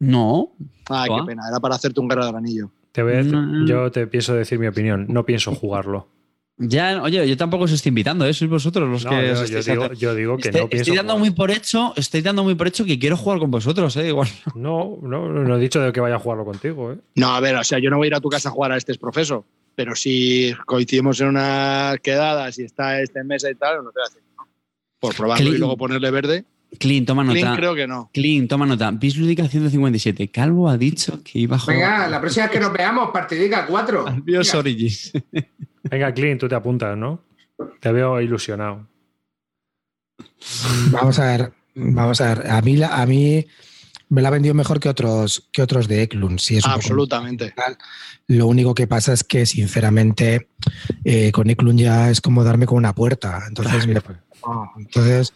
No. 0.00 0.52
Ah. 0.88 1.06
qué 1.08 1.26
pena. 1.26 1.42
Era 1.48 1.60
para 1.60 1.74
hacerte 1.74 2.00
un 2.00 2.08
guerra 2.08 2.26
del 2.26 2.36
anillo. 2.36 2.70
Te 2.92 3.02
voy 3.02 3.12
a 3.14 3.16
decir- 3.16 3.32
No. 3.32 3.66
yo 3.66 3.90
te 3.90 4.06
pienso 4.06 4.34
decir 4.34 4.58
mi 4.58 4.66
opinión. 4.66 5.06
No 5.08 5.24
pienso 5.24 5.54
jugarlo. 5.54 6.08
Ya, 6.60 7.00
oye, 7.02 7.28
yo 7.28 7.36
tampoco 7.36 7.64
os 7.64 7.72
estoy 7.72 7.90
invitando, 7.90 8.26
¿eh? 8.26 8.34
sois 8.34 8.50
vosotros 8.50 8.88
los 8.88 9.04
No, 9.04 9.10
que 9.12 9.28
yo, 9.28 9.32
os 9.40 9.48
yo 9.48 9.62
digo, 9.62 9.92
yo 9.92 10.14
digo 10.16 10.36
que 10.38 10.48
Estoy, 10.48 10.62
no 10.62 10.68
pienso 10.68 10.82
estoy 10.82 10.96
dando 10.96 11.16
muy 11.16 11.30
por 11.30 11.52
hecho, 11.52 11.92
estoy 11.94 12.20
dando 12.20 12.42
muy 12.42 12.56
por 12.56 12.66
hecho 12.66 12.84
que 12.84 12.98
quiero 12.98 13.16
jugar 13.16 13.38
con 13.38 13.52
vosotros, 13.52 13.96
¿eh? 13.96 14.08
Igual. 14.08 14.26
No, 14.56 14.98
no, 15.02 15.28
no 15.28 15.56
he 15.56 15.60
dicho 15.60 15.80
de 15.80 15.92
que 15.92 16.00
vaya 16.00 16.16
a 16.16 16.18
jugarlo 16.18 16.44
contigo. 16.44 16.90
¿eh? 16.92 16.96
No, 17.14 17.28
a 17.28 17.38
ver, 17.38 17.54
o 17.54 17.62
sea, 17.62 17.78
yo 17.78 17.90
no 17.90 17.96
voy 17.98 18.06
a 18.06 18.08
ir 18.08 18.14
a 18.16 18.20
tu 18.20 18.28
casa 18.28 18.48
a 18.48 18.52
jugar 18.52 18.72
a 18.72 18.76
este 18.76 18.90
es 18.90 18.98
profeso, 18.98 19.44
pero 19.76 19.94
si 19.94 20.52
coincidimos 20.66 21.20
en 21.20 21.28
unas 21.28 22.00
quedadas 22.00 22.58
y 22.58 22.64
está 22.64 23.00
este 23.00 23.20
en 23.20 23.28
mesa 23.28 23.48
y 23.48 23.54
tal, 23.54 23.76
no 23.84 23.92
te 23.92 24.00
voy 24.00 24.06
a 24.06 24.08
decir. 24.08 24.22
Por 25.00 25.14
probarlo 25.14 25.42
Clean. 25.42 25.54
y 25.56 25.58
luego 25.58 25.76
ponerle 25.76 26.10
verde. 26.10 26.44
Clean, 26.78 27.06
toma 27.06 27.24
Clean 27.24 27.46
nota. 27.46 27.56
creo 27.56 27.74
que 27.74 27.86
no. 27.86 28.10
Clean, 28.12 28.46
toma 28.46 28.66
nota. 28.66 28.90
Bis 28.90 29.16
Lúdica 29.16 29.48
157. 29.48 30.28
Calvo 30.30 30.68
ha 30.68 30.76
dicho 30.76 31.22
que 31.24 31.38
iba 31.38 31.56
a 31.56 31.58
jugar. 31.58 31.76
Venga, 31.76 32.08
la 32.08 32.20
próxima 32.20 32.44
vez 32.46 32.52
que 32.52 32.60
nos 32.60 32.72
veamos, 32.72 33.10
partidica 33.10 33.64
4. 33.66 34.06
Adiós, 34.08 34.54
Origins. 34.54 35.12
Venga, 35.84 36.12
Clint, 36.12 36.40
tú 36.40 36.48
te 36.48 36.54
apuntas, 36.54 36.96
¿no? 36.96 37.22
Te 37.80 37.90
veo 37.92 38.20
ilusionado. 38.20 38.86
Vamos 40.90 41.18
a 41.18 41.24
ver, 41.26 41.52
vamos 41.74 42.20
a 42.20 42.34
ver. 42.34 42.50
A 42.50 42.60
mí, 42.60 42.76
la- 42.76 43.00
a 43.00 43.06
mí 43.06 43.46
me 44.10 44.22
la 44.22 44.28
ha 44.28 44.30
vendido 44.30 44.54
mejor 44.54 44.80
que 44.80 44.88
otros, 44.88 45.48
que 45.52 45.62
otros 45.62 45.88
de 45.88 46.02
Eklund. 46.02 46.38
Sí, 46.38 46.56
es 46.56 46.64
Absolutamente. 46.66 47.54
Lo 48.26 48.46
único 48.46 48.74
que 48.74 48.86
pasa 48.86 49.12
es 49.12 49.24
que, 49.24 49.46
sinceramente, 49.46 50.48
eh, 51.04 51.32
con 51.32 51.48
Eklund 51.50 51.78
ya 51.80 52.10
es 52.10 52.20
como 52.20 52.44
darme 52.44 52.66
con 52.66 52.78
una 52.78 52.94
puerta. 52.94 53.42
Entonces, 53.48 53.86
me- 53.86 54.00
entonces, 54.78 55.32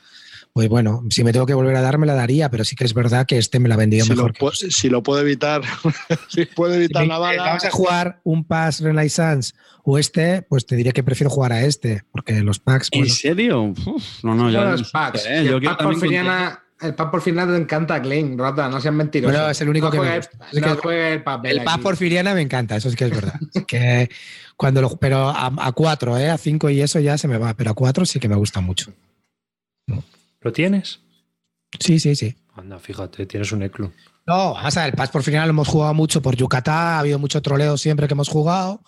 pues 0.52 0.68
bueno, 0.68 1.02
si 1.10 1.24
me 1.24 1.32
tengo 1.32 1.46
que 1.46 1.54
volver 1.54 1.74
a 1.76 1.80
dar, 1.80 1.98
me 1.98 2.06
la 2.06 2.14
daría, 2.14 2.50
pero 2.50 2.64
sí 2.64 2.76
que 2.76 2.84
es 2.84 2.92
verdad 2.94 3.26
que 3.26 3.38
este 3.38 3.58
me 3.58 3.68
la 3.68 3.74
ha 3.74 3.78
vendido 3.78 4.04
Si 4.04 4.10
lo, 4.10 4.16
mejor. 4.16 4.32
que 4.34 4.44
pu- 4.44 4.70
si 4.70 4.88
lo 4.90 5.02
puedo 5.02 5.20
evitar, 5.20 5.62
si 6.28 6.44
puedo 6.46 6.74
evitar 6.74 7.02
Si 7.02 7.08
la 7.08 7.18
bala. 7.18 7.42
Vamos 7.42 7.64
a 7.64 7.70
jugar 7.70 8.20
un 8.24 8.44
Pass 8.44 8.80
Renaissance 8.80 9.54
o 9.84 9.98
este, 9.98 10.42
pues 10.42 10.66
te 10.66 10.76
diré 10.76 10.92
que 10.92 11.02
prefiero 11.02 11.30
jugar 11.30 11.52
a 11.52 11.62
este, 11.62 12.02
porque 12.12 12.40
los 12.40 12.58
packs. 12.58 12.88
¿En 12.92 13.00
bueno, 13.00 13.14
serio? 13.14 13.62
Uf, 13.62 14.22
no, 14.22 14.34
no, 14.34 14.50
yo. 14.50 14.62
los 14.64 14.90
packs. 14.90 15.24
eh, 15.26 15.44
yo 15.44 15.60
pack 15.60 15.78
también 15.78 15.98
porfiriana, 16.00 16.61
el 16.82 16.94
pack 16.94 17.10
porfiriana 17.10 17.52
te 17.52 17.58
encanta, 17.62 18.00
Clean, 18.02 18.36
rata, 18.38 18.68
no 18.68 18.80
seas 18.80 18.94
mentiroso. 18.94 19.32
Bueno, 19.32 19.50
es 19.50 19.60
el 19.60 19.68
único 19.68 19.86
no 19.86 19.92
que 19.92 19.98
me 20.00 20.06
juegues- 20.06 20.28
gusta. 20.30 20.46
Es 20.52 20.60
no 20.60 20.76
que- 20.76 20.82
juegues 20.82 21.12
el 21.16 21.22
papel. 21.22 21.58
el 21.58 21.64
Pass 21.64 21.74
aquí. 21.74 21.82
Porfiriana 21.82 22.34
me 22.34 22.40
encanta, 22.42 22.76
eso 22.76 22.90
sí 22.90 22.96
que 22.96 23.04
es 23.04 23.10
verdad. 23.10 23.34
Es 23.54 23.64
que 23.66 24.10
cuando 24.56 24.80
lo, 24.82 24.96
pero 24.96 25.28
a, 25.28 25.46
a 25.58 25.72
cuatro, 25.72 26.16
¿eh? 26.18 26.30
a 26.30 26.38
cinco 26.38 26.68
y 26.70 26.80
eso 26.80 27.00
ya 27.00 27.16
se 27.18 27.28
me 27.28 27.38
va, 27.38 27.54
pero 27.54 27.70
a 27.70 27.74
cuatro 27.74 28.04
sí 28.06 28.18
que 28.20 28.28
me 28.28 28.36
gusta 28.36 28.60
mucho. 28.60 28.92
¿Lo 30.40 30.52
tienes? 30.52 31.00
Sí, 31.78 31.98
sí, 32.00 32.16
sí. 32.16 32.36
Anda, 32.54 32.78
fíjate, 32.78 33.26
tienes 33.26 33.52
un 33.52 33.62
Eclun. 33.62 33.92
No, 34.26 34.54
vamos 34.54 34.76
a 34.76 34.80
ver, 34.80 34.90
el 34.90 34.96
Pass 34.96 35.10
por 35.10 35.22
final 35.22 35.46
lo 35.48 35.50
hemos 35.50 35.68
jugado 35.68 35.94
mucho 35.94 36.20
por 36.22 36.36
Yucatán, 36.36 36.74
ha 36.76 36.98
habido 37.00 37.18
mucho 37.18 37.40
troleo 37.42 37.76
siempre 37.78 38.06
que 38.06 38.14
hemos 38.14 38.28
jugado. 38.28 38.80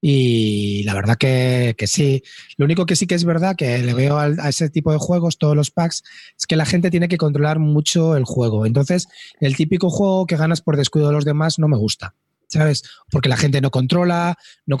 Y 0.00 0.82
la 0.84 0.94
verdad 0.94 1.16
que, 1.16 1.74
que 1.76 1.86
sí. 1.86 2.22
Lo 2.56 2.64
único 2.64 2.86
que 2.86 2.96
sí 2.96 3.06
que 3.06 3.14
es 3.14 3.24
verdad 3.24 3.56
que 3.56 3.78
le 3.78 3.94
veo 3.94 4.18
a 4.18 4.28
ese 4.48 4.68
tipo 4.70 4.92
de 4.92 4.98
juegos, 4.98 5.38
todos 5.38 5.56
los 5.56 5.70
packs, 5.70 6.02
es 6.36 6.46
que 6.46 6.56
la 6.56 6.66
gente 6.66 6.90
tiene 6.90 7.08
que 7.08 7.18
controlar 7.18 7.58
mucho 7.58 8.16
el 8.16 8.24
juego. 8.24 8.66
Entonces, 8.66 9.08
el 9.40 9.56
típico 9.56 9.90
juego 9.90 10.26
que 10.26 10.36
ganas 10.36 10.60
por 10.60 10.76
descuido 10.76 11.08
de 11.08 11.14
los 11.14 11.24
demás 11.24 11.58
no 11.58 11.68
me 11.68 11.76
gusta. 11.76 12.14
¿Sabes? 12.48 12.84
Porque 13.10 13.28
la 13.28 13.36
gente 13.36 13.60
no 13.60 13.72
controla, 13.72 14.36
no 14.66 14.78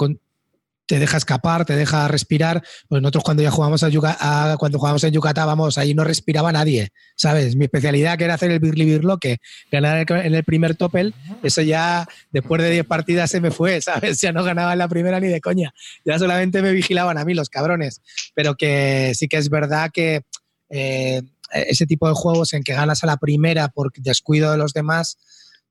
te 0.86 0.98
deja 0.98 1.16
escapar, 1.16 1.64
te 1.64 1.74
deja 1.76 2.06
respirar. 2.08 2.62
Pues 2.88 3.02
nosotros 3.02 3.24
cuando 3.24 3.42
ya 3.42 3.50
jugamos 3.50 3.82
a, 3.82 3.88
Yuca- 3.88 4.16
a- 4.20 4.56
cuando 4.58 4.78
jugamos 4.78 5.02
en 5.04 5.12
Yucatán, 5.12 5.46
vamos, 5.46 5.78
ahí 5.78 5.94
no 5.94 6.04
respiraba 6.04 6.52
nadie. 6.52 6.90
¿Sabes? 7.16 7.56
Mi 7.56 7.64
especialidad 7.64 8.16
que 8.18 8.24
era 8.24 8.34
hacer 8.34 8.50
el 8.50 8.60
Birli 8.60 8.84
Birloque, 8.84 9.38
ganar 9.72 10.06
en 10.10 10.34
el 10.34 10.44
primer 10.44 10.76
topel, 10.76 11.14
eso 11.42 11.62
ya 11.62 12.06
después 12.30 12.62
de 12.62 12.70
10 12.70 12.86
partidas 12.86 13.30
se 13.30 13.40
me 13.40 13.50
fue, 13.50 13.80
¿sabes? 13.82 14.20
Ya 14.20 14.32
no 14.32 14.44
ganaba 14.44 14.72
en 14.74 14.78
la 14.78 14.88
primera 14.88 15.18
ni 15.20 15.28
de 15.28 15.40
coña. 15.40 15.74
Ya 16.04 16.18
solamente 16.18 16.62
me 16.62 16.72
vigilaban 16.72 17.18
a 17.18 17.24
mí 17.24 17.34
los 17.34 17.48
cabrones. 17.48 18.00
Pero 18.34 18.54
que 18.54 19.12
sí 19.16 19.28
que 19.28 19.38
es 19.38 19.48
verdad 19.50 19.90
que 19.92 20.22
eh, 20.70 21.22
ese 21.52 21.86
tipo 21.86 22.08
de 22.08 22.14
juegos 22.14 22.52
en 22.54 22.62
que 22.62 22.74
ganas 22.74 23.02
a 23.02 23.06
la 23.06 23.16
primera 23.16 23.68
por 23.68 23.92
descuido 23.96 24.50
de 24.52 24.58
los 24.58 24.72
demás 24.72 25.16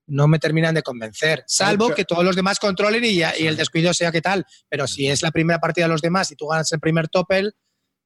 no 0.07 0.27
me 0.27 0.39
terminan 0.39 0.75
de 0.75 0.83
convencer. 0.83 1.43
Salvo 1.47 1.87
que 1.95 2.05
todos 2.05 2.23
los 2.23 2.35
demás 2.35 2.59
controlen 2.59 3.03
y, 3.05 3.15
ya- 3.15 3.37
y 3.37 3.47
el 3.47 3.55
descuido 3.57 3.93
sea 3.93 4.11
que 4.11 4.21
tal. 4.21 4.45
Pero 4.69 4.87
si 4.87 5.07
es 5.07 5.21
la 5.21 5.31
primera 5.31 5.59
partida 5.59 5.85
de 5.85 5.91
los 5.91 6.01
demás 6.01 6.31
y 6.31 6.35
tú 6.35 6.47
ganas 6.47 6.71
el 6.71 6.79
primer 6.79 7.07
topel, 7.07 7.53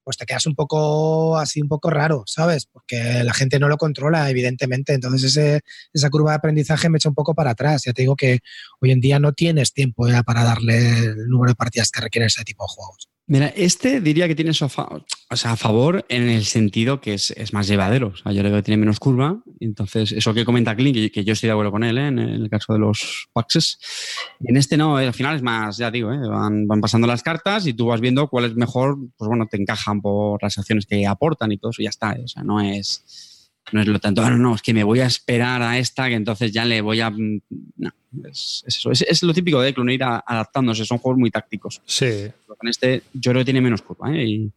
pues 0.04 0.18
te 0.18 0.26
quedas 0.26 0.48
un 0.48 0.56
poco 0.56 1.38
así, 1.38 1.62
un 1.62 1.68
poco 1.68 1.90
raro, 1.92 2.24
¿sabes? 2.26 2.66
Porque 2.66 3.22
la 3.24 3.34
gente 3.34 3.60
no 3.60 3.68
lo 3.68 3.78
controla, 3.78 4.28
evidentemente. 4.30 4.94
Entonces 4.94 5.24
ese, 5.36 5.62
esa 5.94 6.10
curva 6.10 6.32
de 6.32 6.38
aprendizaje 6.38 6.90
me 6.90 6.98
echa 6.98 7.10
un 7.10 7.16
poco 7.16 7.36
para 7.36 7.52
atrás. 7.52 7.84
Ya 7.86 7.94
te 7.94 8.02
digo 8.02 8.16
que 8.16 8.40
hoy 8.82 8.92
en 8.92 9.02
día 9.02 9.20
no 9.20 9.34
tienes 9.34 9.72
tiempo 9.74 10.08
ya 10.08 10.24
para 10.24 10.44
darle 10.44 10.78
el 11.00 11.28
número 11.28 11.52
de 11.52 11.56
partidas 11.56 11.92
que 11.92 12.02
requiere 12.02 12.26
ese 12.28 12.44
tipo 12.44 12.64
de 12.64 12.70
juegos. 12.74 13.08
Mira, 13.30 13.54
este 13.56 14.02
diría 14.02 14.28
que 14.28 14.34
tiene 14.34 14.56
su 14.56 14.66
a, 14.66 15.56
favor 15.56 16.04
en 16.10 16.30
el 16.30 16.46
sentido 16.46 17.00
que 17.00 17.14
es, 17.14 17.54
más 17.54 17.68
llevadero. 17.68 18.12
Yo 18.26 18.42
le 18.42 18.50
veo 18.50 18.56
que 18.56 18.64
tiene 18.64 18.80
menos 18.80 19.00
curva. 19.00 19.40
Entonces, 19.60 20.14
eso 20.14 20.34
que 20.34 20.44
comenta 20.44 20.76
Clint, 20.76 20.96
que, 20.96 21.12
que 21.12 21.24
yo 21.24 21.34
estoy 21.34 21.46
de 21.46 21.52
acuerdo 21.52 21.72
con 21.72 21.84
él 21.84 22.00
¿eh? 22.00 22.08
en 22.08 22.18
el 22.18 22.50
caso 22.50 22.74
de 22.74 22.80
los 22.80 23.30
Paxes. 23.32 23.78
En 24.40 24.58
este 24.58 24.78
no, 24.78 25.00
eh, 25.00 25.06
al 25.06 25.14
final 25.14 25.36
es 25.36 25.44
más, 25.44 25.78
ya 25.78 25.92
digo, 25.92 26.12
¿eh? 26.12 26.28
van, 26.28 26.66
van 26.66 26.82
pasando 26.82 27.06
las 27.06 27.22
cartas 27.22 27.68
y 27.68 27.74
tú 27.74 27.86
vas 27.86 28.02
viendo 28.02 28.28
cuál 28.30 28.46
es 28.46 28.56
mejor, 28.56 28.98
pues 29.16 29.28
bueno, 29.28 29.46
te 29.46 29.62
encajan 29.62 30.02
por 30.02 30.42
las 30.42 30.58
acciones 30.58 30.88
que 30.88 31.06
aportan 31.06 31.52
y 31.52 31.60
todo 31.60 31.70
eso, 31.70 31.84
y 31.84 31.86
ya 31.86 31.92
está. 31.92 32.14
¿eh? 32.14 32.24
O 32.24 32.28
sea, 32.28 32.42
no 32.42 32.60
es, 32.62 33.39
no 33.72 33.82
es 33.82 33.88
lo 33.88 34.00
tanto, 34.00 34.22
"Ah, 34.22 34.30
no, 34.30 34.38
no, 34.38 34.56
es 34.56 34.62
que 34.62 34.74
me 34.74 34.84
voy 34.84 35.00
a 35.00 35.06
esperar 35.06 35.62
a 35.62 35.78
esta, 35.78 36.08
que 36.08 36.16
entonces 36.16 36.52
ya 36.52 36.66
le 36.66 36.82
voy 36.82 37.02
a. 37.02 37.10
mm, 37.10 37.42
No, 37.78 37.92
es, 38.30 38.64
es 38.68 38.78
eso. 38.78 38.92
Es, 38.92 39.02
es 39.04 39.24
lo 39.24 39.34
típico 39.34 39.62
de 39.62 39.74
Clun, 39.74 39.90
ir 39.92 40.04
a- 40.04 40.24
adaptándose. 40.26 40.84
Son 40.86 40.98
juegos 40.98 41.20
muy 41.20 41.32
tácticos. 41.32 41.82
Sí. 41.86 42.06
Pero 42.46 42.56
Con 42.58 42.68
este, 42.68 43.04
yo 43.14 43.32
creo 43.32 43.42
que 43.42 43.46
tiene 43.46 43.62
menos 43.62 43.82
curva, 43.82 44.12
¿eh? 44.16 44.24
Y... 44.26 44.52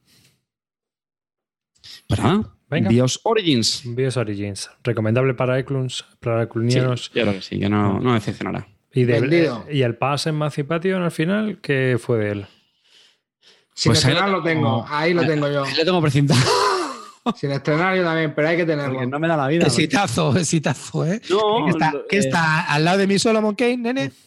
Pues 2.09 2.21
nada, 2.21 2.55
Venga. 2.69 2.89
Bios 2.89 3.21
Origins. 3.25 3.83
Bios 3.85 4.17
Origins. 4.17 4.71
Recomendable 4.83 5.35
para 5.35 5.59
Ecluns, 5.59 6.05
para 6.21 6.39
Sí, 6.41 6.45
Eclunianos. 6.45 7.11
yo 7.13 7.23
creo 7.23 7.33
que 7.35 7.43
sí, 7.43 7.59
que 7.59 7.69
no, 7.69 8.01
no 8.01 8.15
decepcionará. 8.15 8.67
Y, 8.95 9.05
de- 9.05 9.21
Vendido. 9.21 9.67
y 9.71 9.83
el 9.83 9.97
Pass 9.97 10.27
Emancipation 10.27 11.03
al 11.03 11.11
final, 11.11 11.59
¿qué 11.61 11.99
fue 12.01 12.19
de 12.19 12.31
él? 12.33 12.47
Sin 13.75 13.91
Pues 13.93 14.05
ahí 14.05 14.15
lo 14.15 14.27
lo 14.29 14.43
tengo, 14.43 14.85
ahí 14.89 15.15
lo 15.15 15.27
tengo 15.27 15.51
yo. 15.51 15.65
Ahí 15.65 15.75
lo 15.77 15.85
tengo 15.85 16.01
precintado. 16.03 16.41
Sin 17.37 17.53
estrenar 17.53 17.97
yo 17.97 18.05
también, 18.05 18.35
pero 18.35 18.49
hay 18.49 18.57
que 18.57 18.67
tenerlo. 18.67 18.95
Porque 18.95 19.07
no 19.07 19.19
me 19.19 19.29
da 19.29 19.37
la 19.37 19.49
vida. 19.49 19.67
Exitazo, 19.67 20.37
exitazo, 20.37 21.07
¿eh? 21.07 21.21
No, 21.31 21.67
¿Qué 21.67 21.71
está, 21.71 21.93
qué 22.09 22.17
eh, 22.17 22.21
está 22.21 22.63
al 22.63 22.85
lado 22.85 22.99
de 22.99 23.07
mi 23.07 23.19
Solomon 23.19 23.55
Kane, 23.55 23.77
nene? 23.77 24.13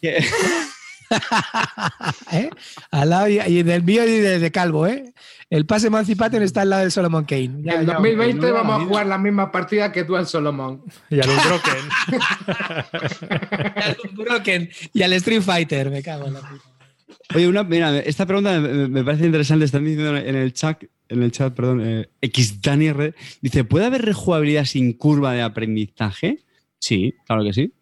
¿Eh? 2.32 2.50
Al 2.90 3.10
lado 3.10 3.28
y, 3.28 3.38
y 3.40 3.62
del 3.62 3.82
mío 3.82 4.04
y 4.04 4.18
de, 4.18 4.38
de 4.38 4.50
Calvo, 4.50 4.86
¿eh? 4.86 5.12
El 5.48 5.66
pase 5.66 5.86
Emancipation 5.86 6.42
está 6.42 6.62
al 6.62 6.70
lado 6.70 6.82
del 6.82 6.90
Solomon 6.90 7.24
Kane. 7.24 7.62
Ya, 7.62 7.74
en 7.74 7.86
ya, 7.86 7.94
2020 7.94 8.34
no 8.34 8.42
me 8.42 8.48
da 8.48 8.52
la 8.52 8.62
vamos 8.62 8.82
a 8.82 8.84
jugar 8.86 9.06
las 9.06 9.20
mismas 9.20 9.50
partidas 9.50 9.92
que 9.92 10.04
tú 10.04 10.16
al 10.16 10.26
Solomon. 10.26 10.82
Y 11.08 11.20
al 11.20 11.30
Unbroken. 11.30 11.76
y 13.76 13.80
al 13.82 13.96
Broken 14.12 14.70
y 14.92 15.02
al 15.02 15.12
Street 15.12 15.42
Fighter, 15.42 15.90
me 15.90 16.02
cago 16.02 16.26
en 16.26 16.34
la 16.34 16.40
puta. 16.40 16.75
Oye, 17.34 17.48
una, 17.48 17.64
mira, 17.64 17.98
esta 17.98 18.24
pregunta 18.26 18.60
me, 18.60 18.88
me 18.88 19.04
parece 19.04 19.26
interesante. 19.26 19.64
Están 19.64 19.84
diciendo 19.84 20.16
en 20.16 20.36
el 20.36 20.52
chat, 20.52 20.84
en 21.08 21.22
el 21.22 21.32
chat, 21.32 21.54
perdón, 21.54 21.80
eh, 21.84 22.08
XDaniR, 22.22 23.14
dice, 23.42 23.64
¿puede 23.64 23.86
haber 23.86 24.02
rejugabilidad 24.02 24.64
sin 24.64 24.92
curva 24.92 25.32
de 25.32 25.42
aprendizaje? 25.42 26.38
Sí, 26.78 27.14
claro 27.26 27.42
que 27.44 27.52
sí. 27.52 27.72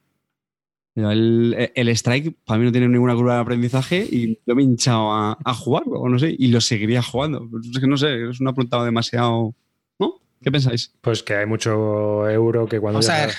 El, 0.96 1.70
el 1.74 1.88
Strike 1.88 2.36
para 2.44 2.58
mí 2.58 2.64
no 2.66 2.70
tiene 2.72 2.86
ninguna 2.88 3.16
curva 3.16 3.34
de 3.34 3.40
aprendizaje 3.40 4.06
y 4.08 4.38
yo 4.46 4.54
me 4.54 4.62
he 4.62 4.64
hinchado 4.64 5.12
a, 5.12 5.36
a 5.44 5.54
jugarlo, 5.54 5.98
o 5.98 6.08
no 6.08 6.18
sé, 6.20 6.34
y 6.38 6.48
lo 6.48 6.60
seguiría 6.60 7.02
jugando. 7.02 7.48
Es 7.72 7.80
que 7.80 7.86
no 7.88 7.96
sé, 7.96 8.30
es 8.30 8.40
una 8.40 8.52
pregunta 8.52 8.82
demasiado... 8.84 9.54
¿No? 9.98 10.20
¿Qué 10.40 10.52
pensáis? 10.52 10.94
Pues 11.00 11.22
que 11.24 11.34
hay 11.34 11.46
mucho 11.46 12.28
euro 12.30 12.66
que 12.68 12.78
cuando. 12.78 12.98
Vamos 13.00 13.08
a 13.08 13.18
ya- 13.18 13.26
ver. 13.26 13.34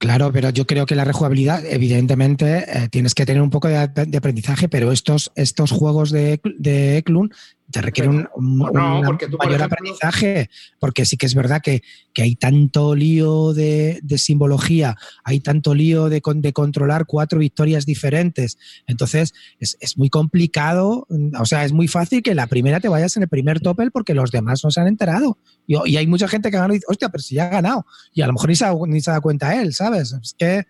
Claro, 0.00 0.32
pero 0.32 0.48
yo 0.48 0.66
creo 0.66 0.86
que 0.86 0.94
la 0.94 1.04
rejugabilidad, 1.04 1.62
evidentemente, 1.66 2.64
eh, 2.66 2.88
tienes 2.88 3.14
que 3.14 3.26
tener 3.26 3.42
un 3.42 3.50
poco 3.50 3.68
de, 3.68 3.76
aprendizaje, 3.76 4.66
pero 4.66 4.92
estos, 4.92 5.30
estos 5.34 5.72
juegos 5.72 6.10
de, 6.10 6.40
de 6.58 6.96
Eklund 6.96 7.34
te 7.70 7.80
requieren 7.82 8.12
un, 8.12 8.28
un- 8.34 8.58
no, 8.72 8.98
una 8.98 9.06
porque 9.06 9.26
tú, 9.26 9.36
por 9.36 9.46
mayor 9.46 9.60
ejemplo- 9.60 9.76
aprendizaje, 9.76 10.50
porque 10.78 11.04
sí 11.04 11.16
que 11.16 11.26
es 11.26 11.34
verdad 11.34 11.60
que, 11.62 11.82
que 12.12 12.22
hay 12.22 12.34
tanto 12.36 12.94
lío 12.94 13.52
de, 13.52 14.00
de 14.02 14.18
simbología, 14.18 14.96
hay 15.24 15.40
tanto 15.40 15.74
lío 15.74 16.08
de, 16.08 16.20
de 16.34 16.52
controlar 16.52 17.06
cuatro 17.06 17.38
victorias 17.38 17.86
diferentes, 17.86 18.58
entonces 18.86 19.32
es, 19.58 19.76
es 19.80 19.96
muy 19.98 20.10
complicado, 20.10 21.06
o 21.38 21.44
sea, 21.46 21.64
es 21.64 21.72
muy 21.72 21.88
fácil 21.88 22.22
que 22.22 22.34
la 22.34 22.46
primera 22.46 22.80
te 22.80 22.88
vayas 22.88 23.16
en 23.16 23.22
el 23.24 23.28
primer 23.28 23.60
topel 23.60 23.90
porque 23.90 24.14
los 24.14 24.30
demás 24.30 24.62
no 24.64 24.70
se 24.70 24.80
han 24.80 24.88
enterado. 24.88 25.38
Y, 25.66 25.76
y 25.90 25.96
hay 25.96 26.06
mucha 26.06 26.26
gente 26.28 26.50
que 26.50 26.56
ha 26.56 26.60
ganado 26.60 26.74
y 26.74 26.78
dice, 26.78 26.86
hostia, 26.88 27.08
pero 27.10 27.22
si 27.22 27.36
ya 27.36 27.46
ha 27.46 27.50
ganado. 27.50 27.86
Y 28.12 28.22
a 28.22 28.26
lo 28.26 28.32
mejor 28.32 28.48
ni 28.48 28.56
se, 28.56 28.64
ha- 28.64 28.74
ni 28.86 29.00
se 29.00 29.10
da 29.10 29.20
cuenta 29.20 29.60
él, 29.60 29.72
¿sabes? 29.74 30.12
Es 30.20 30.34
que 30.36 30.64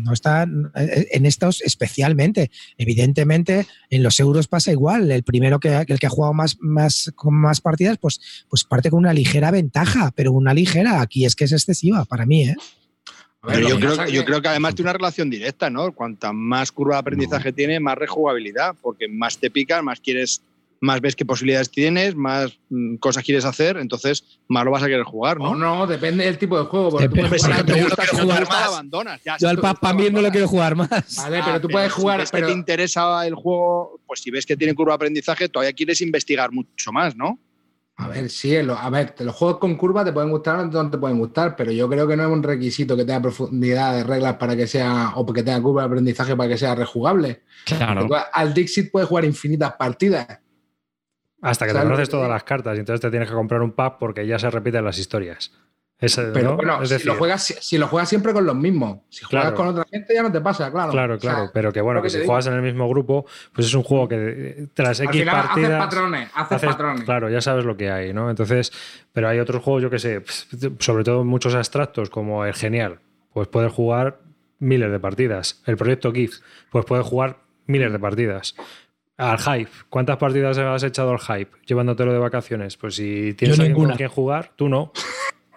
no 0.00 0.12
está 0.12 0.44
en 0.44 1.26
estos 1.26 1.60
especialmente. 1.62 2.50
Evidentemente, 2.78 3.66
en 3.90 4.02
los 4.02 4.20
euros 4.20 4.48
pasa 4.48 4.70
igual. 4.72 5.10
El 5.10 5.22
primero 5.24 5.58
que 5.60 5.84
el 5.88 5.98
que 5.98 6.06
ha 6.06 6.10
jugado 6.10 6.34
más, 6.34 6.56
más 6.60 7.12
con 7.16 7.34
más 7.34 7.60
partidas, 7.60 7.98
pues, 7.98 8.20
pues 8.48 8.64
parte 8.64 8.90
con 8.90 9.00
una 9.00 9.12
ligera 9.12 9.50
ventaja, 9.50 10.12
pero 10.14 10.32
una 10.32 10.54
ligera. 10.54 11.00
Aquí 11.00 11.24
es 11.24 11.34
que 11.34 11.44
es 11.44 11.52
excesiva 11.52 12.04
para 12.04 12.26
mí, 12.26 12.48
¿eh? 12.48 12.56
Pero 13.44 13.68
yo 13.68 13.74
que 13.74 13.80
creo, 13.86 13.96
pasa 13.96 14.08
yo 14.08 14.20
que- 14.20 14.26
creo 14.26 14.40
que 14.42 14.48
además 14.48 14.76
tiene 14.76 14.90
una 14.90 14.98
relación 14.98 15.28
directa, 15.28 15.68
¿no? 15.68 15.90
Cuanta 15.92 16.32
más 16.32 16.70
curva 16.70 16.94
de 16.94 17.00
aprendizaje 17.00 17.52
tiene, 17.52 17.80
más 17.80 17.98
rejugabilidad, 17.98 18.76
porque 18.80 19.08
más 19.08 19.36
te 19.38 19.50
pican, 19.50 19.84
más 19.84 19.98
quieres, 20.00 20.42
más 20.82 21.00
ves 21.00 21.14
qué 21.16 21.24
posibilidades 21.24 21.70
tienes, 21.70 22.14
más 22.16 22.58
mm, 22.68 22.96
cosas 22.96 23.22
quieres 23.24 23.44
hacer, 23.44 23.76
entonces 23.76 24.40
más 24.48 24.64
lo 24.64 24.72
vas 24.72 24.82
a 24.82 24.86
querer 24.86 25.04
jugar, 25.04 25.38
O 25.38 25.54
¿no? 25.54 25.54
no, 25.54 25.86
depende 25.86 26.24
del 26.24 26.36
tipo 26.38 26.58
de 26.58 26.64
juego. 26.66 26.90
porque 26.90 27.08
tú 27.08 27.14
puedes 27.14 27.40
si 27.40 27.46
jugar- 27.48 27.58
no 27.60 27.64
te 27.64 27.80
no 27.80 27.84
gusta, 27.86 28.04
si 28.06 28.16
no 28.16 28.22
jugar 28.24 28.48
más. 28.48 28.66
abandonas. 28.66 29.20
Ya, 29.24 29.38
si 29.38 29.42
Yo 29.44 29.48
al 29.48 29.56
gusta, 29.56 29.74
Pac-Man 29.74 30.12
no 30.12 30.20
lo 30.22 30.30
quiero 30.30 30.48
jugar 30.48 30.74
más. 30.76 30.90
Vale, 31.16 31.38
Ah, 31.38 31.42
pero 31.46 31.60
tú 31.60 31.68
puedes 31.68 31.92
si 31.94 32.00
jugar. 32.00 32.18
ves 32.18 32.30
pero- 32.32 32.46
que 32.48 32.52
te 32.52 32.58
interesa 32.58 33.26
el 33.26 33.34
juego, 33.34 34.00
pues 34.06 34.20
si 34.20 34.30
ves 34.30 34.44
que 34.44 34.56
tiene 34.56 34.74
curva 34.74 34.92
de 34.92 34.96
aprendizaje, 34.96 35.48
todavía 35.48 35.72
quieres 35.72 36.00
investigar 36.02 36.50
mucho 36.52 36.92
más, 36.92 37.16
¿no? 37.16 37.38
A 37.96 38.08
ver, 38.08 38.28
sí, 38.30 38.60
lo- 38.62 38.76
a 38.76 38.90
ver, 38.90 39.14
los 39.20 39.36
juegos 39.36 39.58
con 39.58 39.76
curva 39.76 40.04
te 40.04 40.12
pueden 40.12 40.30
gustar 40.30 40.58
o 40.58 40.66
no 40.66 40.90
te 40.90 40.98
pueden 40.98 41.18
gustar, 41.18 41.54
pero 41.54 41.70
yo 41.70 41.88
creo 41.88 42.08
que 42.08 42.16
no 42.16 42.24
es 42.24 42.28
un 42.30 42.42
requisito 42.42 42.96
que 42.96 43.04
tenga 43.04 43.22
profundidad 43.22 43.94
de 43.94 44.02
reglas 44.02 44.34
para 44.36 44.56
que 44.56 44.66
sea, 44.66 45.12
o 45.14 45.24
que 45.32 45.42
tenga 45.44 45.62
curva 45.62 45.82
de 45.82 45.86
aprendizaje 45.86 46.34
para 46.34 46.48
que 46.48 46.58
sea 46.58 46.74
rejugable. 46.74 47.42
Claro. 47.66 48.08
Porque 48.08 48.24
Al 48.32 48.52
Dixit 48.52 48.90
puedes 48.90 49.08
jugar 49.08 49.24
infinitas 49.26 49.74
partidas. 49.78 50.26
Hasta 51.42 51.66
que 51.66 51.72
te 51.72 51.74
¿Sabes 51.74 51.84
lo 51.88 51.90
conoces 51.94 52.08
todas 52.08 52.30
las 52.30 52.44
cartas 52.44 52.76
y 52.76 52.80
entonces 52.80 53.00
te 53.02 53.10
tienes 53.10 53.28
que 53.28 53.34
comprar 53.34 53.60
un 53.60 53.72
pack 53.72 53.98
porque 53.98 54.26
ya 54.26 54.38
se 54.38 54.48
repiten 54.48 54.84
las 54.84 54.96
historias. 54.98 55.52
Pero 55.98 56.42
¿no? 56.42 56.56
bueno, 56.56 56.82
es 56.82 56.88
si, 56.90 57.06
lo 57.06 57.14
juegas, 57.14 57.44
si, 57.44 57.54
si 57.60 57.78
lo 57.78 57.86
juegas 57.86 58.08
siempre 58.08 58.32
con 58.32 58.44
los 58.44 58.56
mismos. 58.56 58.98
Si 59.08 59.24
juegas 59.24 59.52
Claro. 59.52 59.56
con 59.56 59.68
otra 59.68 59.84
gente 59.88 60.12
ya 60.12 60.22
no 60.24 60.32
te 60.32 60.40
pasa, 60.40 60.68
claro. 60.72 60.90
Claro, 60.90 61.14
O 61.14 61.20
sea, 61.20 61.30
claro, 61.34 61.50
pero 61.54 61.72
que 61.72 61.80
bueno, 61.80 62.02
que, 62.02 62.10
si 62.10 62.16
digo. 62.16 62.26
juegas 62.26 62.48
en 62.48 62.54
el 62.54 62.62
mismo 62.62 62.88
grupo, 62.88 63.24
pues 63.52 63.68
es 63.68 63.74
un 63.74 63.84
juego 63.84 64.08
que 64.08 64.66
tras 64.74 64.98
al 64.98 65.06
X 65.06 65.20
final 65.20 65.36
haces 65.36 65.46
partidas. 65.48 65.84
patrones, 65.84 66.28
haces 66.34 66.56
haces- 66.56 66.70
patrones. 66.70 67.04
Claro, 67.04 67.30
ya 67.30 67.40
sabes 67.40 67.64
lo 67.64 67.76
que 67.76 67.88
hay, 67.92 68.12
¿no? 68.12 68.30
Entonces, 68.30 68.72
pero 69.12 69.28
hay 69.28 69.38
otros 69.38 69.62
juegos, 69.62 69.80
yo 69.84 69.90
que 69.90 70.00
sé, 70.00 70.24
sobre 70.80 71.04
todo 71.04 71.22
muchos 71.24 71.54
abstractos, 71.54 72.10
como 72.10 72.44
el 72.44 72.54
Genial, 72.54 72.98
pues 73.32 73.46
puedes 73.46 73.72
jugar 73.72 74.18
miles 74.58 74.90
de 74.90 74.98
partidas. 74.98 75.62
El 75.66 75.76
proyecto 75.76 76.10
GIF, 76.12 76.38
pues 76.72 76.84
puedes 76.84 77.06
jugar 77.06 77.36
miles 77.66 77.92
de 77.92 77.98
partidas. 78.00 78.56
Al 79.18 79.38
Hype, 79.38 79.70
¿cuántas 79.90 80.16
partidas 80.16 80.56
has 80.58 80.82
echado 80.82 81.10
al 81.10 81.18
Hype 81.20 81.50
llevándotelo 81.66 82.12
de 82.12 82.18
vacaciones? 82.18 82.76
Pues 82.76 82.96
si 82.96 83.34
tienes 83.34 83.56
Yo 83.56 83.64
alguien 83.64 83.86
con 83.86 83.96
quien 83.96 84.08
jugar, 84.08 84.52
tú 84.56 84.68
no. 84.68 84.92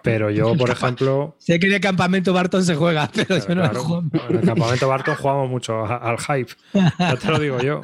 Pero 0.02 0.30
yo, 0.30 0.54
por 0.56 0.70
ejemplo, 0.70 1.34
Sé 1.38 1.58
que 1.58 1.66
en 1.66 1.74
el 1.74 1.80
campamento 1.80 2.32
Barton 2.32 2.64
se 2.64 2.76
juega, 2.76 3.10
pero 3.14 3.38
yo 3.38 3.54
no 3.54 3.62
Claro, 3.62 3.82
juego. 3.82 4.04
En 4.28 4.36
el 4.36 4.44
campamento 4.44 4.88
Barton 4.88 5.16
jugamos 5.16 5.50
mucho 5.50 5.84
al 5.84 6.18
hype. 6.18 6.52
Ya 6.98 7.16
te 7.16 7.28
lo 7.30 7.38
digo 7.38 7.58
yo. 7.60 7.82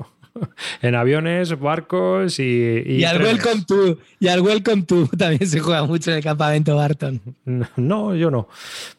En 0.80 0.94
aviones, 0.94 1.58
barcos 1.58 2.38
y. 2.38 2.82
Y, 2.86 3.04
al 3.04 3.18
trenes. 3.18 3.44
Welcome 3.44 3.64
to, 3.66 3.98
y 4.18 4.28
al 4.28 4.40
Welcome 4.40 4.82
to 4.84 5.08
también 5.18 5.46
se 5.46 5.60
juega 5.60 5.84
mucho 5.84 6.10
en 6.10 6.18
el 6.18 6.22
campamento 6.22 6.74
Barton. 6.74 7.20
No, 7.76 8.14
yo 8.14 8.30
no. 8.30 8.48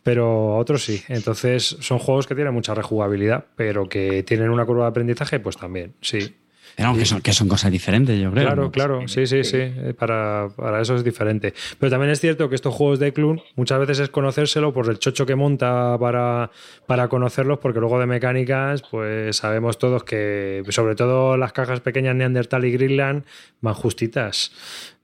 Pero 0.03 0.57
otros 0.57 0.83
sí. 0.83 1.01
Entonces, 1.07 1.77
son 1.79 1.97
juegos 1.97 2.27
que 2.27 2.35
tienen 2.35 2.53
mucha 2.53 2.75
rejugabilidad, 2.75 3.45
pero 3.55 3.89
que 3.89 4.21
tienen 4.23 4.49
una 4.51 4.65
curva 4.65 4.83
de 4.83 4.89
aprendizaje, 4.89 5.39
pues 5.39 5.57
también, 5.57 5.95
sí. 6.01 6.35
Pero 6.75 6.89
aunque 6.89 7.05
son, 7.05 7.21
que 7.21 7.33
son 7.33 7.47
cosas 7.47 7.71
diferentes, 7.71 8.19
yo 8.19 8.31
creo. 8.31 8.45
Claro, 8.45 8.63
¿no? 8.63 8.71
claro, 8.71 9.07
sí, 9.07 9.27
sí, 9.27 9.43
sí. 9.43 9.57
eh, 9.57 9.93
Para, 9.97 10.49
para 10.55 10.81
eso 10.81 10.95
es 10.95 11.03
diferente. 11.03 11.53
Pero 11.79 11.89
también 11.89 12.11
es 12.11 12.19
cierto 12.19 12.49
que 12.49 12.55
estos 12.55 12.73
juegos 12.73 12.99
de 12.99 13.13
Clun 13.13 13.41
muchas 13.55 13.79
veces 13.79 13.99
es 13.99 14.09
conocérselo 14.09 14.73
por 14.73 14.89
el 14.89 14.99
chocho 14.99 15.25
que 15.25 15.35
monta 15.35 15.97
para, 15.99 16.51
para 16.87 17.07
conocerlos, 17.07 17.59
porque 17.59 17.79
luego 17.79 17.99
de 17.99 18.05
mecánicas, 18.05 18.81
pues 18.89 19.35
sabemos 19.35 19.77
todos 19.77 20.03
que, 20.03 20.63
sobre 20.69 20.95
todo 20.95 21.37
las 21.37 21.53
cajas 21.53 21.79
pequeñas 21.79 22.15
Neandertal 22.15 22.65
y 22.65 22.71
Greenland, 22.71 23.23
van 23.61 23.73
justitas. 23.73 24.51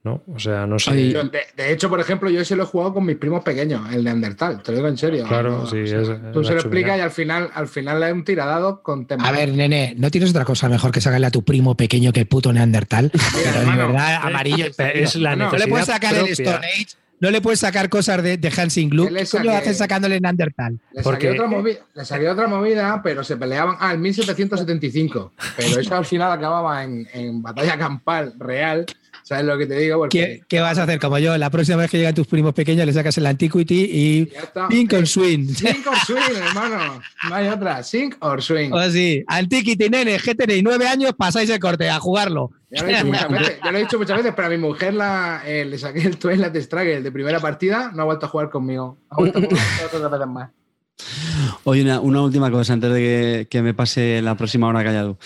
¿No? 0.02 0.24
O 0.34 0.40
sea, 0.40 0.66
no 0.66 0.80
sé. 0.80 0.92
Ay, 0.92 1.12
de, 1.12 1.30
de 1.58 1.74
hecho, 1.74 1.90
por 1.90 2.00
ejemplo, 2.00 2.30
yo 2.30 2.40
ese 2.40 2.56
lo 2.56 2.64
he 2.64 2.66
jugado 2.66 2.94
con 2.94 3.06
mis 3.06 3.18
primos 3.18 3.44
pequeños, 3.44 3.82
el 3.94 4.06
Neandertal, 4.06 4.64
te 4.64 4.72
lo 4.72 4.78
digo 4.78 4.88
en 4.88 4.98
serio. 4.98 5.26
Claro, 5.28 5.58
No, 5.60 5.66
sí, 5.68 5.82
o 5.82 5.88
sea, 5.88 6.02
es- 6.02 6.32
Tú 6.32 6.40
es 6.40 6.48
se 6.48 6.54
lo 6.54 6.60
explicas 6.62 6.98
y 6.98 7.02
al 7.02 7.12
final, 7.12 7.50
al 7.54 7.68
final 7.68 8.02
es 8.04 8.14
un 8.14 8.24
tiradado 8.24 8.82
con 8.82 9.06
temas. 9.06 9.28
A 9.28 9.32
ver, 9.34 9.50
nene, 9.54 9.96
¿no 9.98 10.10
tienes 10.10 10.30
otra 10.30 10.46
cosa 10.46 10.70
mejor 10.70 10.92
que 10.94 11.02
sacarle 11.02 11.28
a 11.28 11.32
tu 11.32 11.44
primo 11.44 11.76
pequeño 11.76 12.14
que 12.14 12.22
el 12.22 12.28
puto 12.28 12.54
Neandertal? 12.54 13.12
Pero 13.44 13.60
de 13.72 13.78
verdad, 13.78 14.20
amarillo. 14.24 14.68
es 14.78 15.16
la 15.18 15.36
No, 15.36 15.52
le 15.52 15.68
puedes 15.68 15.88
sacar 15.88 16.16
el. 16.16 16.28
Stone 16.28 16.56
Age, 16.66 16.88
no 17.20 17.30
le 17.32 17.42
puedes 17.42 17.60
sacar 17.60 17.90
cosas 17.90 18.24
de, 18.24 18.38
de 18.38 18.48
Hansing 18.56 18.90
Glue. 18.92 19.08
Él 19.10 19.16
le 19.16 19.24
¿Qué 19.26 19.30
coño 19.32 19.52
saqué- 19.52 19.58
haces 19.58 19.78
sacándole 19.80 20.22
Neandertal? 20.22 20.80
Le 20.94 21.04
Porque- 21.04 21.28
saqué, 21.28 21.40
otra 21.42 21.50
movida, 21.50 21.80
le 21.94 22.06
saqué 22.06 22.30
otra 22.30 22.48
movida, 22.48 23.02
pero 23.04 23.22
se 23.26 23.36
peleaban. 23.36 23.76
Ah, 23.82 23.94
en 23.94 24.00
1775. 24.02 25.34
Pero 25.58 25.80
eso 25.82 25.96
al 25.98 26.06
final 26.06 26.32
acababa 26.32 26.86
en, 26.86 27.06
en 27.14 27.42
batalla 27.42 27.78
campal 27.78 28.34
real. 28.40 28.86
¿Sabes 29.30 29.46
lo 29.46 29.60
que 29.60 29.68
te 29.68 29.76
digo? 29.76 30.00
Porque 30.00 30.18
¿Qué, 30.18 30.44
qué 30.48 30.60
vas 30.60 30.80
a 30.80 30.84
hacer 30.86 31.00
como 31.00 31.20
yo? 31.20 31.38
La 31.38 31.52
próxima 31.52 31.78
vez 31.78 31.92
que 31.92 31.98
lleguen 31.98 32.16
tus 32.16 32.26
primos 32.26 32.52
pequeños 32.52 32.84
le 32.88 32.94
sacas 32.94 33.16
el 33.20 33.28
Antiquity 33.28 33.84
y 33.84 34.26
ya 34.26 34.40
está. 34.40 34.68
Pink 34.68 34.92
or 34.94 35.06
Swing. 35.06 35.48
Sink 35.54 35.86
or 35.86 35.96
swing, 35.98 36.36
hermano. 36.48 37.00
No 37.30 37.36
hay 37.36 37.48
otra. 37.48 37.84
Sink 37.84 38.16
or 38.22 38.42
swing. 38.42 38.72
O 38.72 38.78
así, 38.80 39.24
Antiquity, 39.28 39.88
nene, 39.88 40.18
GTN, 40.18 40.64
nueve 40.64 40.88
años, 40.88 41.14
pasáis 41.16 41.48
el 41.52 41.60
corte 41.60 41.88
a 41.88 42.00
jugarlo. 42.00 42.50
Ya 42.72 42.82
lo 42.82 42.90
he 42.90 42.96
dicho 42.96 43.06
muchas 43.06 43.30
veces, 43.30 43.60
ya 43.64 43.72
lo 43.72 43.78
he 43.78 43.82
dicho 43.82 43.98
muchas 44.00 44.18
veces, 44.18 44.34
pero 44.36 44.48
a 44.48 44.50
mi 44.50 44.58
mujer 44.58 44.96
la, 44.96 45.44
eh, 45.46 45.64
le 45.64 45.78
saqué 45.78 46.00
el 46.00 46.18
Twilight 46.18 46.56
Struggle 46.56 47.04
de 47.04 47.12
primera 47.12 47.40
partida, 47.40 47.92
no 47.94 48.02
ha 48.02 48.06
vuelto 48.06 48.26
a 48.26 48.30
jugar 48.30 48.50
conmigo. 48.50 48.98
Ha 49.12 49.18
vuelto 49.18 49.38
a 49.38 49.42
jugar 49.44 49.64
otras 49.94 50.12
veces 50.12 50.28
más. 50.28 50.50
Oye, 51.66 51.84
una, 51.84 52.00
una 52.00 52.24
última 52.24 52.50
cosa 52.50 52.74
antes 52.74 52.92
de 52.92 53.00
que, 53.00 53.48
que 53.48 53.62
me 53.62 53.76
pase 53.76 54.24
la 54.24 54.34
próxima 54.34 54.68
hora 54.68 54.84
callado. 54.84 55.20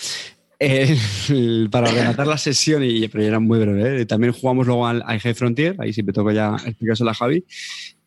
El- 0.58 1.68
para 1.70 1.90
rematar 1.90 2.26
la 2.26 2.38
sesión, 2.38 2.82
y, 2.84 3.06
pero 3.08 3.22
ya 3.22 3.28
era 3.28 3.40
muy 3.40 3.58
breve, 3.58 4.02
¿eh? 4.02 4.06
también 4.06 4.32
jugamos 4.32 4.66
luego 4.66 4.86
al, 4.86 5.02
al 5.06 5.20
High 5.20 5.34
Frontier, 5.34 5.76
ahí 5.78 5.92
siempre 5.92 6.12
toco 6.12 6.30
ya 6.32 6.56
explicárselo 6.64 7.10
a 7.10 7.14
Javi. 7.14 7.44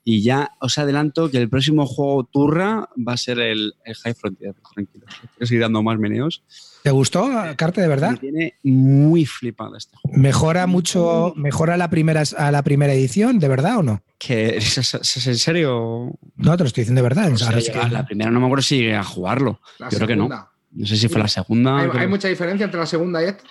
Y 0.10 0.22
ya 0.22 0.52
os 0.62 0.78
adelanto 0.78 1.30
que 1.30 1.38
el 1.38 1.50
próximo 1.50 1.86
juego 1.86 2.24
Turra 2.24 2.88
va 3.06 3.12
a 3.12 3.18
ser 3.18 3.40
el, 3.40 3.74
el 3.84 3.94
High 3.94 4.14
Frontier, 4.14 4.56
tranquilo. 4.74 5.06
Quiero 5.36 5.46
seguir 5.48 5.62
dando 5.64 5.84
más 5.84 6.00
meneos. 6.00 6.44
¿Te 6.82 6.92
gustó, 6.92 7.30
Carte, 7.58 7.82
de 7.82 7.90
verdad? 7.90 8.12
Me 8.12 8.18
tiene 8.18 8.54
muy 8.64 9.26
flipado 9.26 9.76
este 9.76 9.98
juego. 9.98 10.18
¿Mejora 10.18 10.66
mucho, 10.66 11.34
mejora 11.36 11.76
la 11.76 11.90
primera, 11.90 12.24
a 12.38 12.52
la 12.54 12.64
primera 12.64 12.94
edición, 12.94 13.38
de 13.40 13.50
verdad 13.50 13.80
o 13.80 13.84
no? 13.84 14.02
Que, 14.18 14.56
¿es, 14.56 14.78
es- 14.78 14.94
es 14.94 15.28
en 15.28 15.36
serio? 15.38 16.14
No, 16.38 16.56
te 16.56 16.64
lo 16.64 16.68
estoy 16.68 16.84
diciendo 16.84 17.00
de 17.00 17.04
verdad. 17.10 17.30
O 17.34 17.38
sea, 17.38 17.50
que- 17.52 17.90
la 17.92 18.06
primera 18.06 18.32
no 18.32 18.40
me 18.40 18.46
acuerdo 18.46 18.62
si 18.64 18.78
llegué 18.78 18.96
a 18.96 19.04
jugarlo. 19.04 19.60
La 19.78 19.90
Yo 19.90 19.98
creo 19.98 20.08
que 20.08 20.16
no. 20.16 20.30
No 20.78 20.86
sé 20.86 20.96
si 20.98 21.08
fue 21.08 21.20
la 21.22 21.28
segunda. 21.28 21.78
Hay, 21.80 21.90
creo- 21.90 22.02
hay 22.02 22.08
mucha 22.08 22.28
diferencia 22.28 22.66
entre 22.66 22.80
la 22.80 22.86
segunda 22.86 23.22
y 23.24 23.28
esta. 23.28 23.44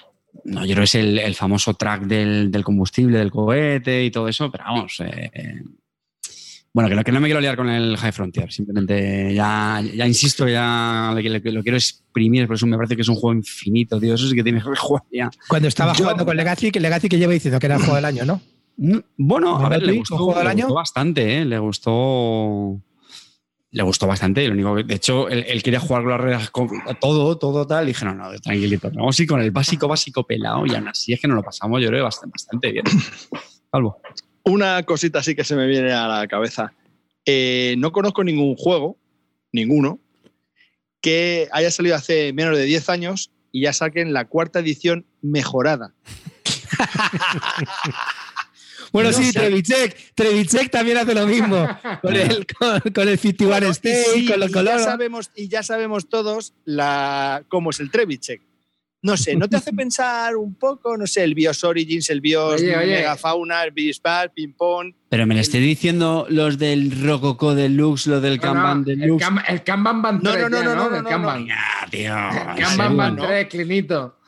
No, 0.44 0.60
yo 0.64 0.74
creo 0.74 0.82
que 0.82 0.84
es 0.84 0.94
el, 0.96 1.18
el 1.18 1.34
famoso 1.34 1.74
track 1.74 2.02
del, 2.02 2.50
del 2.50 2.62
combustible, 2.62 3.18
del 3.18 3.30
cohete 3.30 4.04
y 4.04 4.10
todo 4.10 4.28
eso, 4.28 4.50
pero 4.50 4.64
vamos. 4.64 5.00
eh, 5.00 5.30
eh, 5.34 5.62
bueno, 6.72 6.90
que, 6.90 6.94
no- 6.94 7.04
que 7.04 7.12
no 7.12 7.20
me 7.20 7.26
quiero 7.26 7.40
liar 7.40 7.56
con 7.56 7.70
el 7.70 7.96
High 7.96 8.12
Frontier, 8.12 8.52
simplemente 8.52 9.32
ya, 9.34 9.82
ya 9.94 10.06
insisto, 10.06 10.46
ya 10.46 11.10
lo, 11.14 11.20
quiero 11.62 11.76
exprimir, 11.78 12.46
por 12.46 12.56
eso 12.56 12.66
me 12.66 12.76
parece 12.76 12.96
que 12.96 13.02
es 13.02 13.08
un 13.08 13.14
juego 13.16 13.34
infinito, 13.38 13.98
tío. 13.98 14.14
Eso 14.14 14.28
sí 14.28 14.34
que 14.36 14.42
tiene 14.44 14.60
que 14.62 14.76
jugar 14.76 15.02
ya. 15.10 15.30
Cuando 15.48 15.68
estaba 15.68 15.94
Yo- 15.94 16.04
jugando 16.04 16.26
con 16.26 16.36
Legacy, 16.36 16.70
que 16.70 16.78
Legacy 16.80 17.08
que 17.08 17.18
lleva 17.18 17.32
diciendo 17.32 17.58
que 17.58 17.66
era 17.66 17.76
el 17.76 17.80
juego 17.80 17.96
del 17.96 18.04
año, 18.04 18.24
¿no? 18.26 18.40
Mm, 18.76 18.98
Bueno, 19.16 19.56
a 19.56 19.62
¿Verdad, 19.62 19.78
ver, 19.78 19.86
le 19.86 19.92
gustó, 19.98 20.16
juego 20.18 20.34
del 20.34 20.44
le 20.44 20.50
año? 20.50 20.64
gustó 20.66 20.74
bastante, 20.74 21.38
¿eh? 21.38 21.44
Le 21.46 21.58
gustó. 21.58 22.78
Le 23.76 23.82
gustó 23.82 24.06
bastante. 24.06 24.46
Lo 24.48 24.54
único 24.54 24.74
que, 24.74 24.84
de 24.84 24.94
hecho, 24.94 25.28
él, 25.28 25.44
él 25.46 25.62
quería 25.62 25.80
jugar 25.80 26.02
con 26.02 26.10
las 26.12 26.20
reglas 26.22 26.50
con- 26.50 26.70
todo, 26.98 27.36
todo 27.36 27.66
tal. 27.66 27.84
Y 27.84 27.88
dije, 27.88 28.06
no, 28.06 28.14
no, 28.14 28.30
tranquilito. 28.40 28.90
Vamos 28.94 29.18
a 29.18 29.22
ir 29.22 29.28
con 29.28 29.42
el 29.42 29.50
básico, 29.50 29.86
básico 29.86 30.26
pelado. 30.26 30.64
Y 30.66 30.74
aún 30.74 30.88
así 30.88 31.12
es 31.12 31.20
que 31.20 31.28
nos 31.28 31.34
lo 31.36 31.42
pasamos, 31.42 31.82
yo 31.82 31.88
creo, 31.88 32.04
bastante, 32.04 32.32
bastante 32.32 32.72
bien. 32.72 32.84
Salvo. 33.70 33.98
Una 34.44 34.82
cosita 34.84 35.18
así 35.18 35.34
que 35.34 35.44
se 35.44 35.56
me 35.56 35.66
viene 35.66 35.92
a 35.92 36.08
la 36.08 36.26
cabeza. 36.26 36.72
Eh, 37.26 37.74
no 37.76 37.92
conozco 37.92 38.24
ningún 38.24 38.56
juego, 38.56 38.96
ninguno, 39.52 39.98
que 41.02 41.48
haya 41.52 41.70
salido 41.70 41.96
hace 41.96 42.32
menos 42.32 42.56
de 42.56 42.64
10 42.64 42.88
años 42.88 43.30
y 43.52 43.62
ya 43.64 43.74
saquen 43.74 44.14
la 44.14 44.24
cuarta 44.24 44.60
edición 44.60 45.04
mejorada. 45.20 45.92
Bueno, 48.92 49.10
No 49.10 49.16
sí, 49.16 49.24
sé. 49.24 49.38
Trevichek. 49.38 50.14
Trevichek 50.14 50.70
también 50.70 50.98
hace 50.98 51.14
lo 51.14 51.26
mismo. 51.26 51.66
Con 52.02 52.14
el, 52.16 52.46
con, 52.46 52.80
con 52.92 53.08
el 53.08 53.18
51 53.18 53.50
Bueno, 53.52 53.66
y 53.68 53.70
State, 53.70 54.04
sí, 54.14 54.26
con 54.26 54.40
los 54.40 54.50
colores. 54.52 54.84
sabemos 54.84 55.30
y 55.34 55.48
ya 55.48 55.62
sabemos 55.62 56.08
todos 56.08 56.54
la, 56.64 57.44
cómo 57.48 57.70
es 57.70 57.80
el 57.80 57.90
Trevichek. 57.90 58.42
No 59.02 59.16
sé, 59.16 59.36
¿no 59.36 59.48
te 59.48 59.56
hace 59.56 59.72
pensar 59.76 60.36
un 60.36 60.54
poco, 60.54 60.96
no 60.96 61.06
sé, 61.06 61.22
el 61.22 61.34
BIOS 61.34 61.62
Origins, 61.64 62.10
el 62.10 62.20
BIOS 62.20 62.60
Oye, 62.62 62.76
oye. 62.76 62.86
Megafauna, 62.96 63.62
el 63.62 63.70
Bispal, 63.70 64.32
Ping 64.32 64.52
Pong? 64.56 64.92
Pero 65.08 65.26
me 65.26 65.34
le 65.34 65.42
estoy 65.42 65.60
diciendo 65.60 66.26
los 66.28 66.58
del 66.58 67.02
Rococo 67.04 67.54
Deluxe, 67.54 68.06
los 68.08 68.22
del 68.22 68.36
No, 68.36 68.42
Kanban 68.42 68.82
no, 68.84 68.90
el, 68.90 68.98
Deluxe. 69.00 69.26
El 69.48 69.62
Kanban 69.62 70.02
van 70.02 70.20
No, 70.22 70.32
3 70.32 70.42
no, 70.42 70.48
no, 70.48 70.56
ya, 70.58 70.64
no, 70.64 70.74
no, 70.90 70.96
El 70.96 71.02
no, 71.04 71.08
Kanban. 71.08 71.46
Ya, 71.46 71.86
tío. 71.90 72.16
El 72.16 72.60
Kanban 72.62 72.70
serio. 72.76 72.96
van 72.96 73.16
¿no? 73.16 73.26
3, 73.26 73.46
clinito. 73.48 74.18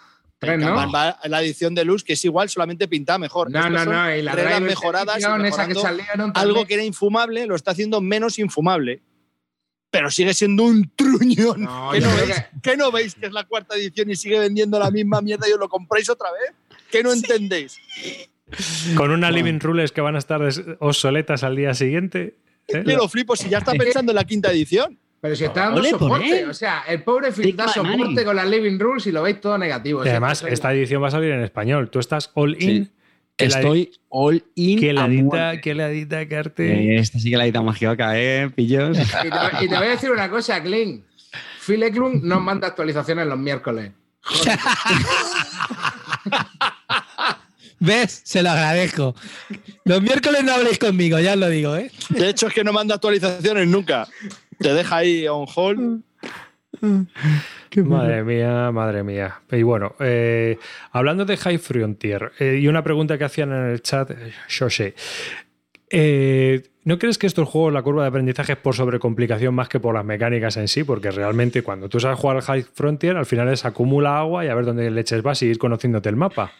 El 0.41 0.49
Tres, 0.49 0.59
¿no? 0.61 0.67
Kanban 0.67 0.93
va- 0.95 1.19
la 1.25 1.43
edición 1.43 1.75
Deluxe, 1.75 2.05
que 2.05 2.13
es 2.13 2.25
igual, 2.25 2.49
solamente 2.49 2.87
pintada 2.87 3.19
mejor. 3.19 3.51
No, 3.51 3.59
Estos 3.59 3.73
no, 3.87 3.93
no. 3.93 4.15
Y 4.17 4.23
la 4.23 4.33
reglas 4.33 4.61
mejoradas 4.61 5.17
y 5.21 5.25
Edition 5.25 5.47
esa 5.47 5.63
que 5.67 5.75
mejorando 5.75 5.81
salieron 5.83 6.33
algo 6.35 6.65
que 6.67 6.75
era 6.75 6.85
infumable 6.85 7.47
lo 7.47 7.57
está 7.57 7.73
haciendo 7.73 8.01
menos 8.01 8.39
infumable. 8.39 9.03
Pero 9.91 10.11
sigue 10.11 10.35
siendo 10.35 10.65
un 10.65 10.93
truñón. 10.95 11.63
No, 11.63 11.91
¿Qué, 11.93 12.01
no 12.01 12.15
veis? 12.15 12.35
que- 12.35 12.47
¿Qué 12.63 12.77
no 12.77 12.93
veis 12.93 13.15
que 13.15 13.27
es 13.27 13.33
la 13.33 13.45
cuarta 13.45 13.75
edición 13.75 14.11
y 14.11 14.17
sigue 14.17 14.39
vendiendo 14.39 14.79
la 14.79 14.91
misma 14.91 15.21
mierda 15.23 15.49
y 15.49 15.53
os 15.53 15.59
lo 15.59 15.69
compráis 15.69 16.09
otra 16.11 16.29
vez? 16.31 16.53
¿Qué 16.91 17.03
no 17.03 17.13
entendéis? 17.13 17.77
Con 18.97 19.11
una 19.11 19.31
Living 19.31 19.59
Rules 19.61 19.93
que 19.93 20.01
van 20.01 20.15
a 20.17 20.19
estar 20.19 20.41
obsoletas 20.79 21.43
al 21.43 21.57
día 21.57 21.75
siguiente. 21.75 22.37
¿eh? 22.69 22.83
Lo 22.85 23.09
flipo 23.09 23.35
si 23.37 23.49
ya 23.49 23.59
está 23.59 23.73
pensando 23.73 24.13
en 24.13 24.17
la 24.17 24.25
quinta 24.25 24.51
edición. 24.53 24.99
Pero 25.21 25.35
si 25.35 25.45
está 25.45 25.63
dando 25.63 25.83
soporte, 25.83 26.47
o 26.47 26.55
sea, 26.55 26.85
el 26.87 27.03
pobre 27.03 27.33
Phil 27.33 27.57
da 27.57 27.67
soporte 27.67 27.99
money. 27.99 28.25
con 28.25 28.37
las 28.37 28.49
Living 28.49 28.79
Rules 28.79 29.07
y 29.07 29.13
lo 29.13 29.23
veis 29.23 29.41
todo 29.41 29.59
negativo. 29.59 30.05
Y 30.05 30.09
además, 30.09 30.45
esta 30.45 30.73
edición 30.73 31.03
va 31.03 31.09
a 31.09 31.11
salir 31.11 31.33
en 31.33 31.43
español. 31.43 31.91
Tú 31.91 31.99
estás 31.99 32.31
all 32.35 32.57
in. 32.63 32.85
Sí. 32.85 32.93
Estoy 33.37 33.91
all 34.09 34.45
in. 34.55 34.79
Que 34.79 34.93
la 34.93 35.07
edita, 35.07 35.61
que 35.61 35.75
la 35.75 35.91
edita. 35.91 36.23
Esta 36.23 37.19
sí 37.19 37.31
que 37.31 37.37
la 37.37 37.45
edita 37.45 37.63
magioca, 37.63 38.19
¿eh? 38.19 38.51
Pillos. 38.55 38.97
Y 38.99 39.03
te, 39.31 39.65
y 39.65 39.69
te 39.69 39.77
voy 39.77 39.87
a 39.87 39.91
decir 39.91 40.11
una 40.11 40.31
cosa, 40.31 40.63
Clint. 40.63 41.05
Phil 41.65 41.83
Eklund 41.83 42.25
nos 42.25 42.41
manda 42.41 42.69
actualizaciones 42.69 43.27
los 43.27 43.39
miércoles. 43.39 43.93
¿Ves? 47.81 48.23
Se 48.25 48.43
lo 48.43 48.51
agradezco. 48.51 49.15
Los 49.85 50.03
miércoles 50.03 50.43
no 50.43 50.53
habléis 50.53 50.79
conmigo, 50.79 51.19
ya 51.21 51.35
os 51.35 51.39
lo 51.39 51.49
digo, 51.49 51.77
¿eh? 51.77 51.91
De 52.09 52.29
hecho, 52.29 52.49
es 52.49 52.55
que 52.55 52.65
no 52.65 52.73
manda 52.73 52.95
actualizaciones 52.97 53.69
nunca. 53.69 54.09
Te 54.59 54.75
deja 54.75 54.97
ahí 54.97 55.27
on 55.29 55.47
hold. 55.55 56.03
Madre 57.77 58.25
mía, 58.25 58.71
madre 58.73 59.03
mía. 59.03 59.41
Y 59.51 59.63
bueno, 59.63 59.95
eh, 60.01 60.59
hablando 60.93 61.25
de 61.25 61.37
High 61.37 61.59
Frontier, 61.59 62.33
eh, 62.39 62.59
y 62.61 62.69
una 62.69 62.83
pregunta 62.83 63.19
que 63.19 63.25
hacían 63.25 63.53
en 63.53 63.71
el 63.71 63.83
chat, 63.83 64.11
eh, 64.11 64.33
Shoshe. 64.49 64.95
Eh, 65.91 66.63
¿No 66.85 66.99
crees 66.99 67.19
que 67.19 67.27
estos 67.27 67.49
juegos, 67.49 67.73
la 67.73 67.83
curva 67.83 68.03
de 68.03 68.09
aprendizaje 68.09 68.53
es 68.53 68.59
por 68.59 68.75
sobrecomplicación 68.75 69.55
más 69.55 69.69
que 69.69 69.81
por 69.81 69.95
las 69.95 70.05
mecánicas 70.05 70.57
en 70.57 70.69
sí? 70.69 70.85
Porque 70.85 71.11
realmente 71.11 71.63
cuando 71.63 71.89
tú 71.89 72.01
sabes 72.01 72.19
jugar 72.19 72.37
al 72.37 72.43
High 72.43 72.63
Frontier, 72.75 73.17
al 73.17 73.27
final 73.27 73.49
es 73.49 73.65
acumula 73.65 74.19
agua 74.19 74.45
y 74.45 74.49
a 74.49 74.55
ver 74.55 74.65
dónde 74.65 74.91
leches 74.91 75.23
vas 75.23 75.43
y 75.43 75.47
ir 75.47 75.59
conociéndote 75.59 76.09
el 76.09 76.17
mapa. 76.17 76.53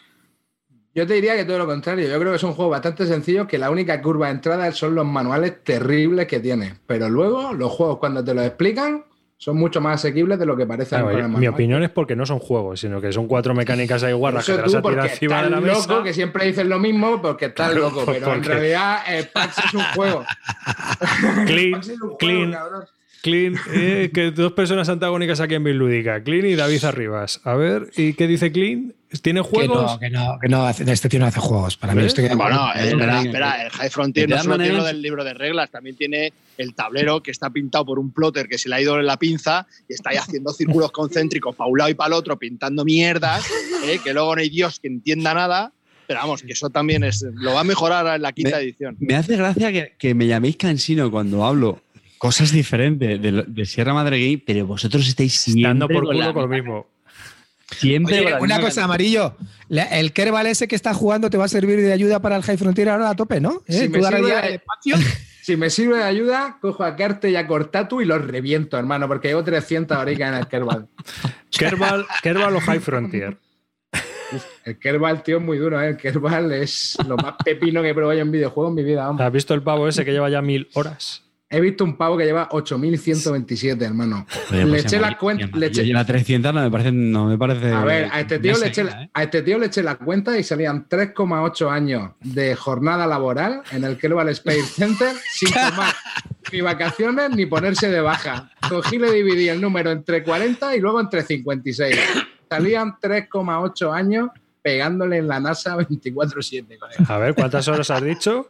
Yo 0.99 1.07
te 1.07 1.13
diría 1.13 1.37
que 1.37 1.45
todo 1.45 1.57
lo 1.57 1.65
contrario. 1.65 2.09
Yo 2.09 2.19
creo 2.19 2.33
que 2.33 2.35
es 2.35 2.43
un 2.43 2.51
juego 2.51 2.71
bastante 2.71 3.05
sencillo, 3.05 3.47
que 3.47 3.57
la 3.57 3.69
única 3.71 4.01
curva 4.01 4.25
de 4.25 4.33
entrada 4.33 4.69
son 4.73 4.95
los 4.95 5.05
manuales 5.05 5.63
terribles 5.63 6.27
que 6.27 6.41
tiene. 6.41 6.73
Pero 6.85 7.09
luego, 7.09 7.53
los 7.53 7.71
juegos, 7.71 7.99
cuando 7.99 8.21
te 8.21 8.33
lo 8.33 8.41
explican, 8.43 9.05
son 9.37 9.55
mucho 9.55 9.79
más 9.79 9.95
asequibles 9.95 10.37
de 10.37 10.45
lo 10.45 10.57
que 10.57 10.67
Claro, 10.67 11.11
el 11.11 11.29
mi 11.29 11.47
opinión 11.47 11.83
es 11.83 11.89
porque 11.89 12.17
no 12.17 12.25
son 12.25 12.39
juegos, 12.39 12.81
sino 12.81 12.99
que 12.99 13.13
son 13.13 13.29
cuatro 13.29 13.53
mecánicas 13.53 14.03
ahí 14.03 14.11
guarras 14.11 14.45
que 14.45 14.51
te 14.51 14.61
las 14.61 14.73
encima 15.13 15.43
de 15.43 15.49
la 15.51 15.61
loco, 15.61 15.87
mesa. 15.87 16.03
que 16.03 16.13
siempre 16.13 16.47
dices 16.47 16.65
lo 16.65 16.79
mismo 16.79 17.21
porque 17.21 17.45
estás 17.45 17.71
Claro, 17.71 17.89
loco. 17.89 18.03
Pero 18.05 18.33
en 18.33 18.43
realidad, 18.43 18.97
el 19.07 19.27
PAX 19.29 19.57
es 19.57 19.73
un 19.73 19.83
juego. 19.95 20.25
Clean, 21.45 21.79
es 21.79 21.87
un 21.87 21.97
juego, 21.97 22.17
clean. 22.17 22.51
cabrón. 22.51 22.83
Clean, 23.21 23.55
eh, 23.73 24.11
que 24.13 24.31
dos 24.31 24.51
personas 24.51 24.89
antagónicas 24.89 25.39
aquí 25.39 25.55
en 25.55 25.63
Bislúdica, 25.63 26.21
Clean 26.21 26.45
y 26.45 26.55
David 26.55 26.83
Arribas. 26.83 27.39
A 27.45 27.55
ver, 27.55 27.87
¿y 27.95 28.15
qué 28.15 28.27
dice 28.27 28.51
Clean? 28.51 28.93
¿Tiene 29.23 29.41
Que 29.41 29.47
juegos? 29.47 29.91
no, 29.93 29.99
que 29.99 30.09
no, 30.09 30.37
que 30.39 30.47
no 30.49 30.69
este 30.69 31.09
tío 31.09 31.19
no 31.19 31.25
hace 31.25 31.39
juegos. 31.39 31.77
Para 31.77 31.95
mí 31.95 32.01
acuerdo. 32.05 32.35
Bueno, 32.37 32.69
Eh, 32.75 32.89
espera, 32.89 33.21
eh, 33.21 33.25
espera, 33.25 33.63
el 33.65 33.69
High 33.71 33.89
Frontier 33.89 34.29
no 34.29 34.43
solo 34.43 34.57
tiene 34.57 34.73
lo 34.73 34.83
del 34.83 35.01
libro 35.01 35.23
de 35.23 35.33
reglas, 35.33 35.71
también 35.71 35.95
tiene 35.95 36.31
el 36.57 36.75
tablero 36.75 37.21
que 37.23 37.31
está 37.31 37.49
pintado 37.49 37.85
por 37.85 37.97
un 37.99 38.11
plotter 38.11 38.47
que 38.47 38.57
se 38.57 38.69
le 38.69 38.75
ha 38.75 38.81
ido 38.81 38.99
en 38.99 39.05
la 39.07 39.17
pinza 39.17 39.65
y 39.87 39.93
está 39.93 40.11
ahí 40.11 40.17
haciendo 40.17 40.51
círculos 40.53 40.91
concéntricos 40.91 41.55
para 41.55 41.69
un 41.69 41.77
lado 41.79 41.89
y 41.89 41.95
para 41.95 42.09
el 42.09 42.13
otro, 42.13 42.37
pintando 42.37 42.85
mierdas, 42.85 43.43
¿eh? 43.85 43.99
que 44.03 44.13
luego 44.13 44.35
no 44.35 44.41
hay 44.41 44.49
Dios 44.49 44.79
que 44.79 44.87
entienda 44.87 45.33
nada. 45.33 45.71
Pero 46.05 46.19
vamos, 46.21 46.41
que 46.41 46.53
eso 46.53 46.69
también 46.69 47.03
es 47.03 47.23
lo 47.35 47.53
va 47.53 47.61
a 47.61 47.63
mejorar 47.63 48.15
en 48.15 48.21
la 48.21 48.31
quinta 48.31 48.57
Me- 48.57 48.63
edición. 48.63 48.95
Me 48.99 49.15
hace 49.15 49.35
gracia 49.37 49.71
que, 49.71 49.93
que 49.97 50.13
me 50.15 50.25
llaméis 50.27 50.55
cansino 50.57 51.09
cuando 51.11 51.45
hablo 51.45 51.81
cosas 52.17 52.51
diferentes 52.51 53.21
de, 53.21 53.65
Sierra 53.65 53.93
Madre 53.93 54.17
Gay, 54.17 54.37
pero 54.37 54.65
vosotros 54.67 55.07
estáis 55.07 55.33
siempre 55.39 55.63
Dando 55.67 55.87
por 55.87 56.05
culo 56.05 56.33
con 56.33 56.41
lo 56.43 56.47
mismo. 56.49 56.87
Siempre 57.77 58.19
Oye, 58.25 58.35
una 58.41 58.59
cosa, 58.59 58.83
amarillo. 58.83 59.35
la- 59.67 59.83
El 59.83 60.11
Kerbal 60.13 60.47
ese 60.47 60.67
que 60.67 60.75
está 60.75 60.93
jugando 60.93 61.29
te 61.29 61.37
va 61.37 61.45
a 61.45 61.49
servir 61.49 61.79
de 61.81 61.93
ayuda 61.93 62.19
para 62.21 62.35
el 62.35 62.43
High 62.43 62.57
Frontier 62.57 62.89
ahora 62.89 63.09
a 63.11 63.15
tope, 63.15 63.39
¿no? 63.39 63.61
Si 63.67 63.77
¿Eh? 63.85 63.89
me 63.89 64.01
sirve 64.01 64.27
ya 64.27 64.41
de- 64.41 64.47
el 64.47 64.53
espacio. 64.55 64.95
Si 65.41 65.57
me 65.57 65.71
sirve 65.71 65.97
de 65.97 66.03
ayuda, 66.03 66.57
cojo 66.61 66.83
a 66.83 66.95
Carte 66.95 67.31
y 67.31 67.35
a 67.35 67.47
Cortatu 67.47 68.01
y 68.01 68.05
los 68.05 68.23
reviento, 68.23 68.77
hermano, 68.77 69.07
porque 69.07 69.29
llevo 69.29 69.43
300 69.43 69.97
horicas 69.97 70.29
en 70.31 70.35
el 70.35 70.47
Kerbal. 70.47 70.87
Kerbal, 71.49 72.05
Kerbal 72.21 72.55
o 72.55 72.59
High 72.59 72.79
Frontier. 72.79 73.35
El 74.63 74.77
Kerbal, 74.77 75.23
tío, 75.23 75.37
es 75.37 75.43
muy 75.43 75.57
duro, 75.57 75.81
¿eh? 75.81 75.89
El 75.89 75.97
Kerbal 75.97 76.51
es 76.51 76.95
lo 77.07 77.17
más 77.17 77.33
pepino 77.43 77.81
que 77.81 77.89
he 77.89 77.93
probado 77.95 78.13
yo 78.13 78.21
en 78.21 78.31
videojuegos 78.31 78.69
en 78.71 78.75
mi 78.75 78.83
vida. 78.83 79.07
vamos. 79.07 79.21
¿Has 79.21 79.31
visto 79.31 79.55
el 79.55 79.63
pavo 79.63 79.87
ese 79.87 80.05
que 80.05 80.11
lleva 80.11 80.29
ya 80.29 80.41
mil 80.43 80.69
horas? 80.75 81.23
He 81.51 81.59
visto 81.59 81.83
un 81.83 81.97
pavo 81.97 82.15
que 82.15 82.25
lleva 82.25 82.47
8127, 82.51 83.83
hermano. 83.83 84.27
Oye, 84.51 84.65
le 84.65 84.69
pues 84.69 84.85
eché 84.85 84.97
amarillo- 84.97 85.01
la 85.11 85.17
cuenta. 85.17 85.57
Le 85.57 85.65
eché- 85.67 85.83
lleva 85.83 86.05
300, 86.05 86.53
no 86.53 86.61
me 86.61 86.69
parece. 86.69 86.91
No 86.91 87.25
me 87.25 87.37
parece 87.39 87.71
a 87.73 87.83
ver, 87.83 88.07
a 88.11 88.19
este, 88.19 88.37
tío 88.37 88.55
le 88.57 88.67
eché, 88.67 88.81
¿eh? 88.83 89.09
a 89.11 89.23
este 89.23 89.41
tío 89.41 89.57
le 89.57 89.65
eché 89.65 89.81
la 89.81 89.95
cuenta 89.95 90.37
y 90.37 90.43
salían 90.43 90.87
3,8 90.87 91.71
años 91.71 92.11
de 92.21 92.55
jornada 92.55 93.07
laboral 93.07 93.63
en 93.71 93.83
el 93.83 93.97
Kerbal 93.97 94.29
Space 94.29 94.61
Center 94.61 95.15
sin 95.31 95.49
tomar 95.51 95.91
ni 96.53 96.61
vacaciones 96.61 97.31
ni 97.31 97.47
ponerse 97.47 97.89
de 97.89 98.01
baja. 98.01 98.51
Cogí 98.69 98.97
y 98.97 98.99
le 98.99 99.11
dividí 99.11 99.49
el 99.49 99.59
número 99.59 99.89
entre 99.89 100.23
40 100.23 100.75
y 100.75 100.79
luego 100.79 100.99
entre 101.01 101.23
56. 101.23 101.95
Salían 102.47 102.95
3,8 103.01 103.91
años 103.91 104.29
pegándole 104.61 105.17
en 105.17 105.27
la 105.27 105.39
NASA 105.39 105.75
24-7. 105.77 106.77
colega. 106.77 107.05
A 107.07 107.17
ver, 107.17 107.33
¿cuántas 107.33 107.67
horas 107.67 107.89
has 107.89 108.03
dicho? 108.03 108.49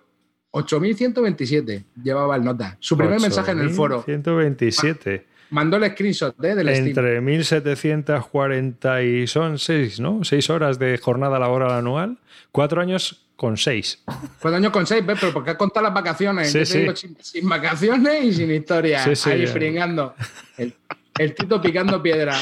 8.127 0.51 1.83
llevaba 2.03 2.35
el 2.35 2.43
nota. 2.43 2.77
Su 2.79 2.97
primer 2.97 3.19
mensaje 3.19 3.51
en 3.51 3.59
el 3.59 3.69
foro. 3.69 4.03
127. 4.03 5.27
Mandó 5.51 5.77
el 5.77 5.91
screenshot 5.91 6.43
¿eh? 6.43 6.55
del 6.55 6.69
Steam. 6.69 6.87
Entre 6.87 7.21
1740 7.21 9.03
y 9.03 9.27
son 9.27 9.57
6, 9.57 9.99
¿no? 9.99 10.23
6 10.23 10.49
horas 10.49 10.79
de 10.79 10.97
jornada 10.97 11.39
laboral 11.39 11.71
anual. 11.71 12.17
4 12.51 12.81
años 12.81 13.25
con 13.39 13.57
6. 13.57 14.03
Cuatro 14.41 14.57
años 14.57 14.73
con 14.73 14.85
seis, 14.85 15.05
¿ves? 15.05 15.17
Pero 15.17 15.31
porque 15.31 15.51
has 15.51 15.55
contado 15.55 15.85
las 15.85 15.93
vacaciones. 15.93 16.51
Sí, 16.51 16.65
sí. 16.65 16.85
sin, 16.93 17.15
sin 17.21 17.47
vacaciones 17.47 18.25
y 18.25 18.33
sin 18.33 18.51
historia. 18.51 19.01
Sí, 19.05 19.15
sí, 19.15 19.29
ahí 19.29 19.47
fringando. 19.47 20.13
El, 20.57 20.75
el 21.17 21.33
tito 21.33 21.61
picando 21.61 22.03
piedra. 22.03 22.37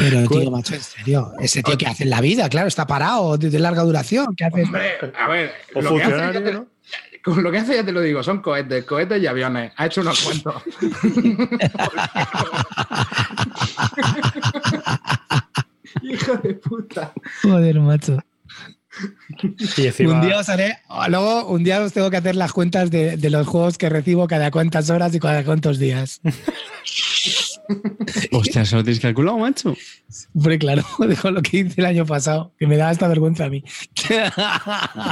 Pero, 0.00 0.26
tío, 0.26 0.50
macho, 0.50 0.74
en 0.74 0.80
serio. 0.80 1.32
Ese 1.38 1.62
tío 1.62 1.78
que 1.78 1.86
hace 1.86 2.04
en 2.04 2.10
la 2.10 2.20
vida, 2.20 2.48
claro, 2.48 2.68
está 2.68 2.86
parado, 2.86 3.36
de, 3.36 3.50
de 3.50 3.58
larga 3.58 3.82
duración. 3.82 4.34
¿Qué 4.34 4.46
hace? 4.46 4.62
Hombre, 4.62 4.92
a 5.18 5.28
ver, 5.28 5.52
O 5.74 5.82
lo 5.82 5.94
que, 5.94 5.96
hace, 5.96 5.98
ya 5.98 6.04
funcionario, 6.04 6.42
te, 6.42 6.52
¿no? 6.52 6.66
con 7.22 7.42
lo 7.42 7.52
que 7.52 7.58
hace 7.58 7.74
ya 7.76 7.84
te 7.84 7.92
lo 7.92 8.00
digo, 8.00 8.22
son 8.22 8.40
cohetes, 8.40 8.84
cohetes 8.84 9.22
y 9.22 9.26
aviones. 9.26 9.72
Ha 9.76 9.86
hecho 9.86 10.00
unos 10.00 10.20
cuantos. 10.20 10.62
Hijo 16.02 16.34
de 16.36 16.54
puta. 16.54 17.12
Joder, 17.42 17.80
macho. 17.80 18.18
Y 19.76 19.86
encima, 19.86 20.14
Un 20.14 20.20
día 20.22 20.38
os 20.38 20.48
haré, 20.48 20.78
o 20.88 21.06
luego 21.08 21.46
un 21.46 21.62
día 21.62 21.80
os 21.80 21.92
tengo 21.92 22.10
que 22.10 22.16
hacer 22.16 22.36
las 22.36 22.52
cuentas 22.52 22.90
de, 22.90 23.16
de 23.16 23.30
los 23.30 23.46
juegos 23.46 23.78
que 23.78 23.88
recibo 23.88 24.26
cada 24.26 24.50
cuántas 24.50 24.90
horas 24.90 25.14
y 25.14 25.20
cada 25.20 25.44
cuántos 25.44 25.78
días. 25.78 26.20
Hostia, 28.32 28.62
¿eso 28.62 28.76
lo 28.76 28.84
tienes 28.84 29.00
calculado, 29.00 29.38
macho? 29.38 29.74
Hombre, 30.34 30.58
claro, 30.58 30.82
dejo 31.06 31.30
lo 31.30 31.42
que 31.42 31.58
hice 31.58 31.80
el 31.80 31.86
año 31.86 32.06
pasado, 32.06 32.52
que 32.58 32.66
me 32.66 32.76
da 32.76 32.90
esta 32.90 33.08
vergüenza 33.08 33.44
a 33.44 33.48
mí. 33.50 33.62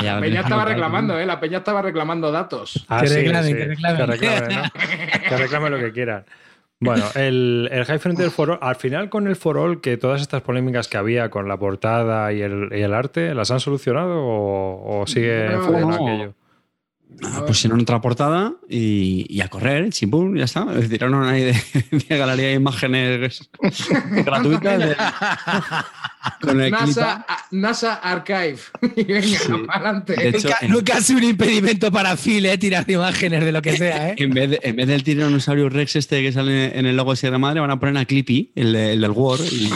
La 0.03 0.19
peña 0.21 0.41
estaba 0.41 0.65
reclamando, 0.65 1.19
¿eh? 1.19 1.27
La 1.27 1.41
peña 1.41 1.59
estaba 1.59 1.83
reclamando 1.83 2.31
datos. 2.33 2.85
Ah, 2.89 3.01
Que 3.03 3.09
sí, 3.09 3.15
reclamen, 3.17 3.45
sí, 3.51 3.55
que 3.55 3.65
reclamen. 3.67 3.99
que 3.99 4.07
reclamen, 4.31 4.57
¿no? 4.57 4.63
Que 5.29 5.37
reclamen 5.37 5.73
lo 5.73 5.79
que 5.79 5.93
quieran. 5.93 6.25
Bueno, 6.81 7.05
el, 7.17 7.69
el 7.73 7.85
High 7.85 7.99
Frontier 7.99 8.31
For 8.31 8.53
All, 8.53 8.59
al 8.63 8.77
final 8.77 9.11
con 9.11 9.27
el 9.27 9.35
For 9.35 9.59
All, 9.59 9.81
que 9.81 9.97
todas 9.97 10.21
estas 10.21 10.43
polémicas 10.43 10.87
que 10.87 10.97
había 10.97 11.29
con 11.29 11.49
la 11.49 11.57
portada 11.57 12.33
y 12.33 12.41
el, 12.41 12.69
y 12.73 12.83
el 12.83 12.95
arte, 12.95 13.35
¿las 13.35 13.51
han 13.51 13.59
solucionado 13.59 14.15
o, 14.23 15.01
o 15.01 15.07
sigue 15.09 15.49
No, 15.51 15.63
fallando 15.65 15.97
no. 15.99 16.07
aquello? 16.09 16.35
Ah, 17.25 17.43
pues 17.47 17.65
en 17.65 17.73
otra 17.73 18.01
portada 18.01 18.53
y, 18.69 19.27
y 19.29 19.41
a 19.41 19.49
correr, 19.49 19.91
chimpum, 19.91 20.37
ya 20.37 20.45
está. 20.45 20.67
Tiraron 20.89 21.27
ahí 21.29 21.43
de, 21.43 21.53
de 22.09 22.17
galería 22.19 22.49
de 22.49 22.55
imágenes 22.55 23.51
gratuitas 24.25 24.79
de- 24.79 24.97
con 26.41 26.61
el 26.61 26.71
NASA, 26.71 27.25
a- 27.29 27.47
NASA 27.51 27.95
Archive. 27.95 28.59
y 28.97 29.05
venga, 29.05 29.39
para 29.67 29.79
adelante. 29.81 30.15
De 30.17 30.29
hecho, 30.31 30.49
nunca, 30.69 30.93
en- 30.95 30.99
ha 30.99 31.01
sido 31.03 31.19
un 31.19 31.25
impedimento 31.25 31.91
para 31.93 32.17
Phil, 32.17 32.45
¿eh? 32.47 32.59
Tirar 32.59 32.89
imágenes 32.91 33.45
de 33.45 33.53
lo 33.53 33.63
que 33.63 33.77
sea, 33.77 34.11
¿eh? 34.11 34.15
En 34.19 34.31
vez, 34.31 34.51
de- 34.51 34.61
en 34.63 34.77
vez 34.77 34.87
del 34.89 35.03
tiranosaurio 35.05 35.69
Rex 35.69 35.97
este 35.97 36.23
que 36.23 36.33
sale 36.33 36.79
en 36.79 36.87
el 36.87 36.97
logo 36.97 37.13
de 37.13 37.17
Sierra 37.17 37.39
Madre, 37.39 37.61
van 37.61 37.71
a 37.71 37.79
poner 37.81 37.97
a 37.99 38.05
Clippy, 38.05 38.51
el, 38.55 38.75
el 38.75 39.01
del 39.01 39.11
War. 39.11 39.39
Y. 39.41 39.71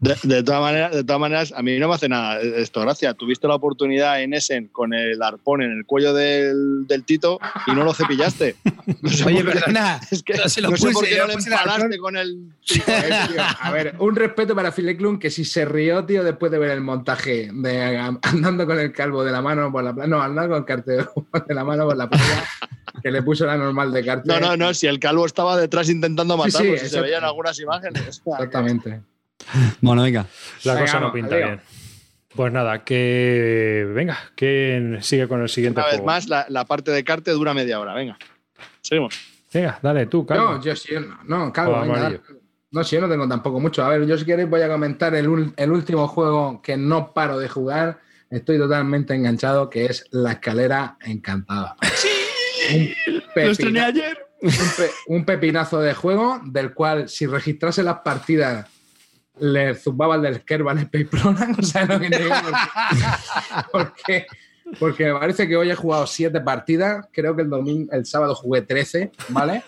De, 0.00 0.16
de 0.22 0.42
todas 0.42 0.60
maneras, 0.60 0.92
de 0.92 1.04
todas 1.04 1.20
maneras, 1.20 1.52
a 1.56 1.62
mí 1.62 1.78
no 1.78 1.88
me 1.88 1.94
hace 1.94 2.08
nada 2.08 2.40
esto, 2.40 2.80
gracia. 2.80 3.14
Tuviste 3.14 3.46
la 3.48 3.54
oportunidad 3.54 4.22
en 4.22 4.34
Essen 4.34 4.68
con 4.68 4.94
el 4.94 5.20
arpón 5.22 5.62
en 5.62 5.72
el 5.72 5.84
cuello 5.84 6.14
del, 6.14 6.86
del 6.86 7.04
Tito 7.04 7.38
y 7.66 7.72
no 7.72 7.84
lo 7.84 7.94
cepillaste. 7.94 8.56
No 9.02 9.08
sé 9.10 9.24
Oye, 9.24 9.44
perdona. 9.44 10.00
Es 10.10 10.22
que 10.22 10.36
yo 10.36 10.48
se 10.48 10.60
lo 10.60 10.70
no 10.70 10.76
sé 10.76 10.82
puse, 10.88 10.94
por 10.94 11.06
qué 11.08 11.16
no 11.18 11.26
le 11.28 11.34
empalaste 11.34 11.98
con 11.98 12.16
el. 12.16 12.38
Eh, 12.86 13.10
tío, 13.28 13.42
a 13.60 13.70
ver, 13.70 13.94
un 13.98 14.16
respeto 14.16 14.54
para 14.54 14.72
Phil 14.72 14.88
Eklund 14.88 15.18
que 15.20 15.30
si 15.30 15.44
se 15.44 15.64
rió, 15.64 15.89
tío, 16.06 16.24
después 16.24 16.50
de 16.52 16.58
ver 16.58 16.70
el 16.70 16.80
montaje 16.80 17.50
de 17.52 17.96
andando 18.22 18.66
con 18.66 18.78
el 18.78 18.92
calvo 18.92 19.24
de 19.24 19.32
la 19.32 19.42
mano 19.42 19.70
por 19.72 19.82
la 19.84 19.92
playa, 19.94 20.08
no, 20.08 20.20
andando 20.22 20.50
con 20.50 20.58
el 20.60 20.64
cartero 20.64 21.12
de 21.48 21.54
la 21.54 21.64
mano 21.64 21.86
por 21.86 21.96
la 21.96 22.08
playa, 22.08 22.44
que 23.02 23.10
le 23.10 23.22
puso 23.22 23.46
la 23.46 23.56
normal 23.56 23.92
de 23.92 24.04
cartero. 24.04 24.40
No, 24.40 24.48
no, 24.48 24.56
no, 24.56 24.74
si 24.74 24.86
el 24.86 24.98
calvo 24.98 25.26
estaba 25.26 25.56
detrás 25.56 25.88
intentando 25.88 26.34
Sí, 26.44 26.50
sí, 26.50 26.56
matarlo, 26.58 26.78
si 26.78 26.88
se 26.88 27.00
veían 27.00 27.24
algunas 27.24 27.58
imágenes. 27.60 28.06
Exactamente. 28.26 29.00
Bueno, 29.80 30.02
venga. 30.02 30.26
La 30.64 30.74
Venga, 30.74 30.86
cosa 30.86 31.00
no 31.00 31.12
pinta 31.12 31.36
bien. 31.36 31.60
Pues 32.34 32.52
nada, 32.52 32.84
que 32.84 33.90
venga, 33.92 34.16
que 34.36 34.98
sigue 35.00 35.26
con 35.26 35.42
el 35.42 35.48
siguiente 35.48 35.80
Una 35.80 35.86
vez 35.86 35.94
juego. 35.96 36.06
más, 36.06 36.28
la, 36.28 36.46
la 36.48 36.64
parte 36.64 36.90
de 36.92 37.02
carte 37.02 37.32
dura 37.32 37.54
media 37.54 37.80
hora. 37.80 37.92
Venga, 37.94 38.16
seguimos. 38.80 39.18
Venga, 39.52 39.80
dale 39.82 40.06
tú, 40.06 40.24
Calvo. 40.24 40.52
No, 40.52 40.62
yo 40.62 40.76
sí, 40.76 40.92
no, 41.26 41.52
calvo, 41.52 41.72
O 41.76 41.80
venga, 41.80 41.96
amarillo. 41.98 42.22
dale. 42.28 42.39
No, 42.72 42.84
si 42.84 42.94
yo 42.96 43.02
no 43.02 43.08
tengo 43.08 43.26
tampoco 43.28 43.58
mucho. 43.60 43.84
A 43.84 43.88
ver, 43.88 44.06
yo 44.06 44.16
si 44.16 44.24
queréis 44.24 44.48
voy 44.48 44.62
a 44.62 44.68
comentar 44.68 45.14
el, 45.14 45.52
el 45.56 45.72
último 45.72 46.06
juego 46.08 46.60
que 46.62 46.76
no 46.76 47.12
paro 47.12 47.38
de 47.38 47.48
jugar. 47.48 47.98
Estoy 48.30 48.58
totalmente 48.58 49.12
enganchado, 49.14 49.68
que 49.68 49.86
es 49.86 50.04
La 50.12 50.32
Escalera 50.32 50.96
Encantada. 51.00 51.76
Un 52.72 52.88
Lo 53.34 53.50
estrené 53.50 53.80
ayer. 53.80 54.18
un, 54.40 54.50
pe- 54.50 54.90
un 55.08 55.24
pepinazo 55.24 55.80
de 55.80 55.94
juego 55.94 56.40
del 56.44 56.72
cual 56.72 57.08
si 57.08 57.26
registrase 57.26 57.82
las 57.82 57.98
partidas 58.00 58.68
le 59.40 59.74
zumbaba 59.74 60.14
el 60.16 60.22
del 60.22 60.44
Kerbal 60.44 60.78
el 60.92 61.08
o 61.58 61.62
sea, 61.62 61.86
lo 61.86 61.98
que 61.98 62.08
te 62.10 62.18
digo, 62.22 62.34
porque, 62.42 62.66
porque, 63.72 64.26
porque 64.78 65.04
me 65.12 65.18
parece 65.18 65.48
que 65.48 65.56
hoy 65.56 65.70
he 65.70 65.74
jugado 65.74 66.06
siete 66.06 66.40
partidas, 66.40 67.06
creo 67.12 67.34
que 67.34 67.42
el 67.42 67.50
domingo, 67.50 67.90
el 67.92 68.04
sábado 68.06 68.34
jugué 68.34 68.62
13, 68.62 69.10
¿vale? 69.30 69.64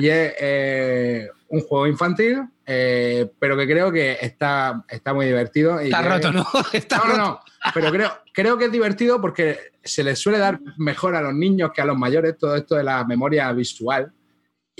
Y 0.00 0.08
es 0.08 0.32
eh, 0.40 1.28
un 1.48 1.60
juego 1.62 1.86
infantil, 1.88 2.42
eh, 2.64 3.28
pero 3.38 3.56
que 3.56 3.66
creo 3.66 3.90
que 3.90 4.16
está, 4.20 4.84
está 4.88 5.12
muy 5.12 5.26
divertido. 5.26 5.80
y 5.82 5.86
Está 5.86 6.02
que- 6.02 6.08
roto, 6.08 6.32
¿no? 6.32 6.46
Está 6.72 6.98
no, 6.98 7.04
no, 7.04 7.10
roto. 7.10 7.18
no. 7.20 7.40
Pero 7.74 7.90
creo, 7.90 8.12
creo 8.32 8.56
que 8.58 8.66
es 8.66 8.72
divertido 8.72 9.20
porque 9.20 9.58
se 9.82 10.04
les 10.04 10.18
suele 10.20 10.38
dar 10.38 10.60
mejor 10.76 11.16
a 11.16 11.20
los 11.22 11.34
niños 11.34 11.72
que 11.74 11.80
a 11.80 11.84
los 11.84 11.98
mayores 11.98 12.38
todo 12.38 12.54
esto 12.54 12.76
de 12.76 12.84
la 12.84 13.04
memoria 13.04 13.50
visual. 13.52 14.12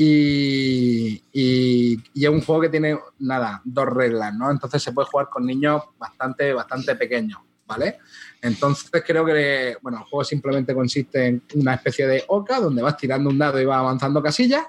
Y, 0.01 1.21
y- 1.33 1.97
y 2.15 2.25
es 2.25 2.31
un 2.31 2.41
juego 2.41 2.61
que 2.63 2.69
tiene, 2.69 2.97
nada, 3.19 3.61
dos 3.65 3.87
reglas, 3.87 4.33
¿no? 4.35 4.51
Entonces 4.51 4.81
se 4.81 4.93
puede 4.93 5.09
jugar 5.09 5.29
con 5.29 5.45
niños 5.45 5.83
bastante, 5.99 6.53
bastante 6.53 6.95
pequeños, 6.95 7.41
¿vale? 7.67 7.99
Entonces 8.41 8.89
creo 9.05 9.25
que, 9.25 9.77
bueno, 9.83 9.99
el 9.99 10.05
juego 10.05 10.23
simplemente 10.23 10.73
consiste 10.73 11.27
en 11.27 11.43
una 11.57 11.75
especie 11.75 12.07
de 12.07 12.23
oca 12.29 12.61
donde 12.61 12.81
vas 12.83 12.97
tirando 12.97 13.29
un 13.29 13.39
dado 13.39 13.61
y 13.61 13.65
vas 13.65 13.79
avanzando 13.79 14.23
casillas, 14.23 14.65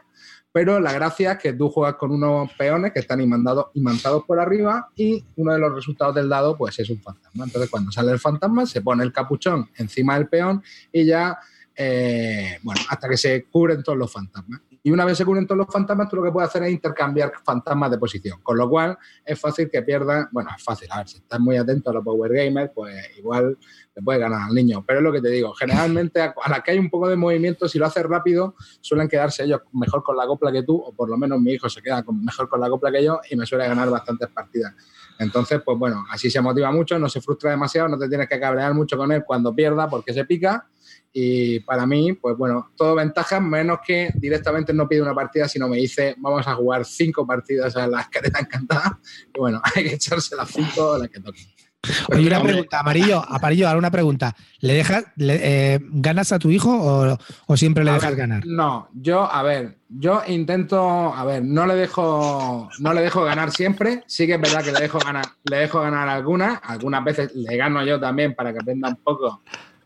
pero 0.59 0.77
la 0.77 0.91
gracia 0.91 1.31
es 1.31 1.37
que 1.37 1.53
tú 1.53 1.69
juegas 1.69 1.95
con 1.95 2.11
unos 2.11 2.51
peones 2.51 2.91
que 2.91 2.99
están 2.99 3.21
imantados, 3.21 3.67
imantados 3.75 4.25
por 4.25 4.41
arriba 4.41 4.89
y 4.93 5.23
uno 5.37 5.53
de 5.53 5.59
los 5.59 5.73
resultados 5.73 6.13
del 6.13 6.27
dado 6.27 6.57
pues 6.57 6.77
es 6.79 6.89
un 6.89 7.01
fantasma. 7.01 7.45
Entonces 7.45 7.69
cuando 7.69 7.93
sale 7.93 8.11
el 8.11 8.19
fantasma 8.19 8.65
se 8.65 8.81
pone 8.81 9.05
el 9.05 9.13
capuchón 9.13 9.69
encima 9.77 10.15
del 10.15 10.27
peón 10.27 10.61
y 10.91 11.05
ya, 11.05 11.39
eh, 11.73 12.59
bueno, 12.61 12.81
hasta 12.89 13.07
que 13.07 13.15
se 13.15 13.45
cubren 13.45 13.81
todos 13.81 13.97
los 13.97 14.11
fantasmas. 14.11 14.59
Y 14.83 14.91
una 14.91 15.05
vez 15.05 15.17
se 15.17 15.25
cubren 15.25 15.45
todos 15.45 15.57
los 15.57 15.67
fantasmas, 15.67 16.07
tú 16.09 16.15
lo 16.17 16.23
que 16.23 16.31
puedes 16.31 16.49
hacer 16.49 16.63
es 16.63 16.71
intercambiar 16.71 17.31
fantasmas 17.43 17.91
de 17.91 17.97
posición. 17.97 18.39
Con 18.41 18.57
lo 18.57 18.69
cual 18.69 18.97
es 19.25 19.39
fácil 19.39 19.69
que 19.69 19.81
pierdas, 19.81 20.27
bueno, 20.31 20.49
es 20.55 20.63
fácil, 20.63 20.87
a 20.91 20.99
ver, 20.99 21.07
si 21.07 21.17
estás 21.17 21.39
muy 21.39 21.57
atento 21.57 21.89
a 21.89 21.93
los 21.93 22.03
Power 22.03 22.31
Gamers, 22.31 22.71
pues 22.73 22.95
igual 23.17 23.57
le 23.95 24.01
puedes 24.01 24.21
ganar 24.21 24.41
al 24.47 24.55
niño. 24.55 24.83
Pero 24.85 24.99
es 24.99 25.03
lo 25.03 25.11
que 25.11 25.21
te 25.21 25.29
digo, 25.29 25.53
generalmente 25.53 26.21
a 26.21 26.33
la 26.49 26.61
que 26.61 26.71
hay 26.71 26.79
un 26.79 26.89
poco 26.89 27.07
de 27.07 27.15
movimiento, 27.15 27.67
si 27.67 27.77
lo 27.77 27.85
haces 27.85 28.03
rápido, 28.03 28.55
suelen 28.81 29.07
quedarse 29.07 29.43
ellos 29.43 29.61
mejor 29.73 30.03
con 30.03 30.15
la 30.15 30.25
copla 30.25 30.51
que 30.51 30.63
tú, 30.63 30.75
o 30.75 30.93
por 30.93 31.09
lo 31.09 31.17
menos 31.17 31.39
mi 31.39 31.53
hijo 31.53 31.69
se 31.69 31.81
queda 31.81 32.03
mejor 32.11 32.47
con 32.47 32.59
la 32.59 32.69
copla 32.69 32.91
que 32.91 33.03
yo 33.03 33.19
y 33.29 33.35
me 33.35 33.45
suele 33.45 33.67
ganar 33.67 33.89
bastantes 33.89 34.29
partidas. 34.29 34.73
Entonces, 35.19 35.61
pues 35.63 35.77
bueno, 35.77 36.05
así 36.09 36.31
se 36.31 36.39
motiva 36.39 36.71
mucho, 36.71 36.97
no 36.97 37.09
se 37.09 37.19
frustra 37.19 37.51
demasiado, 37.51 37.89
no 37.89 37.99
te 37.99 38.07
tienes 38.07 38.27
que 38.29 38.39
cabrear 38.39 38.73
mucho 38.73 38.95
con 38.97 39.11
él 39.11 39.23
cuando 39.25 39.53
pierda 39.53 39.89
porque 39.89 40.13
se 40.13 40.23
pica. 40.23 40.67
Y 41.11 41.59
para 41.61 41.85
mí, 41.85 42.13
pues 42.13 42.37
bueno, 42.37 42.71
todo 42.77 42.95
ventaja, 42.95 43.41
menos 43.41 43.79
que 43.85 44.11
directamente 44.15 44.73
no 44.73 44.87
pide 44.87 45.01
una 45.01 45.13
partida, 45.13 45.49
sino 45.49 45.67
me 45.67 45.77
dice, 45.77 46.15
vamos 46.19 46.47
a 46.47 46.55
jugar 46.55 46.85
cinco 46.85 47.27
partidas 47.27 47.75
a 47.75 47.87
la 47.87 48.01
escaleta 48.01 48.39
encantada. 48.39 48.99
Y 49.35 49.39
bueno, 49.39 49.61
hay 49.75 49.83
que 49.83 49.95
echarse 49.95 50.35
las 50.37 50.49
cinco 50.49 50.97
las 50.97 51.09
que 51.09 51.19
toquen. 51.19 51.58
Oye, 52.09 52.27
una 52.27 52.41
pregunta, 52.43 52.79
Amarillo, 52.81 53.23
Amarillo, 53.29 53.67
ahora 53.67 53.79
una 53.79 53.91
pregunta. 53.91 54.35
¿Le 54.59 54.73
dejas, 54.73 55.05
le- 55.15 55.39
eh, 55.75 55.79
ganas 55.91 56.31
a 56.33 56.39
tu 56.39 56.49
hijo 56.49 56.69
o, 56.71 57.17
o 57.47 57.57
siempre 57.57 57.83
le 57.85 57.91
A 57.91 57.93
dejas 57.93 58.09
ver, 58.11 58.17
ganar? 58.19 58.45
No, 58.45 58.89
yo, 58.93 59.31
a 59.31 59.41
ver, 59.43 59.77
yo 59.87 60.21
intento, 60.27 61.13
a 61.13 61.23
ver, 61.23 61.43
no 61.43 61.65
le 61.65 61.75
dejo, 61.75 62.69
no 62.79 62.93
le 62.93 63.01
dejo 63.01 63.23
ganar 63.23 63.51
siempre. 63.51 64.03
Sí 64.07 64.27
que 64.27 64.33
es 64.35 64.41
verdad 64.41 64.63
que 64.63 64.73
le 64.73 64.81
dejo 64.81 64.99
ganar, 64.99 65.25
le 65.49 65.57
dejo 65.57 65.79
ganar 65.79 66.09
algunas. 66.09 66.59
Algunas 66.63 67.03
veces 67.03 67.33
le 67.33 67.55
gano 67.55 67.83
yo 67.85 67.97
también 67.99 68.35
para 68.35 68.51
que 68.51 68.59
aprenda 68.59 68.89
un 68.89 68.97
poco 68.97 69.41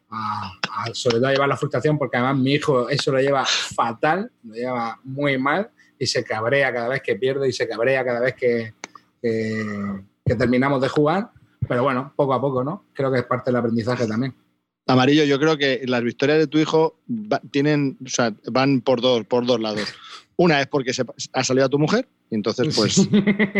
a, 0.09 0.51
a, 0.71 0.85
sobre 0.93 1.17
todo 1.17 1.27
a 1.27 1.31
llevar 1.31 1.47
la 1.49 1.57
frustración, 1.57 1.97
porque 1.99 2.17
además 2.17 2.37
mi 2.37 2.53
hijo 2.53 2.89
eso 2.89 3.11
lo 3.11 3.19
lleva 3.19 3.45
fatal, 3.45 4.31
lo 4.43 4.55
lleva 4.55 4.99
muy 5.03 5.37
mal 5.37 5.69
y 5.99 6.07
se 6.07 6.23
cabrea 6.23 6.73
cada 6.73 6.87
vez 6.89 7.01
que 7.03 7.15
pierde 7.15 7.47
y 7.47 7.53
se 7.53 7.67
cabrea 7.67 8.03
cada 8.03 8.19
vez 8.19 8.33
que, 8.33 8.73
que- 9.21 10.01
que 10.25 10.35
terminamos 10.35 10.81
de 10.81 10.87
jugar. 10.89 11.29
Pero 11.67 11.83
bueno, 11.83 12.13
poco 12.15 12.33
a 12.33 12.41
poco, 12.41 12.63
¿no? 12.63 12.85
Creo 12.93 13.11
que 13.11 13.19
es 13.19 13.25
parte 13.25 13.49
del 13.51 13.57
aprendizaje 13.57 14.07
también. 14.07 14.33
Amarillo, 14.87 15.23
yo 15.23 15.39
creo 15.39 15.57
que 15.57 15.81
las 15.87 16.03
victorias 16.03 16.39
de 16.39 16.47
tu 16.47 16.57
hijo 16.57 16.99
va- 17.09 17.41
tienen, 17.51 17.97
o 18.05 18.09
sea, 18.09 18.33
van 18.51 18.81
por 18.81 18.99
dos, 18.99 19.25
por 19.25 19.45
dos 19.45 19.59
lados. 19.61 19.93
Una 20.35 20.59
es 20.59 20.67
porque 20.67 20.93
se, 20.93 21.03
ha 21.31 21.43
salido 21.43 21.65
a 21.67 21.69
tu 21.69 21.79
mujer, 21.79 22.07
y 22.29 22.35
entonces 22.35 22.67
pues 22.75 23.07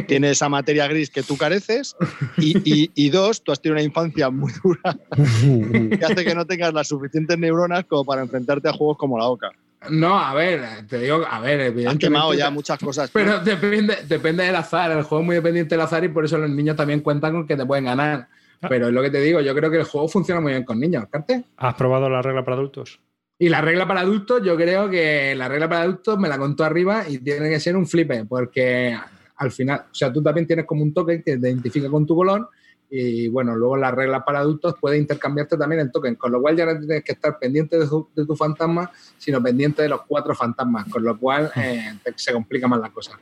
tiene 0.08 0.32
esa 0.32 0.50
materia 0.50 0.86
gris 0.88 1.10
que 1.10 1.24
tú 1.24 1.38
careces. 1.38 1.96
Y, 2.40 2.58
y- 2.66 2.92
y 2.94 3.10
dos, 3.10 3.42
tú 3.42 3.54
has 3.54 3.62
tenido 3.62 3.76
una 3.76 3.84
infancia 3.84 4.30
muy 4.30 4.52
dura 4.62 5.00
que 5.98 6.06
hace 6.06 6.26
que 6.26 6.36
no 6.36 6.46
tengas 6.46 6.74
las 6.74 6.90
suficientes 6.90 7.38
neuronas 7.38 7.86
como 7.86 8.04
para 8.04 8.22
enfrentarte 8.24 8.68
a 8.68 8.74
juegos 8.74 8.98
como 8.98 9.18
la 9.18 9.28
OCA. 9.28 9.52
No, 9.90 10.18
a 10.18 10.34
ver, 10.34 10.88
te 10.88 11.00
digo, 11.00 11.24
a 11.30 11.40
ver, 11.40 11.60
evidentemente. 11.60 12.08
quemado 12.08 12.34
ya 12.34 12.50
muchas 12.50 12.80
cosas. 12.80 13.10
Pero 13.12 13.40
depende, 13.40 13.98
depende 14.08 14.44
del 14.44 14.56
azar. 14.56 14.92
El 14.92 15.04
juego 15.04 15.22
es 15.22 15.26
muy 15.26 15.36
dependiente 15.36 15.76
del 15.76 15.82
azar 15.82 16.04
y 16.04 16.10
por 16.10 16.26
eso 16.26 16.38
los 16.38 16.50
niños 16.50 16.76
también 16.76 17.02
cuentan 17.02 17.34
con 17.34 17.48
que 17.48 17.56
te 17.56 17.66
pueden 17.66 17.86
ganar. 17.86 18.28
Ah. 18.62 18.68
Pero 18.70 18.88
es 18.88 18.94
lo 18.94 19.02
que 19.02 19.10
te 19.10 19.20
digo, 19.20 19.42
yo 19.42 19.54
creo 19.54 19.70
que 19.70 19.78
el 19.78 19.84
juego 19.84 20.08
funciona 20.08 20.40
muy 20.40 20.52
bien 20.54 20.64
con 20.64 20.80
niños, 20.80 21.06
Carte. 21.10 21.44
¿Has 21.58 21.76
probado 21.76 22.10
la 22.10 22.22
regla 22.22 22.44
para 22.44 22.56
adultos? 22.56 23.00
Y 23.38 23.50
la 23.50 23.62
regla 23.62 23.88
para 23.88 24.02
adultos, 24.02 24.42
yo 24.44 24.56
creo 24.56 24.90
que 24.90 25.36
la 25.36 25.48
regla 25.50 25.68
para 25.68 25.82
adultos 25.82 26.18
me 26.18 26.30
la 26.30 26.38
contó 26.38 26.64
arriba 26.64 27.04
y 27.10 27.18
tiene 27.18 27.50
que 27.50 27.60
ser 27.60 27.76
un 27.76 27.86
flipe, 27.86 28.24
porque 28.26 28.98
al 29.36 29.52
final, 29.52 29.86
o 29.92 29.94
sea, 29.94 30.14
tú 30.14 30.22
también 30.24 30.48
tienes 30.48 30.66
como 30.66 30.84
un 30.84 30.94
token 30.94 31.22
que 31.24 31.38
te 31.38 31.50
identifica 31.50 31.90
con 31.90 32.06
tu 32.06 32.16
color 32.16 32.50
y 32.96 33.28
bueno, 33.28 33.56
luego 33.56 33.76
las 33.76 33.92
reglas 33.92 34.22
para 34.24 34.40
adultos 34.40 34.76
puedes 34.80 35.00
intercambiarte 35.02 35.58
también 35.58 35.82
el 35.82 35.92
token, 35.92 36.14
con 36.14 36.32
lo 36.32 36.40
cual 36.42 36.56
ya 36.56 36.66
no 36.68 36.78
tienes 36.78 37.04
que 37.04 37.14
estar 37.14 37.40
pendiente 37.40 37.80
de 37.80 37.88
tu, 37.88 38.08
de 38.16 38.24
tu 38.24 38.36
fantasma, 38.36 38.92
sino 39.18 39.42
pendiente 39.42 39.82
de 39.82 39.90
los 39.90 40.02
cuatro 40.08 40.36
fantasmas, 40.36 40.86
con 40.90 41.04
lo 41.04 41.18
cual 41.18 41.52
eh, 41.56 41.94
se 42.16 42.32
complica 42.34 42.68
más 42.68 42.80
la 42.80 42.92
cosa. 42.92 43.20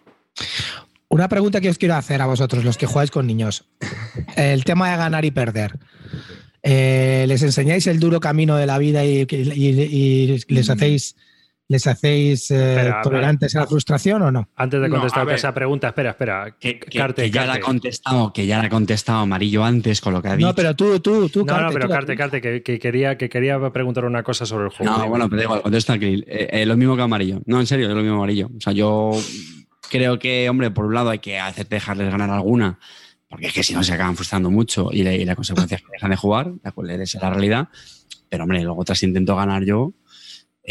Una 1.07 1.29
pregunta 1.29 1.61
que 1.61 1.69
os 1.69 1.77
quiero 1.77 1.95
hacer 1.95 2.21
a 2.21 2.25
vosotros, 2.25 2.65
los 2.65 2.77
que 2.77 2.85
jugáis 2.85 3.11
con 3.11 3.25
niños. 3.27 3.65
El 4.35 4.63
tema 4.65 4.91
de 4.91 4.97
ganar 4.97 5.23
y 5.23 5.31
perder. 5.31 5.77
Eh, 6.63 7.25
¿Les 7.27 7.41
enseñáis 7.41 7.87
el 7.87 7.99
duro 7.99 8.19
camino 8.19 8.55
de 8.57 8.65
la 8.65 8.77
vida 8.77 9.03
y, 9.05 9.25
y- 9.29 10.37
y 10.47 10.53
les 10.53 10.69
hacéis, 10.69 11.15
les 11.71 11.87
hacéis 11.87 12.51
eh, 12.51 12.75
Espera, 12.75 13.01
tolerantes 13.01 13.55
a 13.55 13.61
la 13.61 13.67
frustración 13.67 14.21
o 14.21 14.31
no? 14.31 14.49
Antes 14.55 14.81
de 14.81 14.89
No, 14.89 14.95
contestarte 14.95 15.21
a 15.21 15.25
ver. 15.25 15.35
esa 15.35 15.53
pregunta, 15.53 15.87
espera, 15.87 16.09
espera. 16.11 16.55
Que, 16.59 16.79
que- 16.79 16.97
Carte, 16.99 17.23
que 17.23 17.31
ya 17.31 17.41
la 17.41 17.53
Carte. 17.53 17.61
ha 17.61 17.65
contestado, 17.65 18.33
que 18.33 18.45
ya 18.45 18.57
la 18.59 18.65
ha 18.65 18.69
contestado 18.69 19.19
Amarillo 19.19 19.63
antes 19.63 20.01
con 20.01 20.13
lo 20.13 20.21
que 20.21 20.27
ha 20.27 20.35
dicho. 20.35 20.47
No, 20.47 20.53
pero 20.55 20.75
tú, 20.75 20.99
tú, 20.99 21.29
tú, 21.29 21.39
No, 21.45 21.53
no, 21.53 21.59
Carte, 21.59 21.73
pero 21.73 21.87
tú, 21.87 21.91
Carte, 21.93 22.15
Carte, 22.17 22.41
que, 22.41 22.61
que 22.61 22.77
quería, 22.79 23.17
que 23.17 23.29
quería 23.29 23.59
preguntar 23.71 24.05
una 24.05 24.21
cosa 24.23 24.45
sobre 24.45 24.65
el 24.65 24.71
juego. 24.71 24.97
No, 24.97 25.07
bueno, 25.09 25.29
pero 25.29 25.41
igual, 25.43 25.61
contesta 25.61 25.97
Krill. 25.97 26.23
Eh, 26.27 26.47
eh, 26.51 26.65
lo 26.65 26.75
mismo 26.77 26.95
que 26.95 27.01
amarillo. 27.01 27.41
No, 27.45 27.59
en 27.59 27.65
serio, 27.67 27.87
es 27.89 27.93
lo 27.95 28.01
mismo 28.01 28.17
amarillo. 28.17 28.49
O 28.55 28.61
sea, 28.61 28.73
yo 28.73 29.11
creo 29.89 30.19
que, 30.19 30.49
hombre, 30.49 30.71
por 30.71 30.85
un 30.85 30.93
lado 30.93 31.09
hay 31.09 31.19
que 31.19 31.39
hacer 31.39 31.67
dejarles 31.67 32.09
ganar 32.11 32.29
alguna, 32.29 32.79
porque 33.29 33.47
es 33.47 33.53
que 33.53 33.63
si 33.63 33.73
no 33.73 33.83
se 33.83 33.93
acaban 33.93 34.15
frustrando 34.15 34.49
mucho 34.51 34.89
y 34.91 35.03
la, 35.03 35.13
y 35.13 35.23
la 35.25 35.35
consecuencia 35.35 35.75
es 35.77 35.81
que 35.81 35.87
dejan 35.93 36.11
de 36.11 36.17
jugar, 36.17 36.51
la 36.63 36.71
cual 36.71 36.89
esa 36.91 37.17
es 37.17 37.21
la 37.21 37.29
realidad. 37.29 37.69
Pero, 38.29 38.43
hombre, 38.43 38.61
luego 38.63 38.81
otras 38.81 39.03
intento 39.03 39.35
ganar 39.35 39.63
yo, 39.65 39.93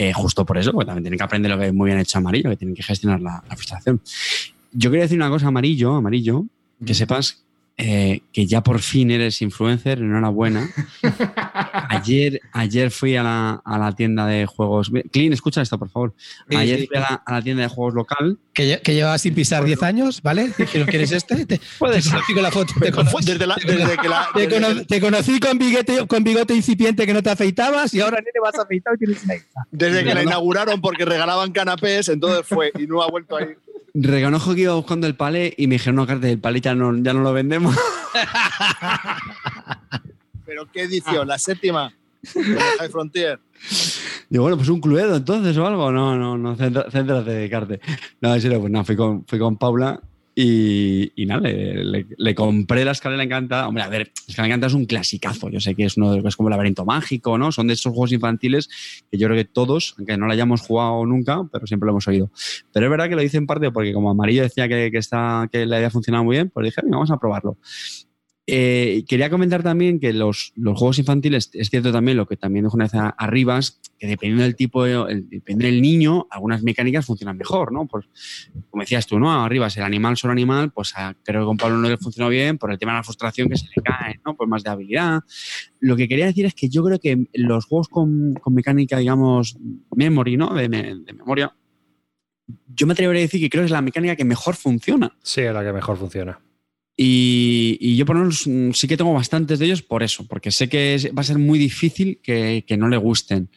eh, 0.02 0.14
justo 0.14 0.46
por 0.46 0.56
eso, 0.56 0.72
porque 0.72 0.86
también 0.86 1.04
tienen 1.04 1.18
que 1.18 1.24
aprender 1.24 1.50
lo 1.50 1.58
que 1.58 1.72
muy 1.72 1.90
bien 1.90 2.00
hecho 2.00 2.16
amarillo, 2.16 2.48
que 2.48 2.56
tienen 2.56 2.74
que 2.74 2.82
gestionar 2.82 3.20
la, 3.20 3.44
la 3.46 3.54
frustración. 3.54 4.00
Yo 4.72 4.90
quería 4.90 5.04
decir 5.04 5.18
una 5.18 5.28
cosa, 5.28 5.48
amarillo, 5.48 5.94
amarillo, 5.94 6.46
que 6.86 6.94
sepas 6.94 7.44
eh, 7.80 8.22
que 8.32 8.46
ya 8.46 8.62
por 8.62 8.80
fin 8.80 9.10
eres 9.10 9.40
influencer, 9.42 9.98
enhorabuena. 9.98 10.68
Ayer, 11.88 12.40
ayer 12.52 12.90
fui 12.90 13.16
a 13.16 13.22
la, 13.22 13.62
a 13.64 13.78
la 13.78 13.92
tienda 13.92 14.26
de 14.26 14.46
juegos. 14.46 14.90
Clean, 15.12 15.32
escucha 15.32 15.62
esto, 15.62 15.78
por 15.78 15.90
favor. 15.90 16.14
Ayer 16.56 16.86
fui 16.86 16.96
a 16.96 17.00
la, 17.00 17.22
a 17.26 17.32
la 17.34 17.42
tienda 17.42 17.62
de 17.62 17.68
juegos 17.68 17.94
local. 17.94 18.38
Que, 18.52 18.64
lle- 18.76 18.82
que 18.82 18.94
llevas 18.94 19.22
sin 19.22 19.34
pisar 19.34 19.64
10 19.64 19.82
años, 19.82 20.22
¿vale? 20.22 20.50
Dijeron, 20.56 20.86
¿quieres 20.88 21.12
este? 21.12 21.46
Te, 21.46 21.60
Puede 21.78 21.96
te 21.96 22.02
ser. 22.02 22.12
conocí 22.12 22.34
con 22.34 22.42
la 22.42 22.50
foto. 22.50 22.74
Te 22.80 22.92
conocí, 22.92 23.24
Desde, 23.24 23.46
la- 23.46 23.56
desde 23.64 23.96
que 23.96 24.08
la. 24.08 24.28
te 24.34 24.46
desde- 24.46 24.60
cono- 24.60 24.84
te 24.86 25.00
conocí 25.00 25.40
con, 25.40 25.58
bigote, 25.58 26.06
con 26.06 26.24
bigote 26.24 26.54
incipiente 26.54 27.06
que 27.06 27.12
no 27.14 27.22
te 27.22 27.30
afeitabas 27.30 27.92
y 27.94 28.00
ahora 28.00 28.18
nene 28.18 28.30
vas 28.42 28.58
afeitado 28.58 28.96
y 28.96 28.98
tienes 28.98 29.24
una 29.24 29.36
hija. 29.36 29.46
Desde 29.70 30.04
que 30.04 30.14
la 30.14 30.22
inauguraron 30.22 30.80
porque 30.80 31.04
regalaban 31.04 31.52
canapés, 31.52 32.08
entonces 32.08 32.46
fue 32.46 32.72
y 32.78 32.86
no 32.86 33.02
ha 33.02 33.08
vuelto 33.08 33.36
a 33.36 33.42
ir. 33.42 33.58
Reconozco 33.94 34.54
que 34.54 34.62
iba 34.62 34.74
buscando 34.74 35.06
el 35.06 35.16
palé 35.16 35.52
y 35.56 35.66
me 35.66 35.74
dijeron, 35.74 35.96
no, 35.96 36.06
Carte, 36.06 36.30
el 36.30 36.38
palé 36.38 36.60
ya 36.60 36.74
no, 36.74 36.96
ya 37.02 37.12
no 37.12 37.20
lo 37.20 37.32
vendemos. 37.32 37.76
Pero 40.46 40.66
qué 40.72 40.82
edición, 40.82 41.26
la 41.28 41.38
séptima. 41.38 41.92
de 42.34 42.58
High 42.78 42.88
Frontier. 42.90 43.40
Digo, 44.28 44.44
bueno, 44.44 44.56
pues 44.56 44.68
un 44.68 44.80
cluedo 44.80 45.16
entonces 45.16 45.56
o 45.56 45.66
algo. 45.66 45.90
No, 45.90 46.16
no, 46.16 46.38
no, 46.38 46.56
céntra- 46.56 46.90
céntrate, 46.90 47.48
Carte. 47.50 47.80
No, 48.20 48.34
en 48.34 48.40
serio, 48.40 48.60
pues 48.60 48.70
no, 48.72 48.84
fui 48.84 48.96
con, 48.96 49.24
fui 49.26 49.38
con 49.38 49.56
Paula 49.56 50.00
Y, 50.42 51.26
nada, 51.26 51.42
le, 51.42 51.84
le- 51.84 52.06
le 52.16 52.34
compré 52.34 52.84
la 52.84 52.92
escalera 52.92 53.22
encantada. 53.22 53.68
Hombre, 53.68 53.82
a 53.82 53.88
ver, 53.88 54.06
la 54.06 54.12
escalera 54.28 54.54
encantada 54.54 54.68
es 54.68 54.74
un 54.74 54.86
clasicazo. 54.86 55.50
Yo 55.50 55.60
sé 55.60 55.74
que 55.74 55.84
es 55.84 55.96
uno 55.96 56.12
de 56.12 56.26
es 56.26 56.36
como 56.36 56.48
el 56.48 56.52
laberinto 56.52 56.84
mágico, 56.86 57.36
¿no? 57.36 57.52
Son 57.52 57.66
de 57.66 57.74
esos 57.74 57.92
juegos 57.92 58.12
infantiles 58.12 58.68
que 59.10 59.18
yo 59.18 59.26
creo 59.26 59.36
que 59.36 59.44
todos, 59.44 59.94
aunque 59.98 60.16
no 60.16 60.26
lo 60.26 60.32
hayamos 60.32 60.62
jugado 60.62 61.04
nunca, 61.04 61.42
pero 61.52 61.66
siempre 61.66 61.86
lo 61.86 61.92
hemos 61.92 62.08
oído. 62.08 62.30
Pero 62.72 62.86
es 62.86 62.90
verdad 62.90 63.08
que 63.08 63.16
lo 63.16 63.22
hice 63.22 63.36
en 63.36 63.46
parte 63.46 63.70
porque 63.70 63.92
como 63.92 64.10
Amarillo 64.10 64.42
decía 64.42 64.66
que, 64.68 64.90
que, 64.90 64.98
está, 64.98 65.48
que 65.52 65.66
le 65.66 65.76
había 65.76 65.90
funcionado 65.90 66.24
muy 66.24 66.36
bien, 66.36 66.48
pues 66.48 66.64
dije, 66.64 66.80
vamos 66.84 67.10
a 67.10 67.18
probarlo. 67.18 67.58
Eh, 68.52 69.04
quería 69.06 69.30
comentar 69.30 69.62
también 69.62 70.00
que 70.00 70.12
los, 70.12 70.52
los 70.56 70.76
juegos 70.76 70.98
infantiles, 70.98 71.50
es 71.52 71.70
cierto 71.70 71.92
también 71.92 72.16
lo 72.16 72.26
que 72.26 72.36
también 72.36 72.64
dijo 72.64 72.74
una 72.74 72.86
vez 72.86 72.94
a- 72.94 73.10
Arribas, 73.10 73.80
que 73.96 74.08
dependiendo 74.08 74.42
del 74.42 74.56
tipo, 74.56 74.86
el- 74.86 75.28
dependiendo 75.28 75.66
del 75.66 75.80
niño, 75.80 76.26
algunas 76.30 76.60
mecánicas 76.64 77.06
funcionan 77.06 77.36
mejor, 77.36 77.72
¿no? 77.72 77.86
Pues, 77.86 78.06
como 78.70 78.82
decías 78.82 79.06
tú, 79.06 79.20
¿no? 79.20 79.30
Arribas, 79.44 79.76
el 79.76 79.84
animal 79.84 80.16
solo 80.16 80.32
animal, 80.32 80.72
pues 80.72 80.92
a- 80.96 81.14
creo 81.22 81.42
que 81.42 81.46
con 81.46 81.56
Pablo 81.58 81.76
no 81.76 81.88
le 81.88 81.96
funcionó 81.96 82.28
bien 82.28 82.58
por 82.58 82.72
el 82.72 82.78
tema 82.78 82.90
de 82.92 82.98
la 82.98 83.04
frustración 83.04 83.48
que 83.48 83.56
se 83.56 83.66
le 83.66 83.82
cae, 83.84 84.20
¿no? 84.26 84.34
Pues 84.36 84.48
más 84.48 84.64
de 84.64 84.70
habilidad. 84.70 85.20
Lo 85.78 85.96
que 85.96 86.08
quería 86.08 86.26
decir 86.26 86.44
es 86.46 86.54
que 86.54 86.68
yo 86.68 86.82
creo 86.82 86.98
que 86.98 87.26
los 87.34 87.66
juegos 87.66 87.88
con, 87.88 88.34
con 88.34 88.52
mecánica, 88.52 88.98
digamos, 88.98 89.56
memory, 89.94 90.36
¿no? 90.36 90.52
De, 90.54 90.68
de 90.68 91.12
memoria, 91.12 91.54
yo 92.74 92.86
me 92.88 92.94
atrevería 92.94 93.20
a 93.20 93.26
decir 93.26 93.40
que 93.40 93.48
creo 93.48 93.62
que 93.62 93.66
es 93.66 93.70
la 93.70 93.80
mecánica 93.80 94.16
que 94.16 94.24
mejor 94.24 94.56
funciona. 94.56 95.16
Sí, 95.22 95.42
es 95.42 95.54
la 95.54 95.62
que 95.62 95.72
mejor 95.72 95.96
funciona. 95.96 96.40
Y, 96.96 97.78
y 97.80 97.96
yo 97.96 98.04
por 98.04 98.16
lo 98.16 98.22
menos 98.22 98.46
mm, 98.46 98.72
sí 98.72 98.86
que 98.86 98.96
tengo 98.96 99.12
bastantes 99.14 99.58
de 99.58 99.66
ellos 99.66 99.82
por 99.82 100.02
eso, 100.02 100.26
porque 100.26 100.50
sé 100.50 100.68
que 100.68 100.94
es- 100.94 101.06
va 101.16 101.20
a 101.20 101.24
ser 101.24 101.38
muy 101.38 101.58
difícil 101.58 102.18
que, 102.22 102.64
que 102.66 102.76
no 102.76 102.88
le 102.88 102.96
gusten. 102.98 103.48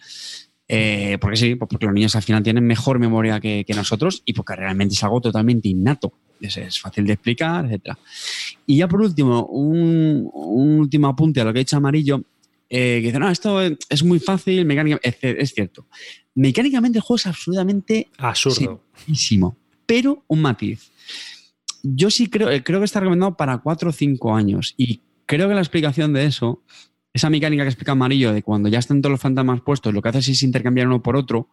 Eh, 0.67 1.17
porque 1.19 1.35
sí, 1.37 1.55
pues 1.55 1.67
porque 1.69 1.85
los 1.85 1.93
niños 1.93 2.15
al 2.15 2.23
final 2.23 2.41
tienen 2.41 2.65
mejor 2.65 2.97
memoria 2.97 3.39
que, 3.39 3.65
que 3.67 3.73
nosotros 3.73 4.23
y 4.25 4.33
porque 4.33 4.55
realmente 4.55 4.93
es 4.95 5.03
algo 5.03 5.19
totalmente 5.19 5.67
innato. 5.67 6.13
Es, 6.39 6.57
es 6.57 6.79
fácil 6.79 7.05
de 7.05 7.13
explicar, 7.13 7.69
etc. 7.71 7.95
Y 8.65 8.77
ya 8.77 8.87
por 8.87 9.01
último, 9.01 9.45
un, 9.47 10.29
un 10.33 10.79
último 10.79 11.07
apunte 11.07 11.41
a 11.41 11.43
lo 11.43 11.51
que 11.53 11.59
ha 11.59 11.61
dicho 11.61 11.77
Amarillo, 11.77 12.23
eh, 12.69 12.99
que 13.01 13.07
dice, 13.07 13.19
no, 13.19 13.29
esto 13.29 13.61
es 13.61 14.03
muy 14.03 14.19
fácil, 14.19 14.65
mecánica, 14.65 14.99
es, 15.03 15.17
es 15.21 15.53
cierto. 15.53 15.85
Mecánicamente 16.35 16.97
el 16.97 17.01
juego 17.03 17.17
es 17.17 17.27
absolutamente 17.27 18.07
Absurdo. 18.17 18.83
Pero 19.85 20.23
un 20.27 20.41
matiz. 20.41 20.89
Yo 21.83 22.09
sí 22.09 22.27
creo, 22.27 22.49
eh, 22.49 22.63
creo 22.63 22.79
que 22.79 22.85
está 22.85 22.99
recomendado 22.99 23.37
para 23.37 23.59
4 23.59 23.89
o 23.89 23.93
5 23.93 24.35
años. 24.35 24.73
Y 24.77 25.01
creo 25.25 25.47
que 25.47 25.53
la 25.53 25.61
explicación 25.61 26.13
de 26.13 26.25
eso, 26.25 26.63
esa 27.13 27.29
mecánica 27.29 27.63
que 27.63 27.69
explica 27.69 27.91
Amarillo, 27.91 28.33
de 28.33 28.41
cuando 28.41 28.69
ya 28.69 28.79
están 28.79 29.01
todos 29.01 29.11
los 29.11 29.21
fantasmas 29.21 29.61
puestos, 29.61 29.93
lo 29.93 30.01
que 30.01 30.09
haces 30.09 30.29
es 30.29 30.43
intercambiar 30.43 30.87
uno 30.87 31.03
por 31.03 31.15
otro. 31.15 31.49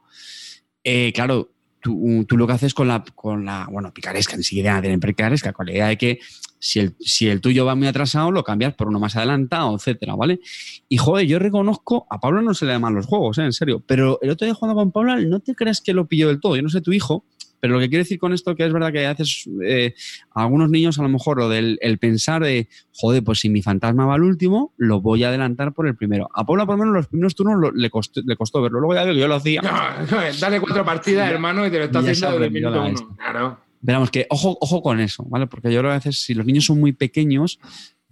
eh, 0.84 1.12
claro, 1.12 1.50
tú, 1.80 2.26
lo 2.36 2.46
que 2.46 2.52
haces 2.52 2.74
con 2.74 2.88
la, 2.88 3.04
con 3.14 3.44
la, 3.44 3.66
bueno, 3.70 3.92
picaresca, 3.92 4.36
ni 4.36 4.42
siquiera 4.42 4.80
tienen 4.80 5.00
picaresca, 5.00 5.52
con 5.52 5.66
la 5.66 5.72
idea 5.72 5.88
de 5.88 5.98
que 5.98 6.20
si 6.58 6.78
el, 6.78 6.94
si 7.00 7.28
el 7.28 7.40
tuyo 7.40 7.64
va 7.64 7.74
muy 7.74 7.86
atrasado, 7.86 8.30
lo 8.30 8.44
cambias 8.44 8.74
por 8.74 8.88
uno 8.88 9.00
más 9.00 9.16
adelantado, 9.16 9.74
etcétera, 9.74 10.14
¿vale? 10.14 10.40
Y 10.88 10.98
joder, 10.98 11.26
yo 11.26 11.38
reconozco, 11.38 12.06
a 12.10 12.20
Pablo 12.20 12.42
no 12.42 12.54
se 12.54 12.66
le 12.66 12.72
dan 12.72 12.82
mal 12.82 12.92
los 12.92 13.06
juegos, 13.06 13.38
¿eh? 13.38 13.44
en 13.44 13.52
serio, 13.52 13.82
pero 13.86 14.18
el 14.20 14.30
otro 14.30 14.44
día 14.44 14.54
jugando 14.54 14.78
con 14.78 14.92
Pablo, 14.92 15.18
no 15.20 15.40
te 15.40 15.54
creas 15.54 15.80
que 15.80 15.94
lo 15.94 16.06
pilló 16.06 16.28
del 16.28 16.40
todo. 16.40 16.56
Yo 16.56 16.62
no 16.62 16.68
sé 16.68 16.80
tu 16.80 16.92
hijo, 16.92 17.24
pero 17.60 17.74
lo 17.74 17.80
que 17.80 17.88
quiero 17.88 18.02
decir 18.04 18.18
con 18.18 18.32
esto 18.32 18.56
que 18.56 18.64
es 18.66 18.72
verdad 18.72 18.92
que 18.92 19.06
haces 19.06 19.48
eh, 19.64 19.94
a 20.34 20.42
algunos 20.42 20.70
niños 20.70 20.98
a 20.98 21.02
lo 21.02 21.08
mejor 21.08 21.38
lo 21.38 21.48
del 21.48 21.78
el 21.82 21.98
pensar 21.98 22.42
de, 22.42 22.68
joder, 22.92 23.22
pues 23.22 23.40
si 23.40 23.48
mi 23.48 23.62
fantasma 23.62 24.06
va 24.06 24.14
al 24.14 24.22
último, 24.22 24.72
lo 24.76 25.00
voy 25.00 25.24
a 25.24 25.28
adelantar 25.28 25.72
por 25.72 25.86
el 25.86 25.94
primero. 25.94 26.28
A 26.34 26.44
Pablo 26.44 26.66
por 26.66 26.76
lo 26.76 26.84
menos 26.84 26.94
los 26.94 27.06
primeros 27.08 27.34
turnos 27.34 27.58
lo- 27.60 27.72
le, 27.72 27.90
costó, 27.90 28.20
le 28.24 28.36
costó 28.36 28.60
verlo. 28.62 28.80
Luego 28.80 28.94
ya 28.94 29.04
veo 29.04 29.14
que 29.14 29.20
yo 29.20 29.28
lo 29.28 29.34
hacía. 29.36 29.60
No, 29.62 29.70
dale 30.40 30.60
cuatro 30.60 30.84
partidas, 30.84 31.30
hermano, 31.30 31.66
y 31.66 31.70
te 31.70 31.78
lo 31.78 31.84
está 31.84 32.00
Ya 32.00 32.06
se 32.06 32.10
haciendo 32.26 32.32
desde 32.38 32.46
el 32.46 32.52
minuto 32.52 32.82
uno. 32.82 33.16
Claro. 33.16 33.60
Veramos 33.82 34.10
que 34.10 34.26
ojo, 34.30 34.58
ojo 34.60 34.82
con 34.82 35.00
eso, 35.00 35.24
¿vale? 35.28 35.46
Porque 35.46 35.72
yo 35.72 35.80
creo 35.80 35.90
que 35.90 35.94
a 35.94 35.98
veces 35.98 36.20
si 36.22 36.34
los 36.34 36.44
niños 36.46 36.64
son 36.66 36.78
muy 36.80 36.92
pequeños, 36.92 37.58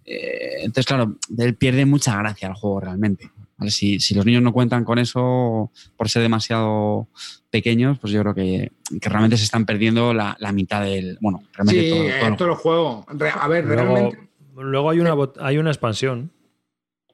eh, 0.04 0.60
entonces 0.60 0.86
claro, 0.86 1.16
él 1.36 1.54
pierde 1.56 1.84
mucha 1.84 2.16
gracia 2.18 2.48
el 2.48 2.54
juego 2.54 2.80
realmente. 2.80 3.30
¿Vale? 3.59 3.70
Si, 3.70 4.01
si 4.01 4.14
los 4.14 4.24
niños 4.24 4.43
no 4.43 4.52
cuentan 4.52 4.85
con 4.85 4.98
eso 4.98 5.70
por 5.97 6.09
ser 6.09 6.22
demasiado 6.22 7.09
pequeños, 7.51 7.98
pues 7.98 8.12
yo 8.12 8.22
creo 8.22 8.35
que, 8.35 8.72
que 9.01 9.09
realmente 9.09 9.36
se 9.36 9.44
están 9.44 9.66
perdiendo 9.66 10.14
la, 10.14 10.36
la 10.40 10.52
mitad 10.52 10.82
del. 10.82 11.18
Bueno, 11.20 11.43
realmente 11.52 11.82
Sí, 11.82 11.90
todo, 11.90 11.98
todo 12.18 12.26
el 12.26 12.32
esto 12.32 12.47
lo 12.47 12.56
juego. 12.56 13.06
Re- 13.10 13.30
a 13.39 13.48
ver, 13.48 13.64
Luego, 13.64 13.82
realmente. 13.94 14.28
luego 14.56 14.90
hay, 14.90 15.01
una, 15.01 15.14
hay 15.40 15.59
una 15.59 15.70
expansión. 15.70 16.32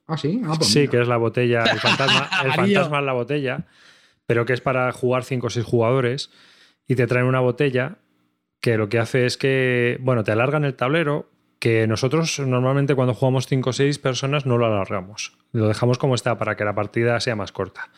Ah, 0.07 0.19
sí. 0.19 0.41
Ah, 0.45 0.53
pues 0.59 0.71
Sí, 0.71 0.81
mira. 0.81 0.91
que 0.91 1.01
es 1.03 1.09
la 1.09 1.17
botella, 1.17 1.65
el 1.73 1.81
fantasma, 1.81 2.29
el 2.45 2.53
fantasma 2.53 2.99
en 2.99 3.07
la 3.07 3.13
botella, 3.15 3.67
pero 4.27 4.45
que 4.45 4.53
es 4.53 4.61
para 4.61 4.93
jugar 4.93 5.25
5 5.25 5.47
o 5.47 5.51
6 5.51 5.65
jugadores 5.65 6.31
y 6.87 6.95
te 6.95 7.07
traen 7.07 7.27
una 7.27 7.41
botella 7.41 7.97
que 8.61 8.77
lo 8.77 8.89
que 8.89 8.99
hace 8.99 9.25
es 9.27 9.37
que, 9.39 9.99
bueno, 10.01 10.25
te 10.25 10.33
alargan 10.33 10.65
el 10.65 10.75
tablero, 10.75 11.31
que 11.65 11.87
nosotros 11.87 12.41
normalmente 12.41 12.95
cuando 12.95 13.15
jugamos 13.15 13.47
5 13.47 13.71
o 13.71 13.73
6 13.73 13.99
personas 13.99 14.45
no 14.45 14.59
lo 14.59 14.67
alargamos, 14.67 15.33
lo 15.53 15.67
dejamos 15.67 15.97
como 15.97 16.15
está 16.15 16.37
para 16.37 16.59
que 16.59 16.65
la 16.67 16.75
partida 16.75 17.19
sea 17.21 17.37
más 17.37 17.53
corta. 17.53 17.89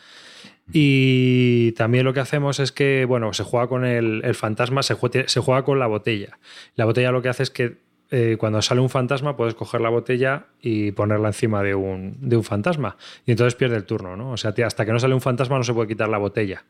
Y 0.71 1.73
también 1.73 2.05
lo 2.05 2.13
que 2.13 2.21
hacemos 2.21 2.61
es 2.61 2.71
que, 2.71 3.03
bueno, 3.03 3.33
se 3.33 3.43
juega 3.43 3.67
con 3.67 3.83
el, 3.83 4.23
fantasma, 4.35 4.83
se 4.83 4.93
juega, 4.93 5.27
se 5.27 5.41
juega 5.41 5.65
con 5.65 5.79
la 5.79 5.87
botella. 5.87 6.39
La 6.75 6.85
botella 6.85 7.11
lo 7.11 7.21
que 7.21 7.27
hace 7.27 7.43
es 7.43 7.51
que 7.51 7.79
eh, 8.09 8.37
cuando 8.39 8.61
sale 8.61 8.79
un 8.79 8.89
fantasma 8.89 9.35
puedes 9.35 9.53
coger 9.53 9.81
la 9.81 9.89
botella 9.89 10.45
y 10.61 10.93
ponerla 10.93 11.27
encima 11.27 11.61
de 11.61 11.75
un, 11.75 12.15
de 12.21 12.37
un 12.37 12.45
fantasma. 12.45 12.95
Y 13.25 13.31
entonces 13.31 13.55
pierde 13.55 13.75
el 13.75 13.83
turno, 13.83 14.15
¿no? 14.15 14.31
O 14.31 14.37
sea, 14.37 14.53
hasta 14.65 14.85
que 14.85 14.93
no 14.93 14.99
sale 14.99 15.13
un 15.13 15.19
fantasma 15.19 15.57
no 15.57 15.65
se 15.65 15.73
puede 15.73 15.89
quitar 15.89 16.07
la 16.07 16.19
botella. 16.19 16.63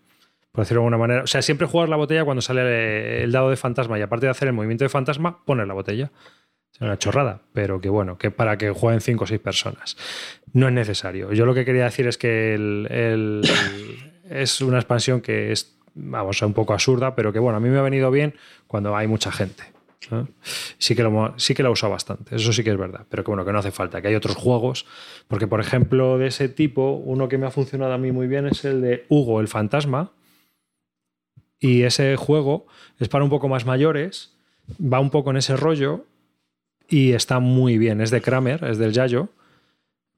Por 0.52 0.64
decirlo 0.64 0.82
de 0.82 0.86
alguna 0.86 0.98
manera. 0.98 1.22
O 1.26 1.28
sea, 1.28 1.44
siempre 1.44 1.68
juegas 1.68 1.92
la 1.92 1.98
botella 1.98 2.26
cuando 2.26 2.42
sale 2.42 3.22
el 3.22 3.32
dado 3.32 3.52
de 3.52 3.56
fantasma 3.56 4.00
y 4.00 4.02
aparte 4.02 4.26
de 4.26 4.32
hacer 4.32 4.48
el 4.48 4.56
movimiento 4.56 4.84
de 4.84 4.90
fantasma, 4.90 5.46
pones 5.46 5.68
la 5.68 5.76
botella. 5.76 6.12
Una 6.80 6.98
chorrada, 7.00 7.42
pero 7.54 7.82
que 7.82 7.90
bueno, 7.90 8.18
que 8.18 8.30
para 8.30 8.58
que 8.58 8.70
jueguen 8.70 9.02
5 9.02 9.24
o 9.24 9.28
6 9.28 9.42
personas. 9.42 9.98
No 10.54 10.68
es 10.68 10.74
necesario. 10.74 11.34
Yo 11.34 11.46
lo 11.46 11.54
que 11.54 11.66
quería 11.66 11.86
decir 11.86 12.08
es 12.08 12.18
que 12.18 12.54
es 14.30 14.62
una 14.62 14.78
expansión 14.78 15.22
que 15.22 15.52
es, 15.52 15.76
vamos, 15.96 16.42
un 16.42 16.54
poco 16.54 16.74
absurda, 16.74 17.16
pero 17.16 17.34
que 17.34 17.40
bueno, 17.40 17.58
a 17.58 17.60
mí 17.60 17.70
me 17.70 17.80
ha 17.80 17.82
venido 17.82 18.12
bien 18.12 18.36
cuando 18.68 18.96
hay 18.96 19.08
mucha 19.08 19.32
gente. 19.32 19.64
Sí 20.78 20.96
que, 20.96 21.32
sí 21.38 21.54
que 21.54 21.64
he 21.64 21.68
usado 21.68 21.92
bastante, 21.92 22.36
eso 22.36 22.54
sí 22.54 22.64
que 22.64 22.70
es 22.70 22.78
verdad, 22.78 23.06
pero 23.10 23.24
que 23.24 23.32
bueno, 23.32 23.44
que 23.44 23.52
no 23.52 23.60
hace 23.60 23.72
falta, 23.72 24.02
que 24.02 24.08
hay 24.08 24.16
otros 24.16 24.38
juegos, 24.38 24.86
porque 25.28 25.48
por 25.48 25.60
ejemplo 25.60 26.18
de 26.18 26.28
ese 26.28 26.48
tipo, 26.48 26.92
uno 26.92 27.28
que 27.28 27.38
me 27.38 27.46
ha 27.46 27.52
funcionado 27.52 27.92
a 27.92 27.98
mí 27.98 28.14
muy 28.14 28.28
bien 28.28 28.48
es 28.48 28.64
el 28.64 28.82
de 28.82 29.06
Hugo 29.10 29.42
el 29.42 29.50
Fantasma, 29.50 30.14
y 31.60 31.82
ese 31.82 32.16
juego 32.16 32.68
es 33.00 33.10
para 33.10 33.26
un 33.26 33.30
poco 33.30 33.50
más 33.50 33.66
mayores, 33.66 34.38
va 34.82 35.02
un 35.02 35.10
poco 35.10 35.32
en 35.32 35.38
ese 35.38 35.58
rollo 35.58 36.06
y 36.90 37.14
está 37.14 37.40
muy 37.40 37.78
bien, 37.78 38.02
es 38.02 38.12
de 38.12 38.22
Kramer, 38.22 38.64
es 38.66 38.78
del 38.78 38.92
Yayo, 38.94 39.30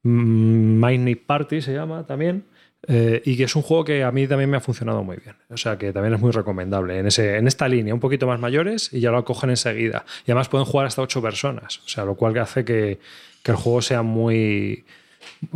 Mm, 0.02 0.82
Mind 0.84 1.18
Party 1.26 1.60
se 1.60 1.74
llama 1.74 2.06
también. 2.06 2.44
eh, 2.88 3.20
y 3.26 3.36
que 3.36 3.44
es 3.44 3.54
un 3.56 3.60
juego 3.60 3.84
que 3.84 4.02
a 4.02 4.10
mí 4.10 4.26
también 4.26 4.48
me 4.48 4.56
ha 4.56 4.60
funcionado 4.60 5.04
muy 5.04 5.18
bien. 5.18 5.36
O 5.50 5.56
sea 5.58 5.76
que 5.76 5.92
también 5.92 6.14
es 6.14 6.20
muy 6.20 6.30
recomendable 6.32 6.98
en, 6.98 7.06
ese, 7.06 7.36
en 7.36 7.46
esta 7.46 7.68
línea, 7.68 7.92
un 7.92 8.00
poquito 8.00 8.26
más 8.26 8.40
mayores 8.40 8.90
y 8.94 9.00
ya 9.00 9.10
lo 9.10 9.22
cogen 9.26 9.50
enseguida. 9.50 10.06
Y 10.26 10.30
además 10.30 10.48
pueden 10.48 10.64
jugar 10.64 10.86
hasta 10.86 11.02
ocho 11.02 11.20
personas. 11.20 11.80
O 11.84 11.88
sea, 11.88 12.06
lo 12.06 12.14
cual 12.14 12.38
hace 12.38 12.64
que, 12.64 12.98
que 13.42 13.50
el 13.50 13.58
juego 13.58 13.82
sea 13.82 14.00
muy. 14.02 14.86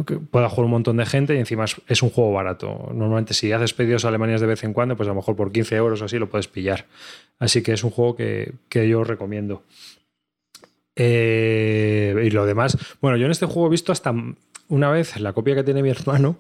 que 0.06 0.16
pueda 0.18 0.50
jugar 0.50 0.66
un 0.66 0.72
montón 0.72 0.98
de 0.98 1.06
gente 1.06 1.34
y 1.34 1.38
encima 1.38 1.64
es, 1.64 1.80
es 1.88 2.02
un 2.02 2.10
juego 2.10 2.30
barato. 2.32 2.90
Normalmente, 2.92 3.32
si 3.32 3.50
haces 3.52 3.72
pedidos 3.72 4.04
a 4.04 4.08
Alemania 4.08 4.36
de 4.36 4.46
vez 4.46 4.62
en 4.62 4.74
cuando, 4.74 4.94
pues 4.94 5.06
a 5.08 5.12
lo 5.12 5.16
mejor 5.16 5.34
por 5.34 5.50
15 5.50 5.76
euros 5.76 6.02
o 6.02 6.04
así 6.04 6.18
lo 6.18 6.28
puedes 6.28 6.48
pillar. 6.48 6.84
Así 7.38 7.62
que 7.62 7.72
es 7.72 7.82
un 7.84 7.90
juego 7.90 8.16
que, 8.16 8.52
que 8.68 8.86
yo 8.86 9.02
recomiendo. 9.02 9.62
Eh, 10.96 12.22
y 12.24 12.30
lo 12.30 12.46
demás, 12.46 12.76
bueno, 13.00 13.16
yo 13.16 13.26
en 13.26 13.32
este 13.32 13.46
juego 13.46 13.66
he 13.66 13.70
visto 13.70 13.92
hasta 13.92 14.14
una 14.68 14.90
vez 14.90 15.18
la 15.20 15.32
copia 15.32 15.54
que 15.54 15.64
tiene 15.64 15.82
mi 15.82 15.90
hermano, 15.90 16.38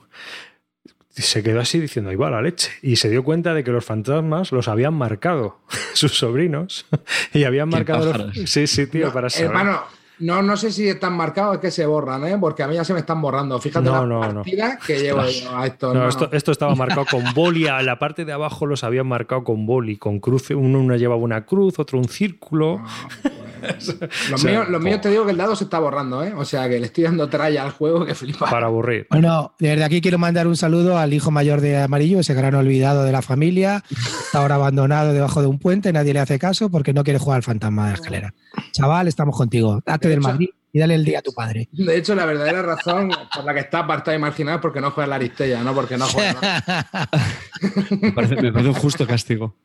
se 1.10 1.42
quedó 1.44 1.60
así 1.60 1.78
diciendo, 1.78 2.10
ahí 2.10 2.16
va 2.16 2.30
la 2.30 2.42
leche. 2.42 2.70
Y 2.82 2.96
se 2.96 3.08
dio 3.08 3.22
cuenta 3.22 3.54
de 3.54 3.62
que 3.62 3.70
los 3.70 3.84
fantasmas 3.84 4.50
los 4.52 4.66
habían 4.68 4.94
marcado 4.94 5.58
sus 5.94 6.16
sobrinos 6.18 6.86
y 7.32 7.44
habían 7.44 7.68
marcado. 7.68 8.12
los-. 8.12 8.50
Sí, 8.50 8.66
sí, 8.66 8.86
tío, 8.86 9.06
No, 9.06 9.12
para 9.12 9.30
saber. 9.30 9.48
hermano, 9.48 9.82
no, 10.18 10.42
no 10.42 10.56
sé 10.56 10.70
si 10.70 10.88
están 10.88 11.16
marcados, 11.16 11.56
es 11.56 11.60
que 11.60 11.70
se 11.70 11.86
borran, 11.86 12.26
¿eh? 12.26 12.36
Porque 12.38 12.62
a 12.62 12.68
mí 12.68 12.74
ya 12.74 12.84
se 12.84 12.92
me 12.92 13.00
están 13.00 13.20
borrando. 13.20 13.58
Fíjate 13.60 13.84
No, 13.84 14.06
la 14.06 14.32
no, 14.32 14.42
que 14.44 14.98
llevo 14.98 15.24
yo 15.26 15.56
a 15.56 15.66
esto. 15.66 15.92
No, 15.92 16.08
esto, 16.08 16.28
esto 16.32 16.52
estaba 16.52 16.74
marcado 16.74 17.06
con 17.10 17.34
boli. 17.34 17.66
A 17.66 17.82
la 17.82 17.98
parte 17.98 18.24
de 18.24 18.32
abajo 18.32 18.66
los 18.66 18.84
habían 18.84 19.06
marcado 19.06 19.44
con 19.44 19.66
boli, 19.66 19.96
con 19.96 20.20
cruz. 20.20 20.50
Uno, 20.50 20.80
uno 20.80 20.96
llevaba 20.96 21.20
una 21.20 21.44
cruz, 21.44 21.78
otro 21.78 21.98
un 21.98 22.08
círculo. 22.08 22.80
Ah, 22.84 23.08
pues. 23.22 23.34
Los, 24.30 24.32
O 24.34 24.38
sea, 24.38 24.50
míos, 24.50 24.68
los 24.68 24.82
míos 24.82 25.00
te 25.00 25.08
digo 25.10 25.24
que 25.24 25.30
el 25.30 25.36
dado 25.36 25.56
se 25.56 25.64
está 25.64 25.78
borrando, 25.78 26.22
¿eh? 26.22 26.34
O 26.36 26.44
sea 26.44 26.68
que 26.68 26.78
le 26.78 26.86
estoy 26.86 27.04
dando 27.04 27.28
tralla 27.28 27.62
al 27.62 27.70
juego 27.70 28.04
que 28.04 28.14
flipa. 28.14 28.50
Para 28.50 28.66
aburrir. 28.66 29.06
Bueno, 29.10 29.54
desde 29.58 29.82
aquí 29.84 30.00
quiero 30.00 30.18
mandar 30.18 30.46
un 30.46 30.56
saludo 30.56 30.98
al 30.98 31.14
hijo 31.14 31.30
mayor 31.30 31.60
de 31.60 31.78
Amarillo, 31.78 32.20
ese 32.20 32.34
gran 32.34 32.54
olvidado 32.54 33.04
de 33.04 33.12
la 33.12 33.22
familia. 33.22 33.82
Está 33.90 34.40
ahora 34.40 34.56
abandonado 34.56 35.12
debajo 35.12 35.40
de 35.40 35.46
un 35.46 35.58
puente, 35.58 35.92
nadie 35.92 36.12
le 36.12 36.20
hace 36.20 36.38
caso 36.38 36.68
porque 36.70 36.92
no 36.92 37.04
quiere 37.04 37.18
jugar 37.18 37.36
al 37.36 37.42
fantasma 37.42 37.84
de 37.84 37.90
la 37.90 37.94
escalera. 37.94 38.34
Chaval, 38.72 39.08
estamos 39.08 39.36
contigo. 39.36 39.80
Del 40.08 40.18
hecho- 40.18 40.28
Madrid 40.28 40.48
y 40.72 40.78
dale 40.80 40.94
el 40.96 41.04
día 41.04 41.20
a 41.20 41.22
tu 41.22 41.32
padre. 41.32 41.68
De 41.70 41.96
hecho, 41.96 42.14
la 42.16 42.24
verdadera 42.26 42.60
razón 42.62 43.10
por 43.32 43.44
la 43.44 43.54
que 43.54 43.60
está 43.60 43.78
apartado 43.80 44.16
y 44.16 44.20
marginado 44.20 44.56
es 44.56 44.62
porque 44.62 44.80
no 44.80 44.90
juega 44.90 45.06
la 45.06 45.14
Aristella, 45.16 45.62
no 45.62 45.72
porque 45.72 45.96
no 45.96 46.06
juega. 46.06 46.34
Me 48.00 48.10
parece, 48.12 48.36
me 48.42 48.50
parece 48.52 48.68
un 48.70 48.74
justo 48.74 49.06
castigo. 49.06 49.56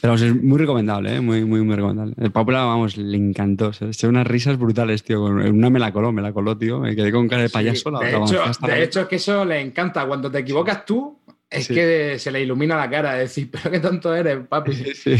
Pero 0.00 0.12
vamos, 0.12 0.22
es 0.22 0.42
muy 0.42 0.58
recomendable, 0.58 1.16
¿eh? 1.16 1.20
muy, 1.20 1.44
muy, 1.44 1.62
muy 1.62 1.74
recomendable. 1.74 2.14
El 2.18 2.30
Papula, 2.30 2.64
vamos, 2.64 2.96
le 2.96 3.16
encantó. 3.16 3.72
Se 3.72 3.86
echó 3.86 4.08
unas 4.08 4.26
risas 4.26 4.56
brutales, 4.58 5.02
tío. 5.02 5.24
Una 5.24 5.70
me 5.70 5.78
la 5.80 5.92
coló, 5.92 6.12
me 6.12 6.22
la 6.22 6.32
coló, 6.32 6.56
tío. 6.56 6.78
Me 6.80 6.94
quedé 6.94 7.10
con 7.10 7.26
cara 7.28 7.42
de 7.42 7.50
payaso. 7.50 7.90
la- 7.90 7.98
de, 8.00 8.16
hecho, 8.16 8.42
de 8.66 8.82
hecho, 8.84 9.00
es 9.02 9.06
que 9.08 9.16
eso 9.16 9.44
le 9.44 9.60
encanta. 9.60 10.06
Cuando 10.06 10.30
te 10.30 10.38
equivocas 10.38 10.84
tú, 10.84 11.17
es 11.50 11.66
Sí. 11.66 11.74
que 11.74 12.18
se 12.18 12.30
le 12.30 12.42
ilumina 12.42 12.76
la 12.76 12.90
cara. 12.90 13.14
de 13.14 13.20
decir, 13.20 13.50
pero 13.52 13.70
qué 13.70 13.80
tonto 13.80 14.14
eres, 14.14 14.46
papi. 14.46 14.72
Sí. 14.74 15.16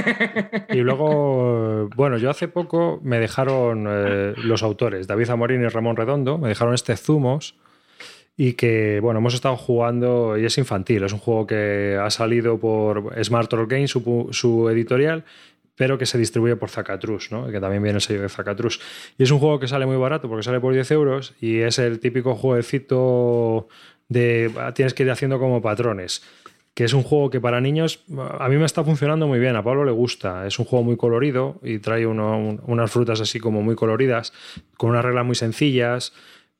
Y 0.70 0.78
luego, 0.78 1.88
bueno, 1.96 2.18
yo 2.18 2.30
hace 2.30 2.48
poco 2.48 3.00
me 3.02 3.18
dejaron 3.18 3.86
eh, 3.88 4.34
los 4.44 4.62
autores, 4.62 5.06
David 5.06 5.26
Zamorín 5.26 5.62
y 5.62 5.68
Ramón 5.68 5.96
Redondo, 5.96 6.38
me 6.38 6.48
dejaron 6.48 6.74
este 6.74 6.96
Zumos 6.96 7.54
y 8.36 8.52
que, 8.52 9.00
bueno, 9.02 9.18
hemos 9.18 9.34
estado 9.34 9.56
jugando 9.56 10.38
y 10.38 10.44
es 10.44 10.56
infantil, 10.58 11.02
es 11.02 11.12
un 11.12 11.18
juego 11.18 11.46
que 11.46 11.98
ha 12.00 12.08
salido 12.10 12.58
por 12.60 13.12
Smart 13.24 13.48
Troll 13.50 13.66
Games, 13.66 13.90
su 13.90 14.68
editorial, 14.70 15.24
pero 15.74 15.96
que 15.98 16.06
se 16.06 16.18
distribuye 16.18 16.54
por 16.56 16.68
Zacatrus, 16.70 17.32
¿no? 17.32 17.48
que 17.48 17.60
también 17.60 17.82
viene 17.82 17.96
el 17.96 18.00
sello 18.02 18.22
de 18.22 18.28
Zacatrus. 18.28 18.80
Y 19.16 19.22
es 19.24 19.30
un 19.30 19.38
juego 19.38 19.58
que 19.58 19.68
sale 19.68 19.86
muy 19.86 19.96
barato 19.96 20.28
porque 20.28 20.42
sale 20.42 20.60
por 20.60 20.72
10 20.74 20.90
euros 20.92 21.34
y 21.40 21.58
es 21.60 21.78
el 21.78 21.98
típico 22.00 22.34
jueguecito 22.34 23.68
de 24.08 24.50
tienes 24.74 24.94
que 24.94 25.02
ir 25.02 25.10
haciendo 25.10 25.38
como 25.38 25.60
patrones 25.60 26.22
que 26.78 26.84
es 26.84 26.92
un 26.92 27.02
juego 27.02 27.28
que 27.28 27.40
para 27.40 27.60
niños 27.60 28.04
a 28.38 28.48
mí 28.48 28.56
me 28.56 28.64
está 28.64 28.84
funcionando 28.84 29.26
muy 29.26 29.40
bien, 29.40 29.56
a 29.56 29.64
Pablo 29.64 29.84
le 29.84 29.90
gusta, 29.90 30.46
es 30.46 30.60
un 30.60 30.64
juego 30.64 30.84
muy 30.84 30.96
colorido 30.96 31.58
y 31.60 31.80
trae 31.80 32.06
unas 32.06 32.90
frutas 32.92 33.20
así 33.20 33.40
como 33.40 33.62
muy 33.62 33.74
coloridas, 33.74 34.32
con 34.76 34.90
unas 34.90 35.04
reglas 35.04 35.26
muy 35.26 35.34
sencillas. 35.34 36.12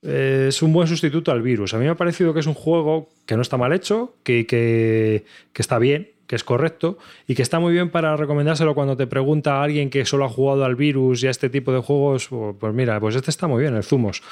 Eh, 0.03 0.47
es 0.49 0.61
un 0.61 0.73
buen 0.73 0.89
sustituto 0.89 1.31
al 1.31 1.41
virus. 1.41 1.73
A 1.73 1.79
mí 1.79 1.85
me 1.85 1.91
ha 1.91 1.95
parecido 1.95 2.35
que 2.35 2.41
es 2.41 2.49
un 2.49 2.55
juego 2.55 3.11
que 3.27 3.37
no 3.37 3.43
está 3.43 3.57
mal 3.59 3.73
hecho, 3.73 4.17
que, 4.25 5.25
está 5.55 5.79
bien, 5.79 6.11
que 6.27 6.35
es 6.35 6.43
correcto 6.43 6.99
y 7.29 7.37
que 7.37 7.43
está 7.43 7.61
muy 7.61 7.73
bien 7.73 7.89
para 7.89 8.17
recomendárselo 8.17 8.75
cuando 8.75 8.97
te 8.97 9.07
pregunta 9.07 9.61
a 9.61 9.63
alguien 9.63 9.89
que 9.89 10.05
solo 10.05 10.25
ha 10.25 10.29
jugado 10.29 10.65
al 10.65 10.75
virus 10.75 11.23
y 11.23 11.29
a 11.29 11.31
este 11.31 11.49
tipo 11.49 11.73
de 11.73 11.79
juegos. 11.79 12.29
Pues 12.59 12.75
mira, 12.75 12.99
pues 12.99 13.15
este 13.15 13.31
está 13.31 13.47
muy 13.47 13.63
bien, 13.63 13.77
el 13.77 13.85
Zumos, 13.85 14.25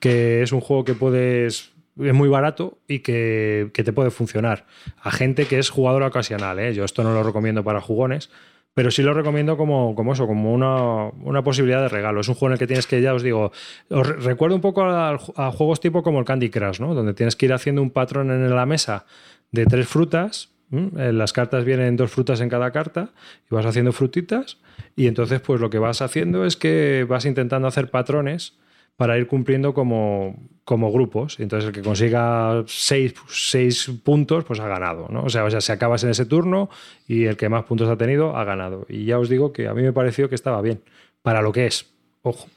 que 0.00 0.42
es 0.42 0.50
un 0.50 0.60
juego 0.60 0.84
que 0.84 0.94
puedes 0.94 1.77
es 2.00 2.14
muy 2.14 2.28
barato 2.28 2.78
y 2.86 3.00
que, 3.00 3.70
que 3.72 3.84
te 3.84 3.92
puede 3.92 4.10
funcionar. 4.10 4.66
A 5.02 5.10
gente 5.10 5.46
que 5.46 5.58
es 5.58 5.70
jugadora 5.70 6.06
ocasional, 6.08 6.58
¿eh? 6.58 6.74
yo 6.74 6.84
esto 6.84 7.02
no 7.02 7.12
lo 7.12 7.22
recomiendo 7.22 7.64
para 7.64 7.80
jugones, 7.80 8.30
pero 8.74 8.90
sí 8.90 9.02
lo 9.02 9.12
recomiendo 9.12 9.56
como, 9.56 9.94
como 9.94 10.12
eso, 10.12 10.26
como 10.26 10.52
una, 10.52 11.06
una 11.24 11.42
posibilidad 11.42 11.80
de 11.82 11.88
regalo. 11.88 12.20
Es 12.20 12.28
un 12.28 12.34
juego 12.34 12.48
en 12.48 12.52
el 12.52 12.58
que 12.58 12.66
tienes 12.68 12.86
que, 12.86 13.00
ya 13.00 13.12
os 13.14 13.22
digo, 13.22 13.50
os 13.90 14.06
re- 14.06 14.16
recuerdo 14.16 14.54
un 14.54 14.62
poco 14.62 14.84
a, 14.84 15.18
juegos 15.52 15.80
tipo 15.80 16.02
como 16.02 16.20
el 16.20 16.24
Candy 16.24 16.50
Crush, 16.50 16.80
¿no? 16.80 16.94
donde 16.94 17.14
tienes 17.14 17.34
que 17.34 17.46
ir 17.46 17.52
haciendo 17.52 17.82
un 17.82 17.90
patrón 17.90 18.30
en 18.30 18.54
la 18.54 18.66
mesa 18.66 19.04
de 19.50 19.66
tres 19.66 19.88
frutas. 19.88 20.50
En 20.70 21.16
las 21.16 21.32
cartas 21.32 21.64
vienen 21.64 21.96
dos 21.96 22.10
frutas 22.10 22.42
en 22.42 22.50
cada 22.50 22.70
carta 22.72 23.08
y 23.50 23.54
vas 23.54 23.64
haciendo 23.64 23.90
frutitas 23.90 24.58
y 24.96 25.06
entonces 25.06 25.40
pues 25.40 25.62
lo 25.62 25.70
que 25.70 25.78
vas 25.78 26.02
haciendo 26.02 26.44
es 26.44 26.58
que 26.58 27.06
vas 27.08 27.24
intentando 27.24 27.66
hacer 27.66 27.90
patrones 27.90 28.58
para 28.98 29.16
ir 29.16 29.28
cumpliendo 29.28 29.72
como, 29.72 30.34
como 30.64 30.90
grupos. 30.90 31.38
Entonces, 31.38 31.68
el 31.68 31.72
que 31.72 31.82
consiga 31.82 32.64
seis, 32.66 33.14
seis 33.28 33.88
puntos, 34.02 34.44
pues 34.44 34.58
ha 34.58 34.66
ganado. 34.66 35.06
¿no? 35.08 35.22
O 35.22 35.28
sea, 35.30 35.44
o 35.44 35.50
sea, 35.52 35.60
si 35.60 35.70
acabas 35.70 36.02
en 36.02 36.10
ese 36.10 36.26
turno 36.26 36.68
y 37.06 37.26
el 37.26 37.36
que 37.36 37.48
más 37.48 37.62
puntos 37.64 37.88
ha 37.88 37.96
tenido, 37.96 38.36
ha 38.36 38.42
ganado. 38.42 38.86
Y 38.88 39.04
ya 39.04 39.20
os 39.20 39.28
digo 39.28 39.52
que 39.52 39.68
a 39.68 39.72
mí 39.72 39.82
me 39.82 39.92
pareció 39.92 40.28
que 40.28 40.34
estaba 40.34 40.60
bien. 40.62 40.82
Para 41.22 41.42
lo 41.42 41.52
que 41.52 41.66
es. 41.66 41.86
Ojo, 42.22 42.48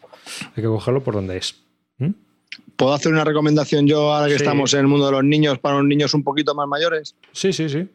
hay 0.56 0.64
que 0.64 0.68
cogerlo 0.68 1.04
por 1.04 1.14
donde 1.14 1.38
es. 1.38 1.62
¿Mm? 2.00 2.10
¿Puedo 2.76 2.96
hacer 2.96 3.12
una 3.12 3.24
recomendación 3.24 3.86
yo 3.86 4.12
ahora 4.12 4.26
que 4.26 4.40
Sí. 4.40 4.44
estamos 4.44 4.74
en 4.74 4.80
el 4.80 4.88
mundo 4.88 5.06
de 5.06 5.12
los 5.12 5.24
niños 5.24 5.60
para 5.60 5.78
los 5.78 5.86
niños 5.86 6.16
un 6.16 6.24
poquito 6.24 6.56
más 6.56 6.68
mayores? 6.68 7.16
Sí, 7.34 7.54
sí, 7.54 7.70
sí. 7.70 7.88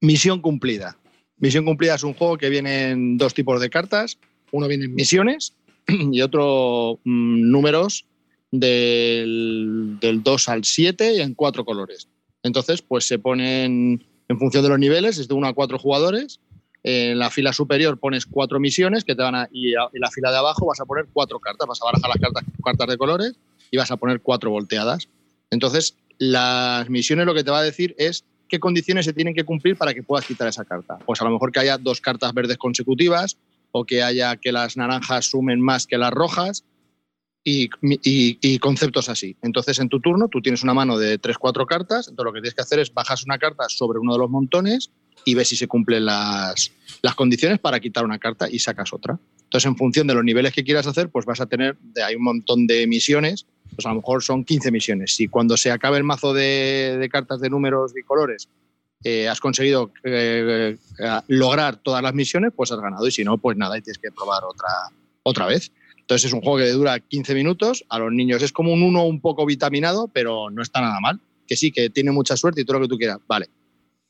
Misión 0.00 0.40
cumplida. 0.40 0.96
Misión 1.38 1.64
cumplida 1.64 1.96
es 1.96 2.04
un 2.04 2.14
juego 2.14 2.38
que 2.38 2.48
viene 2.50 2.90
en 2.90 3.18
dos 3.18 3.34
tipos 3.34 3.60
de 3.60 3.68
cartas. 3.68 4.16
Uno 4.52 4.68
viene 4.68 4.84
en 4.84 4.94
misiones 4.94 5.54
y 6.12 6.20
otro 6.20 7.00
mm, 7.04 7.50
números 7.50 8.06
del, 8.50 9.98
del 10.00 10.22
2 10.22 10.48
al 10.48 10.64
7 10.64 11.14
y 11.14 11.20
en 11.20 11.34
cuatro 11.34 11.64
colores. 11.64 12.08
Entonces, 12.42 12.82
pues 12.82 13.06
se 13.06 13.18
ponen 13.18 14.04
en 14.28 14.38
función 14.38 14.62
de 14.62 14.68
los 14.68 14.78
niveles, 14.78 15.18
es 15.18 15.28
de 15.28 15.34
1 15.34 15.46
a 15.46 15.52
4 15.52 15.78
jugadores. 15.78 16.40
En 16.84 17.18
la 17.18 17.30
fila 17.30 17.52
superior 17.52 17.98
pones 17.98 18.26
cuatro 18.26 18.58
misiones 18.58 19.04
que 19.04 19.14
te 19.14 19.22
van 19.22 19.36
a, 19.36 19.48
y 19.52 19.72
en 19.74 20.00
la 20.00 20.10
fila 20.10 20.32
de 20.32 20.38
abajo 20.38 20.66
vas 20.66 20.80
a 20.80 20.84
poner 20.84 21.06
cuatro 21.12 21.38
cartas, 21.38 21.68
vas 21.68 21.80
a 21.80 21.84
barajar 21.84 22.08
las 22.08 22.18
cartas, 22.18 22.44
cartas 22.64 22.88
de 22.88 22.98
colores 22.98 23.34
y 23.70 23.76
vas 23.76 23.90
a 23.92 23.96
poner 23.96 24.20
cuatro 24.20 24.50
volteadas. 24.50 25.08
Entonces, 25.50 25.96
las 26.18 26.90
misiones 26.90 27.26
lo 27.26 27.34
que 27.34 27.44
te 27.44 27.52
va 27.52 27.60
a 27.60 27.62
decir 27.62 27.94
es 27.98 28.24
qué 28.48 28.58
condiciones 28.58 29.04
se 29.04 29.12
tienen 29.12 29.34
que 29.34 29.44
cumplir 29.44 29.76
para 29.76 29.94
que 29.94 30.02
puedas 30.02 30.26
quitar 30.26 30.48
esa 30.48 30.64
carta. 30.64 30.98
Pues 31.06 31.20
a 31.20 31.24
lo 31.24 31.30
mejor 31.30 31.52
que 31.52 31.60
haya 31.60 31.78
dos 31.78 32.00
cartas 32.00 32.34
verdes 32.34 32.58
consecutivas 32.58 33.38
o 33.72 33.84
que 33.84 34.02
haya 34.02 34.36
que 34.36 34.52
las 34.52 34.76
naranjas 34.76 35.26
sumen 35.26 35.60
más 35.60 35.86
que 35.86 35.98
las 35.98 36.12
rojas 36.12 36.64
y, 37.44 38.58
conceptos 38.60 39.08
así. 39.08 39.36
Entonces 39.42 39.78
en 39.80 39.88
tu 39.88 40.00
turno 40.00 40.28
tú 40.28 40.40
tienes 40.40 40.62
una 40.62 40.74
mano 40.74 40.96
de 40.96 41.20
3-4 41.20 41.66
cartas, 41.66 42.08
entonces 42.08 42.24
lo 42.24 42.32
que 42.32 42.40
tienes 42.40 42.54
que 42.54 42.62
hacer 42.62 42.78
es 42.78 42.94
bajas 42.94 43.24
una 43.24 43.38
carta 43.38 43.64
sobre 43.68 43.98
uno 43.98 44.12
de 44.12 44.20
los 44.20 44.30
montones 44.30 44.92
y 45.24 45.34
ves 45.34 45.48
si 45.48 45.56
se 45.56 45.66
cumplen 45.66 46.04
las, 46.04 46.72
las 47.02 47.14
condiciones 47.14 47.58
para 47.58 47.80
quitar 47.80 48.04
una 48.04 48.18
carta 48.18 48.48
y 48.48 48.58
sacas 48.58 48.92
otra. 48.92 49.18
Entonces 49.42 49.66
en 49.66 49.76
función 49.76 50.06
de 50.06 50.14
los 50.14 50.24
niveles 50.24 50.52
que 50.52 50.64
quieras 50.64 50.86
hacer, 50.86 51.10
pues 51.10 51.26
vas 51.26 51.40
a 51.40 51.46
tener, 51.46 51.76
hay 52.04 52.14
un 52.14 52.22
montón 52.22 52.66
de 52.66 52.86
misiones, 52.86 53.46
pues 53.74 53.84
a 53.86 53.88
lo 53.88 53.96
mejor 53.96 54.22
son 54.22 54.44
15 54.44 54.70
misiones. 54.70 55.14
Si 55.14 55.28
cuando 55.28 55.56
se 55.56 55.70
acabe 55.70 55.98
el 55.98 56.04
mazo 56.04 56.32
de 56.32 57.08
cartas 57.10 57.40
de 57.40 57.50
números 57.50 57.92
y 57.96 58.02
colores 58.02 58.48
eh, 59.04 59.28
has 59.28 59.40
conseguido 59.40 59.92
eh, 60.04 60.76
eh, 60.98 61.20
lograr 61.28 61.76
todas 61.76 62.02
las 62.02 62.14
misiones, 62.14 62.52
pues 62.54 62.70
has 62.72 62.80
ganado. 62.80 63.06
Y 63.06 63.10
si 63.10 63.24
no, 63.24 63.38
pues 63.38 63.56
nada, 63.56 63.76
y 63.76 63.82
tienes 63.82 63.98
que 63.98 64.12
probar 64.12 64.44
otra, 64.44 64.68
otra 65.22 65.46
vez. 65.46 65.72
Entonces 65.98 66.26
es 66.26 66.32
un 66.32 66.40
juego 66.40 66.58
que 66.58 66.70
dura 66.70 66.98
15 67.00 67.34
minutos. 67.34 67.84
A 67.88 67.98
los 67.98 68.12
niños 68.12 68.42
es 68.42 68.52
como 68.52 68.72
un 68.72 68.82
uno 68.82 69.04
un 69.04 69.20
poco 69.20 69.46
vitaminado, 69.46 70.08
pero 70.08 70.50
no 70.50 70.62
está 70.62 70.80
nada 70.80 71.00
mal. 71.00 71.20
Que 71.46 71.56
sí, 71.56 71.72
que 71.72 71.90
tiene 71.90 72.12
mucha 72.12 72.36
suerte 72.36 72.60
y 72.60 72.64
todo 72.64 72.78
lo 72.78 72.84
que 72.84 72.88
tú 72.88 72.98
quieras. 72.98 73.18
Vale. 73.26 73.48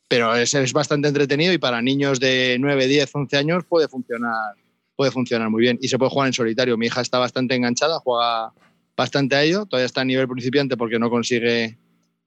Pero 0.08 0.34
es, 0.36 0.52
es 0.52 0.72
bastante 0.72 1.08
entretenido 1.08 1.52
y 1.52 1.58
para 1.58 1.80
niños 1.80 2.20
de 2.20 2.56
9, 2.60 2.86
10, 2.86 3.10
11 3.14 3.36
años 3.36 3.64
puede 3.66 3.88
funcionar, 3.88 4.54
puede 4.94 5.10
funcionar 5.10 5.48
muy 5.48 5.62
bien. 5.62 5.78
Y 5.80 5.88
se 5.88 5.98
puede 5.98 6.10
jugar 6.10 6.26
en 6.26 6.34
solitario. 6.34 6.76
Mi 6.76 6.86
hija 6.86 7.00
está 7.00 7.18
bastante 7.18 7.54
enganchada, 7.54 7.98
juega 8.00 8.52
bastante 8.96 9.36
a 9.36 9.42
ello. 9.42 9.64
Todavía 9.64 9.86
está 9.86 10.02
a 10.02 10.04
nivel 10.04 10.28
principiante 10.28 10.76
porque 10.76 10.98
no 10.98 11.08
consigue 11.08 11.78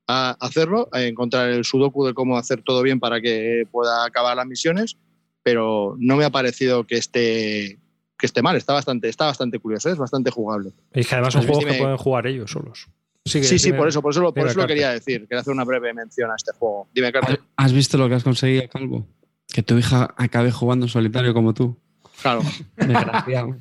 a 0.07 0.31
hacerlo, 0.39 0.87
a 0.91 1.01
encontrar 1.03 1.49
el 1.49 1.63
sudoku 1.65 2.05
de 2.05 2.13
cómo 2.13 2.37
hacer 2.37 2.61
todo 2.61 2.81
bien 2.83 2.99
para 2.99 3.21
que 3.21 3.63
pueda 3.71 4.05
acabar 4.05 4.35
las 4.37 4.45
misiones, 4.45 4.97
pero 5.43 5.95
no 5.99 6.15
me 6.17 6.25
ha 6.25 6.29
parecido 6.29 6.85
que 6.85 6.97
esté, 6.97 7.79
que 8.17 8.25
esté 8.25 8.41
mal, 8.41 8.55
está 8.55 8.73
bastante, 8.73 9.09
está 9.09 9.25
bastante 9.25 9.59
curioso, 9.59 9.89
es 9.89 9.97
bastante 9.97 10.31
jugable. 10.31 10.71
Y 10.93 10.99
es 11.01 11.07
que 11.07 11.15
además 11.15 11.33
son 11.33 11.43
juegos 11.43 11.65
que 11.65 11.71
dime- 11.71 11.79
pueden 11.79 11.97
jugar 11.97 12.27
ellos 12.27 12.51
solos. 12.51 12.87
Sí, 13.25 13.43
sí, 13.57 13.73
por 13.73 13.87
eso, 13.87 14.03
por 14.03 14.11
eso, 14.11 14.21
lo- 14.21 14.33
por 14.33 14.47
eso 14.47 14.59
lo 14.59 14.67
quería 14.67 14.91
decir, 14.91 15.21
quería 15.27 15.39
hacer 15.41 15.51
una 15.53 15.63
breve 15.63 15.91
mención 15.93 16.29
a 16.29 16.35
este 16.35 16.51
juego. 16.53 16.87
Dime, 16.93 17.07
¿Has, 17.07 17.13
Carter. 17.13 17.39
has 17.57 17.73
visto 17.73 17.97
lo 17.97 18.07
que 18.07 18.13
has 18.15 18.23
conseguido, 18.23 18.63
Calvo? 18.69 19.07
Que 19.51 19.63
tu 19.63 19.77
hija 19.77 20.13
acabe 20.17 20.51
jugando 20.51 20.85
en 20.85 20.89
solitario 20.89 21.33
como 21.33 21.53
tú. 21.55 21.75
Claro. 22.21 22.41
Desgraciado. 22.77 23.57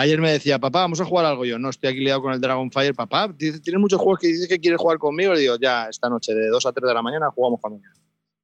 Ayer 0.00 0.20
me 0.20 0.30
decía, 0.30 0.58
papá, 0.60 0.80
vamos 0.82 1.00
a 1.00 1.04
jugar 1.04 1.26
algo. 1.26 1.44
Yo 1.44 1.58
no 1.58 1.70
estoy 1.70 1.90
aquí 1.90 1.98
liado 2.00 2.22
con 2.22 2.32
el 2.32 2.40
Dragonfire. 2.40 2.94
Papá, 2.94 3.28
dice- 3.36 3.58
tienes 3.60 3.80
muchos 3.80 4.00
juegos 4.00 4.20
que 4.20 4.28
dices 4.28 4.46
que 4.48 4.58
quieres 4.60 4.78
jugar 4.80 4.96
conmigo. 4.98 5.34
Le 5.34 5.40
digo, 5.40 5.56
ya, 5.60 5.88
esta 5.88 6.08
noche 6.08 6.34
de 6.34 6.46
2 6.48 6.66
a 6.66 6.72
3 6.72 6.86
de 6.88 6.94
la 6.94 7.02
mañana 7.02 7.26
jugamos 7.34 7.60
con 7.60 7.74
ella. 7.74 7.90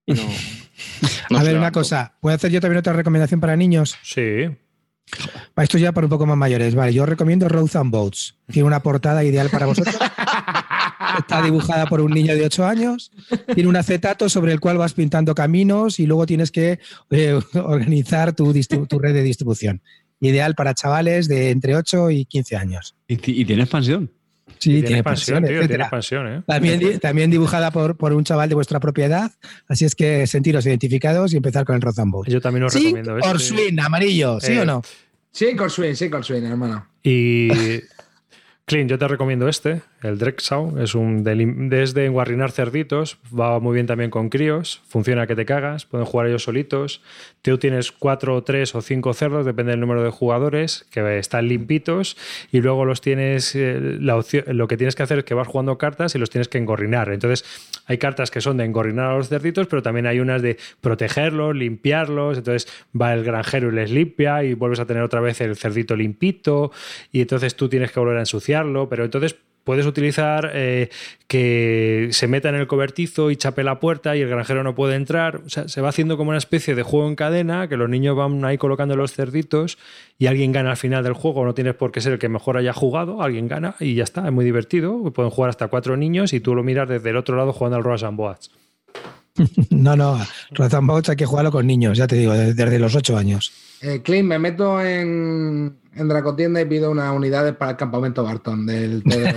Y 0.07 0.15
no- 0.15 0.23
no 1.31 1.39
a 1.39 1.43
ver, 1.45 1.57
una 1.57 1.71
cosa. 1.71 2.15
¿Puedo 2.21 2.35
hacer 2.35 2.51
yo 2.51 2.61
también 2.61 2.79
otra 2.81 2.93
recomendación 2.93 3.41
para 3.41 3.57
niños? 3.57 3.97
Sí. 4.03 4.49
Esto 5.57 5.79
ya 5.79 5.93
para 5.93 6.07
un 6.07 6.11
poco 6.11 6.27
más 6.27 6.37
mayores. 6.37 6.75
Vale, 6.75 6.93
yo 6.93 7.07
recomiendo 7.07 7.49
Roads 7.49 7.77
and 7.77 7.91
Boats. 7.93 8.37
Tiene 8.51 8.67
una 8.67 8.83
portada 8.83 9.23
ideal 9.23 9.49
para 9.51 9.67
vosotros. 9.67 9.95
Está 11.19 11.43
dibujada 11.43 11.87
por 11.87 12.01
un 12.01 12.11
niño 12.11 12.35
de 12.35 12.45
8 12.47 12.67
años. 12.67 13.13
Tiene 13.55 13.69
un 13.69 13.77
acetato 13.77 14.29
sobre 14.29 14.53
el 14.53 14.59
cual 14.59 14.79
vas 14.79 14.95
pintando 14.95 15.35
caminos 15.35 16.01
y 16.01 16.07
luego 16.07 16.27
tienes 16.27 16.51
que 16.51 16.81
eh, 17.11 17.39
organizar 17.55 18.33
tu 18.33 18.53
red 18.99 19.15
de 19.15 19.23
distribución. 19.23 19.81
Ideal 20.25 20.55
para 20.55 20.75
chavales 20.75 21.29
de 21.29 21.51
entre 21.51 21.77
8 21.77 22.11
y 22.11 22.25
15 22.25 22.57
años. 22.57 22.95
Y, 23.09 23.17
ti- 23.17 23.41
y 23.41 23.45
tiene 23.45 23.63
expansión. 23.63 24.11
Sí, 24.59 24.71
tiene, 24.71 24.87
tiene 24.87 25.01
expansión, 25.01 25.43
tiene 25.43 25.59
etcétera. 25.59 25.85
expansión, 25.85 26.29
¿eh? 26.29 26.43
También, 26.47 26.99
también 27.01 27.31
dibujada 27.31 27.71
por, 27.71 27.97
por 27.97 28.13
un 28.15 28.25
chaval 28.25 28.49
de 28.49 28.55
vuestra 28.55 28.81
propiedad. 28.81 29.31
Así 29.69 29.85
es 29.85 29.95
que 29.95 30.27
sentiros 30.27 30.65
identificados 30.65 31.35
y 31.35 31.37
empezar 31.37 31.65
con 31.67 31.75
el 31.77 31.83
Boats. 32.07 32.33
Yo 32.33 32.41
también 32.41 32.65
os 32.65 32.73
Sí, 32.73 32.85
recomiendo 32.85 33.19
este. 33.19 33.39
swing, 33.39 33.79
amarillo, 33.81 34.41
¿sí 34.41 34.53
Eh, 34.53 34.61
o 34.61 34.65
no? 34.65 34.83
Sí, 35.33 35.55
con 35.57 35.69
swing, 35.69 35.95
sí, 35.95 36.09
con 36.09 36.23
swing, 36.25 36.45
hermano. 36.45 36.87
Y 37.03 37.49
Clint, 38.65 38.89
yo 38.91 38.99
te 38.99 39.07
recomiendo 39.09 39.49
este, 39.49 39.83
el 40.05 40.19
Drexau, 40.19 40.79
es 40.79 40.95
un 40.95 41.25
desde 41.25 42.05
enguarrinar 42.05 42.53
cerditos, 42.53 43.17
va 43.37 43.59
muy 43.59 43.73
bien 43.75 43.87
también 43.87 44.11
con 44.11 44.29
críos, 44.29 44.83
funciona 44.87 45.27
que 45.27 45.35
te 45.35 45.47
cagas, 45.47 45.87
pueden 45.87 46.05
jugar 46.05 46.27
ellos 46.27 46.43
solitos. 46.43 47.01
Tú 47.41 47.57
tienes 47.57 47.91
cuatro, 47.91 48.43
tres 48.43 48.75
o 48.75 48.83
cinco 48.83 49.15
cerdos, 49.15 49.47
depende 49.47 49.71
del 49.73 49.81
número 49.81 50.05
de 50.05 50.11
jugadores, 50.11 50.87
que 50.91 51.19
están 51.19 51.49
limpitos, 51.49 52.19
y 52.53 52.61
luego 52.61 52.85
los 52.85 53.01
tienes, 53.01 53.55
eh, 53.55 53.79
lo 53.99 54.69
que 54.69 54.77
tienes 54.77 54.95
que 54.95 55.03
hacer 55.03 55.21
es 55.21 55.25
que 55.25 55.33
vas 55.33 55.49
jugando 55.49 55.79
cartas 55.79 56.15
y 56.15 56.19
los 56.19 56.29
tienes 56.29 56.49
que 56.49 56.59
engorrinar. 56.59 57.11
Entonces, 57.11 57.45
hay 57.87 57.97
cartas 57.97 58.31
que 58.31 58.43
son 58.43 58.59
de 58.59 58.65
engorrinar 58.65 59.07
a 59.07 59.17
los 59.17 59.31
cerditos, 59.31 59.67
pero 59.69 59.83
también 59.83 60.07
hay 60.07 60.21
unas 60.21 60.43
de 60.43 60.59
protegerlos, 60.83 61.57
limpiarlos, 61.57 62.37
entonces 62.37 62.71
va 62.99 63.15
el 63.15 63.25
granjero 63.25 63.71
y 63.71 63.73
les 63.73 63.91
limpia 63.91 64.45
y 64.45 64.53
vuelves 64.53 64.81
a 64.81 64.87
tener 64.87 65.03
otra 65.03 65.21
vez 65.21 65.41
el 65.41 65.57
cerdito 65.57 65.97
limpito, 65.97 66.73
y 67.11 67.23
entonces 67.23 67.57
tú 67.57 67.71
tienes 67.71 67.91
que 67.91 68.01
volver 68.01 68.19
a 68.19 68.21
ensuciarlo, 68.21 68.91
pero 68.91 69.05
entonces 69.05 69.37
puedes 69.65 69.87
utilizar 69.87 70.51
eh, 70.55 70.91
que 71.27 72.09
se 72.13 72.29
meta 72.29 72.51
en 72.51 72.55
el 72.55 72.67
cobertizo 72.67 73.31
y 73.31 73.37
chape 73.37 73.65
la 73.65 73.81
puerta 73.81 74.15
y 74.15 74.21
el 74.21 74.29
granjero 74.29 74.63
no 74.63 74.75
puede 74.75 74.95
entrar. 74.95 75.43
O 75.45 75.49
sea, 75.49 75.69
se 75.69 75.81
va 75.81 75.89
haciendo 75.89 76.17
como 76.17 76.31
una 76.31 76.39
especie 76.39 76.75
de 76.75 76.83
juego 76.83 77.09
en 77.09 77.17
cadena, 77.17 77.69
que 77.69 77.77
los 77.77 77.89
niños 77.89 78.17
van 78.17 78.45
ahí 78.45 78.59
colocando 78.59 78.95
los 78.95 79.13
cerditos 79.13 79.79
y 80.19 80.27
alguien 80.27 80.53
gana 80.53 80.71
al 80.71 80.77
final 80.77 81.03
del 81.03 81.15
juego. 81.15 81.45
No 81.45 81.55
tienes 81.55 81.75
por 81.75 81.91
qué 81.91 82.01
ser 82.01 82.13
el 82.13 82.19
que 82.19 82.29
mejor 82.29 82.57
haya 82.57 82.73
jugado, 82.73 83.23
alguien 83.23 83.49
gana 83.49 83.75
y 83.81 83.95
ya 83.95 84.05
está, 84.05 84.27
es 84.27 84.33
muy 84.33 84.45
divertido. 84.45 85.11
Pueden 85.13 85.31
jugar 85.31 85.51
hasta 85.51 85.69
cuatro 85.69 85.97
niños 85.97 86.33
y 86.33 86.41
tú 86.41 86.55
lo 86.55 86.63
miras 86.63 86.89
desde 86.89 87.11
el 87.11 87.17
otro 87.17 87.37
lado 87.37 87.53
jugando 87.53 87.77
al 87.77 87.85
Roas 87.85 88.03
and 88.03 88.17
Boats. 88.17 88.51
No, 89.71 89.97
no, 89.97 90.21
Boats 90.83 91.09
hay 91.09 91.17
que 91.17 91.27
jugarlo 91.27 91.51
con 91.51 91.67
niños, 91.67 91.99
ya 91.99 92.07
te 92.07 92.17
digo, 92.17 92.33
desde 92.33 92.79
los 92.79 92.95
ocho 92.95 93.17
años. 93.17 93.53
Eh, 93.87 94.01
Clint, 94.01 94.27
me 94.27 94.39
meto 94.39 94.81
en, 94.81 95.77
en 95.95 96.09
Dracotienda 96.09 96.59
y 96.59 96.65
pido 96.65 96.91
unas 96.91 97.15
unidades 97.15 97.55
para 97.55 97.73
el 97.73 97.77
campamento 97.77 98.25
Barton 98.25 98.65
del 98.65 99.03
de 99.03 99.33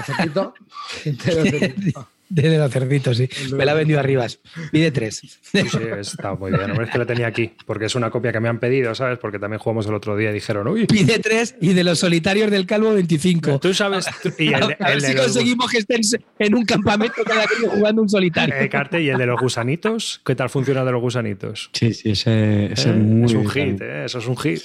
los 1.04 2.06
cerditos. 2.30 2.52
De 2.52 2.58
los 2.58 2.72
cerditos, 2.72 3.18
sí. 3.18 3.30
Me 3.54 3.66
la 3.66 3.72
ha 3.72 3.76
vendido 3.76 4.00
arriba. 4.00 4.26
Pide 4.72 4.92
tres. 4.92 5.22
Sí, 5.42 5.60
está 6.00 6.36
muy 6.36 6.52
bien. 6.52 6.74
No 6.74 6.82
es 6.84 6.90
que 6.90 6.98
la 6.98 7.06
tenía 7.06 7.28
aquí, 7.28 7.52
porque 7.66 7.86
es 7.86 7.96
una 7.96 8.10
copia 8.10 8.32
que 8.32 8.40
me 8.40 8.50
han 8.50 8.60
pedido, 8.60 8.94
¿sabes? 8.96 9.18
Porque 9.20 9.40
también 9.40 9.60
jugamos 9.60 9.88
el 9.88 9.94
otro 9.94 10.16
día 10.18 10.32
y 10.32 10.34
dijeron, 10.34 10.68
uy. 10.68 10.86
Pide 10.88 11.20
tres 11.20 11.56
y 11.62 11.74
de 11.74 11.84
los 11.84 12.00
solitarios 12.00 12.52
del 12.52 12.66
Calvo 12.66 12.94
25. 12.94 13.60
Tú 13.60 13.74
sabes. 13.74 14.06
Y 14.38 14.54
el, 14.54 14.64
a, 14.64 14.68
ver 14.90 15.02
si 15.02 15.16
conseguimos 15.16 15.72
que 15.72 15.78
estén 15.80 16.02
en 16.40 16.56
un 16.56 16.66
campamento 16.66 17.24
cada 17.26 17.42
día 17.42 17.70
jugando 17.70 18.02
un 18.02 18.10
solitario. 18.10 18.56
Eh, 18.56 18.70
Carte, 18.70 19.02
¿y 19.02 19.10
el 19.10 19.18
de 19.18 19.26
los 19.26 19.40
gusanitos? 19.40 20.22
¿Qué 20.26 20.36
tal 20.36 20.50
funciona 20.50 20.84
de 20.84 20.92
los 20.92 21.02
gusanitos? 21.02 21.70
Sí, 21.74 21.94
sí, 21.94 22.12
ese, 22.12 22.72
ese 22.74 22.90
¿Eh? 22.90 22.94
muy 22.94 23.26
Es 23.26 23.34
un 23.34 23.48
bien. 23.54 23.74
hit, 23.74 23.82
¿eh? 23.82 24.06
Eso 24.06 24.20
es 24.20 24.28
un 24.28 24.38
hit. 24.38 24.62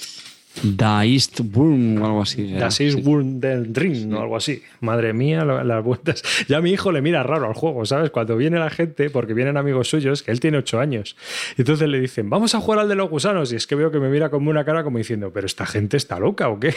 Da 0.61 1.03
Eastburn 1.03 1.97
o 1.97 2.05
algo 2.05 2.21
así. 2.21 2.53
Das 2.53 2.79
ist 2.79 2.99
del 3.03 3.73
Ring 3.73 4.13
o 4.13 4.21
algo 4.21 4.35
así. 4.35 4.61
Madre 4.81 5.13
mía, 5.13 5.43
las 5.43 5.83
vueltas. 5.83 6.21
Ya 6.47 6.61
mi 6.61 6.71
hijo 6.71 6.91
le 6.91 7.01
mira 7.01 7.23
raro 7.23 7.47
al 7.47 7.53
juego, 7.53 7.85
¿sabes? 7.85 8.11
Cuando 8.11 8.37
viene 8.37 8.59
la 8.59 8.69
gente, 8.69 9.09
porque 9.09 9.33
vienen 9.33 9.57
amigos 9.57 9.89
suyos, 9.89 10.21
que 10.21 10.31
él 10.31 10.39
tiene 10.39 10.57
ocho 10.57 10.79
años. 10.79 11.15
Y 11.57 11.61
entonces 11.61 11.87
le 11.87 11.99
dicen, 11.99 12.29
vamos 12.29 12.53
a 12.53 12.59
jugar 12.59 12.79
al 12.79 12.89
de 12.89 12.95
los 12.95 13.09
gusanos. 13.09 13.51
Y 13.51 13.55
es 13.55 13.65
que 13.65 13.75
veo 13.75 13.91
que 13.91 13.99
me 13.99 14.09
mira 14.09 14.29
como 14.29 14.49
una 14.49 14.63
cara 14.63 14.83
como 14.83 14.97
diciendo, 14.97 15.31
pero 15.33 15.47
esta 15.47 15.65
gente 15.65 15.97
está 15.97 16.19
loca 16.19 16.49
o 16.49 16.59
qué? 16.59 16.73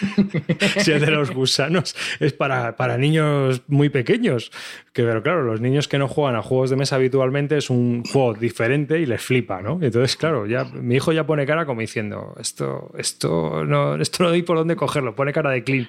si 0.78 0.92
el 0.92 1.00
de 1.00 1.10
los 1.10 1.30
gusanos 1.34 1.94
es 2.18 2.32
para, 2.32 2.76
para 2.76 2.96
niños 2.98 3.62
muy 3.68 3.88
pequeños. 3.88 4.50
Que, 4.92 5.04
pero 5.04 5.22
claro, 5.22 5.44
los 5.44 5.60
niños 5.60 5.86
que 5.88 5.98
no 5.98 6.08
juegan 6.08 6.36
a 6.36 6.42
juegos 6.42 6.70
de 6.70 6.76
mesa 6.76 6.96
habitualmente 6.96 7.56
es 7.56 7.70
un 7.70 8.02
juego 8.04 8.34
diferente 8.34 8.98
y 9.00 9.06
les 9.06 9.22
flipa, 9.22 9.62
¿no? 9.62 9.78
Entonces, 9.80 10.16
claro, 10.16 10.46
ya 10.46 10.64
mi 10.64 10.96
hijo 10.96 11.12
ya 11.12 11.24
pone 11.26 11.46
cara 11.46 11.64
como 11.64 11.80
diciendo, 11.80 12.34
esto, 12.40 12.90
esto 12.98 13.64
no, 13.64 13.96
esto 13.96 14.24
no 14.24 14.30
doy 14.30 14.42
por 14.42 14.56
dónde 14.56 14.76
cogerlo, 14.76 15.14
pone 15.14 15.32
cara 15.32 15.50
de 15.50 15.62
clean. 15.62 15.88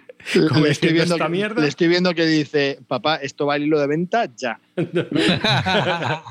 Como 0.50 0.66
Le 0.66 0.72
estoy, 0.72 0.94
viendo 0.94 1.16
esta 1.16 1.26
que, 1.26 1.32
mierda. 1.32 1.62
le 1.62 1.68
estoy 1.68 1.88
viendo 1.88 2.14
que 2.14 2.26
dice, 2.26 2.80
papá, 2.88 3.16
esto 3.16 3.46
va 3.46 3.56
al 3.56 3.64
hilo 3.64 3.80
de 3.80 3.88
venta 3.88 4.30
ya. 4.36 4.60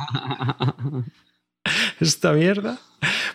esta 2.00 2.32
mierda. 2.32 2.78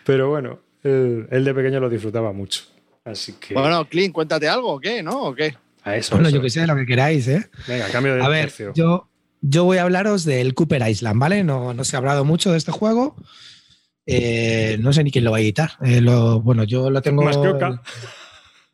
Pero 0.05 0.29
bueno, 0.29 0.59
él, 0.83 1.27
él 1.31 1.43
de 1.43 1.53
pequeño 1.53 1.79
lo 1.79 1.89
disfrutaba 1.89 2.31
mucho. 2.31 2.74
Así 3.05 3.33
que 3.33 3.53
Bueno, 3.53 3.87
Clint, 3.87 4.13
cuéntate 4.13 4.49
algo, 4.49 4.73
¿o 4.73 4.79
qué? 4.79 5.01
¿No? 5.03 5.23
¿O 5.25 5.35
qué? 5.35 5.55
a 5.83 5.95
eso. 5.95 6.15
Bueno, 6.15 6.27
eso. 6.29 6.37
yo 6.37 6.41
que 6.41 6.49
sé, 6.49 6.65
lo 6.65 6.75
que 6.75 6.85
queráis, 6.87 7.27
¿eh? 7.27 7.47
Venga, 7.67 7.87
cambio 7.89 8.15
de 8.15 8.23
A 8.23 8.27
ver, 8.27 8.45
tercio. 8.45 8.73
yo, 8.75 9.07
yo 9.41 9.63
voy 9.65 9.77
a 9.77 9.83
hablaros 9.83 10.25
del 10.25 10.55
Cooper 10.55 10.87
Island, 10.89 11.19
¿vale? 11.19 11.43
No, 11.43 11.75
no 11.75 11.83
se 11.83 11.95
ha 11.95 11.99
hablado 11.99 12.25
mucho 12.25 12.51
de 12.51 12.57
este 12.57 12.71
juego. 12.71 13.15
Eh, 14.07 14.77
no 14.81 14.91
sé 14.93 15.03
ni 15.03 15.11
quién 15.11 15.23
lo 15.23 15.31
va 15.31 15.37
a 15.37 15.41
editar. 15.41 15.73
Eh, 15.83 16.01
lo- 16.01 16.41
bueno, 16.41 16.63
yo 16.63 16.89
lo 16.89 17.01
tengo. 17.03 17.21
Más 17.23 17.37
que 17.37 17.47
Oka. 17.47 17.81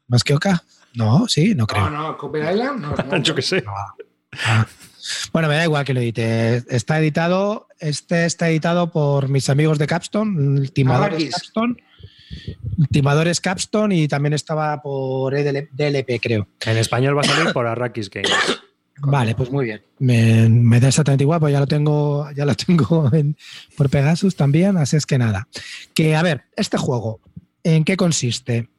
¿Más 0.08 0.24
que 0.24 0.34
Oka? 0.36 0.64
No, 0.94 1.28
sí, 1.28 1.54
no 1.54 1.68
creo. 1.68 1.90
No, 1.90 2.02
no, 2.12 2.18
Cooper 2.18 2.54
Island. 2.54 2.80
No, 2.82 2.96
no. 2.96 3.18
Yo 3.24 3.36
que 3.36 3.42
sé. 3.42 3.64
Ah. 3.68 4.66
Bueno, 5.34 5.48
me 5.50 5.56
da 5.56 5.64
igual 5.66 5.84
que 5.86 5.94
lo 5.94 6.00
edite. 6.00 6.64
Está 6.70 7.00
editado, 7.00 7.68
este 7.80 8.26
está 8.26 8.50
editado 8.50 8.92
por 8.92 9.28
mis 9.30 9.50
amigos 9.50 9.78
de 9.80 9.88
Capstone, 9.88 10.68
Timadores 10.70 11.14
Arrakis. 11.16 11.32
Capstone. 11.34 11.76
Timadores 12.92 13.42
Capstone 13.42 13.96
y 13.96 14.08
también 14.08 14.34
estaba 14.34 14.82
por 14.82 15.36
E 15.36 15.42
EDL 15.42 15.70
DLP, 15.72 16.20
creo. 16.22 16.48
En 16.66 16.78
español 16.78 17.16
va 17.18 17.22
a 17.22 17.26
salir 17.26 17.54
por 17.54 17.68
Arrakis 17.68 18.10
Games. 18.10 18.32
Vale, 19.04 19.34
pues 19.36 19.52
muy 19.52 19.66
bien. 19.66 19.82
Me, 20.00 20.48
me 20.50 20.80
da 20.80 20.90
exactamente 20.90 21.24
igual, 21.24 21.40
pues 21.40 21.52
ya 21.54 21.60
lo 21.60 21.68
tengo, 21.68 22.30
ya 22.36 22.46
lo 22.46 22.54
tengo 22.56 23.10
en- 23.14 23.36
por 23.76 23.90
Pegasus 23.90 24.36
también, 24.36 24.78
así 24.78 24.96
es 24.96 25.06
que 25.06 25.18
nada. 25.18 25.48
Que 25.96 26.16
a 26.16 26.22
ver, 26.22 26.44
este 26.56 26.78
juego, 26.78 27.20
¿en 27.64 27.84
qué 27.84 27.98
consiste? 27.98 28.70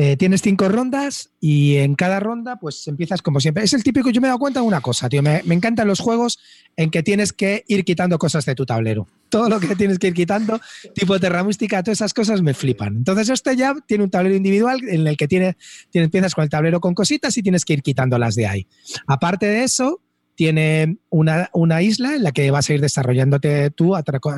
Eh, 0.00 0.16
tienes 0.16 0.42
cinco 0.42 0.68
rondas 0.68 1.30
y 1.40 1.74
en 1.78 1.96
cada 1.96 2.20
ronda, 2.20 2.54
pues 2.60 2.86
empiezas 2.86 3.20
como 3.20 3.40
siempre. 3.40 3.64
Es 3.64 3.72
el 3.72 3.82
típico, 3.82 4.10
yo 4.10 4.20
me 4.20 4.28
he 4.28 4.30
dado 4.30 4.38
cuenta 4.38 4.60
de 4.60 4.66
una 4.66 4.80
cosa, 4.80 5.08
tío. 5.08 5.24
Me, 5.24 5.42
encantan 5.50 5.88
los 5.88 5.98
juegos 5.98 6.38
en 6.76 6.92
que 6.92 7.02
tienes 7.02 7.32
que 7.32 7.64
ir 7.66 7.84
quitando 7.84 8.16
cosas 8.16 8.46
de 8.46 8.54
tu 8.54 8.64
tablero. 8.64 9.08
Todo 9.28 9.48
lo 9.48 9.58
que 9.58 9.74
tienes 9.74 9.98
que 9.98 10.06
ir 10.06 10.14
quitando, 10.14 10.60
tipo 10.94 11.18
Terra 11.18 11.42
Mística, 11.42 11.82
todas 11.82 11.98
esas 11.98 12.14
cosas 12.14 12.42
me 12.42 12.54
flipan. 12.54 12.94
Entonces, 12.94 13.28
este 13.28 13.56
ya 13.56 13.74
tiene 13.88 14.04
un 14.04 14.10
tablero 14.10 14.36
individual 14.36 14.80
en 14.88 15.04
el 15.04 15.16
que 15.16 15.26
tiene, 15.26 15.56
tiene- 15.90 16.04
empiezas 16.04 16.32
con 16.32 16.44
el 16.44 16.48
tablero 16.48 16.78
con 16.78 16.94
cositas 16.94 17.36
y 17.36 17.42
tienes 17.42 17.64
que 17.64 17.72
ir 17.72 17.82
quitándolas 17.82 18.36
de 18.36 18.46
ahí. 18.46 18.68
Aparte 19.08 19.46
de 19.46 19.64
eso, 19.64 20.00
tiene 20.38 20.98
una, 21.10 21.50
una 21.52 21.82
isla 21.82 22.14
en 22.14 22.22
la 22.22 22.30
que 22.30 22.52
vas 22.52 22.70
a 22.70 22.74
ir 22.74 22.80
desarrollándote 22.80 23.70
tú 23.70 23.96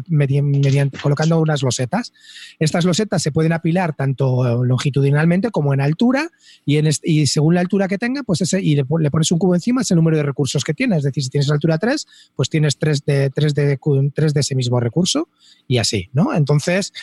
mediante, 0.08 0.96
colocando 0.98 1.38
unas 1.38 1.62
losetas. 1.62 2.14
Estas 2.58 2.86
losetas 2.86 3.20
se 3.22 3.32
pueden 3.32 3.52
apilar 3.52 3.94
tanto 3.94 4.64
longitudinalmente 4.64 5.50
como 5.50 5.74
en 5.74 5.82
altura 5.82 6.30
y, 6.64 6.78
en 6.78 6.88
y 7.02 7.26
según 7.26 7.54
la 7.54 7.60
altura 7.60 7.86
que 7.86 7.98
tenga, 7.98 8.22
pues 8.22 8.40
ese, 8.40 8.62
y 8.62 8.76
le, 8.76 8.84
le 8.98 9.10
pones 9.10 9.30
un 9.30 9.38
cubo 9.38 9.54
encima, 9.54 9.82
es 9.82 9.90
el 9.90 9.96
número 9.96 10.16
de 10.16 10.22
recursos 10.22 10.64
que 10.64 10.72
tiene. 10.72 10.96
Es 10.96 11.02
decir, 11.02 11.22
si 11.22 11.28
tienes 11.28 11.50
altura 11.50 11.76
3, 11.76 12.06
pues 12.34 12.48
tienes 12.48 12.78
3 12.78 13.04
de, 13.04 13.28
3 13.28 13.54
de, 13.54 13.76
cu- 13.76 14.10
tres 14.14 14.32
de 14.32 14.40
ese 14.40 14.54
mismo 14.54 14.80
recurso 14.80 15.28
y 15.68 15.76
así, 15.76 16.08
¿no? 16.14 16.32
Entonces, 16.34 16.94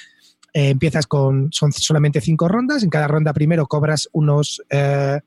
eh, 0.55 0.69
empiezas 0.69 1.05
con, 1.05 1.49
son 1.51 1.71
solamente 1.71 2.19
cinco 2.19 2.47
rondas, 2.47 2.81
en 2.81 2.89
cada 2.89 3.07
ronda 3.07 3.31
primero 3.31 3.67
cobras 3.67 4.09
unos... 4.11 4.63
eh, 4.71 5.19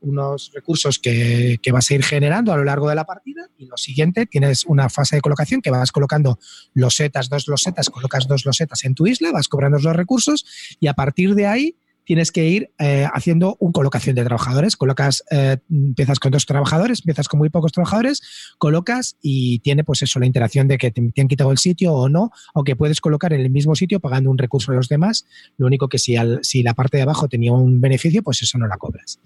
unos 0.00 0.50
recursos 0.54 0.98
que, 0.98 1.58
que 1.62 1.72
vas 1.72 1.90
a 1.90 1.94
ir 1.94 2.04
generando 2.04 2.52
a 2.52 2.56
lo 2.56 2.64
largo 2.64 2.88
de 2.88 2.94
la 2.94 3.04
partida 3.04 3.48
y 3.58 3.66
lo 3.66 3.76
siguiente 3.76 4.26
tienes 4.26 4.64
una 4.64 4.88
fase 4.88 5.16
de 5.16 5.22
colocación 5.22 5.60
que 5.60 5.70
vas 5.70 5.92
colocando 5.92 6.38
losetas, 6.74 7.28
dos 7.28 7.48
losetas, 7.48 7.90
colocas 7.90 8.26
dos 8.26 8.44
losetas 8.44 8.84
en 8.84 8.94
tu 8.94 9.06
isla, 9.06 9.32
vas 9.32 9.48
cobrando 9.48 9.78
los 9.78 9.96
recursos 9.96 10.44
y 10.80 10.86
a 10.86 10.94
partir 10.94 11.34
de 11.34 11.46
ahí 11.46 11.76
tienes 12.10 12.32
que 12.32 12.44
ir 12.44 12.72
eh, 12.80 13.06
haciendo 13.14 13.56
un 13.60 13.70
colocación 13.70 14.16
de 14.16 14.24
trabajadores. 14.24 14.76
Colocas, 14.76 15.22
eh, 15.30 15.58
empiezas 15.70 16.18
con 16.18 16.32
dos 16.32 16.44
trabajadores, 16.44 17.02
empiezas 17.02 17.28
con 17.28 17.38
muy 17.38 17.50
pocos 17.50 17.70
trabajadores, 17.70 18.20
colocas 18.58 19.16
y 19.22 19.60
tiene 19.60 19.84
pues 19.84 20.02
eso, 20.02 20.18
la 20.18 20.26
interacción 20.26 20.66
de 20.66 20.76
que 20.76 20.90
te, 20.90 21.00
han 21.00 21.28
quitado 21.28 21.52
el 21.52 21.58
sitio 21.58 21.92
o 21.94 22.08
no, 22.08 22.32
aunque 22.52 22.74
puedes 22.74 23.00
colocar 23.00 23.32
en 23.32 23.42
el 23.42 23.50
mismo 23.50 23.76
sitio 23.76 24.00
pagando 24.00 24.28
un 24.28 24.38
recurso 24.38 24.72
a 24.72 24.74
los 24.74 24.88
demás. 24.88 25.24
Lo 25.56 25.68
único 25.68 25.88
que 25.88 26.00
si, 26.00 26.16
al- 26.16 26.40
si 26.42 26.64
la 26.64 26.74
parte 26.74 26.96
de 26.96 27.04
abajo 27.04 27.28
tenía 27.28 27.52
un 27.52 27.80
beneficio, 27.80 28.24
pues 28.24 28.42
eso 28.42 28.58
no 28.58 28.66
la 28.66 28.76
cobras. 28.76 29.20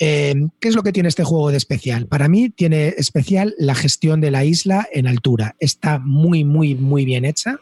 Eh, 0.00 0.34
¿Qué 0.58 0.68
es 0.70 0.74
lo 0.74 0.82
que 0.82 0.90
tiene 0.90 1.08
este 1.08 1.22
juego 1.22 1.52
de 1.52 1.56
especial? 1.56 2.08
Para 2.08 2.26
mí 2.26 2.50
tiene 2.50 2.94
especial 2.98 3.54
la 3.58 3.76
gestión 3.76 4.20
de 4.20 4.32
la 4.32 4.44
isla 4.44 4.88
en 4.92 5.06
altura. 5.06 5.54
Está 5.60 6.00
muy, 6.00 6.42
muy, 6.42 6.74
muy 6.74 7.04
bien 7.04 7.24
hecha. 7.24 7.60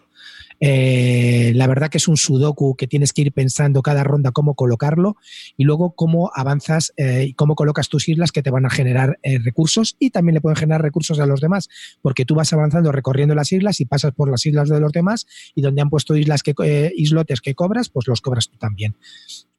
Eh, 0.60 1.52
la 1.54 1.66
verdad 1.66 1.90
que 1.90 1.98
es 1.98 2.08
un 2.08 2.16
sudoku 2.16 2.76
que 2.76 2.86
tienes 2.86 3.12
que 3.12 3.22
ir 3.22 3.32
pensando 3.32 3.82
cada 3.82 4.04
ronda 4.04 4.32
cómo 4.32 4.54
colocarlo 4.54 5.16
y 5.56 5.64
luego 5.64 5.94
cómo 5.94 6.30
avanzas 6.34 6.92
eh, 6.96 7.26
y 7.28 7.34
cómo 7.34 7.54
colocas 7.54 7.88
tus 7.88 8.08
islas 8.08 8.32
que 8.32 8.42
te 8.42 8.50
van 8.50 8.64
a 8.64 8.70
generar 8.70 9.18
eh, 9.22 9.38
recursos 9.38 9.96
y 9.98 10.10
también 10.10 10.34
le 10.34 10.40
pueden 10.40 10.56
generar 10.56 10.82
recursos 10.82 11.20
a 11.20 11.26
los 11.26 11.40
demás 11.40 11.68
porque 12.00 12.24
tú 12.24 12.34
vas 12.34 12.52
avanzando 12.52 12.90
recorriendo 12.90 13.34
las 13.34 13.52
islas 13.52 13.80
y 13.80 13.84
pasas 13.84 14.12
por 14.12 14.30
las 14.30 14.46
islas 14.46 14.68
de 14.68 14.80
los 14.80 14.92
demás 14.92 15.26
y 15.54 15.60
donde 15.60 15.82
han 15.82 15.90
puesto 15.90 16.16
islas 16.16 16.42
que, 16.42 16.92
islotes 16.96 17.40
que 17.40 17.54
cobras, 17.54 17.88
pues 17.88 18.06
los 18.08 18.20
cobras 18.20 18.48
tú 18.48 18.56
también. 18.56 18.96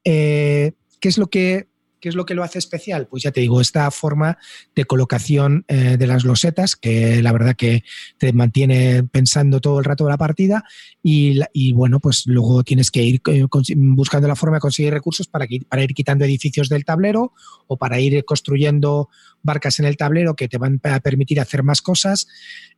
¿Qué 0.04 0.74
es 1.02 1.18
lo 1.18 1.28
que 1.28 1.68
¿Qué 2.00 2.08
es 2.08 2.14
lo 2.14 2.26
que 2.26 2.34
lo 2.34 2.44
hace 2.44 2.58
especial? 2.58 3.08
Pues 3.08 3.22
ya 3.22 3.32
te 3.32 3.40
digo, 3.40 3.60
esta 3.60 3.90
forma 3.90 4.38
de 4.74 4.84
colocación 4.84 5.64
eh, 5.68 5.96
de 5.98 6.06
las 6.06 6.24
losetas, 6.24 6.76
que 6.76 7.22
la 7.22 7.32
verdad 7.32 7.56
que 7.56 7.84
te 8.18 8.32
mantiene 8.32 9.02
pensando 9.04 9.60
todo 9.60 9.78
el 9.78 9.84
rato 9.84 10.04
de 10.04 10.10
la 10.10 10.18
partida, 10.18 10.64
y, 11.02 11.72
bueno, 11.72 12.00
pues 12.00 12.24
luego 12.26 12.62
tienes 12.64 12.90
que 12.90 13.02
ir 13.02 13.22
eh, 13.28 13.46
buscando 13.76 14.28
la 14.28 14.36
forma 14.36 14.56
de 14.56 14.60
conseguir 14.60 14.92
recursos 14.92 15.26
para, 15.26 15.46
ir 15.46 15.94
quitando 15.94 16.24
edificios 16.24 16.68
del 16.68 16.84
tablero 16.84 17.32
o 17.66 17.78
para 17.78 17.98
ir 17.98 18.24
construyendo 18.26 19.08
barcas 19.42 19.78
en 19.78 19.86
el 19.86 19.96
tablero 19.96 20.34
que 20.36 20.48
te 20.48 20.58
van 20.58 20.80
a 20.82 21.00
permitir 21.00 21.40
hacer 21.40 21.62
más 21.62 21.80
cosas. 21.80 22.26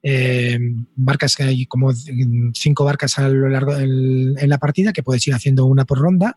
Eh, 0.02 0.58
barcas 0.94 1.34
que 1.34 1.42
hay 1.42 1.66
como 1.66 1.92
cinco 2.54 2.84
barcas 2.84 3.18
a 3.18 3.28
lo 3.28 3.48
largo 3.48 3.76
en, 3.76 4.36
en 4.38 4.48
la 4.48 4.58
partida 4.58 4.92
que 4.92 5.02
puedes 5.02 5.26
ir 5.26 5.34
haciendo 5.34 5.66
una 5.66 5.84
por 5.84 5.98
ronda. 5.98 6.36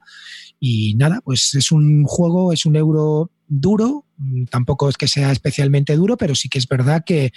Y 0.65 0.95
nada, 0.95 1.19
pues 1.19 1.55
es 1.55 1.73
un 1.73 2.05
juego, 2.05 2.53
es 2.53 2.65
un 2.65 2.77
euro 2.77 3.29
duro, 3.49 4.05
tampoco 4.49 4.87
es 4.87 4.95
que 4.95 5.09
sea 5.09 5.29
especialmente 5.33 5.93
duro, 5.97 6.15
pero 6.15 6.35
sí 6.35 6.47
que 6.47 6.57
es 6.57 6.69
verdad 6.69 7.03
que, 7.05 7.33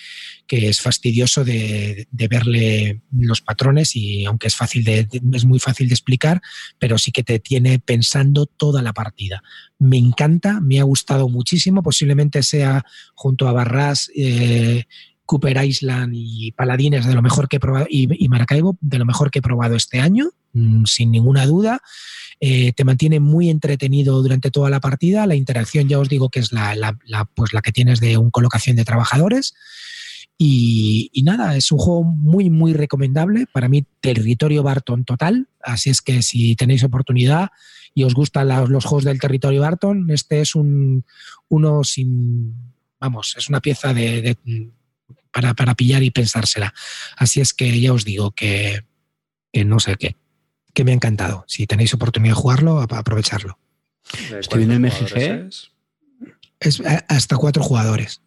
que 0.46 0.68
es 0.68 0.80
fastidioso 0.80 1.44
de, 1.44 2.06
de, 2.08 2.28
verle 2.28 3.02
los 3.10 3.40
patrones 3.42 3.96
y 3.96 4.24
aunque 4.26 4.46
es 4.46 4.54
fácil 4.54 4.84
de, 4.84 5.08
es 5.32 5.44
muy 5.44 5.58
fácil 5.58 5.88
de 5.88 5.94
explicar, 5.94 6.40
pero 6.78 6.98
sí 6.98 7.10
que 7.10 7.24
te 7.24 7.40
tiene 7.40 7.80
pensando 7.80 8.46
toda 8.46 8.80
la 8.80 8.92
partida. 8.92 9.42
Me 9.80 9.98
encanta, 9.98 10.60
me 10.60 10.78
ha 10.78 10.84
gustado 10.84 11.28
muchísimo, 11.28 11.82
posiblemente 11.82 12.44
sea 12.44 12.84
junto 13.16 13.48
a 13.48 13.52
Barras, 13.52 14.08
eh, 14.14 14.84
Cooper 15.24 15.64
Island 15.64 16.12
y 16.14 16.52
Paladines 16.52 17.04
de 17.04 17.14
lo 17.14 17.22
mejor 17.22 17.48
que 17.48 17.56
he 17.56 17.60
probado 17.60 17.86
y, 17.90 18.06
y 18.24 18.28
Maracaibo 18.28 18.78
de 18.80 19.00
lo 19.00 19.04
mejor 19.04 19.32
que 19.32 19.40
he 19.40 19.42
probado 19.42 19.74
este 19.74 19.98
año, 19.98 20.30
sin 20.86 21.10
ninguna 21.10 21.46
duda. 21.46 21.80
Eh, 22.38 22.72
te 22.72 22.84
mantiene 22.84 23.18
muy 23.18 23.48
entretenido 23.48 24.20
durante 24.22 24.50
toda 24.50 24.68
la 24.68 24.80
partida. 24.80 25.26
La 25.26 25.34
interacción, 25.34 25.88
ya 25.88 25.98
os 25.98 26.08
digo 26.08 26.28
que 26.28 26.40
es 26.40 26.52
la, 26.52 26.98
pues 27.34 27.52
la 27.52 27.62
que 27.62 27.72
tienes 27.72 28.00
de 28.00 28.18
un 28.18 28.30
colocación 28.30 28.76
de 28.76 28.84
trabajadores. 28.84 29.54
Y, 30.38 31.10
nada, 31.24 31.56
es 31.56 31.72
un 31.72 31.78
juego 31.78 32.04
muy, 32.04 32.50
muy 32.50 32.74
recomendable. 32.74 33.46
Para 33.46 33.68
mí, 33.68 33.86
territorio 34.00 34.62
Barton 34.62 35.04
total. 35.04 35.48
Así 35.62 35.88
es 35.88 36.02
que 36.02 36.22
si 36.22 36.56
tenéis 36.56 36.84
oportunidad 36.84 37.48
y 37.94 38.04
os 38.04 38.12
gustan 38.12 38.48
los, 38.48 38.84
juegos 38.84 39.04
del 39.04 39.18
territorio 39.18 39.62
Barton, 39.62 40.10
este 40.10 40.42
es 40.42 40.54
un 40.54 41.04
uno 41.48 41.84
sin. 41.84 42.54
Vamos, 43.00 43.34
es 43.38 43.48
una 43.48 43.60
pieza 43.60 43.94
de, 43.94 44.36
para, 45.32 45.54
para, 45.54 45.74
pillar 45.74 46.02
y 46.02 46.10
pensársela. 46.10 46.74
Así 47.16 47.40
es 47.40 47.54
que 47.54 47.80
ya 47.80 47.94
os 47.94 48.04
digo 48.04 48.32
que 48.32 48.84
no 49.64 49.80
sé 49.80 49.96
qué 49.96 50.16
que 50.76 50.84
me 50.84 50.90
ha 50.90 50.94
encantado. 50.94 51.42
Si 51.48 51.66
tenéis 51.66 51.94
oportunidad 51.94 52.34
de 52.34 52.40
jugarlo, 52.40 52.80
aprovecharlo. 52.80 53.58
Estoy 54.38 54.66
viendo 54.66 54.74
el 54.74 54.80
MGG. 54.92 55.16
Es? 55.16 55.72
es 56.60 56.82
hasta 57.08 57.36
cuatro 57.38 57.62
jugadores. 57.62 58.20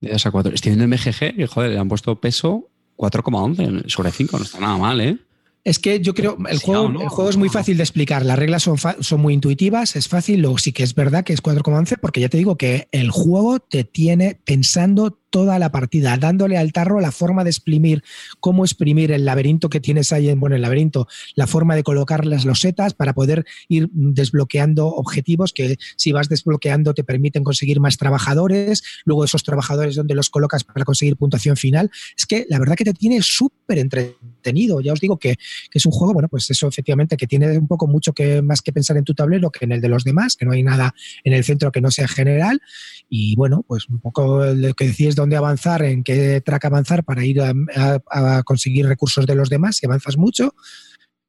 De 0.00 0.12
hasta 0.12 0.30
cuatro. 0.30 0.54
Estoy 0.54 0.76
viendo 0.76 0.84
el 0.84 0.90
MGG 0.90 1.40
y, 1.40 1.46
joder, 1.46 1.72
le 1.72 1.78
han 1.78 1.88
puesto 1.88 2.20
peso 2.20 2.70
4,11 2.96 3.88
sobre 3.88 4.12
5. 4.12 4.38
No 4.38 4.44
está 4.44 4.60
nada 4.60 4.78
mal, 4.78 5.00
¿eh? 5.00 5.18
Es 5.64 5.80
que 5.80 6.00
yo 6.00 6.14
creo, 6.14 6.38
el 6.48 6.60
juego, 6.60 6.88
no, 6.88 7.02
el 7.02 7.08
juego 7.08 7.28
es 7.28 7.36
muy 7.36 7.48
fácil 7.48 7.76
de 7.76 7.82
explicar, 7.82 8.24
las 8.24 8.38
reglas 8.38 8.62
son, 8.62 8.78
son 8.78 9.20
muy 9.20 9.34
intuitivas, 9.34 9.96
es 9.96 10.08
fácil, 10.08 10.40
luego 10.40 10.56
sí 10.56 10.72
que 10.72 10.84
es 10.84 10.94
verdad 10.94 11.24
que 11.24 11.32
es 11.32 11.42
4,11 11.42 11.98
porque 12.00 12.20
ya 12.20 12.28
te 12.28 12.38
digo 12.38 12.56
que 12.56 12.88
el 12.90 13.10
juego 13.10 13.58
te 13.58 13.84
tiene 13.84 14.40
pensando 14.46 15.18
toda 15.30 15.58
la 15.58 15.70
partida, 15.70 16.16
dándole 16.16 16.56
al 16.56 16.72
tarro 16.72 17.00
la 17.00 17.12
forma 17.12 17.44
de 17.44 17.50
exprimir, 17.50 18.02
cómo 18.40 18.64
exprimir 18.64 19.12
el 19.12 19.24
laberinto 19.24 19.68
que 19.68 19.80
tienes 19.80 20.12
ahí 20.12 20.28
en, 20.28 20.40
bueno, 20.40 20.56
el 20.56 20.62
laberinto, 20.62 21.06
la 21.34 21.46
forma 21.46 21.76
de 21.76 21.82
colocar 21.82 22.24
las 22.24 22.44
losetas 22.44 22.94
para 22.94 23.12
poder 23.12 23.44
ir 23.68 23.88
desbloqueando 23.92 24.86
objetivos 24.86 25.52
que 25.52 25.76
si 25.96 26.12
vas 26.12 26.28
desbloqueando 26.28 26.94
te 26.94 27.04
permiten 27.04 27.44
conseguir 27.44 27.80
más 27.80 27.96
trabajadores, 27.96 28.82
luego 29.04 29.24
esos 29.24 29.42
trabajadores 29.42 29.94
donde 29.94 30.14
los 30.14 30.30
colocas 30.30 30.64
para 30.64 30.84
conseguir 30.84 31.16
puntuación 31.16 31.56
final. 31.56 31.90
Es 32.16 32.26
que 32.26 32.46
la 32.48 32.58
verdad 32.58 32.76
que 32.76 32.84
te 32.84 32.94
tiene 32.94 33.20
súper 33.22 33.78
entretenido. 33.78 34.80
Ya 34.80 34.92
os 34.92 35.00
digo 35.00 35.18
que, 35.18 35.36
es 35.72 35.86
un 35.86 35.92
juego, 35.92 36.14
bueno, 36.14 36.28
pues 36.28 36.50
eso 36.50 36.66
efectivamente 36.66 37.16
que 37.16 37.26
tiene 37.26 37.56
un 37.58 37.68
poco 37.68 37.86
mucho 37.86 38.12
que 38.12 38.42
más 38.42 38.62
que 38.62 38.72
pensar 38.72 38.96
en 38.96 39.04
tu 39.04 39.14
tablero 39.14 39.50
que 39.50 39.64
en 39.64 39.72
el 39.72 39.80
de 39.80 39.88
los 39.88 40.04
demás, 40.04 40.36
que 40.36 40.44
no 40.44 40.52
hay 40.52 40.62
nada 40.62 40.94
en 41.24 41.32
el 41.32 41.44
centro 41.44 41.70
que 41.70 41.80
no 41.80 41.90
sea 41.90 42.08
general. 42.08 42.60
Y 43.08 43.36
bueno, 43.36 43.64
pues 43.66 43.88
un 43.88 44.00
poco 44.00 44.44
lo 44.44 44.74
que 44.74 44.86
decías 44.86 45.14
dónde 45.18 45.36
avanzar, 45.36 45.82
en 45.82 46.02
qué 46.02 46.40
track 46.40 46.64
avanzar 46.64 47.04
para 47.04 47.24
ir 47.24 47.40
a, 47.40 48.42
conseguir 48.44 48.86
recursos 48.86 49.26
de 49.26 49.34
los 49.34 49.50
demás, 49.50 49.76
si 49.76 49.86
avanzas 49.86 50.16
mucho. 50.16 50.54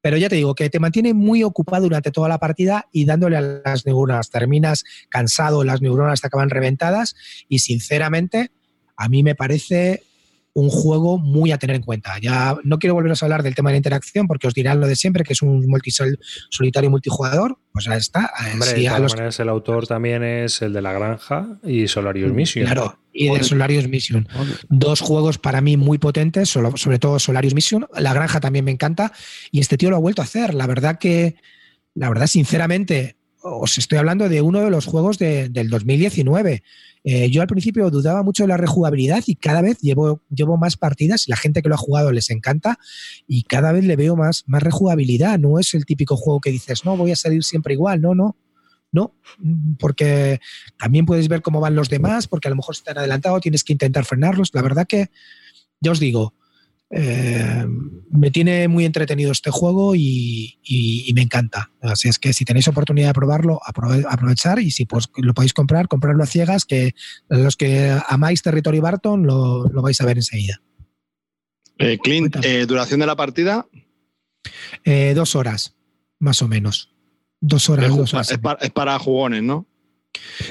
Pero 0.01 0.15
ya 0.15 0.29
te 0.29 0.37
digo 0.37 0.55
que 0.55 0.69
te 0.69 0.79
mantiene 0.79 1.13
muy 1.13 1.43
ocupado 1.43 1.83
durante 1.83 2.11
toda 2.11 2.29
la 2.29 2.37
partida 2.37 2.87
y 2.91 3.03
dándole 3.05 3.35
a 3.35 3.41
las 3.41 3.85
neuronas. 3.85 4.29
Terminas 4.29 4.85
cansado, 5.09 5.63
las 5.65 5.81
neuronas 5.81 6.21
te 6.21 6.27
acaban 6.27 6.49
reventadas 6.49 7.15
y 7.49 7.59
sinceramente 7.59 8.51
a 8.95 9.09
mí 9.09 9.23
me 9.23 9.35
parece 9.35 10.03
un 10.59 10.69
juego 10.69 11.17
muy 11.17 11.51
a 11.51 11.57
tener 11.57 11.75
en 11.75 11.81
cuenta. 11.81 12.19
Ya 12.19 12.57
no 12.63 12.79
quiero 12.79 12.93
volveros 12.93 13.21
a 13.21 13.25
hablar 13.25 13.43
del 13.43 13.55
tema 13.55 13.69
de 13.69 13.73
la 13.73 13.77
interacción 13.77 14.27
porque 14.27 14.47
os 14.47 14.53
dirán 14.53 14.79
lo 14.79 14.87
de 14.87 14.95
siempre, 14.95 15.23
que 15.23 15.33
es 15.33 15.41
un 15.41 15.65
multisol 15.67 16.19
solitario 16.49 16.89
multijugador. 16.89 17.57
Pues 17.71 17.85
ya 17.85 17.95
está. 17.95 18.31
Hombre, 18.53 18.69
sí, 18.69 18.87
de 18.87 18.99
los... 18.99 19.13
maneras, 19.13 19.39
el 19.39 19.49
autor 19.49 19.87
también 19.87 20.23
es 20.23 20.61
el 20.61 20.73
de 20.73 20.81
La 20.81 20.93
Granja 20.93 21.59
y 21.63 21.87
Solarius 21.87 22.33
Mission. 22.33 22.65
Claro, 22.65 22.99
y 23.13 23.29
de 23.29 23.43
Solarius 23.43 23.87
Mission. 23.87 24.27
Dos 24.69 25.01
juegos 25.01 25.37
para 25.37 25.61
mí 25.61 25.77
muy 25.77 25.97
potentes, 25.97 26.49
sobre 26.49 26.99
todo 26.99 27.19
Solarius 27.19 27.53
Mission. 27.53 27.87
La 27.97 28.13
Granja 28.13 28.39
también 28.39 28.65
me 28.65 28.71
encanta 28.71 29.11
y 29.51 29.59
este 29.59 29.77
tío 29.77 29.89
lo 29.89 29.97
ha 29.97 29.99
vuelto 29.99 30.21
a 30.21 30.25
hacer. 30.25 30.53
La 30.53 30.67
verdad 30.67 30.97
que, 30.97 31.35
la 31.93 32.09
verdad, 32.09 32.27
sinceramente, 32.27 33.18
os 33.41 33.77
estoy 33.77 33.97
hablando 33.97 34.29
de 34.29 34.41
uno 34.41 34.61
de 34.61 34.69
los 34.69 34.85
juegos 34.85 35.17
de, 35.17 35.49
del 35.49 35.69
2019. 35.69 36.63
Eh, 37.03 37.29
yo 37.29 37.41
al 37.41 37.47
principio 37.47 37.89
dudaba 37.89 38.23
mucho 38.23 38.43
de 38.43 38.49
la 38.49 38.57
rejugabilidad 38.57 39.23
y 39.25 39.35
cada 39.35 39.61
vez 39.61 39.79
llevo, 39.79 40.21
llevo 40.29 40.57
más 40.57 40.75
partidas 40.75 41.27
y 41.27 41.31
la 41.31 41.37
gente 41.37 41.61
que 41.61 41.69
lo 41.69 41.75
ha 41.75 41.77
jugado 41.77 42.11
les 42.11 42.29
encanta 42.29 42.77
y 43.27 43.43
cada 43.43 43.71
vez 43.71 43.85
le 43.85 43.95
veo 43.95 44.15
más, 44.15 44.43
más 44.47 44.61
rejugabilidad. 44.61 45.39
No 45.39 45.59
es 45.59 45.73
el 45.73 45.85
típico 45.85 46.17
juego 46.17 46.41
que 46.41 46.51
dices, 46.51 46.83
no, 46.83 46.97
voy 46.97 47.11
a 47.11 47.15
salir 47.15 47.43
siempre 47.43 47.73
igual. 47.73 48.01
No, 48.01 48.15
no. 48.15 48.35
No, 48.91 49.13
porque 49.77 50.39
también 50.79 51.05
puedes 51.05 51.27
ver 51.27 51.43
cómo 51.43 51.59
van 51.59 51.75
los 51.75 51.89
demás, 51.89 52.27
porque 52.27 52.47
a 52.47 52.49
lo 52.49 52.55
mejor 52.55 52.73
están 52.73 52.97
adelantados, 52.97 53.41
tienes 53.41 53.63
que 53.63 53.73
intentar 53.73 54.03
frenarlos. 54.03 54.49
La 54.53 54.63
verdad 54.63 54.87
que, 54.87 55.11
ya 55.79 55.91
os 55.91 55.99
digo, 55.99 56.33
eh, 56.91 57.65
me 58.11 58.31
tiene 58.31 58.67
muy 58.67 58.85
entretenido 58.85 59.31
este 59.31 59.51
juego 59.51 59.95
y, 59.95 60.59
y, 60.63 61.05
y, 61.07 61.13
me 61.13 61.21
encanta. 61.21 61.71
Así 61.81 62.09
es 62.09 62.17
que 62.17 62.33
si 62.33 62.45
tenéis 62.45 62.67
oportunidad 62.67 63.09
de 63.09 63.13
probarlo, 63.13 63.59
aprove 63.63 64.03
aprovechar 64.09 64.59
y 64.59 64.71
si 64.71 64.85
pues, 64.85 65.09
lo 65.17 65.33
podéis 65.33 65.53
comprar, 65.53 65.87
comprarlo 65.87 66.23
a 66.23 66.27
ciegas, 66.27 66.65
que 66.65 66.95
los 67.27 67.55
que 67.55 67.95
amáis 68.07 68.41
Territory 68.41 68.79
Barton 68.79 69.25
lo, 69.25 69.65
lo 69.67 69.81
vais 69.81 70.01
a 70.01 70.05
ver 70.05 70.17
enseguida. 70.17 70.61
Eh, 71.77 71.99
Clint, 71.99 72.35
eh, 72.43 72.65
¿duración 72.65 72.99
de 72.99 73.05
la 73.05 73.15
partida? 73.15 73.67
Dos 75.15 75.35
horas, 75.35 75.75
más 76.17 76.41
o 76.41 76.47
menos. 76.47 76.91
Dos 77.39 77.69
horas. 77.69 77.91
Es, 77.91 77.95
dos 77.95 78.13
horas. 78.13 78.31
Es, 78.31 78.37
para, 78.39 78.59
es 78.61 78.71
para 78.71 78.97
jugones, 78.97 79.43
¿no? 79.43 79.68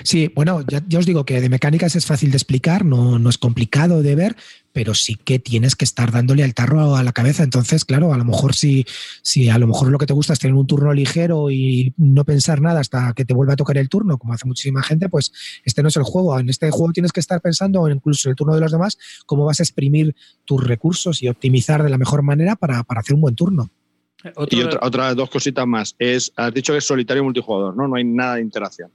Sí, 0.02 0.30
bueno, 0.35 0.62
ya, 0.66 0.82
ya, 0.86 0.98
os 0.98 1.06
digo 1.06 1.24
que 1.24 1.40
de 1.40 1.48
mecánicas 1.48 1.97
es 1.97 2.06
fácil 2.06 2.30
de 2.30 2.36
explicar, 2.36 2.85
no, 2.85 3.18
no, 3.18 3.28
es 3.28 3.39
complicado 3.39 4.02
de 4.02 4.14
ver, 4.14 4.36
pero 4.72 4.94
sí 4.94 5.16
que 5.16 5.39
tienes 5.39 5.74
que 5.76 5.85
estar 5.85 6.12
dándole 6.12 6.44
al 6.44 6.55
tarro 6.55 6.97
a 6.97 7.02
la 7.02 7.12
cabeza. 7.12 7.43
Entonces, 7.43 7.85
claro, 7.85 8.12
a 8.12 8.18
lo 8.18 8.24
mejor 8.24 8.55
si, 8.55 8.86
si 9.22 9.48
a 9.48 9.59
lo 9.59 9.66
mejor 9.66 9.90
lo 9.90 9.98
que 9.98 10.06
te 10.06 10.12
gusta 10.12 10.32
es 10.32 10.39
tener 10.39 10.55
un 10.55 10.66
turno 10.66 10.93
ligero 10.93 11.51
y 11.51 11.93
no 11.97 12.24
pensar 12.24 12.60
nada 12.60 12.80
hasta 12.80 13.12
que 13.14 13.24
te 13.24 13.35
vuelva 13.35 13.55
a 13.55 13.56
tocar 13.56 13.78
el 13.78 13.89
turno, 13.89 14.18
como 14.18 14.32
hace 14.32 14.47
muchísima 14.47 14.82
gente, 14.82 15.09
pues 15.09 15.32
este 15.64 15.82
no 15.82 15.89
es 15.89 15.97
el 15.97 16.05
juego. 16.05 16.39
En 16.39 16.48
este 16.48 16.70
juego 16.70 16.93
tienes 16.93 17.12
que 17.12 17.20
estar 17.20 17.40
pensando, 17.40 17.82
o 17.82 17.89
incluso 17.89 18.28
en 18.28 18.30
el 18.30 18.36
turno 18.36 18.55
de 18.55 18.60
los 18.60 18.72
demás, 18.72 18.98
cómo 19.26 19.44
vas 19.44 19.60
a 19.60 19.62
exprimir 19.62 20.14
tus 20.44 20.64
recursos 20.64 21.22
y 21.22 21.28
optimizar 21.28 21.82
de 21.82 21.90
la 21.90 21.98
mejor 21.98 22.22
manera 22.22 22.56
para, 22.56 22.85
para 22.85 23.01
hacer 23.01 23.14
un 23.14 23.22
buen 23.22 23.35
turno. 23.35 23.70
Otro... 24.35 24.59
Y 24.59 24.62
otra, 24.62 24.80
otras 24.82 25.16
dos 25.16 25.30
cositas 25.30 25.66
más. 25.66 25.94
Es, 25.98 26.32
has 26.36 26.52
dicho 26.52 26.72
que 26.72 26.78
es 26.78 26.85
solitario 26.85 27.22
multijugador, 27.22 27.76
¿no? 27.76 27.86
No 27.86 27.97
hay 27.97 28.05
nada 28.05 28.36
de 28.36 28.43
interacción. 28.43 28.90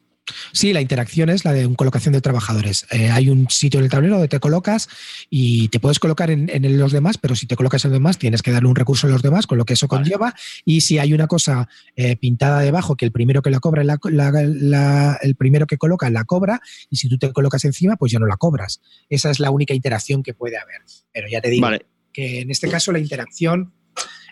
Sí, 0.54 0.72
la 0.72 0.82
interacción 0.82 1.30
es 1.30 1.44
la 1.44 1.52
de 1.52 1.66
una 1.66 1.76
colocación 1.76 2.14
de 2.14 2.22
trabajadores. 2.22 2.86
Eh, 2.92 3.10
hay 3.10 3.30
un 3.30 3.50
sitio 3.50 3.80
en 3.80 3.86
el 3.86 3.92
tablero 3.92 4.16
donde 4.16 4.30
te 4.30 4.40
colocas 4.40 4.88
y 5.30 5.68
te 5.68 5.80
puedes 5.80 6.00
colocar 6.00 6.32
en, 6.32 6.50
en, 6.50 6.78
los 6.78 6.92
demás, 6.92 7.18
pero 7.18 7.36
si 7.36 7.46
te 7.46 7.56
colocas 7.56 7.84
en 7.84 7.92
los 7.92 8.00
demás 8.00 8.18
tienes 8.18 8.42
que 8.42 8.52
darle 8.52 8.70
un 8.70 8.76
recurso 8.76 9.08
a 9.08 9.10
los 9.10 9.22
demás, 9.22 9.48
con 9.48 9.58
lo 9.58 9.66
que 9.66 9.74
eso 9.74 9.88
vale. 9.88 10.04
conlleva. 10.04 10.34
Y 10.64 10.82
si 10.82 10.98
hay 10.98 11.14
una 11.14 11.28
cosa 11.28 11.68
eh, 11.96 12.16
pintada 12.16 12.62
debajo, 12.62 12.96
que 12.96 13.06
el 13.06 13.12
primero 13.12 13.42
que 13.42 13.50
la 13.50 13.60
cobra, 13.60 13.84
la, 13.84 14.00
la, 14.04 14.32
la, 14.32 15.20
el 15.22 15.36
primero 15.36 15.68
que 15.68 15.78
coloca 15.78 16.10
la 16.10 16.24
cobra, 16.24 16.62
y 16.90 16.98
si 16.98 17.10
tú 17.10 17.18
te 17.18 17.32
colocas 17.34 17.66
encima, 17.66 17.98
pues 17.98 18.12
ya 18.12 18.20
no 18.20 18.26
la 18.26 18.38
cobras. 18.38 18.82
Esa 19.10 19.30
es 19.30 19.40
la 19.40 19.52
única 19.52 19.74
interacción 19.74 20.24
que 20.24 20.34
puede 20.34 20.58
haber. 20.58 20.82
Pero 21.12 21.28
ya 21.28 21.42
te 21.42 21.50
digo 21.50 21.64
vale. 21.64 21.86
que 22.14 22.42
en 22.42 22.50
este 22.52 22.70
caso 22.70 22.92
la 22.92 23.00
interacción 23.00 23.74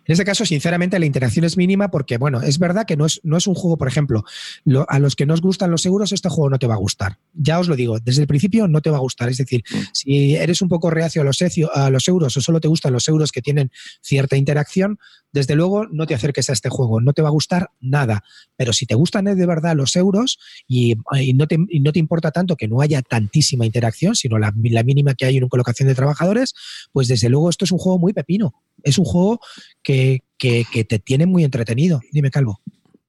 En 0.06 0.14
ese 0.14 0.26
caso, 0.26 0.46
sinceramente, 0.46 0.98
la 1.00 1.06
interacción 1.06 1.46
es 1.46 1.58
mínima 1.58 1.90
porque, 1.92 2.18
bueno, 2.18 2.42
es 2.42 2.58
verdad 2.60 2.86
que 2.86 2.98
no 2.98 3.06
es, 3.06 3.20
no 3.24 3.38
es 3.38 3.46
un 3.48 3.54
juego, 3.56 3.78
por 3.78 3.88
ejemplo, 3.88 4.24
lo- 4.66 4.86
a 4.90 5.00
los 5.00 5.16
que 5.16 5.26
no 5.26 5.34
os 5.34 5.42
gustan 5.42 5.70
los 5.72 5.86
euros, 5.86 6.12
este 6.12 6.28
juego 6.30 6.50
no 6.50 6.58
te 6.60 6.68
va 6.68 6.74
a 6.74 6.78
gustar. 6.78 7.20
Ya 7.34 7.60
os 7.60 7.68
lo 7.68 7.76
digo, 7.76 8.00
desde 8.00 8.22
el 8.22 8.28
principio 8.28 8.68
no 8.68 8.82
te 8.82 8.90
va 8.90 8.98
a 8.98 9.02
gustar. 9.02 9.30
Es 9.30 9.38
decir, 9.38 9.64
si 9.94 10.36
eres 10.36 10.62
un 10.62 10.70
poco 10.70 10.90
reacio 10.90 11.22
a 11.22 11.26
los, 11.26 11.40
a 11.74 11.90
los 11.90 12.08
euros 12.08 12.36
o 12.36 12.42
solo 12.42 12.60
te 12.60 12.68
gustan 12.68 12.94
los 12.94 13.08
euros 13.08 13.32
que 13.32 13.42
tienen 13.42 13.72
cierta 14.02 14.36
interacción, 14.38 14.98
desde 15.34 15.56
luego 15.56 15.86
no 15.88 16.08
te 16.08 16.14
acerques 16.16 16.50
a 16.50 16.54
este 16.54 16.68
juego, 16.70 17.00
no 17.00 17.14
te 17.14 17.22
va 17.22 17.30
a 17.30 17.32
gustar 17.32 17.70
nada. 17.80 18.24
Pero 18.58 18.74
si 18.74 18.86
te 18.86 18.96
gustan 18.96 19.26
de 19.26 19.46
verdad 19.46 19.76
los 19.76 19.96
euros 19.96 20.40
y, 20.68 20.96
y 21.20 21.34
no, 21.34 21.48
te, 21.48 21.58
y 21.70 21.80
no 21.80 21.94
te 21.94 22.00
importa 22.00 22.32
tanto 22.32 22.58
que 22.58 22.68
no 22.68 22.82
haya 22.82 23.02
tantísima 23.02 23.66
interacción, 23.66 24.16
sino 24.16 24.38
la, 24.40 24.54
la 24.62 24.84
mínima 24.84 25.14
que 25.14 25.26
hay 25.26 25.38
en 25.38 25.44
una 25.44 25.50
colocación 25.50 25.88
de 25.88 25.96
trabajadores, 25.96 26.54
pues 26.92 27.08
desde 27.08 27.30
luego 27.30 27.50
esto 27.50 27.64
es 27.66 27.72
un 27.72 27.78
juego 27.78 27.98
muy 27.98 28.12
pepino. 28.14 28.54
Es 28.84 28.98
un 28.98 29.06
juego 29.06 29.40
que, 29.84 30.24
que- 30.38 30.66
que 30.72 30.84
te 30.84 31.00
tiene 31.00 31.26
muy 31.26 31.44
entretenido. 31.44 32.02
Dime, 32.12 32.32
Calvo. 32.32 32.62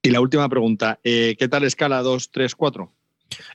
Y 0.02 0.10
la 0.10 0.20
última 0.20 0.48
pregunta, 0.48 0.98
eh, 1.04 1.36
¿qué 1.38 1.48
tal 1.48 1.64
escala 1.64 2.02
2, 2.02 2.30
3, 2.32 2.54
4? 2.56 2.92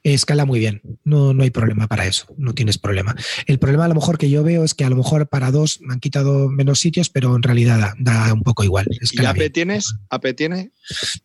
Escala 0.03 0.45
muy 0.45 0.59
bien, 0.59 0.81
no, 1.03 1.33
no 1.33 1.43
hay 1.43 1.49
problema 1.49 1.87
para 1.87 2.05
eso, 2.05 2.25
no 2.37 2.53
tienes 2.53 2.77
problema. 2.77 3.15
El 3.45 3.59
problema 3.59 3.85
a 3.85 3.87
lo 3.87 3.95
mejor 3.95 4.17
que 4.17 4.29
yo 4.29 4.43
veo 4.43 4.63
es 4.63 4.73
que 4.73 4.85
a 4.85 4.89
lo 4.89 4.95
mejor 4.95 5.27
para 5.27 5.51
dos 5.51 5.79
me 5.81 5.93
han 5.93 5.99
quitado 5.99 6.49
menos 6.49 6.79
sitios, 6.79 7.09
pero 7.09 7.35
en 7.35 7.43
realidad 7.43 7.79
da, 7.79 7.93
da 8.25 8.33
un 8.33 8.43
poco 8.43 8.63
igual. 8.63 8.87
¿Y 9.11 9.25
AP 9.25 9.37
bien. 9.37 9.51
tienes? 9.51 9.95
¿AP 10.09 10.33
tiene? 10.35 10.71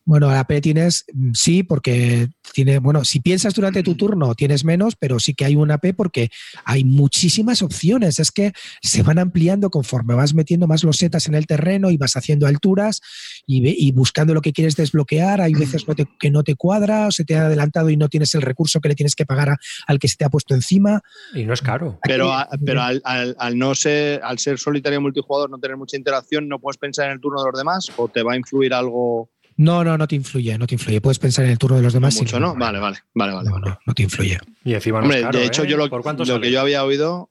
Bueno, 0.05 0.31
AP 0.31 0.61
tienes, 0.61 1.05
mm, 1.13 1.31
sí, 1.35 1.63
porque 1.63 2.29
tiene, 2.53 2.79
bueno, 2.79 3.05
si 3.05 3.21
piensas 3.21 3.55
durante 3.55 3.83
tu 3.83 3.95
turno 3.95 4.35
tienes 4.35 4.65
menos, 4.65 4.97
pero 4.97 5.19
sí 5.19 5.35
que 5.35 5.45
hay 5.45 5.57
un 5.57 5.71
AP 5.71 5.95
porque 5.95 6.31
hay 6.65 6.85
muchísimas 6.85 7.63
opciones. 7.63 8.19
Es 8.19 8.31
que 8.31 8.53
se 8.83 9.03
van 9.03 9.19
ampliando 9.19 9.71
conforme 9.71 10.15
vas 10.15 10.35
metiendo 10.35 10.67
más 10.67 10.85
losetas 10.85 11.27
en 11.29 11.35
el 11.35 11.47
terreno 11.47 11.91
y 11.91 11.97
vas 11.97 12.17
haciendo 12.17 12.47
alturas 12.47 13.01
y, 13.47 13.93
buscando 13.93 14.35
lo 14.35 14.41
que 14.41 14.53
quieres 14.53 14.77
desbloquear. 14.77 15.41
Hay 15.41 15.55
veces 15.55 15.87
no 15.87 15.95
te- 15.95 16.07
que 16.19 16.31
no 16.31 16.43
te 16.43 16.57
cuadra 16.57 17.09
o 17.09 17.11
se 17.11 17.25
te 17.25 17.37
ha 17.37 17.47
adelantado 17.47 17.91
y 17.91 17.97
no 17.97 18.09
tienes 18.09 18.35
el 18.35 18.42
recurso 18.43 18.81
que 18.81 18.89
le 18.91 18.95
tienes 18.95 19.15
que 19.15 19.25
pagar 19.27 19.51
a- 19.51 19.57
al 19.87 19.99
que 19.99 20.09
se 20.09 20.17
te 20.17 20.25
ha 20.25 20.29
puesto 20.31 20.55
encima. 20.55 21.01
Y 21.35 21.45
no 21.45 21.55
es 21.55 21.63
caro. 21.63 21.99
Pero, 22.03 22.33
a- 22.33 22.49
pero 22.65 22.83
al, 22.83 23.01
al- 23.05 23.35
al 23.39 23.59
no 23.59 23.75
ser, 23.75 24.21
al 24.23 24.39
ser 24.39 24.59
solitario 24.59 25.01
multijugador, 25.01 25.49
no 25.51 25.59
tener 25.59 25.77
mucha 25.77 25.97
interacción, 25.97 26.49
¿no 26.49 26.59
puedes 26.59 26.77
pensar 26.79 27.07
en 27.07 27.13
el 27.13 27.21
turno 27.21 27.43
de 27.43 27.51
los 27.51 27.59
demás? 27.59 27.91
¿O 27.97 28.09
te 28.09 28.23
va 28.23 28.35
a 28.35 28.37
influir 28.37 28.75
algo 28.75 29.31
No, 29.57 29.85
no, 29.85 29.97
no 29.99 30.07
te 30.09 30.17
influye, 30.17 30.57
no 30.59 30.67
te 30.67 30.75
influye. 30.75 31.01
Puedes 31.01 31.19
pensar 31.19 31.45
en 31.45 31.51
el 31.53 31.59
turno 31.59 31.77
de 31.77 31.83
los 31.83 31.93
demás. 31.93 32.15
sin 32.15 32.25
mucho, 32.25 32.41
no? 32.41 32.55
Vale, 32.55 32.79
vale, 32.79 32.99
vale, 33.15 33.33
vale. 33.35 33.51
No, 33.51 33.59
no, 33.59 33.79
no 33.87 33.95
te 33.95 34.03
influye. 34.03 34.39
Y 34.65 34.75
encima 34.75 34.99
no 34.99 35.05
Hombre, 35.05 35.19
es 35.21 35.25
caro, 35.27 35.39
de 35.39 35.45
hecho, 35.47 35.65
¿eh? 35.65 35.69
yo 35.69 35.77
lo, 35.77 35.89
¿Por 35.91 36.03
cuánto 36.03 36.25
lo 36.25 36.41
que 36.41 36.51
yo 36.51 36.61
había 36.61 36.85
oído, 36.85 37.31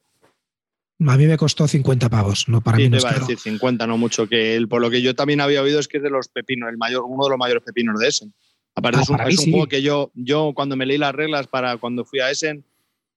A 1.08 1.18
mí 1.18 1.26
me 1.26 1.36
costó 1.36 1.68
50 1.68 2.10
pavos, 2.10 2.46
no 2.48 2.62
para 2.62 2.78
sí, 2.78 2.84
mí 2.84 2.90
no 2.90 2.92
te 2.92 2.98
es 3.00 3.04
iba 3.04 3.12
a 3.12 3.20
decir 3.20 3.40
50, 3.40 3.88
no 3.88 3.98
mucho, 3.98 4.28
que 4.28 4.56
el, 4.56 4.68
por 4.68 4.82
lo 4.82 4.92
que 4.92 5.02
yo 5.02 5.16
también 5.16 5.42
había 5.42 5.64
oído 5.64 5.80
es 5.80 5.88
que 5.88 5.98
es 5.98 6.04
de 6.04 6.12
los 6.12 6.28
pepinos, 6.28 6.70
el 6.70 6.78
mayor, 6.78 7.04
uno 7.08 7.24
de 7.24 7.30
los 7.32 7.40
mayores 7.40 7.64
pepinos 7.66 8.00
de 8.00 8.08
Essen. 8.08 8.34
Aparte 8.76 9.00
Ah, 9.00 9.02
es 9.04 9.10
un, 9.10 9.18
para 9.18 9.28
mí 9.28 9.34
es 9.34 9.40
un 9.40 9.46
sí. 9.46 9.52
juego 9.52 9.68
que 9.68 9.82
yo, 9.82 10.12
yo 10.16 10.54
cuando 10.56 10.76
me 10.76 10.86
leí 10.86 10.98
las 10.98 11.14
reglas 11.14 11.48
para 11.48 11.78
cuando 11.78 12.06
fui 12.06 12.20
a 12.20 12.30
Essen, 12.30 12.64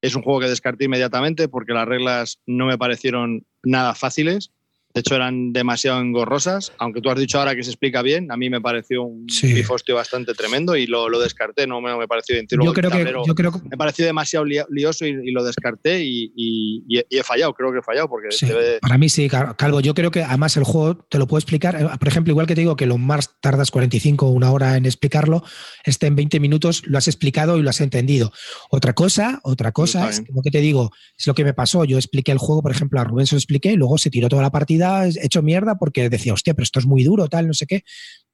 es 0.02 0.14
un 0.14 0.22
juego 0.22 0.40
que 0.40 0.48
descarté 0.48 0.84
inmediatamente 0.84 1.48
porque 1.48 1.72
las 1.72 1.86
reglas 1.88 2.40
no 2.46 2.66
me 2.66 2.76
parecieron 2.76 3.46
nada 3.62 3.94
fáciles. 3.94 4.52
De 4.94 5.00
hecho, 5.00 5.16
eran 5.16 5.52
demasiado 5.52 6.00
engorrosas. 6.00 6.72
Aunque 6.78 7.00
tú 7.00 7.10
has 7.10 7.18
dicho 7.18 7.38
ahora 7.40 7.56
que 7.56 7.64
se 7.64 7.70
explica 7.70 8.00
bien, 8.00 8.30
a 8.30 8.36
mí 8.36 8.48
me 8.48 8.60
pareció 8.60 9.02
un 9.02 9.28
Sí. 9.28 9.52
pifostio 9.52 9.96
bastante 9.96 10.34
tremendo 10.34 10.76
y 10.76 10.86
lo, 10.86 11.08
lo 11.08 11.18
descarté. 11.18 11.66
No 11.66 11.80
me, 11.80 11.96
me 11.96 12.06
pareció 12.06 12.34
bien. 12.36 12.46
Yo 12.48 12.72
creo, 12.72 12.90
que, 12.92 13.12
yo 13.26 13.34
creo 13.34 13.50
que 13.52 13.58
me 13.68 13.76
pareció 13.76 14.04
demasiado 14.06 14.44
li- 14.44 14.60
lioso 14.70 15.04
y, 15.04 15.08
y 15.10 15.32
lo 15.32 15.42
descarté 15.42 16.04
y, 16.04 16.32
y- 16.36 16.84
y 16.88 17.18
he- 17.18 17.24
fallado, 17.24 17.52
creo 17.54 17.72
que 17.72 17.78
he 17.78 17.82
fallado 17.82 18.08
porque 18.08 18.28
Sí, 18.30 18.46
debe- 18.46 18.78
para 18.80 18.96
mí 18.96 19.08
sí, 19.08 19.28
Cal- 19.28 19.56
Calvo. 19.56 19.80
Yo 19.80 19.94
creo 19.94 20.12
que 20.12 20.22
además 20.22 20.56
el 20.56 20.62
juego 20.64 20.96
te 20.96 21.18
lo 21.18 21.26
puedo 21.26 21.38
explicar. 21.40 21.74
eh, 21.74 21.88
Por 21.98 22.06
ejemplo, 22.06 22.30
igual 22.30 22.46
que 22.46 22.54
te 22.54 22.60
digo 22.60 22.76
que 22.76 22.86
lo 22.86 22.96
más 22.96 23.40
tardas 23.40 23.72
45 23.72 24.26
o 24.26 24.30
una 24.30 24.52
hora 24.52 24.76
en 24.76 24.86
explicarlo, 24.86 25.42
este 25.84 26.06
en 26.06 26.14
20 26.14 26.38
minutos 26.38 26.82
lo 26.86 26.98
has 26.98 27.08
explicado 27.08 27.58
y 27.58 27.62
lo 27.62 27.70
has 27.70 27.80
entendido. 27.80 28.32
Otra 28.70 28.92
cosa, 28.92 29.40
otra 29.42 29.72
cosa 29.72 30.08
es 30.08 30.22
lo 30.32 30.40
que 30.42 30.52
te 30.52 30.60
digo, 30.60 30.92
es 31.18 31.26
lo 31.26 31.34
que 31.34 31.42
me 31.42 31.52
pasó. 31.52 31.84
Yo 31.84 31.96
expliqué 31.98 32.30
el 32.30 32.38
juego, 32.38 32.62
por 32.62 32.70
ejemplo, 32.70 33.00
a 33.00 33.04
Rubén 33.04 33.26
se 33.26 33.34
lo 33.34 33.38
expliqué 33.38 33.72
y 33.72 33.76
luego 33.76 33.98
se 33.98 34.10
tiró 34.10 34.28
toda 34.28 34.42
la 34.42 34.52
partida 34.52 34.83
hecho 35.06 35.42
mierda 35.42 35.76
porque 35.76 36.08
decía, 36.10 36.32
hostia, 36.34 36.54
pero 36.54 36.64
esto 36.64 36.78
es 36.80 36.86
muy 36.86 37.04
duro, 37.04 37.28
tal, 37.28 37.46
no 37.46 37.54
sé 37.54 37.66
qué. 37.66 37.84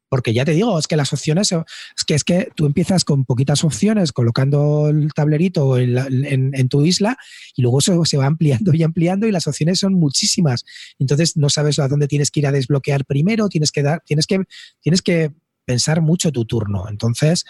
Porque 0.09 0.33
ya 0.35 0.45
te 0.45 0.51
digo, 0.53 0.77
es 0.77 0.89
que 0.89 0.97
las 0.97 1.13
opciones, 1.13 1.53
es 1.53 2.05
que 2.05 2.15
es 2.15 2.25
que 2.25 2.49
tú 2.57 2.67
empiezas 2.67 3.05
con 3.05 3.25
poquitas 3.25 3.63
opciones, 3.63 4.11
colocando 4.13 4.89
el 4.89 5.13
tablerito 5.13 5.79
en, 5.79 6.53
en- 6.53 6.69
tu 6.69 6.85
isla, 6.85 7.17
y 7.55 7.63
luego 7.63 7.81
se, 7.81 7.95
se 8.05 8.17
va 8.17 8.27
ampliando 8.27 8.75
y 8.75 8.83
ampliando, 8.83 9.29
y 9.29 9.33
las 9.33 9.47
opciones 9.47 9.79
son 9.79 9.95
muchísimas. 9.95 10.65
Entonces 10.99 11.37
no 11.37 11.49
sabes 11.49 11.79
a 11.79 11.87
dónde 11.87 12.09
tienes 12.09 12.33
que 12.33 12.41
ir 12.41 12.49
a 12.49 12.53
desbloquear 12.53 13.05
primero, 13.05 13.49
tienes 13.49 13.71
que 13.71 13.85
dar, 13.85 14.03
tienes 14.05 14.27
que, 14.27 14.41
tienes 14.81 15.01
que 15.01 15.31
pensar 15.65 16.01
mucho 16.01 16.33
tu 16.33 16.45
turno. 16.45 16.89
Entonces, 16.89 17.45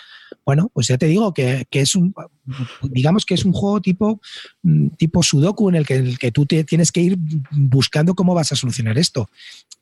bueno, 0.45 0.71
pues 0.73 0.89
ya 0.89 0.99
te 0.99 1.07
digo 1.07 1.33
que, 1.35 1.67
que 1.71 1.81
es 1.81 1.95
un, 1.95 2.15
digamos 2.83 3.25
que 3.25 3.35
es 3.35 3.45
un 3.45 3.53
juego 3.53 3.81
tipo, 3.81 4.21
mm, 4.63 4.89
tipo 4.99 5.23
Sudoku 5.23 5.69
en 5.69 5.77
el 5.77 5.87
que, 5.87 5.97
en 5.97 6.07
el 6.07 6.19
que 6.19 6.31
tú 6.33 6.47
te- 6.47 6.65
tienes 6.65 6.93
que 6.93 7.01
ir 7.01 7.19
buscando 7.51 8.15
cómo 8.15 8.35
vas 8.35 8.53
a 8.53 8.57
solucionar 8.57 8.99
esto. 8.99 9.29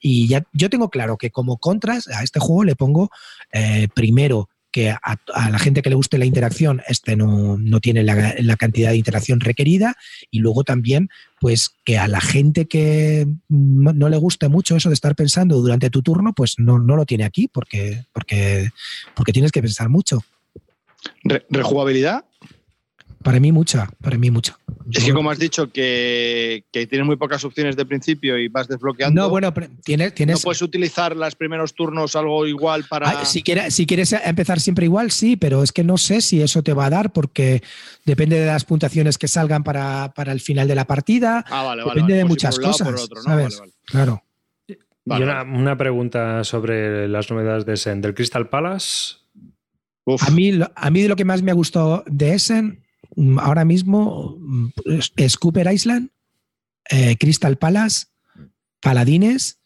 Y 0.01 0.29
ya 0.29 0.45
yo 0.53 0.71
tengo 0.71 0.91
claro 0.91 1.17
que 1.17 1.31
como 1.31 1.59
contras 1.59 2.09
a 2.09 2.23
este 2.23 2.41
juego 2.41 2.65
le 2.65 2.77
pongo 2.77 3.11
eh, 3.53 3.89
primero 3.95 4.49
que 4.79 4.91
a, 4.91 5.51
la 5.51 5.59
gente 5.59 5.83
que 5.83 5.91
le 5.91 5.97
guste 5.97 6.19
la 6.19 6.25
interacción, 6.25 6.83
este 6.87 7.17
no, 7.17 7.59
no 7.59 7.81
tiene 7.81 8.05
la, 8.05 8.57
cantidad 8.57 8.91
de 8.91 8.97
interacción 8.97 9.41
requerida, 9.41 9.97
y 10.31 10.39
luego 10.39 10.63
también, 10.63 11.09
pues 11.41 11.71
que 11.85 11.99
a 11.99 12.07
la 12.07 12.21
gente 12.21 12.69
que 12.69 13.27
no, 13.49 14.09
le 14.09 14.17
guste 14.19 14.49
mucho 14.49 14.77
eso 14.77 14.89
de 14.89 14.95
estar 14.95 15.17
pensando 15.17 15.61
durante 15.61 15.91
tu 15.91 16.01
turno, 16.01 16.33
pues 16.33 16.61
no, 16.61 16.79
no 16.79 16.95
lo 16.95 17.07
tiene 17.07 17.25
aquí, 17.25 17.49
porque, 17.49 18.05
porque, 18.13 18.71
porque 19.17 19.33
tienes 19.33 19.51
que 19.51 19.63
pensar 19.63 19.89
mucho. 19.89 20.23
Re- 21.25 21.45
rejugabilidad. 21.51 22.25
Para 23.29 23.41
mí 23.41 23.53
mucha, 23.53 23.91
para 24.01 24.17
mí 24.17 24.31
mucha. 24.31 24.59
Es 24.91 25.05
que 25.05 25.13
como 25.13 25.31
has 25.31 25.39
dicho 25.39 25.71
que, 25.71 26.65
que 26.73 26.87
tienes 26.87 27.07
muy 27.07 27.17
pocas 27.17 27.45
opciones 27.45 27.77
de 27.77 27.85
principio 27.85 28.39
y 28.39 28.49
vas 28.49 28.69
desbloqueando, 28.69 29.21
No, 29.21 29.29
bueno, 29.29 29.53
pero 29.53 29.67
tienes, 29.85 30.13
no 30.13 30.15
tienes 30.15 30.43
puedes 30.43 30.63
utilizar 30.63 31.15
los 31.15 31.35
primeros 31.35 31.75
turnos 31.75 32.17
algo 32.17 32.47
igual 32.47 32.87
para... 32.89 33.11
Ah, 33.11 33.25
si, 33.27 33.43
quieres, 33.43 33.75
si 33.75 33.85
quieres 33.85 34.15
empezar 34.15 34.61
siempre 34.61 34.87
igual, 34.87 35.11
sí, 35.11 35.37
pero 35.37 35.63
es 35.63 35.73
que 35.73 35.85
no 35.85 35.99
sé 35.99 36.23
si 36.23 36.41
eso 36.41 36.63
te 36.63 36.73
va 36.73 36.87
a 36.87 36.91
dar 36.91 37.13
porque 37.13 37.63
depende 38.07 38.41
de 38.41 38.47
las 38.47 38.65
puntuaciones 38.65 39.19
que 39.19 39.29
salgan 39.29 39.63
para, 39.63 40.11
para 40.15 40.33
el 40.33 40.41
final 40.41 40.67
de 40.67 40.75
la 40.75 40.87
partida. 40.87 41.45
Ah, 41.51 41.65
vale, 41.65 41.83
vale, 41.83 42.01
depende 42.01 42.03
vale. 42.05 42.15
de 42.15 42.23
Pues 42.23 42.31
muchas 42.31 42.55
por 42.55 42.65
un 42.65 42.71
lado, 42.71 42.79
cosas, 42.79 42.89
por 42.89 43.01
otro, 43.03 43.17
¿no? 43.17 43.23
¿sabes? 43.25 43.45
Vale, 43.45 43.61
vale. 43.61 43.73
Claro. 43.85 44.25
Vale, 45.05 45.25
y 45.27 45.29
una, 45.59 45.77
pregunta 45.77 46.45
sobre 46.45 47.07
las 47.09 47.31
novedades 47.31 47.67
de 47.67 47.77
Sen. 47.77 48.01
Del 48.01 48.15
Crystal 48.15 48.49
Palace, 48.49 49.17
Uf, 50.05 50.27
A 50.27 50.31
mí, 50.31 50.53
lo- 50.53 50.73
a 50.75 50.89
mí 50.89 51.03
de 51.03 51.09
lo 51.11 51.17
que 51.17 51.27
más 51.27 51.43
me 51.43 51.51
ha 51.51 51.55
gustado 51.55 52.03
de 52.07 52.33
Essen, 52.33 52.83
ahora 53.41 53.65
mismo, 53.65 54.37
mm, 54.39 54.69
es- 55.17 55.37
Cooper 55.37 55.73
Island, 55.73 56.11
eh, 56.91 57.17
Crystal 57.19 57.57
Palace, 57.59 58.07
Paladines 58.81 59.59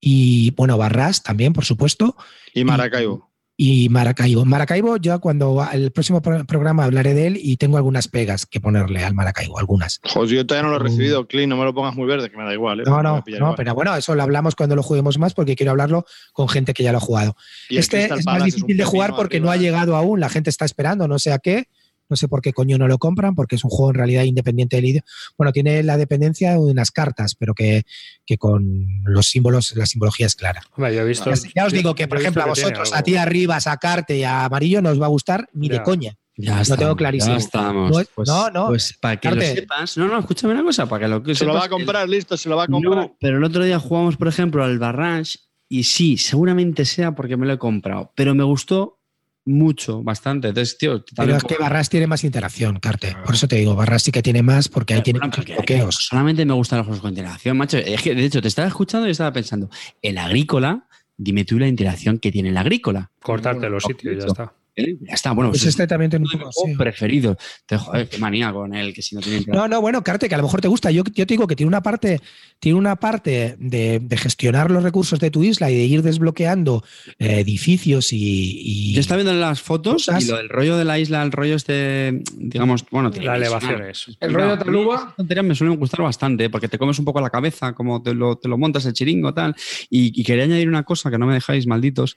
y, 0.00 0.50
bueno, 0.52 0.78
Barras 0.78 1.22
también, 1.22 1.52
por 1.52 1.64
supuesto. 1.64 2.16
y 2.52 2.64
Maracaibo. 2.64 3.30
y 3.56 3.88
Maracaibo. 3.88 4.44
Maracaibo, 4.44 4.96
yo 4.96 5.20
cuando 5.20 5.64
el 5.72 5.92
próximo 5.92 6.20
pro- 6.20 6.44
programa 6.44 6.82
hablaré 6.84 7.14
de 7.14 7.28
él 7.28 7.38
y 7.40 7.56
tengo 7.56 7.76
algunas 7.76 8.08
pegas 8.08 8.46
que 8.46 8.60
ponerle 8.60 9.04
al 9.04 9.14
Maracaibo, 9.14 9.58
algunas. 9.60 10.00
Joder, 10.04 10.28
yo 10.38 10.46
todavía 10.46 10.68
no 10.68 10.76
lo 10.76 10.80
he 10.84 10.88
recibido, 10.88 11.26
Clean, 11.28 11.48
no 11.48 11.56
me 11.56 11.64
lo 11.64 11.72
pongas 11.72 11.94
muy 11.94 12.06
verde, 12.06 12.30
que 12.30 12.36
me 12.36 12.42
da 12.44 12.52
igual. 12.52 12.80
¿eh? 12.80 12.82
No, 12.84 13.00
no, 13.02 13.16
no, 13.18 13.22
igual. 13.26 13.54
pero 13.56 13.74
bueno, 13.76 13.94
eso 13.94 14.14
lo 14.16 14.22
hablamos 14.24 14.56
cuando 14.56 14.74
lo 14.74 14.82
juguemos 14.82 15.18
más 15.18 15.34
porque 15.34 15.54
quiero 15.56 15.70
hablarlo 15.70 16.04
con 16.32 16.48
gente 16.48 16.74
que 16.74 16.82
ya 16.82 16.90
lo 16.92 16.98
ha 16.98 17.00
jugado. 17.00 17.36
Y 17.68 17.76
Este 17.78 18.04
es 18.12 18.24
más 18.26 18.42
difícil 18.44 18.76
de 18.76 18.84
jugar 18.84 19.14
porque 19.14 19.38
no 19.40 19.50
ha 19.52 19.56
llegado 19.56 19.94
aún, 19.96 20.18
la 20.20 20.28
gente 20.28 20.50
está 20.50 20.64
esperando, 20.64 21.06
no 21.06 21.18
sé 21.20 21.32
a 21.32 21.38
qué. 21.38 21.68
No 22.08 22.16
sé 22.16 22.28
por 22.28 22.42
qué 22.42 22.52
coño 22.52 22.76
no 22.78 22.86
lo 22.88 22.98
compran, 22.98 23.34
porque 23.34 23.56
es 23.56 23.64
un 23.64 23.70
juego 23.70 23.90
en 23.90 23.96
realidad 23.96 24.24
independiente 24.24 24.76
del 24.76 24.84
idioma. 24.86 25.06
Bueno, 25.38 25.52
tiene 25.52 25.82
la 25.82 25.96
dependencia 25.96 26.52
de 26.52 26.58
unas 26.58 26.90
cartas, 26.90 27.34
pero 27.34 27.54
que, 27.54 27.84
que 28.26 28.36
con 28.38 28.86
los 29.04 29.28
símbolos, 29.28 29.74
la 29.76 29.86
simbología 29.86 30.26
es 30.26 30.34
clara. 30.36 30.62
Hombre, 30.76 30.94
yo 30.94 31.02
he 31.02 31.04
visto. 31.04 31.30
Ya, 31.32 31.40
ya 31.56 31.66
os 31.66 31.72
digo 31.72 31.94
que, 31.94 32.08
por 32.08 32.18
ejemplo, 32.20 32.42
a 32.42 32.46
vosotros, 32.46 32.92
a 32.94 33.02
ti 33.02 33.16
arriba, 33.16 33.56
a 33.56 33.60
sacarte 33.60 34.16
y 34.18 34.24
a 34.24 34.44
amarillo, 34.44 34.82
no 34.82 34.90
os 34.90 35.00
va 35.00 35.06
a 35.06 35.10
gustar 35.10 35.48
ni 35.52 35.68
de 35.68 35.82
coña. 35.82 36.16
Ya 36.36 36.56
Lo 36.56 36.62
estamos, 36.62 36.78
tengo 36.80 36.96
clarísimo. 36.96 37.34
Ya 37.34 37.38
estamos. 37.38 37.90
No 37.92 38.00
es- 38.00 38.08
pues, 38.12 38.28
no, 38.28 38.50
no. 38.50 38.66
Pues 38.66 38.92
para 39.00 39.18
que 39.20 39.28
lo 39.28 39.36
Carte. 39.36 39.54
sepas. 39.54 39.96
No, 39.96 40.08
no, 40.08 40.18
escúchame 40.18 40.52
una 40.52 40.64
cosa. 40.64 40.86
Para 40.86 41.04
que 41.04 41.08
lo 41.08 41.22
que 41.22 41.34
Se 41.34 41.44
lo 41.44 41.54
va 41.54 41.66
a 41.66 41.68
comprar, 41.68 42.08
listo, 42.08 42.36
se 42.36 42.48
lo 42.48 42.56
va 42.56 42.64
a 42.64 42.66
comprar. 42.66 42.96
No, 42.96 43.16
pero 43.20 43.38
el 43.38 43.44
otro 43.44 43.62
día 43.62 43.78
jugamos, 43.78 44.16
por 44.16 44.26
ejemplo, 44.26 44.64
al 44.64 44.80
Barrange 44.80 45.38
y 45.68 45.84
sí, 45.84 46.18
seguramente 46.18 46.84
sea 46.86 47.14
porque 47.14 47.36
me 47.36 47.46
lo 47.46 47.52
he 47.52 47.58
comprado, 47.58 48.12
pero 48.16 48.34
me 48.34 48.42
gustó 48.42 48.98
mucho, 49.46 50.02
bastante. 50.02 50.48
Entonces, 50.48 50.78
tío, 50.78 51.04
Pero 51.16 51.36
es 51.36 51.44
que 51.44 51.56
Barras 51.56 51.88
tiene 51.90 52.06
más 52.06 52.24
interacción, 52.24 52.78
Carte. 52.80 53.16
Por 53.24 53.34
eso 53.34 53.46
te 53.48 53.56
digo, 53.56 53.74
Barras 53.74 54.02
sí 54.02 54.10
que 54.12 54.22
tiene 54.22 54.42
más 54.42 54.68
porque 54.68 54.94
ahí 54.94 55.02
tiene 55.02 55.18
Bueno, 55.18 55.28
muchos 55.30 55.44
porque- 55.44 55.54
bloqueos. 55.54 55.94
Solamente 55.96 56.44
me 56.44 56.54
gustan 56.54 56.78
los 56.78 56.86
juegos 56.86 57.02
con 57.02 57.10
interacción, 57.10 57.56
macho. 57.56 57.78
Es 57.78 58.00
que, 58.02 58.14
de 58.14 58.24
hecho, 58.24 58.40
te 58.40 58.48
estaba 58.48 58.68
escuchando 58.68 59.06
y 59.06 59.10
estaba 59.10 59.32
pensando, 59.32 59.68
el 60.02 60.18
agrícola, 60.18 60.86
dime 61.16 61.44
tú 61.44 61.58
la 61.58 61.68
interacción 61.68 62.18
que 62.18 62.32
tiene 62.32 62.48
el 62.48 62.56
agrícola. 62.56 63.10
Cortarte 63.22 63.68
los 63.68 63.82
sitios 63.84 64.14
y 64.16 64.18
ya 64.20 64.26
está. 64.26 64.54
¿Eh? 64.76 64.96
Ya 65.00 65.14
está, 65.14 65.30
bueno. 65.32 65.50
Pues 65.50 65.62
pues 65.62 65.68
este 65.70 65.86
también 65.86 66.10
tiene 66.10 66.24
un 66.24 66.30
es 66.30 66.34
mi 66.34 66.40
poco 66.40 66.50
juego 66.52 66.68
así. 66.70 66.76
preferido. 66.78 67.36
Te- 67.66 67.76
joder, 67.78 68.08
qué 68.08 68.18
manía 68.18 68.52
con 68.52 68.74
él, 68.74 68.92
que 68.92 69.02
si 69.02 69.14
no 69.14 69.20
tiene 69.20 69.44
No, 69.46 69.68
no, 69.68 69.80
bueno, 69.80 70.02
Carte, 70.02 70.28
que 70.28 70.34
a 70.34 70.38
lo 70.38 70.44
mejor 70.44 70.60
te 70.60 70.68
gusta. 70.68 70.90
Yo, 70.90 71.04
yo 71.14 71.26
te 71.26 71.34
digo 71.34 71.46
que 71.46 71.54
tiene 71.54 71.68
una 71.68 71.82
parte, 71.82 72.20
tiene 72.58 72.76
una 72.78 72.96
parte 72.96 73.54
de, 73.58 74.00
de 74.00 74.16
gestionar 74.16 74.70
los 74.72 74.82
recursos 74.82 75.20
de 75.20 75.30
tu 75.30 75.44
isla 75.44 75.70
y 75.70 75.76
de 75.76 75.84
ir 75.84 76.02
desbloqueando 76.02 76.82
eh, 77.20 77.40
edificios 77.40 78.12
y, 78.12 78.18
y- 78.20 78.94
Yo 78.94 79.00
estaba 79.00 79.22
viendo 79.22 79.38
las 79.40 79.60
fotos 79.62 80.06
Cosas. 80.06 80.24
y 80.24 80.28
lo 80.28 80.36
del 80.38 80.48
rollo 80.48 80.76
de 80.76 80.84
la 80.84 80.98
isla, 80.98 81.22
el 81.22 81.30
rollo 81.30 81.54
este, 81.54 82.22
digamos, 82.36 82.84
bueno, 82.90 83.10
Las 83.10 83.14
tridimensional. 83.16 83.42
elevaciones. 83.76 84.16
El 84.18 84.34
rollo 84.34 84.56
mí 84.56 84.58
taluba. 84.64 85.14
tonterías 85.16 85.44
me 85.46 85.54
suelen 85.54 85.76
gustar 85.78 86.02
bastante, 86.02 86.50
porque 86.50 86.68
te 86.68 86.78
comes 86.78 86.98
un 86.98 87.04
poco 87.04 87.20
la 87.20 87.30
cabeza, 87.30 87.74
como 87.74 88.02
te 88.02 88.12
lo, 88.12 88.36
te 88.36 88.48
lo 88.48 88.58
montas 88.58 88.84
el 88.86 88.92
chiringo, 88.92 89.32
tal. 89.32 89.54
Y, 89.88 90.20
y 90.20 90.24
quería 90.24 90.44
añadir 90.44 90.68
una 90.68 90.82
cosa 90.82 91.10
que 91.10 91.18
no 91.18 91.26
me 91.26 91.34
dejáis, 91.34 91.66
malditos. 91.68 92.16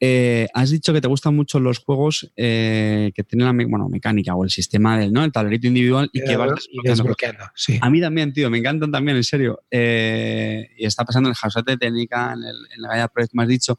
Eh, 0.00 0.46
has 0.54 0.70
dicho 0.70 0.92
que 0.92 1.00
te 1.00 1.08
gustan 1.08 1.34
mucho 1.34 1.58
los 1.58 1.78
juegos 1.78 2.30
eh, 2.36 3.10
que 3.14 3.24
tienen 3.24 3.46
la 3.46 3.64
bueno, 3.68 3.88
mecánica 3.88 4.34
o 4.34 4.44
el 4.44 4.50
sistema 4.50 4.96
del 4.96 5.12
¿no? 5.12 5.24
el 5.24 5.32
tablerito 5.32 5.66
individual 5.66 6.08
y 6.12 6.22
que 6.22 6.36
vas 6.36 6.50
desbloqueando. 6.50 6.90
desbloqueando. 6.90 7.44
Sí. 7.54 7.78
A 7.80 7.90
mí 7.90 8.00
también, 8.00 8.32
tío, 8.32 8.48
me 8.48 8.58
encantan 8.58 8.92
también, 8.92 9.16
en 9.16 9.24
serio. 9.24 9.60
Eh, 9.70 10.68
y 10.76 10.86
está 10.86 11.04
pasando 11.04 11.28
en 11.28 11.32
el 11.32 11.36
House 11.36 11.62
de 11.66 11.76
Técnica, 11.76 12.32
en, 12.32 12.44
el, 12.44 12.56
en 12.76 12.82
la 12.82 12.88
Gaia 12.88 13.08
Project 13.08 13.34
me 13.34 13.42
has 13.42 13.48
dicho. 13.48 13.76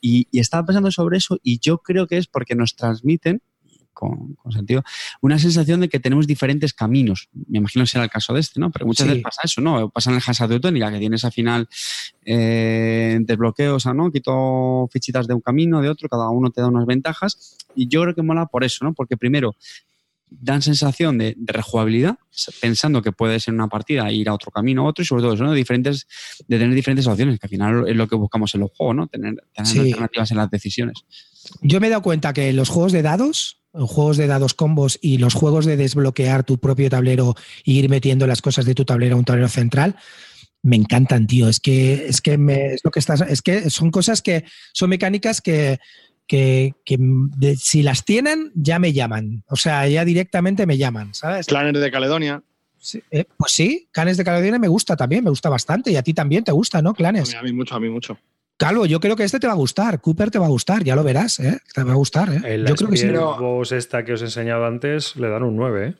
Y, 0.00 0.26
y 0.30 0.40
estaba 0.40 0.66
pensando 0.66 0.90
sobre 0.90 1.18
eso 1.18 1.38
y 1.42 1.58
yo 1.60 1.78
creo 1.78 2.06
que 2.06 2.18
es 2.18 2.26
porque 2.26 2.54
nos 2.54 2.74
transmiten, 2.76 3.40
con, 3.92 4.34
con 4.34 4.52
sentido, 4.52 4.82
una 5.20 5.38
sensación 5.38 5.80
de 5.80 5.88
que 5.88 6.00
tenemos 6.00 6.26
diferentes 6.26 6.72
caminos. 6.72 7.28
Me 7.48 7.58
imagino 7.58 7.84
que 7.84 7.90
será 7.90 8.04
el 8.04 8.10
caso 8.10 8.32
de 8.34 8.40
este, 8.40 8.58
¿no? 8.60 8.70
Pero 8.70 8.86
muchas 8.86 9.04
Sí. 9.06 9.10
veces 9.10 9.22
pasa 9.24 9.40
eso, 9.44 9.60
¿no? 9.60 9.90
Pasa 9.90 10.10
en 10.10 10.16
el 10.16 10.22
House 10.22 10.48
de 10.48 10.60
Técnica, 10.60 10.90
que 10.90 10.98
tienes 10.98 11.24
al 11.24 11.32
final 11.32 11.68
eh, 12.24 13.18
desbloqueo, 13.20 13.76
o 13.76 13.80
sea, 13.80 13.92
¿no? 13.94 14.10
Quito 14.10 14.88
fichitas 14.92 15.26
de 15.26 15.34
un 15.34 15.40
camino, 15.40 15.80
de 15.80 15.88
otro, 15.88 16.08
cada 16.08 16.28
uno 16.30 16.50
te 16.50 16.60
da 16.60 16.68
unas 16.68 16.86
ventajas. 16.86 17.56
Y 17.74 17.88
yo 17.88 18.02
creo 18.02 18.14
que 18.14 18.22
mola 18.22 18.46
por 18.46 18.64
eso, 18.64 18.84
¿no? 18.84 18.92
Porque 18.94 19.16
primero, 19.16 19.54
dan 20.34 20.62
sensación 20.62 21.18
de, 21.18 21.34
de 21.36 21.52
rejugabilidad, 21.52 22.16
pensando 22.62 23.02
que 23.02 23.12
puede 23.12 23.38
ser 23.38 23.52
una 23.52 23.68
partida 23.68 24.10
ir 24.10 24.30
a 24.30 24.34
otro 24.34 24.50
camino 24.50 24.82
a 24.82 24.86
otro 24.86 25.02
y 25.02 25.06
sobre 25.06 25.22
todo 25.22 25.34
eso, 25.34 25.44
¿no? 25.44 25.52
diferentes, 25.52 26.06
de 26.48 26.58
tener 26.58 26.74
diferentes 26.74 27.06
opciones, 27.06 27.38
que 27.38 27.46
al 27.46 27.50
final 27.50 27.84
es 27.86 27.94
lo 27.96 28.08
que 28.08 28.16
buscamos 28.16 28.54
en 28.54 28.62
los 28.62 28.70
juegos, 28.70 28.96
¿no? 28.96 29.06
Tener, 29.08 29.34
tener 29.54 29.70
Sí. 29.70 29.78
alternativas 29.80 30.30
en 30.30 30.36
las 30.38 30.50
decisiones. 30.50 31.04
Yo 31.60 31.80
me 31.80 31.88
he 31.88 31.90
dado 31.90 32.00
cuenta 32.02 32.32
que 32.32 32.50
los 32.54 32.70
juegos 32.70 32.92
de 32.92 33.02
dados, 33.02 33.58
juegos 33.72 34.16
de 34.16 34.26
dados 34.26 34.54
combos 34.54 34.98
y 35.00 35.18
los 35.18 35.34
juegos 35.34 35.64
de 35.66 35.76
desbloquear 35.76 36.44
tu 36.44 36.58
propio 36.58 36.90
tablero 36.90 37.34
e 37.64 37.72
ir 37.72 37.88
metiendo 37.88 38.26
las 38.26 38.42
cosas 38.42 38.64
de 38.66 38.74
tu 38.74 38.84
tablero 38.84 39.16
a 39.16 39.18
un 39.18 39.24
tablero 39.24 39.48
central, 39.48 39.96
me 40.62 40.76
encantan, 40.76 41.26
tío. 41.26 41.48
Es 41.48 41.58
que, 41.60 42.06
es 42.06 42.20
que 42.20 42.38
me- 42.38 42.74
es 42.74 42.80
lo 42.84 42.90
que 42.90 43.00
estás, 43.00 43.20
es 43.22 43.42
que 43.42 43.70
son 43.70 43.90
cosas 43.90 44.22
que 44.22 44.44
son 44.72 44.90
mecánicas 44.90 45.40
que, 45.40 45.80
que, 46.26 46.74
que 46.84 46.96
de- 47.00 47.56
si 47.56 47.82
las 47.82 48.04
tienen, 48.04 48.52
ya 48.54 48.78
me 48.78 48.92
llaman. 48.92 49.42
O 49.48 49.56
sea, 49.56 49.88
ya 49.88 50.04
directamente 50.04 50.66
me 50.66 50.78
llaman, 50.78 51.14
¿sabes? 51.14 51.46
Clanes 51.46 51.80
de 51.80 51.90
Caledonia. 51.90 52.42
Sí, 52.78 53.02
eh, 53.10 53.24
pues 53.36 53.52
sí, 53.52 53.88
Clanes 53.92 54.16
de 54.16 54.24
Caledonia 54.24 54.58
me 54.58 54.68
gusta 54.68 54.96
también, 54.96 55.24
me 55.24 55.30
gusta 55.30 55.48
bastante. 55.48 55.90
Y 55.92 55.96
a 55.96 56.02
ti 56.02 56.14
también 56.14 56.44
te 56.44 56.52
gusta, 56.52 56.82
¿no, 56.82 56.90
A 56.90 56.94
Clanes? 56.94 57.28
mí, 57.30 57.34
a 57.36 57.42
mí 57.42 57.52
mucho, 57.52 57.74
a 57.74 57.80
mí 57.80 57.88
mucho. 57.88 58.18
Calvo, 58.62 58.86
yo 58.86 59.00
creo 59.00 59.16
que 59.16 59.24
este 59.24 59.40
te 59.40 59.46
va 59.46 59.52
a 59.52 59.56
gustar. 59.56 60.00
Cooper 60.00 60.30
te 60.30 60.38
va 60.38 60.46
a 60.46 60.50
gustar, 60.50 60.84
ya 60.84 60.94
lo 60.94 61.02
verás, 61.02 61.38
¿eh? 61.40 61.58
Te 61.74 61.82
va 61.82 61.92
a 61.92 61.96
gustar, 61.96 62.28
¿eh? 62.30 62.40
En 62.54 62.64
la 62.64 62.70
Yo 62.70 62.76
creo 62.76 62.90
que 62.90 63.00
pero- 63.00 63.36
Boss 63.38 63.72
esta 63.72 64.04
que 64.04 64.12
os 64.12 64.22
he 64.22 64.26
enseñado 64.26 64.64
antes 64.66 65.16
le 65.16 65.28
dan 65.28 65.42
un 65.42 65.56
9, 65.56 65.86
¿eh? 65.88 65.94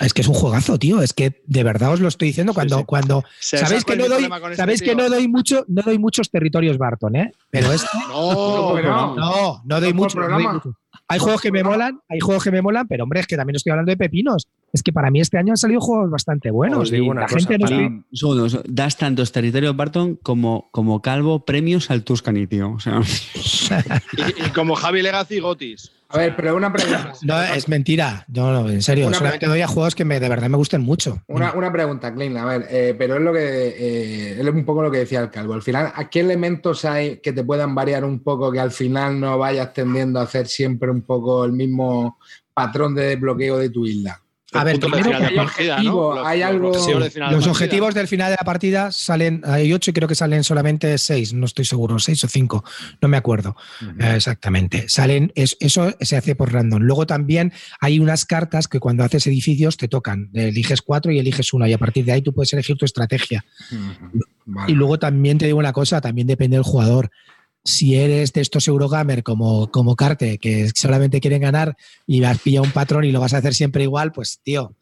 Es 0.00 0.14
que 0.14 0.22
es 0.22 0.28
un 0.28 0.32
juegazo, 0.34 0.78
tío. 0.78 1.02
Es 1.02 1.12
que 1.12 1.42
de 1.46 1.62
verdad 1.64 1.92
os 1.92 2.00
lo 2.00 2.08
estoy 2.08 2.28
diciendo 2.28 2.54
cuando, 2.54 2.78
sí. 2.78 2.84
cuando 2.86 3.24
¿Se- 3.38 3.58
sabéis 3.58 3.82
¿sabes 3.82 3.84
que 3.84 3.96
no 3.96 4.08
doy, 4.08 4.24
este 4.24 4.56
sabéis 4.56 4.80
que 4.82 4.94
no 4.96 5.08
doy 5.10 5.28
mucho, 5.28 5.66
no 5.68 5.82
doy 5.82 5.98
muchos 5.98 6.30
territorios 6.30 6.78
Barton, 6.78 7.14
¿eh? 7.16 7.32
Pero 7.50 7.70
este, 7.74 7.88
No, 8.08 8.80
no. 8.80 9.14
no, 9.16 9.62
no 9.64 9.80
doy 9.80 9.92
mucho. 9.92 10.18
no 10.18 10.28
doy 10.30 10.46
mucho. 10.48 10.74
Hay 11.12 11.18
juegos 11.18 11.40
que 11.40 11.52
me 11.52 11.62
molan, 11.62 12.00
hay 12.08 12.20
juegos 12.20 12.42
que 12.44 12.50
me 12.50 12.62
molan, 12.62 12.86
pero 12.88 13.04
hombre, 13.04 13.20
es 13.20 13.26
que 13.26 13.36
también 13.36 13.56
estoy 13.56 13.70
hablando 13.70 13.90
de 13.90 13.96
pepinos. 13.96 14.48
Es 14.72 14.82
que 14.82 14.92
para 14.92 15.10
mí 15.10 15.20
este 15.20 15.36
año 15.38 15.52
han 15.52 15.56
salido 15.58 15.80
juegos 15.80 16.10
bastante 16.10 16.50
buenos. 16.50 16.78
Os 16.80 16.90
digo 16.90 17.04
y 17.06 17.08
una 17.10 17.20
la 17.22 17.26
cosa, 17.26 17.38
gente 17.48 17.58
no 17.58 17.64
para- 17.68 18.02
segundo. 18.12 18.62
das 18.66 18.96
tantos 18.96 19.30
territorios 19.30 19.76
Barton 19.76 20.16
como, 20.22 20.68
como 20.72 21.02
Calvo 21.02 21.44
premios 21.44 21.90
al 21.90 22.04
Tuscany, 22.04 22.46
tío. 22.46 22.72
O 22.72 22.80
sea, 22.80 23.00
Y, 24.16 24.22
y 24.46 24.50
como 24.54 24.74
Javi 24.74 25.02
Legacy 25.02 25.40
Gotis. 25.40 25.92
A 26.12 26.18
ver, 26.18 26.36
pero 26.36 26.54
una 26.56 26.72
pregunta. 26.72 27.12
No, 27.22 27.42
es 27.42 27.68
mentira. 27.68 28.24
No, 28.28 28.52
no, 28.52 28.68
en 28.68 28.82
serio. 28.82 29.06
Una 29.06 29.16
solamente 29.16 29.46
doy 29.46 29.60
a 29.60 29.66
juegos 29.66 29.94
que 29.94 30.04
me, 30.04 30.20
de 30.20 30.28
verdad 30.28 30.48
me 30.48 30.56
gusten 30.56 30.82
mucho. 30.82 31.22
Una, 31.28 31.52
una 31.52 31.72
pregunta, 31.72 32.12
Klein. 32.12 32.36
A 32.36 32.44
ver, 32.44 32.66
eh, 32.70 32.94
pero 32.98 33.16
es 33.16 33.22
lo 33.22 33.32
que 33.32 33.38
eh, 33.40 34.40
es 34.40 34.46
un 34.46 34.64
poco 34.64 34.82
lo 34.82 34.90
que 34.90 34.98
decía 34.98 35.20
el 35.20 35.30
calvo. 35.30 35.54
Al 35.54 35.62
final, 35.62 35.92
¿a 35.94 36.10
qué 36.10 36.20
elementos 36.20 36.84
hay 36.84 37.18
que 37.18 37.32
te 37.32 37.44
puedan 37.44 37.74
variar 37.74 38.04
un 38.04 38.20
poco 38.22 38.52
que 38.52 38.60
al 38.60 38.70
final 38.70 39.18
no 39.18 39.38
vayas 39.38 39.72
tendiendo 39.72 40.20
a 40.20 40.24
hacer 40.24 40.46
siempre 40.46 40.90
un 40.90 41.02
poco 41.02 41.44
el 41.44 41.52
mismo 41.52 42.18
patrón 42.52 42.94
de 42.94 43.06
desbloqueo 43.06 43.58
de 43.58 43.70
tu 43.70 43.86
isla? 43.86 44.21
A 44.54 44.64
ver, 44.64 44.78
primero 44.78 45.10
que 45.10 45.16
de 45.18 45.24
hay 45.26 45.36
partida, 45.36 45.74
objetivo, 45.76 46.14
¿no? 46.14 46.26
hay 46.26 46.42
algo- 46.42 46.68
objetivos 46.70 47.32
Los 47.32 47.46
objetivos 47.46 47.94
del 47.94 48.08
final 48.08 48.30
de 48.30 48.36
la 48.38 48.44
partida 48.44 48.92
salen, 48.92 49.42
hay 49.44 49.72
ocho 49.72 49.90
y 49.90 49.94
creo 49.94 50.06
que 50.08 50.14
salen 50.14 50.44
solamente 50.44 50.96
seis, 50.98 51.32
no 51.32 51.46
estoy 51.46 51.64
seguro, 51.64 51.98
seis 51.98 52.22
o 52.24 52.28
cinco, 52.28 52.64
no 53.00 53.08
me 53.08 53.16
acuerdo 53.16 53.56
eh, 53.98 54.14
exactamente. 54.16 54.88
Salen, 54.88 55.32
es- 55.34 55.56
eso 55.60 55.94
se 56.00 56.16
hace 56.16 56.34
por 56.34 56.52
random. 56.52 56.82
Luego 56.82 57.06
también 57.06 57.52
hay 57.80 57.98
unas 57.98 58.24
cartas 58.26 58.68
que 58.68 58.78
cuando 58.80 59.04
haces 59.04 59.26
edificios 59.26 59.76
te 59.76 59.88
tocan, 59.88 60.30
eliges 60.34 60.82
cuatro 60.82 61.12
y 61.12 61.18
eliges 61.18 61.52
uno 61.52 61.66
y 61.66 61.72
a 61.72 61.78
partir 61.78 62.04
de 62.04 62.12
ahí 62.12 62.22
tú 62.22 62.32
puedes 62.32 62.52
elegir 62.52 62.76
tu 62.76 62.84
estrategia. 62.84 63.44
Vale. 64.44 64.72
Y 64.72 64.74
luego 64.74 64.98
también 64.98 65.38
te 65.38 65.46
digo 65.46 65.58
una 65.58 65.72
cosa, 65.72 66.00
también 66.00 66.26
depende 66.26 66.56
del 66.56 66.64
jugador. 66.64 67.10
Si 67.64 67.94
eres 67.96 68.32
de 68.32 68.40
estos 68.40 68.66
Eurogamer 68.66 69.22
como, 69.22 69.70
como 69.70 69.94
Carte, 69.94 70.38
que 70.38 70.70
solamente 70.74 71.20
quieren 71.20 71.42
ganar 71.42 71.76
y 72.06 72.22
has 72.24 72.38
pillado 72.40 72.64
un 72.66 72.72
patrón 72.72 73.04
y 73.04 73.12
lo 73.12 73.20
vas 73.20 73.34
a 73.34 73.38
hacer 73.38 73.54
siempre 73.54 73.84
igual, 73.84 74.10
pues 74.12 74.40
tío, 74.42 74.74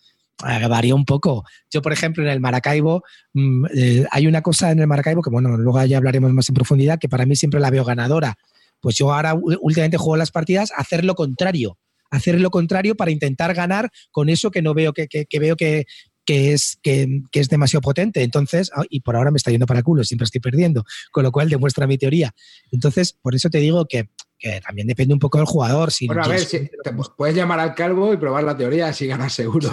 eh, 0.49 0.67
varía 0.67 0.95
un 0.95 1.05
poco. 1.05 1.45
Yo, 1.71 1.83
por 1.83 1.93
ejemplo, 1.93 2.23
en 2.25 2.31
el 2.31 2.41
Maracaibo, 2.41 3.03
mm, 3.35 3.67
eh, 3.75 4.07
hay 4.11 4.27
una 4.27 4.41
cosa 4.41 4.71
en 4.71 4.79
el 4.79 4.87
Maracaibo 4.87 5.21
que, 5.21 5.29
bueno, 5.31 5.57
luego 5.59 5.85
ya 5.85 5.99
hablaremos 5.99 6.33
más 6.33 6.49
en 6.49 6.55
profundidad, 6.55 6.99
que 6.99 7.09
para 7.11 7.27
mí 7.27 7.37
siempre 7.37 7.61
la 7.61 7.69
veo 7.71 7.85
ganadora. 7.85 8.37
Pues 8.81 8.97
yo 8.97 9.13
ahora 9.13 9.35
últimamente 9.35 9.99
juego 9.99 10.17
las 10.17 10.31
partidas 10.31 10.73
hacer 10.75 11.05
lo 11.05 11.15
contrario. 11.15 11.77
Hacer 12.11 12.41
lo 12.41 12.51
contrario 12.51 12.97
para 12.97 13.11
intentar 13.11 13.55
ganar 13.55 13.91
con 14.11 14.31
eso 14.31 14.51
que 14.51 14.63
no 14.63 14.73
veo 14.75 14.93
que, 14.95 15.07
que- 15.07 15.27
que 15.27 15.39
veo 15.39 15.55
que, 15.55 15.85
que 16.31 16.53
es, 16.53 16.79
que, 16.81 17.23
que 17.33 17.41
es 17.41 17.49
demasiado 17.49 17.81
potente. 17.81 18.23
Entonces, 18.23 18.71
ah, 18.77 18.85
y 18.89 19.01
por 19.01 19.17
ahora 19.17 19.33
me 19.33 19.37
está 19.37 19.51
yendo 19.51 19.67
para 19.67 19.83
culo, 19.83 20.05
siempre 20.05 20.27
estoy 20.27 20.41
perdiendo, 20.41 20.85
con 21.11 21.25
lo 21.25 21.33
cual 21.33 21.49
demuestra 21.49 21.89
mi 21.89 21.99
teoría. 21.99 22.33
Entonces, 22.71 23.15
por 23.21 23.35
eso 23.35 23.51
te 23.51 23.59
digo 23.59 23.87
que, 23.87 24.11
que 24.39 24.61
también 24.61 24.87
depende 24.87 25.13
un 25.13 25.19
poco 25.19 25.39
del 25.39 25.49
jugador. 25.49 25.91
Si 25.91 26.07
Bueno, 26.07 26.23
a 26.23 26.29
ver, 26.29 26.39
si 26.39 26.71
te 26.85 26.93
puedes 27.17 27.35
llamar 27.35 27.59
al 27.59 27.75
calvo 27.75 28.15
y 28.15 28.17
probar 28.17 28.45
la 28.45 28.57
teoría 28.57 28.93
si 28.93 29.09
ganas 29.09 29.33
seguro. 29.33 29.73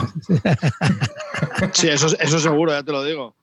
Sí, 1.73 1.89
eso, 1.89 2.07
eso 2.19 2.39
seguro, 2.39 2.71
ya 2.71 2.81
te 2.81 2.91
lo 2.91 3.03
digo. 3.03 3.35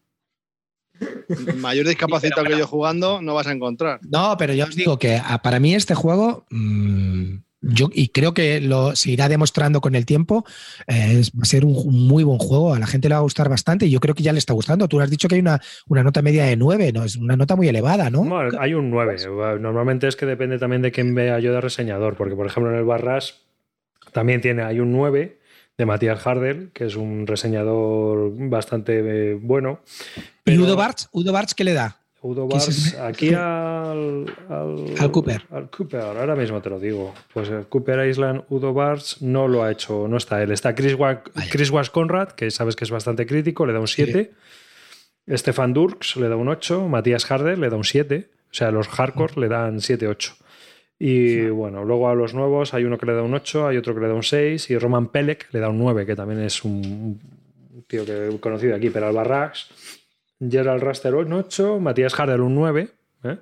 Mayor 1.56 1.86
discapacitado 1.86 2.44
que 2.46 2.58
yo 2.58 2.66
jugando 2.66 3.22
no 3.22 3.34
vas 3.34 3.46
a 3.46 3.52
encontrar. 3.52 4.00
No, 4.02 4.36
pero 4.36 4.54
yo 4.54 4.64
os 4.64 4.74
digo 4.74 4.98
que 4.98 5.20
ah, 5.24 5.40
para 5.40 5.60
mí 5.60 5.74
este 5.74 5.94
juego, 5.94 6.46
mm, 6.50 7.36
yo, 7.66 7.88
y 7.92 8.08
creo 8.08 8.34
que 8.34 8.60
lo 8.60 8.94
se 8.94 9.10
irá 9.10 9.28
demostrando 9.28 9.80
con 9.80 9.94
el 9.94 10.06
tiempo, 10.06 10.44
eh, 10.86 11.22
va 11.36 11.42
a 11.42 11.46
ser 11.46 11.64
un, 11.64 11.76
un 11.76 12.06
muy 12.06 12.24
buen 12.24 12.38
juego. 12.38 12.74
A 12.74 12.78
la 12.78 12.86
gente 12.86 13.08
le 13.08 13.14
va 13.14 13.20
a 13.20 13.22
gustar 13.22 13.48
bastante 13.48 13.86
y 13.86 13.90
yo 13.90 14.00
creo 14.00 14.14
que 14.14 14.22
ya 14.22 14.32
le 14.32 14.38
está 14.38 14.52
gustando. 14.52 14.88
Tú 14.88 15.00
has 15.00 15.10
dicho 15.10 15.28
que 15.28 15.36
hay 15.36 15.40
una, 15.40 15.60
una 15.88 16.02
nota 16.02 16.22
media 16.22 16.44
de 16.44 16.56
9, 16.56 16.92
¿no? 16.92 17.04
Es 17.04 17.16
una 17.16 17.36
nota 17.36 17.56
muy 17.56 17.68
elevada, 17.68 18.10
¿no? 18.10 18.24
Bueno, 18.24 18.58
hay 18.60 18.74
un 18.74 18.90
9. 18.90 19.16
Normalmente 19.60 20.08
es 20.08 20.16
que 20.16 20.26
depende 20.26 20.58
también 20.58 20.82
de 20.82 20.92
quién 20.92 21.14
vea 21.14 21.38
yo 21.38 21.52
de 21.52 21.60
reseñador, 21.60 22.16
porque 22.16 22.36
por 22.36 22.46
ejemplo 22.46 22.72
en 22.72 22.78
el 22.78 22.84
Barras 22.84 23.42
también 24.12 24.40
tiene, 24.40 24.62
hay 24.62 24.80
un 24.80 24.92
9 24.92 25.38
de 25.76 25.86
Matías 25.86 26.20
Hardel, 26.20 26.70
que 26.72 26.84
es 26.86 26.96
un 26.96 27.26
reseñador 27.26 28.32
bastante 28.48 29.32
eh, 29.32 29.38
bueno. 29.40 29.80
¿Y 30.44 30.58
Udo 30.58 30.76
Bartz? 30.76 31.08
¿Udo 31.12 31.32
Bartz 31.32 31.54
qué 31.54 31.64
le 31.64 31.72
da? 31.72 32.03
Udo 32.26 32.48
¿Qué 32.48 32.56
es 32.56 32.94
Bars, 32.96 33.00
aquí 33.00 33.28
al, 33.34 34.24
al, 34.48 34.94
Al 34.98 35.10
Cooper. 35.12 35.42
Al 35.50 35.68
Cooper, 35.70 36.00
ahora 36.00 36.34
mismo 36.34 36.60
te 36.62 36.70
lo 36.70 36.80
digo. 36.80 37.12
Pues 37.32 37.48
el 37.50 37.66
Cooper 37.66 38.08
Island 38.08 38.44
Udo 38.48 38.72
Bars 38.72 39.20
no 39.20 39.46
lo 39.46 39.62
ha 39.62 39.70
hecho, 39.70 40.08
no 40.08 40.16
está 40.16 40.42
él. 40.42 40.50
Está 40.52 40.74
Chris, 40.74 40.94
Wa- 40.94 41.22
Vaya. 41.34 41.50
Chris 41.50 41.70
Was 41.70 41.90
Conrad, 41.90 42.28
que 42.30 42.50
sabes 42.50 42.76
que 42.76 42.84
es 42.84 42.90
bastante 42.90 43.26
crítico, 43.26 43.66
le 43.66 43.72
da 43.74 43.80
un 43.80 43.88
7. 43.88 44.32
Stefan 45.30 45.72
Durks 45.72 46.16
le 46.16 46.28
da 46.28 46.36
un 46.36 46.48
8. 46.48 46.88
Matías 46.88 47.30
Harder 47.30 47.58
le 47.58 47.68
da 47.68 47.76
un 47.76 47.84
7. 47.84 48.30
O 48.50 48.54
sea, 48.54 48.70
los 48.70 48.88
hardcore 48.88 49.40
le 49.40 49.48
dan 49.48 49.78
7-8. 49.80 50.34
Y 50.98 51.46
bueno, 51.48 51.84
luego 51.84 52.08
a 52.08 52.14
los 52.14 52.34
nuevos 52.34 52.72
hay 52.72 52.84
uno 52.84 52.96
que 52.98 53.06
le 53.06 53.14
da 53.14 53.22
un 53.22 53.34
8, 53.34 53.66
hay 53.66 53.76
otro 53.76 53.94
que 53.94 54.00
le 54.00 54.06
da 54.08 54.14
un 54.14 54.22
6 54.22 54.70
y 54.70 54.78
Roman 54.78 55.08
Pelek 55.08 55.48
le 55.52 55.58
da 55.60 55.68
un 55.68 55.76
9, 55.78 56.06
que 56.06 56.14
también 56.14 56.40
es 56.40 56.64
un 56.64 57.20
tío 57.88 58.06
que 58.06 58.28
he 58.28 58.38
conocido 58.38 58.76
aquí, 58.76 58.90
pero 58.90 59.08
Albarrax, 59.08 60.03
Gerald 60.50 60.82
Raster 60.82 61.14
un 61.14 61.32
8, 61.32 61.80
Matías 61.80 62.18
Harder 62.18 62.40
un 62.40 62.54
9. 62.54 62.88
¿eh? 63.24 63.36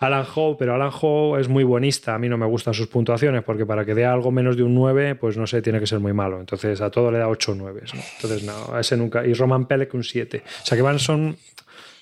Alan 0.00 0.24
Howe, 0.32 0.56
pero 0.56 0.74
Alan 0.74 0.90
Howe 0.92 1.38
es 1.40 1.48
muy 1.48 1.64
buenista. 1.64 2.14
A 2.14 2.18
mí 2.18 2.28
no 2.28 2.38
me 2.38 2.46
gustan 2.46 2.72
sus 2.72 2.86
puntuaciones 2.86 3.42
porque 3.42 3.66
para 3.66 3.84
que 3.84 3.94
dé 3.94 4.04
algo 4.06 4.30
menos 4.30 4.56
de 4.56 4.62
un 4.62 4.74
9, 4.74 5.16
pues 5.16 5.36
no 5.36 5.46
sé, 5.46 5.60
tiene 5.60 5.80
que 5.80 5.86
ser 5.88 5.98
muy 5.98 6.12
malo. 6.12 6.38
Entonces 6.38 6.80
a 6.80 6.90
todo 6.90 7.10
le 7.10 7.18
da 7.18 7.28
8 7.28 7.54
9. 7.56 7.82
¿no? 7.94 8.00
Entonces 8.16 8.44
no, 8.44 8.74
a 8.74 8.80
ese 8.80 8.96
nunca. 8.96 9.26
Y 9.26 9.34
Roman 9.34 9.66
Pelek 9.66 9.92
un 9.94 10.04
7. 10.04 10.42
O 10.62 10.66
sea 10.66 10.76
que 10.76 10.82
van, 10.82 10.98
son 11.00 11.36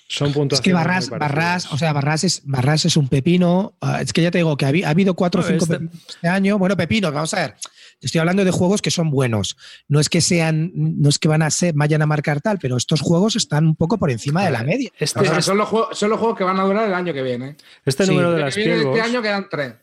Son 0.08 0.32
puntos. 0.32 0.58
Es 0.58 0.62
que 0.62 0.72
Barras, 0.72 1.08
Barras, 1.10 1.72
o 1.72 1.78
sea, 1.78 1.92
Barras 1.92 2.22
es, 2.22 2.42
Barras 2.44 2.84
es 2.84 2.96
un 2.96 3.08
pepino. 3.08 3.74
Uh, 3.80 3.96
es 4.02 4.12
que 4.12 4.22
ya 4.22 4.30
te 4.30 4.38
digo 4.38 4.56
que 4.56 4.66
ha, 4.66 4.68
ha 4.86 4.90
habido 4.90 5.14
cuatro 5.14 5.40
o 5.40 5.44
No, 5.44 5.48
cinco 5.48 5.64
este- 5.64 5.78
pepinos 5.78 6.06
este 6.08 6.28
año. 6.28 6.58
Bueno, 6.58 6.76
pepinos, 6.76 7.12
vamos 7.12 7.32
a 7.34 7.40
ver. 7.40 7.54
Estoy 8.01 8.18
hablando 8.20 8.44
de 8.44 8.51
juegos 8.51 8.82
que 8.82 8.90
son 8.90 9.10
buenos. 9.10 9.56
No 9.89 10.01
es 10.01 10.09
que 10.09 10.20
sean, 10.20 10.70
no 10.74 11.09
es 11.09 11.18
que 11.18 11.28
van 11.28 11.43
a 11.43 11.51
ser, 11.51 11.74
vayan 11.74 12.02
a 12.02 12.06
marcar 12.06 12.40
tal, 12.40 12.59
pero 12.59 12.77
estos 12.77 13.01
juegos 13.01 13.36
están 13.36 13.66
un 13.66 13.77
poco 13.77 13.98
por 13.98 14.10
encima 14.10 14.44
de 14.44 14.51
la 14.51 14.62
media. 14.62 14.90
Este, 14.98 15.20
O 15.20 15.24
sea, 15.24 15.39
es- 15.39 15.44
son, 15.44 15.56
los 15.56 15.68
juegos, 15.68 15.98
son 15.98 16.10
los 16.10 16.18
juegos 16.18 16.36
que 16.36 16.44
van 16.44 16.60
a 16.60 16.64
durar 16.64 16.86
el 16.86 16.94
año 16.94 17.12
que 17.14 17.23
viene. 17.23 17.56
este 17.85 18.05
sí. 18.05 18.10
número 18.10 18.32
de 18.32 18.40
las 18.40 18.55
Spielbox, 18.55 18.97
este 18.98 19.01
año 19.10 19.23
quedan 19.23 19.47
tres. 19.51 19.74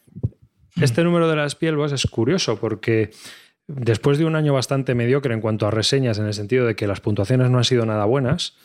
este 0.82 1.04
número 1.04 1.28
de 1.28 1.36
las 1.36 1.58
es 1.62 2.06
curioso 2.08 2.58
porque 2.60 3.12
después 3.68 4.18
de 4.18 4.26
un 4.26 4.36
año 4.36 4.54
bastante 4.54 4.96
mediocre 4.96 5.34
en 5.34 5.42
cuanto 5.42 5.68
a 5.68 5.72
reseñas, 5.72 6.18
en 6.20 6.26
el 6.26 6.34
sentido 6.34 6.66
de 6.66 6.76
que 6.76 6.88
las 6.88 7.00
puntuaciones 7.00 7.50
no 7.50 7.58
han 7.58 7.64
sido 7.64 7.86
nada 7.86 8.06
buenas, 8.06 8.56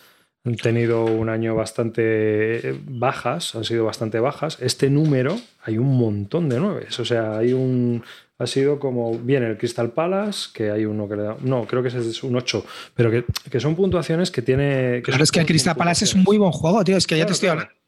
han 0.44 0.56
tenido 0.56 1.04
un 1.04 1.28
año 1.28 1.54
bastante 1.54 2.78
bajas, 2.86 3.54
han 3.54 3.64
sido 3.64 3.84
bastante 3.84 4.20
bajas. 4.20 4.58
Este 4.60 4.90
número 4.90 5.38
hay 5.62 5.78
un 5.78 5.96
montón 5.98 6.48
de 6.48 6.60
nueves, 6.60 6.98
o 7.00 7.04
sea, 7.04 7.38
hay 7.38 7.52
un 7.52 8.02
ha 8.40 8.46
sido 8.46 8.78
como 8.78 9.18
bien 9.18 9.42
el 9.42 9.58
Crystal 9.58 9.90
Palace, 9.90 10.50
que 10.54 10.70
hay 10.70 10.84
uno 10.84 11.08
que 11.08 11.16
le 11.16 11.22
da, 11.22 11.36
no, 11.40 11.66
creo 11.66 11.82
que 11.82 11.88
ese 11.88 11.98
es 11.98 12.22
un 12.22 12.36
8, 12.36 12.64
pero 12.94 13.10
que, 13.10 13.24
que 13.50 13.58
son 13.60 13.74
puntuaciones 13.74 14.30
que 14.30 14.42
tiene 14.42 15.02
Claro, 15.04 15.24
es 15.24 15.32
que 15.32 15.40
el 15.40 15.46
Crystal 15.46 15.74
Palace 15.74 16.04
es 16.04 16.14
un 16.14 16.22
muy 16.22 16.38
buen 16.38 16.52
juego, 16.52 16.84
tío. 16.84 16.96
Es 16.96 17.06
que 17.06 17.18
ya 17.18 17.26
te 17.26 17.32
estoy 17.32 17.48
claro. 17.48 17.62
hablando. 17.62 17.78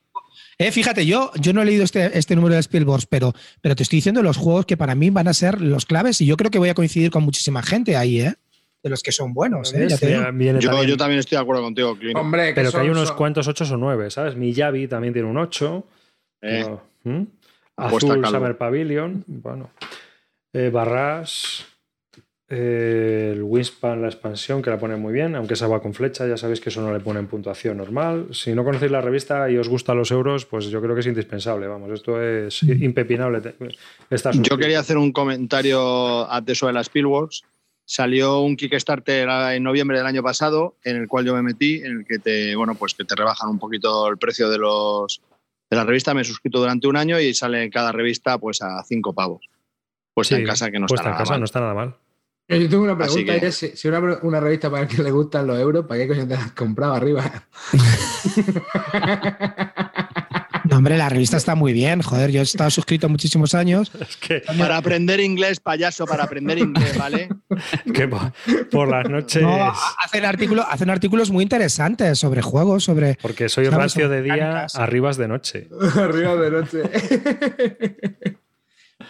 Eh, 0.59 0.73
fíjate, 0.73 1.07
yo, 1.07 1.31
yo 1.41 1.53
no 1.55 1.63
he 1.63 1.65
leído 1.65 1.85
este, 1.85 2.19
este 2.19 2.37
número 2.37 2.55
de 2.55 2.61
Spielberg, 2.61 3.05
pero, 3.09 3.33
pero 3.63 3.75
te 3.77 3.83
estoy 3.83 3.99
diciendo 3.99 4.23
los 4.23 4.37
juegos 4.37 4.67
que 4.67 4.77
para 4.77 4.95
mí 4.95 5.09
van 5.09 5.27
a 5.29 5.33
ser 5.33 5.61
los 5.61 5.87
claves 5.87 6.21
y 6.21 6.27
yo 6.27 6.37
creo 6.37 6.51
que 6.51 6.59
voy 6.59 6.69
a 6.69 6.75
coincidir 6.75 7.11
con 7.11 7.23
muchísima 7.23 7.63
gente 7.63 7.97
ahí, 7.97 8.21
¿eh? 8.21 8.35
De 8.83 8.91
los 8.91 9.03
que 9.03 9.13
son 9.13 9.33
buenos, 9.33 9.73
¿eh? 9.75 9.87
Ya 9.89 9.97
te 9.97 10.09
digo. 10.09 10.21
Viene 10.35 10.61
Yo, 10.61 10.71
también- 10.71 10.89
yo 10.91 10.97
también 10.97 11.21
estoy 11.21 11.37
de 11.37 11.43
acuerdo 11.43 11.63
contigo, 11.63 11.97
Clint. 11.97 12.17
Hombre, 12.19 12.53
pero 12.55 12.69
que 12.69 12.73
son- 12.73 12.81
hay 12.83 12.89
unos 12.91 13.09
son- 13.09 13.17
cuantos 13.17 13.47
8 13.49 13.65
o 13.73 13.77
9, 13.77 14.11
¿sabes? 14.11 14.37
Miyavi 14.37 14.89
también 14.89 15.13
tiene 15.15 15.29
un 15.29 15.39
8. 15.39 15.87
Eh, 16.43 16.65
No. 16.67 16.83
¿Mm? 17.05 17.23
Apuesta 17.77 18.13
Azul. 18.13 18.27
Summer 18.27 18.59
Pavilion. 18.59 19.25
Bueno. 19.27 19.71
Eh, 20.53 20.71
Barras. 20.71 21.67
eh, 22.53 23.31
el 23.35 23.43
Winspan, 23.45 24.03
la 24.03 24.09
expansión, 24.09 24.61
que 24.61 24.71
la 24.71 24.79
pone 24.79 24.97
muy 24.97 25.13
bien, 25.13 25.37
aunque 25.37 25.55
esa 25.55 25.69
va 25.69 25.81
con 25.81 25.95
flecha, 25.95 26.27
ya 26.27 26.37
sabéis 26.37 26.61
que 26.61 26.71
eso 26.71 26.81
no 26.81 26.93
le 26.93 26.99
ponen 26.99 27.29
puntuación 27.29 27.77
normal. 27.77 28.27
Si 28.33 28.53
no 28.57 28.65
conocéis 28.65 28.91
la 28.91 29.01
revista 29.01 29.49
y 29.49 29.57
os 29.57 29.69
gustan 29.69 29.97
los 29.97 30.11
euros, 30.11 30.47
pues 30.47 30.67
yo 30.67 30.83
creo 30.83 30.95
que 30.95 31.01
es 31.03 31.07
indispensable. 31.07 31.69
Vamos, 31.69 31.91
esto 31.93 32.21
es 32.21 32.61
impepinable. 32.65 33.41
te- 33.41 33.55
Está 34.11 34.33
Yo 34.33 34.59
quería 34.59 34.81
hacer 34.81 34.97
un 34.99 35.13
comentario 35.13 36.29
antes 36.29 36.59
sobre 36.59 36.73
las 36.75 36.87
Spielworks. 36.87 37.43
Salió 37.85 38.41
un 38.41 38.57
Kickstarter 38.57 39.29
en 39.53 39.63
noviembre 39.63 39.99
del 39.99 40.07
año 40.07 40.23
pasado, 40.23 40.77
en 40.85 40.97
el 40.97 41.07
cual 41.09 41.25
yo 41.27 41.35
me 41.35 41.43
metí, 41.43 41.77
en 41.85 41.99
el 41.99 42.05
que 42.05 42.19
te, 42.19 42.55
bueno, 42.57 42.75
pues 42.75 42.95
que 42.95 43.05
te 43.05 43.15
rebajan 43.17 43.49
un 43.51 43.59
poquito 43.61 44.09
el 44.09 44.19
precio 44.19 44.49
de 44.51 44.59
los 44.59 45.21
de 45.71 45.77
la 45.77 45.85
revista. 45.85 46.15
Me 46.15 46.23
he 46.23 46.25
suscrito 46.25 46.59
durante 46.59 46.89
un 46.89 46.97
año 46.97 47.21
y 47.21 47.33
sale 47.35 47.63
en 47.63 47.71
cada 47.71 47.93
revista 47.93 48.39
pues 48.39 48.61
a 48.63 48.83
cinco 48.85 49.13
pavos. 49.13 49.49
Puesta 50.21 50.37
Sí, 50.37 50.41
en 50.43 50.47
casa, 50.47 50.71
que 50.71 50.79
no 50.79 50.87
está 50.87 51.01
en 51.03 51.05
nada 51.07 51.19
casa 51.19 51.31
mal. 51.33 51.41
no 51.41 51.45
está 51.45 51.61
nada 51.61 51.75
mal. 51.75 51.97
Yo 52.49 52.69
tengo 52.69 52.83
una 52.83 52.99
pregunta, 52.99 53.39
que- 53.39 53.47
es 53.47 53.55
si, 53.55 53.69
si 53.77 53.87
una, 53.89 54.01
una 54.23 54.41
revista 54.41 54.69
para 54.71 54.83
el 54.83 54.89
que 54.89 55.03
le 55.03 55.11
gustan 55.13 55.47
los 55.47 55.57
euros, 55.59 55.87
¿para 55.87 56.01
qué 56.01 56.09
coño 56.09 56.27
te 56.27 56.35
la 56.35 56.41
has 56.41 56.53
comprado 56.53 56.95
arriba? 56.95 57.25
No, 60.65 60.77
hombre, 60.77 60.97
la 60.97 61.09
revista 61.09 61.37
está 61.37 61.57
muy 61.57 61.73
bien, 61.73 62.01
joder. 62.03 62.31
Yo 62.31 62.39
he 62.41 62.43
estado 62.45 62.71
suscrito 62.71 63.09
muchísimos 63.09 63.55
años. 63.57 63.91
Es 64.01 64.17
que, 64.19 64.43
Para 64.57 64.77
aprender 64.77 65.19
inglés, 65.19 65.59
payaso, 65.59 66.07
para 66.07 66.23
aprender 66.25 66.59
inglés, 66.59 66.97
¿vale? 66.97 67.29
que 67.95 68.07
por, 68.07 68.33
por 68.71 68.89
las 68.89 69.09
noches. 69.09 69.43
No, 69.43 69.73
hacen, 70.05 70.25
artículos, 70.25 70.65
hacen 70.69 70.91
artículos 70.91 71.31
muy 71.33 71.43
interesantes 71.43 72.19
sobre 72.21 72.41
juegos, 72.43 72.85
sobre. 72.85 73.17
Porque 73.21 73.49
soy 73.49 73.65
¿Sabes? 73.65 73.79
rancio 73.79 74.09
de 74.09 74.23
día, 74.23 74.67
arribas 74.75 75.17
de 75.17 75.29
noche. 75.29 75.69
arriba 75.97 76.37
de 76.37 76.51
noche. 76.53 76.83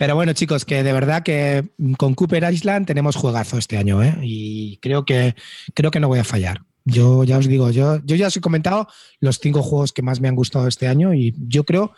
Pero 0.01 0.15
bueno, 0.15 0.33
chicos, 0.33 0.65
que 0.65 0.83
de 0.83 0.95
verdad 0.95 1.23
que 1.23 1.63
con 1.99 2.15
Cooper 2.15 2.51
Island 2.51 2.87
tenemos 2.87 3.17
juegazo 3.17 3.59
este 3.59 3.77
año, 3.77 4.03
¿eh? 4.03 4.17
Y 4.23 4.79
creo 4.79 5.05
que, 5.05 5.35
creo 5.75 5.91
que 5.91 6.01
no 6.01 6.09
voy 6.09 6.21
a 6.21 6.25
fallar. 6.25 6.63
Yo 6.87 7.23
ya 7.23 7.37
os 7.37 7.47
digo, 7.47 7.71
yo, 7.71 8.01
yo 8.07 8.17
ya 8.17 8.29
os 8.29 8.37
he 8.39 8.41
comentado 8.41 8.89
los 9.21 9.41
cinco 9.41 9.63
juegos 9.63 9.93
que 9.93 10.01
más 10.01 10.23
me 10.23 10.29
han 10.29 10.37
gustado 10.37 10.67
este 10.69 10.89
año 10.89 11.13
y 11.13 11.35
yo 11.47 11.65
creo 11.65 11.93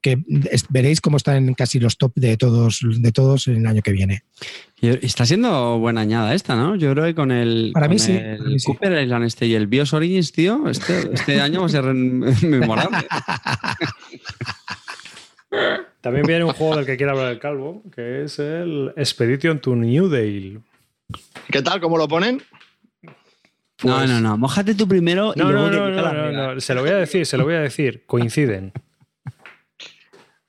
que 0.00 0.22
veréis 0.68 1.00
cómo 1.00 1.16
están 1.16 1.48
en 1.48 1.54
casi 1.54 1.80
los 1.80 1.98
top 1.98 2.12
de 2.14 2.36
todos, 2.36 2.78
de 2.80 3.10
todos 3.10 3.48
el 3.48 3.66
año 3.66 3.82
que 3.82 3.90
viene. 3.90 4.22
Está 4.80 5.26
siendo 5.26 5.80
buena 5.80 6.02
añada 6.02 6.34
esta, 6.36 6.54
¿no? 6.54 6.76
Yo 6.76 6.92
creo 6.92 7.06
que 7.06 7.16
con 7.16 7.32
el, 7.32 7.72
Para 7.74 7.88
mí 7.88 7.96
con 7.96 8.06
sí, 8.06 8.12
el 8.12 8.38
para 8.38 8.50
mí 8.50 8.58
sí. 8.60 8.66
Cooper 8.66 9.02
Island 9.02 9.24
este 9.24 9.46
y 9.46 9.54
el 9.54 9.66
Bios 9.66 9.92
Origins, 9.92 10.30
tío, 10.30 10.68
este, 10.68 11.12
este 11.12 11.40
año 11.40 11.62
va 11.62 11.66
a 11.66 11.70
ser 11.70 11.82
memorable. 12.44 12.98
También 16.00 16.26
viene 16.26 16.44
un 16.44 16.52
juego 16.52 16.76
del 16.76 16.86
que 16.86 16.96
quiere 16.96 17.12
hablar 17.12 17.32
el 17.32 17.38
calvo, 17.38 17.82
que 17.94 18.22
es 18.22 18.38
el 18.38 18.92
Expedition 18.96 19.60
to 19.60 19.74
New 19.74 20.08
Dale. 20.08 20.60
¿Qué 21.50 21.62
tal? 21.62 21.80
¿Cómo 21.80 21.96
lo 21.98 22.06
ponen? 22.06 22.42
No, 23.82 24.06
no, 24.06 24.20
no. 24.20 24.36
Mójate 24.36 24.74
tú 24.74 24.88
primero 24.88 25.32
y 25.34 25.38
No, 25.38 25.50
luego 25.50 25.70
no, 25.70 25.90
no, 25.90 26.02
no, 26.12 26.32
no, 26.32 26.54
no, 26.54 26.60
se 26.60 26.74
lo 26.74 26.80
voy 26.82 26.90
a 26.90 26.96
decir, 26.96 27.24
se 27.26 27.36
lo 27.36 27.44
voy 27.44 27.54
a 27.54 27.60
decir. 27.60 28.04
Coinciden. 28.06 28.72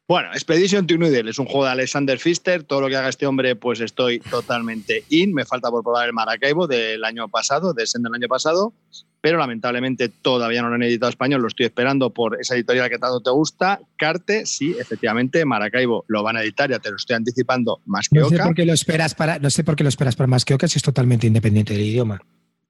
Bueno, 0.09 0.29
Expedition 0.33 0.87
Deal 0.87 1.27
es 1.27 1.37
un 1.37 1.45
juego 1.45 1.65
de 1.65 1.71
Alexander 1.71 2.17
Pfister. 2.17 2.63
Todo 2.63 2.81
lo 2.81 2.87
que 2.87 2.95
haga 2.95 3.09
este 3.09 3.27
hombre, 3.27 3.55
pues 3.55 3.79
estoy 3.79 4.17
totalmente 4.19 5.03
in. 5.09 5.35
Me 5.35 5.45
falta 5.45 5.69
por 5.69 5.83
probar 5.83 6.07
el 6.07 6.13
Maracaibo 6.13 6.65
del 6.65 7.03
año 7.05 7.27
pasado, 7.27 7.75
de 7.75 7.85
Sen 7.85 8.01
del 8.01 8.15
año 8.15 8.27
pasado, 8.27 8.73
pero 9.21 9.37
lamentablemente 9.37 10.09
todavía 10.09 10.63
no 10.63 10.69
lo 10.69 10.75
han 10.75 10.81
editado 10.81 11.11
español. 11.11 11.43
Lo 11.43 11.47
estoy 11.47 11.67
esperando 11.67 12.09
por 12.09 12.41
esa 12.41 12.55
editorial 12.55 12.89
que 12.89 12.97
tanto 12.97 13.21
te 13.21 13.29
gusta. 13.29 13.81
Carte, 13.97 14.47
sí, 14.47 14.75
efectivamente, 14.79 15.45
Maracaibo 15.45 16.05
lo 16.07 16.23
van 16.23 16.37
a 16.37 16.41
editar, 16.41 16.71
ya 16.71 16.79
te 16.79 16.89
lo 16.89 16.95
estoy 16.95 17.15
anticipando 17.15 17.79
más 17.85 18.09
que 18.09 18.17
No 18.17 18.29
sé 18.29 18.35
Oca. 18.37 18.45
por 18.45 18.55
qué 18.55 18.65
lo 18.65 18.73
esperas 18.73 19.13
para, 19.13 19.37
no 19.37 19.51
sé 19.51 19.63
por 19.63 19.75
qué 19.75 19.83
lo 19.83 19.89
esperas 19.89 20.15
para 20.15 20.25
más 20.25 20.43
que 20.43 20.55
Oca 20.55 20.67
si 20.67 20.79
es 20.79 20.83
totalmente 20.83 21.27
independiente 21.27 21.73
del 21.73 21.83
idioma. 21.83 22.19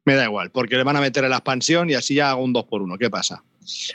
Me 0.03 0.15
da 0.15 0.25
igual, 0.25 0.51
porque 0.51 0.75
le 0.75 0.83
van 0.83 0.97
a 0.97 1.01
meter 1.01 1.23
en 1.23 1.29
la 1.29 1.37
expansión 1.37 1.89
y 1.89 1.93
así 1.93 2.15
ya 2.15 2.31
hago 2.31 2.43
un 2.43 2.51
2 2.51 2.65
por 2.65 2.81
1 2.81 2.97
¿Qué 2.97 3.09
pasa? 3.09 3.45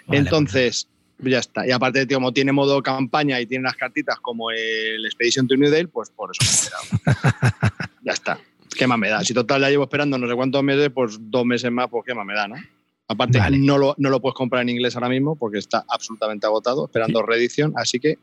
Vale, 0.07 0.21
Entonces, 0.21 0.89
ya 1.19 1.39
está. 1.39 1.67
Y 1.67 1.71
aparte, 1.71 2.07
tío, 2.07 2.19
como 2.19 2.33
tiene 2.33 2.53
modo 2.53 2.83
campaña 2.83 3.41
y 3.41 3.47
tiene 3.47 3.65
las 3.65 3.77
cartitas 3.77 4.19
como 4.21 4.51
el 4.51 5.05
Expedition 5.05 5.47
to 5.49 5.57
New 5.57 5.71
Dale, 5.71 5.89
pues 5.89 6.11
por 6.11 6.31
eso 6.31 6.41
me 6.43 6.51
he 6.51 6.53
esperado. 6.53 7.85
ya 8.03 8.13
está. 8.13 8.39
¿Qué 8.77 8.87
más 8.87 8.99
me 8.99 9.09
da? 9.09 9.23
Si 9.23 9.33
total 9.33 9.63
ya 9.63 9.71
llevo 9.71 9.85
esperando 9.85 10.19
no 10.19 10.29
sé 10.29 10.35
cuántos 10.35 10.63
meses, 10.63 10.91
pues 10.93 11.19
dos 11.21 11.45
meses 11.45 11.71
más, 11.71 11.89
pues 11.89 12.05
qué 12.05 12.15
más 12.15 12.27
me 12.27 12.35
da, 12.35 12.49
¿no? 12.49 12.57
Aparte, 13.07 13.39
Vale. 13.39 13.59
no, 13.59 13.79
lo, 13.79 13.95
no 13.99 14.11
lo 14.11 14.21
puedes 14.21 14.35
comprar 14.35 14.63
en 14.63 14.71
inglés 14.71 14.97
ahora 14.97 15.09
mismo 15.09 15.37
porque 15.37 15.59
está 15.59 15.85
absolutamente 15.89 16.47
agotado, 16.47 16.87
esperando 16.87 17.23
reedición, 17.23 17.75
así 17.77 18.01
que 18.01 18.19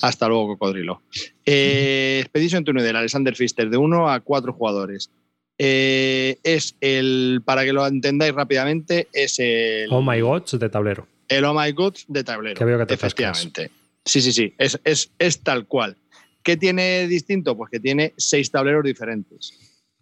hasta 0.00 0.28
luego, 0.28 0.48
cocodrilo. 0.48 1.02
Eh, 1.44 2.20
Expedition 2.20 2.64
to 2.64 2.72
New 2.72 2.84
Dale, 2.84 2.98
Alexander 2.98 3.34
Pfister, 3.34 3.68
de 3.68 3.76
1 3.76 4.10
a 4.10 4.20
4 4.20 4.52
jugadores. 4.52 5.10
Eh, 5.58 6.38
es 6.44 6.76
el, 6.80 7.42
para 7.44 7.64
que 7.64 7.72
lo 7.72 7.84
entendáis 7.84 8.32
rápidamente, 8.32 9.08
es 9.12 9.40
el, 9.40 9.88
Oh 9.90 10.02
my 10.02 10.20
god, 10.20 10.44
de 10.52 10.68
tablero. 10.68 11.06
El 11.28 11.44
Oh 11.44 11.54
My 11.54 11.72
God 11.72 11.94
de 12.08 12.24
tablero. 12.24 12.56
Que 12.56 12.64
veo 12.64 12.78
que 12.78 12.86
te 12.86 12.94
efectivamente. 12.94 13.70
Sí, 14.04 14.22
sí, 14.22 14.32
sí, 14.32 14.54
es, 14.58 14.80
es, 14.84 15.12
es 15.18 15.42
tal 15.42 15.66
cual. 15.66 15.96
¿Qué 16.42 16.56
tiene 16.56 17.06
distinto? 17.08 17.56
Pues 17.56 17.70
que 17.70 17.80
tiene 17.80 18.14
seis 18.16 18.50
tableros 18.50 18.84
diferentes. 18.84 19.52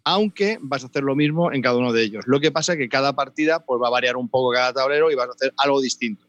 Aunque 0.05 0.57
vas 0.61 0.83
a 0.83 0.87
hacer 0.87 1.03
lo 1.03 1.15
mismo 1.15 1.51
en 1.51 1.61
cada 1.61 1.77
uno 1.77 1.91
de 1.91 2.03
ellos. 2.03 2.25
Lo 2.25 2.39
que 2.39 2.51
pasa 2.51 2.73
es 2.73 2.77
que 2.77 2.87
cada 2.87 3.13
partida 3.13 3.65
pues, 3.65 3.81
va 3.81 3.87
a 3.87 3.91
variar 3.91 4.15
un 4.15 4.29
poco 4.29 4.53
cada 4.53 4.71
tablero 4.71 5.11
y 5.11 5.15
vas 5.15 5.27
a 5.27 5.33
hacer 5.33 5.53
algo 5.57 5.81
distinto. 5.81 6.25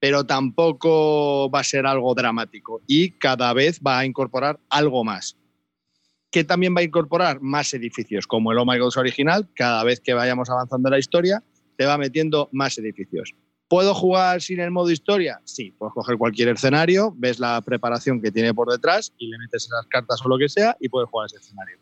Pero 0.00 0.24
tampoco 0.24 1.48
va 1.50 1.60
a 1.60 1.64
ser 1.64 1.86
algo 1.86 2.12
dramático. 2.14 2.80
Y 2.88 3.12
cada 3.12 3.52
vez 3.52 3.80
va 3.86 4.00
a 4.00 4.04
incorporar 4.04 4.58
algo 4.68 5.04
más. 5.04 5.36
Que 6.32 6.42
también 6.42 6.74
va 6.74 6.80
a 6.80 6.84
incorporar 6.84 7.40
más 7.40 7.72
edificios, 7.74 8.26
como 8.26 8.50
el 8.50 8.58
Oh 8.58 8.66
My 8.66 8.78
God 8.78 8.96
original. 8.96 9.48
Cada 9.54 9.84
vez 9.84 10.00
que 10.00 10.14
vayamos 10.14 10.50
avanzando 10.50 10.88
en 10.88 10.92
la 10.92 10.98
historia, 10.98 11.44
te 11.76 11.86
va 11.86 11.96
metiendo 11.96 12.48
más 12.50 12.76
edificios. 12.78 13.34
¿Puedo 13.70 13.94
jugar 13.94 14.42
sin 14.42 14.58
el 14.58 14.72
modo 14.72 14.90
historia? 14.90 15.40
Sí, 15.44 15.72
puedes 15.78 15.94
coger 15.94 16.18
cualquier 16.18 16.48
escenario, 16.48 17.14
ves 17.16 17.38
la 17.38 17.62
preparación 17.62 18.20
que 18.20 18.32
tiene 18.32 18.52
por 18.52 18.68
detrás 18.68 19.12
y 19.16 19.28
le 19.28 19.38
metes 19.38 19.66
esas 19.66 19.86
cartas 19.86 20.20
o 20.24 20.28
lo 20.28 20.36
que 20.38 20.48
sea 20.48 20.76
y 20.80 20.88
puedes 20.88 21.08
jugar 21.08 21.26
ese 21.26 21.36
escenario. 21.36 21.78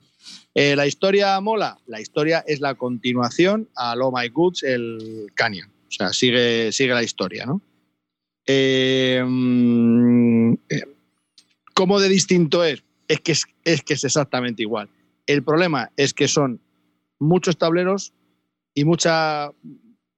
Eh, 0.54 0.76
¿La 0.76 0.86
historia 0.86 1.40
mola? 1.40 1.78
La 1.86 1.98
historia 1.98 2.44
es 2.46 2.60
la 2.60 2.74
continuación 2.74 3.70
al 3.74 4.02
Oh 4.02 4.12
My 4.14 4.28
Goods, 4.28 4.64
el 4.64 5.32
Canyon. 5.34 5.70
O 5.70 5.90
sea, 5.90 6.12
sigue, 6.12 6.72
sigue 6.72 6.92
la 6.92 7.02
historia, 7.02 7.46
¿no? 7.46 7.62
Eh, 8.46 9.24
mm, 9.26 10.52
eh, 10.68 10.82
¿Cómo 11.72 12.00
de 12.00 12.10
distinto 12.10 12.64
es? 12.64 12.84
Es 13.08 13.20
que 13.20 13.32
es, 13.32 13.46
es 13.64 13.82
que 13.82 13.94
es 13.94 14.04
exactamente 14.04 14.60
igual. 14.60 14.90
El 15.26 15.42
problema 15.42 15.90
es 15.96 16.12
que 16.12 16.28
son 16.28 16.60
muchos 17.18 17.56
tableros 17.56 18.12
y 18.74 18.84
mucha, 18.84 19.50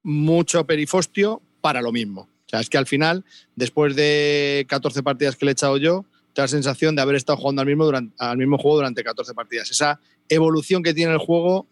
mucho 0.03 0.67
perifostio 0.67 1.43
para 1.61 1.83
lo 1.83 1.93
mismo. 1.93 2.23
O 2.23 2.49
sea, 2.51 2.61
es 2.61 2.69
que 2.69 2.79
al 2.79 2.87
final, 2.87 3.25
después 3.55 3.95
de 3.95 4.67
14 4.69 5.03
partidas 5.03 5.37
que 5.37 5.45
le 5.45 5.53
he 5.53 5.53
echado 5.53 5.77
yo, 5.77 6.05
te 6.33 6.41
da 6.41 6.45
la 6.45 6.49
sensación 6.49 6.97
de 6.97 7.03
haber 7.03 7.17
estado 7.17 7.39
jugando 7.39 7.63
al 7.63 7.69
mismo, 7.69 7.85
durante, 7.85 8.15
al 8.19 8.37
mismo 8.39 8.59
juego 8.59 8.79
durante 8.79 9.05
14 9.05 9.35
partidas. 9.35 9.71
Esa 9.71 10.01
evolución 10.29 10.83
que 10.83 10.95
tiene 10.95 11.13
el 11.13 11.19
juego, 11.19 11.69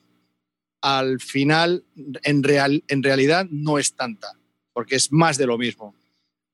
al 0.81 1.20
final, 1.20 1.85
en, 2.23 2.43
real, 2.43 2.85
en 2.89 3.02
realidad, 3.02 3.47
no 3.51 3.78
es 3.78 3.94
tanta. 3.94 4.32
porque 4.73 4.94
es 4.94 5.10
más 5.10 5.36
de 5.36 5.47
lo 5.47 5.59
mismo. 5.59 5.97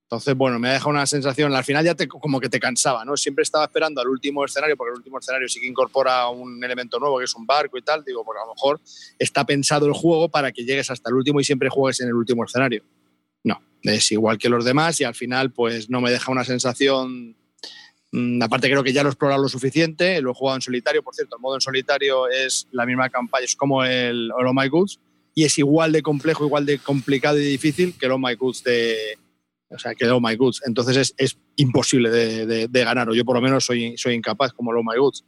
Entonces, 0.05 0.35
bueno, 0.35 0.59
me 0.59 0.69
ha 0.69 0.73
dejado 0.74 0.90
una 0.90 1.06
sensación, 1.06 1.52
al 1.55 1.65
final 1.65 1.85
ya 1.85 1.94
te, 1.94 2.06
como 2.06 2.39
que 2.39 2.48
te 2.48 2.61
cansaba, 2.61 3.05
¿no? 3.05 3.16
Siempre 3.16 3.43
estaba 3.43 3.65
esperando 3.65 4.01
al 4.01 4.09
último 4.09 4.44
escenario, 4.44 4.77
porque 4.77 4.93
el 4.93 4.98
último 4.98 5.19
escenario 5.19 5.48
sí 5.48 5.61
que 5.61 5.66
incorpora 5.66 6.28
un 6.28 6.62
elemento 6.62 6.98
nuevo, 6.98 7.19
que 7.19 7.24
es 7.24 7.35
un 7.35 7.44
barco 7.44 7.77
y 7.77 7.82
tal, 7.82 8.05
digo, 8.05 8.24
porque 8.24 8.40
a 8.40 8.47
lo 8.47 8.55
mejor 8.55 8.81
está 9.19 9.44
pensado 9.44 9.86
el 9.86 9.93
juego 9.93 10.28
para 10.28 10.52
que 10.52 10.65
llegues 10.65 10.90
hasta 10.90 11.11
el 11.11 11.16
último 11.16 11.40
y 11.40 11.44
siempre 11.44 11.69
juegues 11.69 12.01
en 12.01 12.09
el 12.09 12.15
último 12.15 12.44
escenario. 12.44 12.82
Es 13.85 14.11
igual 14.12 14.39
que 14.39 14.48
los 14.48 14.65
demás 14.65 15.01
y 15.01 15.05
al 15.05 15.15
final 15.15 15.52
pues 15.52 15.89
no 15.89 16.01
me 16.01 16.11
deja 16.11 16.32
una 16.32 16.44
sensación 16.44 17.36
mm, 18.12 18.43
Aparte 18.43 18.69
creo 18.69 18.82
que 18.82 18.93
ya 18.93 19.02
lo 19.02 19.11
he 19.11 19.12
explorado 19.12 19.43
lo 19.43 19.48
suficiente, 19.48 20.20
lo 20.20 20.32
he 20.32 20.35
jugado 20.35 20.56
en 20.56 20.62
solitario, 20.62 21.02
por 21.02 21.15
cierto, 21.15 21.36
el 21.36 21.43
modo 21.43 21.56
en 21.56 21.61
solitario 21.61 22.28
es 22.28 22.66
la 22.73 22.86
misma 22.86 23.09
campaña, 23.11 23.44
es 23.44 23.56
como 23.56 23.85
el, 23.85 24.31
el 24.39 24.47
Oh 24.47 24.55
My 24.55 24.69
Goods 24.69 24.98
y 25.35 25.44
es 25.44 25.59
igual 25.59 25.93
de 25.93 26.02
complejo, 26.02 26.44
igual 26.44 26.66
de 26.66 26.78
complicado 26.78 27.39
y 27.39 27.44
difícil 27.44 27.94
que 27.98 28.06
el 28.06 28.12
Oh 28.12 28.19
My 28.19 28.35
Goods 28.35 28.62
de, 28.65 29.19
o 29.74 29.78
sea, 29.78 29.94
que 29.94 30.05
el. 30.36 30.62
Entonces 30.65 30.97
es, 30.97 31.15
es 31.16 31.39
imposible 31.56 32.11
de, 32.11 32.69
de, 32.69 32.85
ganar, 32.85 33.09
o 33.09 33.15
yo 33.15 33.24
por 33.24 33.36
lo 33.36 33.43
menos 33.43 33.65
soy, 33.65 33.97
soy 33.97 34.15
incapaz 34.15 34.52
como 34.52 34.73
el 34.73 34.78
My 34.85 34.97
Goods. 34.98 35.24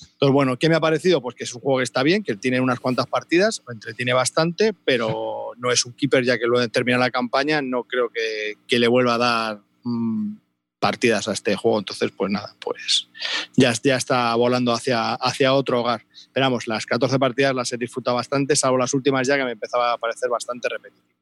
Entonces, 0.00 0.32
bueno, 0.32 0.58
¿qué 0.58 0.68
me 0.68 0.74
ha 0.74 0.80
parecido? 0.80 1.20
Pues 1.20 1.36
que 1.36 1.44
es 1.44 1.54
un 1.54 1.60
juego 1.60 1.78
que 1.78 1.84
está 1.84 2.02
bien, 2.02 2.22
que 2.22 2.36
tiene 2.36 2.60
unas 2.60 2.80
cuantas 2.80 3.06
partidas, 3.06 3.62
lo 3.66 3.72
entretiene 3.72 4.12
bastante, 4.12 4.72
pero 4.72 5.52
no 5.56 5.70
es 5.70 5.84
un 5.84 5.92
keeper 5.92 6.24
ya 6.24 6.38
que 6.38 6.46
lo 6.46 6.66
termina 6.68 6.98
la 6.98 7.10
campaña, 7.10 7.62
no 7.62 7.84
creo 7.84 8.08
que, 8.10 8.54
que 8.66 8.78
le 8.78 8.88
vuelva 8.88 9.14
a 9.14 9.18
dar 9.18 9.60
mmm, 9.84 10.34
partidas 10.78 11.28
a 11.28 11.32
este 11.32 11.56
juego. 11.56 11.78
Entonces, 11.78 12.10
pues 12.16 12.30
nada, 12.30 12.54
pues 12.60 13.08
ya, 13.56 13.72
ya 13.82 13.96
está 13.96 14.34
volando 14.34 14.72
hacia, 14.72 15.14
hacia 15.14 15.54
otro 15.54 15.80
hogar. 15.80 16.04
Esperamos, 16.12 16.66
las 16.66 16.84
14 16.86 17.18
partidas 17.18 17.54
las 17.54 17.72
he 17.72 17.78
disfrutado 17.78 18.16
bastante, 18.16 18.56
salvo 18.56 18.78
las 18.78 18.92
últimas 18.92 19.26
ya 19.26 19.36
que 19.36 19.44
me 19.44 19.52
empezaba 19.52 19.92
a 19.92 19.98
parecer 19.98 20.28
bastante 20.28 20.68
repetitivo. 20.68 21.13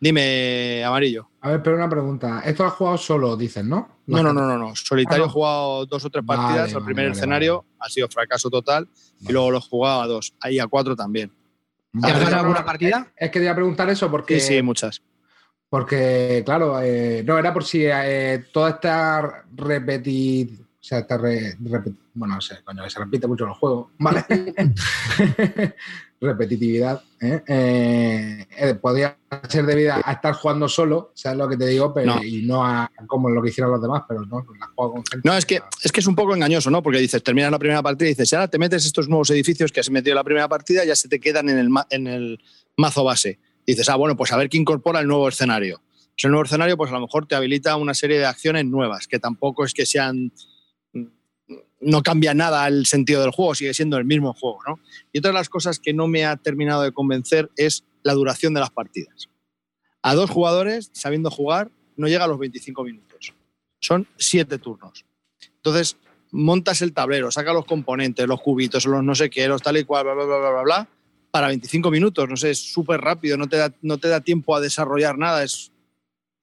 Dime, 0.00 0.84
Amarillo. 0.84 1.30
A 1.40 1.50
ver, 1.50 1.62
pero 1.62 1.76
una 1.76 1.88
pregunta. 1.88 2.42
¿Esto 2.44 2.62
lo 2.62 2.68
has 2.68 2.74
jugado 2.74 2.98
solo, 2.98 3.36
dices, 3.36 3.64
no? 3.64 4.00
No, 4.06 4.22
no, 4.22 4.32
no, 4.32 4.46
no, 4.46 4.58
no. 4.58 4.76
Solitario 4.76 5.24
ah, 5.24 5.26
no. 5.26 5.30
he 5.30 5.32
jugado 5.32 5.86
dos 5.86 6.04
o 6.04 6.10
tres 6.10 6.24
partidas. 6.24 6.72
Vale, 6.72 6.76
Al 6.76 6.84
primer 6.84 7.04
vale, 7.06 7.16
escenario 7.16 7.56
vale. 7.56 7.74
ha 7.80 7.88
sido 7.88 8.08
fracaso 8.08 8.50
total 8.50 8.88
y 9.20 9.32
luego 9.32 9.50
lo 9.50 9.58
he 9.58 9.62
jugado 9.62 10.02
a 10.02 10.06
dos. 10.06 10.34
Ahí 10.40 10.58
a 10.58 10.66
cuatro 10.66 10.94
también. 10.94 11.32
¿Te 12.00 12.10
has 12.10 12.18
ganado 12.18 12.40
alguna 12.40 12.64
partida? 12.64 13.12
Es 13.16 13.30
que 13.30 13.38
te 13.38 13.44
iba 13.44 13.52
a 13.52 13.56
preguntar 13.56 13.88
eso 13.88 14.10
porque. 14.10 14.40
Sí, 14.40 14.54
sí, 14.56 14.62
muchas. 14.62 15.02
Porque, 15.68 16.42
claro, 16.44 16.80
eh, 16.82 17.22
no, 17.26 17.38
era 17.38 17.52
por 17.52 17.64
si 17.64 17.84
eh, 17.84 18.44
toda 18.52 18.70
esta 18.70 19.44
repetir. 19.54 20.60
O 20.60 20.86
sea, 20.86 20.98
esta 20.98 21.16
re, 21.16 21.56
repet, 21.60 21.94
bueno, 22.12 22.34
no 22.34 22.40
sé, 22.40 22.62
coño, 22.62 22.88
se 22.90 22.98
repite 22.98 23.26
mucho 23.26 23.44
en 23.44 23.48
los 23.48 23.58
juegos, 23.58 23.88
¿vale? 23.98 24.24
repetitividad, 26.20 27.02
¿eh? 27.20 27.42
Eh, 27.46 28.46
eh, 28.56 28.74
podría 28.74 29.16
ser 29.48 29.66
debida 29.66 30.00
a 30.04 30.12
estar 30.12 30.34
jugando 30.34 30.68
solo, 30.68 31.12
¿sabes 31.14 31.38
lo 31.38 31.48
que 31.48 31.56
te 31.56 31.66
digo? 31.66 31.92
Pero, 31.92 32.16
no. 32.16 32.24
Y 32.24 32.42
no 32.42 32.64
a 32.64 32.90
como 33.06 33.28
lo 33.28 33.42
que 33.42 33.50
hicieron 33.50 33.72
los 33.72 33.82
demás, 33.82 34.02
pero 34.08 34.22
no, 34.22 34.44
la 34.58 34.66
juego 34.74 34.94
con 34.94 35.04
gente. 35.04 35.28
No, 35.28 35.36
es 35.36 35.44
que, 35.44 35.60
es 35.82 35.92
que 35.92 36.00
es 36.00 36.06
un 36.06 36.14
poco 36.14 36.34
engañoso, 36.34 36.70
¿no? 36.70 36.82
Porque 36.82 36.98
dices, 36.98 37.22
terminas 37.22 37.50
la 37.50 37.58
primera 37.58 37.82
partida 37.82 38.08
y 38.08 38.12
dices, 38.12 38.32
ahora 38.32 38.48
te 38.48 38.58
metes 38.58 38.86
estos 38.86 39.08
nuevos 39.08 39.30
edificios 39.30 39.72
que 39.72 39.80
has 39.80 39.90
metido 39.90 40.12
en 40.12 40.16
la 40.16 40.24
primera 40.24 40.48
partida, 40.48 40.84
ya 40.84 40.96
se 40.96 41.08
te 41.08 41.20
quedan 41.20 41.48
en 41.48 41.58
el, 41.58 41.68
en 41.90 42.06
el 42.06 42.40
mazo 42.76 43.04
base. 43.04 43.38
Y 43.66 43.72
dices, 43.72 43.88
ah, 43.88 43.96
bueno, 43.96 44.16
pues 44.16 44.32
a 44.32 44.36
ver 44.36 44.48
qué 44.48 44.58
incorpora 44.58 45.00
el 45.00 45.06
nuevo 45.06 45.28
escenario. 45.28 45.80
Pues 46.14 46.24
el 46.24 46.30
nuevo 46.30 46.44
escenario, 46.44 46.76
pues 46.76 46.90
a 46.90 46.94
lo 46.94 47.00
mejor 47.00 47.26
te 47.26 47.34
habilita 47.34 47.76
una 47.76 47.94
serie 47.94 48.18
de 48.18 48.26
acciones 48.26 48.64
nuevas, 48.66 49.08
que 49.08 49.18
tampoco 49.18 49.64
es 49.64 49.74
que 49.74 49.84
sean 49.84 50.32
no 51.84 52.02
cambia 52.02 52.34
nada 52.34 52.66
el 52.66 52.86
sentido 52.86 53.22
del 53.22 53.30
juego, 53.30 53.54
sigue 53.54 53.74
siendo 53.74 53.96
el 53.96 54.04
mismo 54.04 54.32
juego. 54.34 54.58
¿no? 54.66 54.80
Y 55.12 55.18
otra 55.18 55.30
de 55.30 55.34
las 55.34 55.48
cosas 55.48 55.78
que 55.78 55.92
no 55.92 56.08
me 56.08 56.24
ha 56.24 56.36
terminado 56.36 56.82
de 56.82 56.92
convencer 56.92 57.50
es 57.56 57.84
la 58.02 58.14
duración 58.14 58.54
de 58.54 58.60
las 58.60 58.70
partidas. 58.70 59.28
A 60.02 60.14
dos 60.14 60.30
jugadores, 60.30 60.90
sabiendo 60.92 61.30
jugar, 61.30 61.70
no 61.96 62.08
llega 62.08 62.24
a 62.24 62.28
los 62.28 62.38
25 62.38 62.84
minutos. 62.84 63.34
Son 63.80 64.06
siete 64.16 64.58
turnos. 64.58 65.04
Entonces, 65.56 65.96
montas 66.30 66.82
el 66.82 66.92
tablero, 66.92 67.30
saca 67.30 67.52
los 67.52 67.64
componentes, 67.64 68.26
los 68.26 68.40
cubitos, 68.40 68.84
los 68.86 69.02
no 69.02 69.14
sé 69.14 69.30
qué, 69.30 69.46
los 69.48 69.62
tal 69.62 69.76
y 69.76 69.84
cual, 69.84 70.04
bla, 70.04 70.14
bla, 70.14 70.24
bla, 70.24 70.50
bla, 70.50 70.62
bla 70.62 70.88
para 71.34 71.48
25 71.48 71.90
minutos. 71.90 72.28
No 72.28 72.36
sé, 72.36 72.52
es 72.52 72.60
súper 72.72 73.00
rápido, 73.00 73.36
no 73.36 73.48
te, 73.48 73.56
da, 73.56 73.74
no 73.82 73.98
te 73.98 74.06
da 74.06 74.20
tiempo 74.20 74.54
a 74.54 74.60
desarrollar 74.60 75.18
nada. 75.18 75.42
Es, 75.42 75.72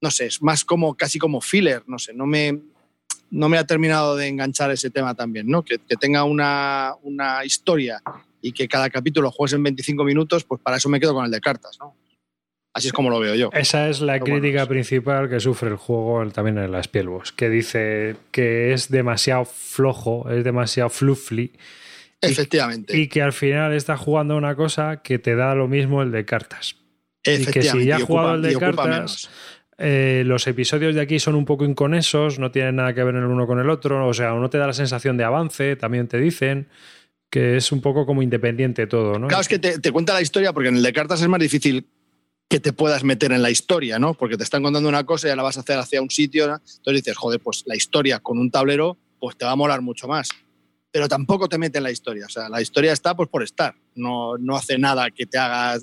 no 0.02 0.10
sé, 0.10 0.26
es 0.26 0.42
más 0.42 0.66
como 0.66 0.94
casi 0.98 1.18
como 1.18 1.40
filler, 1.40 1.82
no 1.86 1.98
sé, 1.98 2.12
no 2.12 2.26
me, 2.26 2.60
no 3.32 3.48
me 3.48 3.56
ha 3.56 3.64
terminado 3.64 4.14
de 4.14 4.28
enganchar 4.28 4.70
ese 4.70 4.90
tema 4.90 5.14
también, 5.14 5.48
¿no? 5.48 5.64
Que, 5.64 5.78
que 5.78 5.96
tenga 5.96 6.24
una, 6.24 6.94
una, 7.02 7.44
historia 7.44 8.00
y 8.42 8.52
que 8.52 8.68
cada 8.68 8.90
capítulo 8.90 9.30
juegues 9.30 9.54
en 9.54 9.62
25 9.62 10.04
minutos, 10.04 10.44
pues 10.44 10.60
para 10.60 10.76
eso 10.76 10.90
me 10.90 11.00
quedo 11.00 11.14
con 11.14 11.24
el 11.24 11.30
de 11.30 11.40
cartas, 11.40 11.78
¿no? 11.80 11.96
Así 12.74 12.88
es 12.88 12.92
como 12.92 13.10
lo 13.10 13.18
veo 13.20 13.34
yo. 13.34 13.50
Esa 13.52 13.88
es 13.88 14.00
la 14.00 14.14
Pero 14.14 14.24
crítica 14.26 14.60
bueno, 14.60 14.68
principal 14.68 15.28
que 15.28 15.40
sufre 15.40 15.70
el 15.70 15.76
juego 15.76 16.26
también 16.30 16.58
en 16.58 16.70
las 16.70 16.84
Spielbox, 16.84 17.32
que 17.32 17.48
dice 17.48 18.16
que 18.30 18.72
es 18.72 18.90
demasiado 18.90 19.44
flojo, 19.44 20.30
es 20.30 20.44
demasiado 20.44 20.88
fluffy. 20.90 21.52
Efectivamente. 22.20 22.96
Y, 22.96 23.02
y, 23.02 23.08
que 23.08 23.20
al 23.20 23.32
final 23.32 23.72
estás 23.72 23.98
jugando 23.98 24.36
una 24.36 24.56
cosa 24.56 25.02
que 25.02 25.18
te 25.18 25.34
da 25.34 25.54
lo 25.54 25.68
mismo 25.68 26.02
el 26.02 26.12
de 26.12 26.24
cartas. 26.24 26.76
Y 27.24 27.46
que 27.46 27.62
si 27.62 27.86
ya 27.86 27.96
has 27.96 28.02
jugado 28.02 28.34
el 28.34 28.42
de 28.42 28.58
cartas, 28.58 29.30
eh, 29.78 30.22
los 30.26 30.46
episodios 30.46 30.94
de 30.94 31.00
aquí 31.00 31.18
son 31.18 31.34
un 31.34 31.44
poco 31.44 31.64
inconexos, 31.64 32.38
no 32.38 32.50
tienen 32.50 32.76
nada 32.76 32.94
que 32.94 33.02
ver 33.02 33.14
el 33.14 33.24
uno 33.24 33.46
con 33.46 33.58
el 33.58 33.70
otro, 33.70 34.06
o 34.06 34.14
sea, 34.14 34.32
no 34.32 34.50
te 34.50 34.58
da 34.58 34.66
la 34.66 34.72
sensación 34.72 35.16
de 35.16 35.24
avance, 35.24 35.76
también 35.76 36.08
te 36.08 36.18
dicen 36.18 36.68
que 37.30 37.56
es 37.56 37.72
un 37.72 37.80
poco 37.80 38.04
como 38.04 38.22
independiente 38.22 38.86
todo, 38.86 39.18
¿no? 39.18 39.26
Claro, 39.26 39.40
es 39.40 39.48
que 39.48 39.58
te, 39.58 39.78
te 39.78 39.90
cuenta 39.90 40.12
la 40.12 40.20
historia 40.20 40.52
porque 40.52 40.68
en 40.68 40.76
el 40.76 40.82
de 40.82 40.92
cartas 40.92 41.22
es 41.22 41.28
más 41.28 41.40
difícil 41.40 41.86
que 42.52 42.60
te 42.60 42.74
puedas 42.74 43.02
meter 43.02 43.32
en 43.32 43.40
la 43.40 43.50
historia, 43.50 43.98
¿no? 43.98 44.12
Porque 44.12 44.36
te 44.36 44.44
están 44.44 44.62
contando 44.62 44.86
una 44.86 45.04
cosa 45.04 45.26
y 45.26 45.30
ya 45.30 45.36
la 45.36 45.42
vas 45.42 45.56
a 45.56 45.60
hacer 45.60 45.78
hacia 45.78 46.02
un 46.02 46.10
sitio, 46.10 46.46
¿no? 46.46 46.56
entonces 46.56 47.02
dices, 47.02 47.16
joder, 47.16 47.40
pues 47.40 47.62
la 47.64 47.74
historia 47.74 48.20
con 48.20 48.38
un 48.38 48.50
tablero, 48.50 48.98
pues 49.18 49.38
te 49.38 49.46
va 49.46 49.52
a 49.52 49.56
molar 49.56 49.80
mucho 49.80 50.06
más. 50.06 50.28
Pero 50.90 51.08
tampoco 51.08 51.48
te 51.48 51.56
mete 51.56 51.78
en 51.78 51.84
la 51.84 51.90
historia, 51.90 52.26
o 52.26 52.28
sea, 52.28 52.50
la 52.50 52.60
historia 52.60 52.92
está 52.92 53.16
pues 53.16 53.30
por 53.30 53.42
estar, 53.42 53.74
no, 53.94 54.36
no 54.36 54.54
hace 54.54 54.76
nada 54.76 55.10
que 55.10 55.24
te 55.24 55.38
haga 55.38 55.78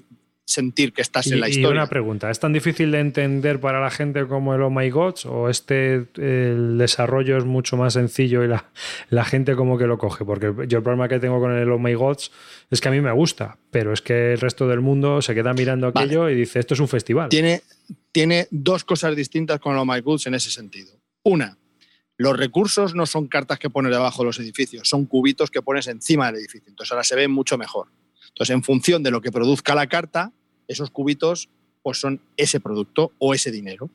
sentir 0.50 0.94
que 0.94 1.02
estás 1.02 1.28
y, 1.28 1.34
en 1.34 1.40
la 1.40 1.50
historia. 1.50 1.70
Y 1.70 1.72
una 1.72 1.88
pregunta, 1.88 2.30
¿es 2.32 2.40
tan 2.40 2.54
difícil 2.54 2.92
de 2.92 3.00
entender 3.00 3.60
para 3.60 3.80
la 3.80 3.92
gente 3.92 4.26
como 4.26 4.56
el 4.56 4.62
Oh 4.64 4.72
My 4.72 4.90
Gods 4.90 5.26
o 5.28 5.48
este 5.50 6.08
el 6.16 6.78
desarrollo 6.78 7.38
es 7.38 7.46
mucho 7.46 7.78
más 7.78 7.94
sencillo 7.94 8.44
y 8.44 8.48
la, 8.48 8.66
la, 9.10 9.26
gente 9.26 9.56
como 9.56 9.78
que 9.78 9.86
lo 9.86 9.98
coge? 10.00 10.26
Porque 10.26 10.54
yo 10.68 10.80
el 10.80 10.84
problema 10.84 11.08
que 11.08 11.20
tengo 11.20 11.40
con 11.40 11.52
el 11.56 11.72
Oh 11.72 11.78
My 11.78 11.94
Gods 11.94 12.32
es 12.72 12.82
que 12.82 12.88
a 12.88 12.92
mí 12.92 13.00
me 13.00 13.12
gusta, 13.12 13.60
pero 13.70 13.94
es 13.94 14.02
que 14.02 14.34
el 14.34 14.40
resto 14.40 14.68
del 14.68 14.82
mundo 14.82 15.22
se 15.22 15.36
queda 15.36 15.54
mirando 15.54 15.88
aquello 15.88 16.22
vale. 16.22 16.34
y 16.34 16.36
dice, 16.38 16.60
esto 16.60 16.74
es 16.74 16.80
un 16.80 16.88
festival. 16.88 17.30
Tiene, 17.30 17.62
tiene 18.12 18.48
dos 18.50 18.84
cosas 18.84 19.16
distintas 19.16 19.60
con 19.60 19.74
el 19.74 19.80
Oh 19.80 19.86
My 19.86 20.00
Gods 20.02 20.26
en 20.26 20.34
ese 20.34 20.50
sentido. 20.50 20.92
Una, 21.24 21.58
los 22.18 22.36
recursos 22.36 22.96
no 22.96 23.06
son 23.06 23.28
cartas 23.28 23.60
que 23.60 23.70
pones 23.70 23.92
debajo 23.92 24.24
de 24.24 24.28
los 24.28 24.40
edificios, 24.40 24.90
son 24.90 25.06
cubitos 25.06 25.52
que 25.52 25.62
pones 25.62 25.88
encima 25.88 26.26
del 26.28 26.38
edificio. 26.38 26.70
Entonces 26.70 26.92
ahora 26.92 27.04
se 27.04 27.16
ve 27.16 27.28
mucho 27.28 27.58
mejor. 27.58 27.90
Entonces, 28.30 28.54
en 28.54 28.64
función 28.64 29.04
de 29.04 29.12
lo 29.12 29.22
que 29.22 29.32
produzca 29.32 29.76
la 29.76 29.88
carta, 29.88 30.32
esos 30.70 30.92
cubitos 30.92 31.50
pues 31.82 32.00
son 32.00 32.22
ese 32.38 32.60
producto 32.60 33.12
o 33.18 33.34
ese 33.34 33.52
dinero. 33.52 33.90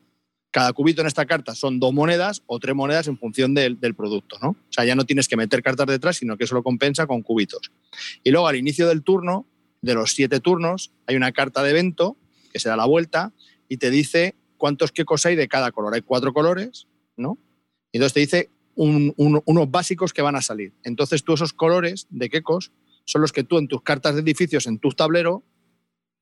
Cada 0.51 0.71
cubito 0.73 1.01
en 1.01 1.07
esta 1.07 1.25
carta 1.25 1.55
son 1.55 1.79
dos 1.79 1.93
monedas 1.93 2.43
o 2.45 2.59
tres 2.59 2.75
monedas 2.75 3.07
en 3.07 3.17
función 3.17 3.53
del, 3.53 3.79
del, 3.79 3.95
producto, 3.95 4.37
¿no? 4.41 4.49
O 4.49 4.71
sea, 4.71 4.85
ya 4.85 4.95
no 4.95 5.05
tienes 5.05 5.27
que 5.27 5.35
meter 5.35 5.61
cartas 5.61 5.87
detrás, 5.87 6.17
sino 6.17 6.37
que 6.37 6.45
eso 6.45 6.55
lo 6.55 6.63
compensa 6.63 7.07
con 7.07 7.23
cubitos. 7.23 7.71
Y 8.23 8.31
luego 8.31 8.47
al 8.47 8.55
inicio 8.55 8.87
del 8.87 9.03
turno, 9.03 9.45
de 9.81 9.93
los 9.95 10.13
siete 10.13 10.39
turnos, 10.39 10.91
hay 11.07 11.15
una 11.15 11.31
carta 11.31 11.61
de 11.61 11.71
evento 11.71 12.17
que 12.53 12.59
se 12.59 12.69
da 12.69 12.77
la 12.77 12.85
vuelta 12.85 13.33
y 13.67 13.77
te 13.77 13.91
dice 13.91 14.35
cuántos 14.57 14.91
quecos 14.91 15.25
hay 15.25 15.35
de 15.35 15.47
cada 15.47 15.71
color. 15.71 15.93
Hay 15.93 16.01
cuatro 16.01 16.33
colores, 16.33 16.87
¿no? 17.17 17.37
Y 17.91 17.97
entonces 17.97 18.13
te 18.13 18.19
dice 18.21 18.49
un, 18.75 19.13
un, 19.17 19.41
unos 19.45 19.69
básicos 19.71 20.13
que 20.13 20.21
van 20.21 20.35
a 20.35 20.41
salir. 20.41 20.73
Entonces 20.83 21.23
tú 21.23 21.33
esos 21.33 21.53
colores 21.53 22.07
de 22.09 22.29
quecos 22.29 22.71
son 23.05 23.21
los 23.21 23.31
que 23.31 23.43
tú 23.43 23.57
en 23.57 23.67
tus 23.67 23.81
cartas 23.81 24.15
de 24.15 24.21
edificios, 24.21 24.67
en 24.67 24.79
tu 24.79 24.89
tablero, 24.89 25.43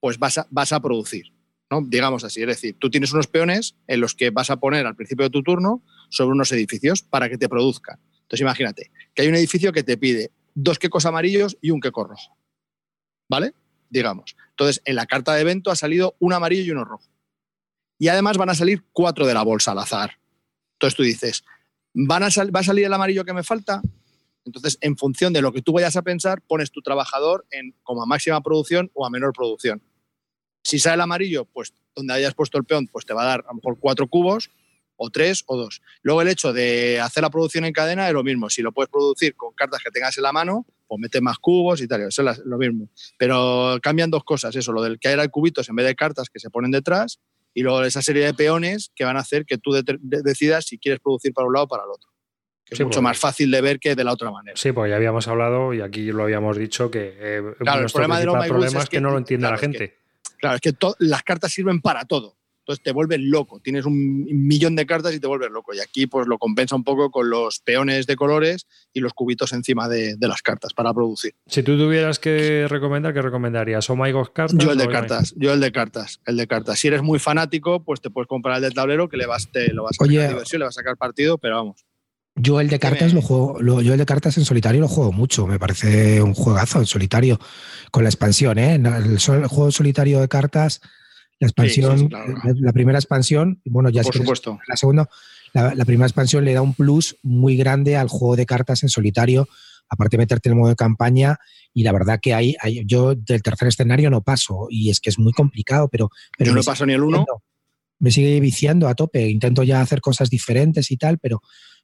pues 0.03 0.19
vas 0.19 0.73
a, 0.73 0.81
producir, 0.81 1.31
¿no? 1.71 1.81
digamos 1.81 2.25
así. 2.25 2.41
Es 2.41 2.47
decir, 2.47 2.75
tú 2.77 2.89
tienes 2.89 3.13
unos 3.13 3.27
peones 3.27 3.77
en 3.87 4.01
los 4.01 4.15
que 4.15 4.31
vas 4.31 4.49
a 4.49 4.57
poner 4.57 4.85
al 4.85 4.97
principio 4.97 5.23
de 5.23 5.29
tu 5.29 5.43
turno 5.43 5.81
sobre 6.09 6.33
unos 6.33 6.51
edificios 6.51 7.03
para 7.03 7.29
que 7.29 7.37
te 7.37 7.47
produzcan. 7.47 8.01
Entonces 8.23 8.41
imagínate 8.41 8.91
que 9.15 9.21
hay 9.21 9.29
un 9.29 9.35
edificio 9.35 9.71
que 9.71 9.81
te 9.81 9.95
pide 9.95 10.33
dos 10.55 10.77
quecos 10.77 11.05
amarillos 11.05 11.57
y 11.61 11.69
un 11.69 11.79
queco 11.79 12.03
rojo. 12.03 12.37
¿Vale? 13.29 13.53
Digamos. 13.89 14.35
Entonces, 14.49 14.81
en 14.83 14.95
la 14.95 15.05
carta 15.05 15.35
de 15.35 15.39
evento 15.39 15.71
ha 15.71 15.77
salido 15.77 16.17
un 16.19 16.33
amarillo 16.33 16.63
y 16.63 16.71
uno 16.71 16.83
rojo. 16.83 17.09
Y 17.97 18.09
además 18.09 18.35
van 18.35 18.49
a 18.49 18.55
salir 18.55 18.83
cuatro 18.91 19.25
de 19.25 19.33
la 19.33 19.43
bolsa 19.43 19.71
al 19.71 19.79
azar. 19.79 20.19
Entonces 20.73 20.97
tú 20.97 21.03
dices, 21.03 21.45
¿van 21.93 22.23
a 22.23 22.27
¿va 22.27 22.59
a 22.59 22.63
salir 22.63 22.83
el 22.83 22.93
amarillo 22.93 23.23
que 23.23 23.31
me 23.31 23.43
falta? 23.43 23.81
Entonces, 24.43 24.77
en 24.81 24.97
función 24.97 25.31
de 25.31 25.41
lo 25.41 25.53
que 25.53 25.61
tú 25.61 25.71
vayas 25.71 25.95
a 25.95 26.01
pensar, 26.01 26.41
pones 26.41 26.71
tu 26.71 26.81
trabajador 26.81 27.45
en 27.51 27.73
como 27.83 28.03
a 28.03 28.05
máxima 28.05 28.41
producción 28.41 28.91
o 28.93 29.05
a 29.05 29.09
menor 29.09 29.31
producción. 29.31 29.81
Si 30.63 30.79
sale 30.79 30.95
el 30.95 31.01
amarillo, 31.01 31.45
pues 31.45 31.73
donde 31.95 32.13
hayas 32.13 32.33
puesto 32.33 32.57
el 32.57 32.63
peón, 32.63 32.87
pues 32.87 33.05
te 33.05 33.13
va 33.13 33.23
a 33.23 33.25
dar 33.25 33.39
a 33.41 33.49
lo 33.49 33.55
mejor 33.55 33.77
cuatro 33.79 34.07
cubos, 34.07 34.49
o 34.95 35.09
tres, 35.09 35.43
o 35.47 35.57
dos. 35.57 35.81
Luego 36.03 36.21
el 36.21 36.27
hecho 36.29 36.53
de 36.53 36.99
hacer 37.01 37.23
la 37.23 37.29
producción 37.29 37.65
en 37.65 37.73
cadena 37.73 38.07
es 38.07 38.13
lo 38.13 38.23
mismo. 38.23 38.49
Si 38.49 38.61
lo 38.61 38.71
puedes 38.71 38.89
producir 38.89 39.35
con 39.35 39.53
cartas 39.53 39.81
que 39.83 39.89
tengas 39.91 40.15
en 40.17 40.23
la 40.23 40.31
mano, 40.31 40.65
pues 40.87 40.99
metes 40.99 41.21
más 41.21 41.39
cubos 41.39 41.81
y 41.81 41.87
tal, 41.87 42.01
eso 42.03 42.27
es 42.29 42.37
lo 42.45 42.57
mismo. 42.57 42.87
Pero 43.17 43.77
cambian 43.81 44.11
dos 44.11 44.23
cosas, 44.23 44.55
eso, 44.55 44.71
lo 44.71 44.81
del 44.83 44.99
que 44.99 45.09
hay 45.09 45.27
cubitos 45.29 45.67
en 45.67 45.75
vez 45.75 45.85
de 45.87 45.95
cartas 45.95 46.29
que 46.29 46.39
se 46.39 46.49
ponen 46.49 46.71
detrás 46.71 47.19
y 47.55 47.63
luego 47.63 47.83
esa 47.83 48.01
serie 48.01 48.23
de 48.23 48.33
peones 48.33 48.91
que 48.95 49.03
van 49.03 49.17
a 49.17 49.21
hacer 49.21 49.45
que 49.45 49.57
tú 49.57 49.71
de 49.71 49.83
de 49.83 50.21
decidas 50.21 50.65
si 50.65 50.77
quieres 50.77 51.01
producir 51.01 51.33
para 51.33 51.47
un 51.47 51.53
lado 51.53 51.65
o 51.65 51.67
para 51.67 51.83
el 51.83 51.89
otro. 51.89 52.11
Que 52.63 52.75
es 52.75 52.79
mucho 52.79 52.87
porque- 52.89 53.01
más 53.01 53.17
fácil 53.19 53.51
de 53.51 53.61
ver 53.61 53.79
que 53.79 53.95
de 53.95 54.03
la 54.03 54.13
otra 54.13 54.31
manera. 54.31 54.55
Sí, 54.55 54.71
pues 54.71 54.89
ya 54.89 54.95
habíamos 54.95 55.27
hablado 55.27 55.73
y 55.73 55.81
aquí 55.81 56.11
lo 56.11 56.23
habíamos 56.23 56.55
dicho 56.55 56.89
que 56.91 57.13
eh, 57.19 57.41
Claro, 57.59 57.85
el 57.85 57.91
problema 57.91 58.19
My 58.19 58.25
Goods 58.25 58.47
problema 58.47 58.77
es 58.77 58.83
es 58.83 58.89
que 58.89 58.97
que- 58.97 59.01
no 59.01 59.09
lo 59.11 59.17
entiende 59.17 59.47
claro, 59.47 59.55
la 59.55 59.55
es 59.55 59.61
que- 59.61 59.77
gente. 59.79 60.02
Claro, 60.43 60.57
es 60.57 60.61
que 60.61 60.73
las 60.99 61.23
cartas 61.23 61.53
sirven 61.53 61.79
para 61.79 62.03
todo. 62.03 62.35
Entonces 62.63 62.83
te 62.83 62.91
vuelves 62.91 63.21
loco. 63.21 63.61
Tienes 63.61 63.85
un 63.85 64.25
millón 64.25 64.75
de 64.75 64.85
cartas 64.85 65.13
y 65.13 65.21
te 65.21 65.27
vuelves 65.27 65.49
loco. 65.51 65.73
Y 65.73 65.79
aquí 65.79 66.05
pues 66.05 66.27
lo 66.27 66.37
compensa 66.37 66.75
un 66.75 66.83
poco 66.83 67.11
con 67.11 67.29
los 67.29 67.61
peones 67.61 68.07
de 68.07 68.17
colores 68.17 68.67
y 68.91 68.99
los 68.99 69.13
cubitos 69.13 69.53
encima 69.53 69.87
de, 69.87 70.17
de 70.17 70.27
las 70.27 70.41
cartas 70.41 70.73
para 70.73 70.93
producir. 70.93 71.33
Si 71.47 71.63
tú 71.63 71.77
tuvieras 71.77 72.19
que 72.19 72.67
recomendar, 72.67 73.13
¿qué 73.13 73.21
recomendarías? 73.21 73.89
¿O 73.89 73.95
My 73.95 74.11
God 74.11 74.33
cartas? 74.33 74.57
Yo 74.59 74.73
el 74.73 74.77
de 74.77 74.89
cartas, 74.89 75.33
yo 75.37 75.53
el 75.53 75.61
de 75.61 75.71
cartas, 75.71 76.19
el 76.25 76.35
de 76.35 76.45
cartas. 76.45 76.77
Si 76.77 76.89
eres 76.89 77.01
muy 77.01 77.19
fanático, 77.19 77.85
pues 77.85 78.01
te 78.01 78.09
puedes 78.09 78.27
comprar 78.27 78.57
el 78.57 78.63
de 78.63 78.71
tablero 78.71 79.07
que 79.07 79.15
le 79.15 79.27
vas, 79.27 79.49
te 79.49 79.71
lo 79.71 79.83
vas 79.83 79.95
a 79.97 80.03
Oye. 80.03 80.17
sacar 80.17 80.29
diversión, 80.29 80.59
le 80.59 80.65
vas 80.65 80.77
a 80.77 80.81
sacar 80.81 80.97
partido, 80.97 81.37
pero 81.37 81.55
vamos. 81.55 81.85
Yo 82.35 82.59
el 82.59 82.67
de 82.67 82.79
cartas 82.79 83.13
lo 83.13 83.21
juego, 83.21 83.61
lo- 83.61 83.81
yo 83.81 83.93
el 83.93 83.99
de 83.99 84.05
cartas 84.05 84.37
en 84.39 84.45
solitario 84.45 84.81
lo 84.81 84.87
juego 84.87 85.11
mucho, 85.11 85.45
me 85.45 85.59
parece 85.59 86.21
un 86.21 86.33
juegazo 86.33 86.79
en 86.79 86.87
solitario 86.87 87.39
con 87.91 88.03
la 88.03 88.09
expansión, 88.09 88.57
¿eh? 88.57 88.73
El, 88.75 89.19
sol- 89.19 89.43
el 89.43 89.47
juego 89.47 89.71
solitario 89.71 90.19
de 90.19 90.27
cartas, 90.27 90.81
la 91.39 91.47
expansión, 91.47 91.99
sí, 91.99 92.07
claro. 92.07 92.33
la, 92.43 92.53
la 92.59 92.73
primera 92.73 92.97
expansión, 92.97 93.61
bueno, 93.65 93.89
ya 93.89 94.01
Por 94.01 94.15
supuesto. 94.15 94.59
la 94.67 94.75
segunda, 94.75 95.07
la, 95.53 95.75
la 95.75 95.85
primera 95.85 96.07
expansión 96.07 96.43
le 96.43 96.53
da 96.53 96.63
un 96.63 96.73
plus 96.73 97.17
muy 97.21 97.55
grande 97.55 97.97
al 97.97 98.07
juego 98.07 98.35
de 98.35 98.47
cartas 98.47 98.81
en 98.81 98.89
solitario, 98.89 99.47
aparte 99.87 100.17
de 100.17 100.23
meterte 100.23 100.49
en 100.49 100.53
el 100.53 100.59
modo 100.59 100.69
de 100.69 100.75
campaña, 100.75 101.37
y 101.71 101.83
la 101.83 101.91
verdad 101.91 102.19
que 102.19 102.33
hay, 102.33 102.55
hay- 102.61 102.83
yo 102.87 103.13
del 103.13 103.43
tercer 103.43 103.67
escenario 103.67 104.09
no 104.09 104.21
paso, 104.23 104.65
y 104.71 104.89
es 104.89 104.99
que 104.99 105.11
es 105.11 105.19
muy 105.19 105.33
complicado, 105.33 105.87
pero, 105.87 106.09
pero 106.35 106.49
Yo 106.49 106.55
no 106.55 106.63
paso 106.63 106.83
ni 106.87 106.93
el 106.93 107.03
uno. 107.03 107.19
viciando. 107.19 107.43
Me 107.99 108.11
sigue 108.11 108.39
viciando 108.41 108.89
a 108.89 108.95
tope. 108.95 109.29
Intento 109.29 109.63
ya 109.63 109.79
hacer 109.79 110.01
cosas 110.01 110.29
diferentes 110.29 110.91
y 110.91 110.97
tal, 110.97 111.19
pero, 111.19 111.41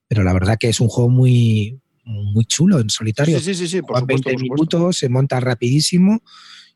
pero 0.09 0.23
la 0.23 0.33
verdad 0.33 0.57
que 0.59 0.67
es 0.67 0.81
un 0.81 0.89
juego 0.89 1.09
muy, 1.09 1.79
muy 2.03 2.43
chulo 2.45 2.79
en 2.79 2.89
solitario. 2.89 3.39
Sí, 3.39 3.53
sí, 3.55 3.67
sí, 3.67 3.81
por 3.81 3.99
supuesto, 3.99 4.29
20 4.29 4.31
por 4.33 4.41
minutos, 4.41 4.97
se 4.97 5.07
monta 5.07 5.39
rapidísimo 5.39 6.21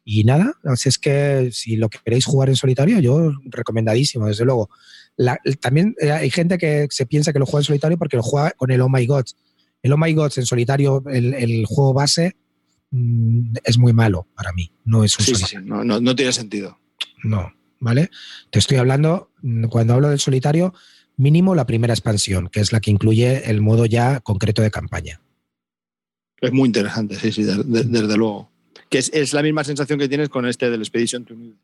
y 0.05 0.23
nada. 0.23 0.53
Así 0.63 0.87
es 0.87 0.97
que 0.97 1.49
si 1.51 1.75
lo 1.75 1.89
que 1.89 1.97
queréis 2.05 2.25
jugar 2.25 2.49
en 2.49 2.55
solitario, 2.55 2.99
yo 2.99 3.33
recomendadísimo, 3.45 4.27
desde 4.27 4.45
luego. 4.45 4.69
La- 5.17 5.39
también 5.59 5.95
eh, 5.99 6.11
hay 6.11 6.29
gente 6.29 6.57
que 6.57 6.87
se 6.91 7.05
piensa 7.05 7.33
que 7.33 7.39
lo 7.39 7.45
juega 7.45 7.61
en 7.61 7.65
solitario 7.65 7.97
porque 7.97 8.15
lo 8.17 8.23
juega 8.23 8.51
con 8.51 8.69
el 8.71 8.79
Oh 8.81 8.89
My 8.89 9.05
God. 9.05 9.25
El 9.81 9.91
Oh 9.93 9.97
My 9.97 10.13
God 10.13 10.31
en 10.37 10.45
solitario, 10.45 11.03
el, 11.11 11.33
el 11.33 11.65
juego 11.65 11.93
base, 11.93 12.37
mm, 12.91 13.55
es 13.63 13.77
muy 13.77 13.93
malo 13.93 14.27
para 14.35 14.53
mí. 14.53 14.71
No 14.85 15.03
es 15.03 15.17
un 15.17 15.25
Sí, 15.25 15.35
sí, 15.35 15.55
no, 15.63 15.83
no- 15.83 15.99
no 15.99 16.15
tiene 16.15 16.31
sentido. 16.31 16.77
No, 17.23 17.51
¿vale? 17.79 18.09
Te 18.51 18.59
estoy 18.59 18.77
hablando, 18.77 19.31
mm, 19.41 19.65
cuando 19.65 19.93
hablo 19.95 20.09
del 20.09 20.19
solitario, 20.19 20.73
mínimo 21.17 21.55
la 21.55 21.65
primera 21.65 21.93
expansión, 21.93 22.49
que 22.49 22.59
es 22.59 22.71
la 22.71 22.79
que 22.81 22.91
incluye 22.91 23.49
el 23.49 23.61
modo 23.61 23.85
ya 23.85 24.19
concreto 24.19 24.61
de 24.61 24.71
campaña. 24.71 25.21
Es 26.41 26.51
muy 26.51 26.67
interesante, 26.67 27.15
sí, 27.15 27.31
sí, 27.31 27.43
de- 27.43 27.63
de- 27.63 27.83
desde 27.83 28.17
luego. 28.17 28.51
Que 28.89 28.97
es, 28.99 29.09
es 29.13 29.33
la 29.33 29.41
misma 29.41 29.63
sensación 29.63 29.97
que 29.99 30.09
tienes 30.09 30.29
con 30.29 30.45
este 30.45 30.69
del 30.69 30.81
Expedition 30.81 31.25
to 31.25 31.33
New. 31.35 31.55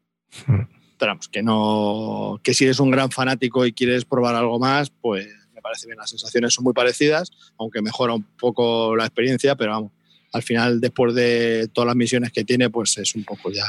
Mm. 0.48 0.62
Vamos, 1.00 1.28
que 1.30 1.42
no. 1.42 2.40
Que 2.44 2.54
si 2.54 2.66
eres 2.66 2.80
un 2.80 2.92
gran 2.92 3.10
fanático 3.12 3.66
y 3.66 3.72
quieres 3.74 4.04
probar 4.06 4.36
algo 4.36 4.60
más, 4.60 4.90
pues 4.90 5.28
me 5.54 5.62
parece 5.62 5.86
bien. 5.88 5.98
Las 5.98 6.10
sensaciones 6.10 6.54
son 6.54 6.64
muy 6.66 6.74
parecidas, 6.74 7.32
aunque 7.58 7.82
mejora 7.82 8.14
un 8.14 8.24
poco 8.38 8.96
la 8.96 9.06
experiencia, 9.06 9.56
pero 9.56 9.72
vamos, 9.72 9.92
al 10.34 10.44
final, 10.44 10.82
después 10.82 11.14
de 11.16 11.70
todas 11.74 11.88
las 11.88 11.96
misiones 11.96 12.32
que 12.32 12.44
tiene, 12.44 12.70
pues 12.70 12.98
es 12.98 13.16
un 13.16 13.24
poco 13.24 13.50
ya 13.52 13.66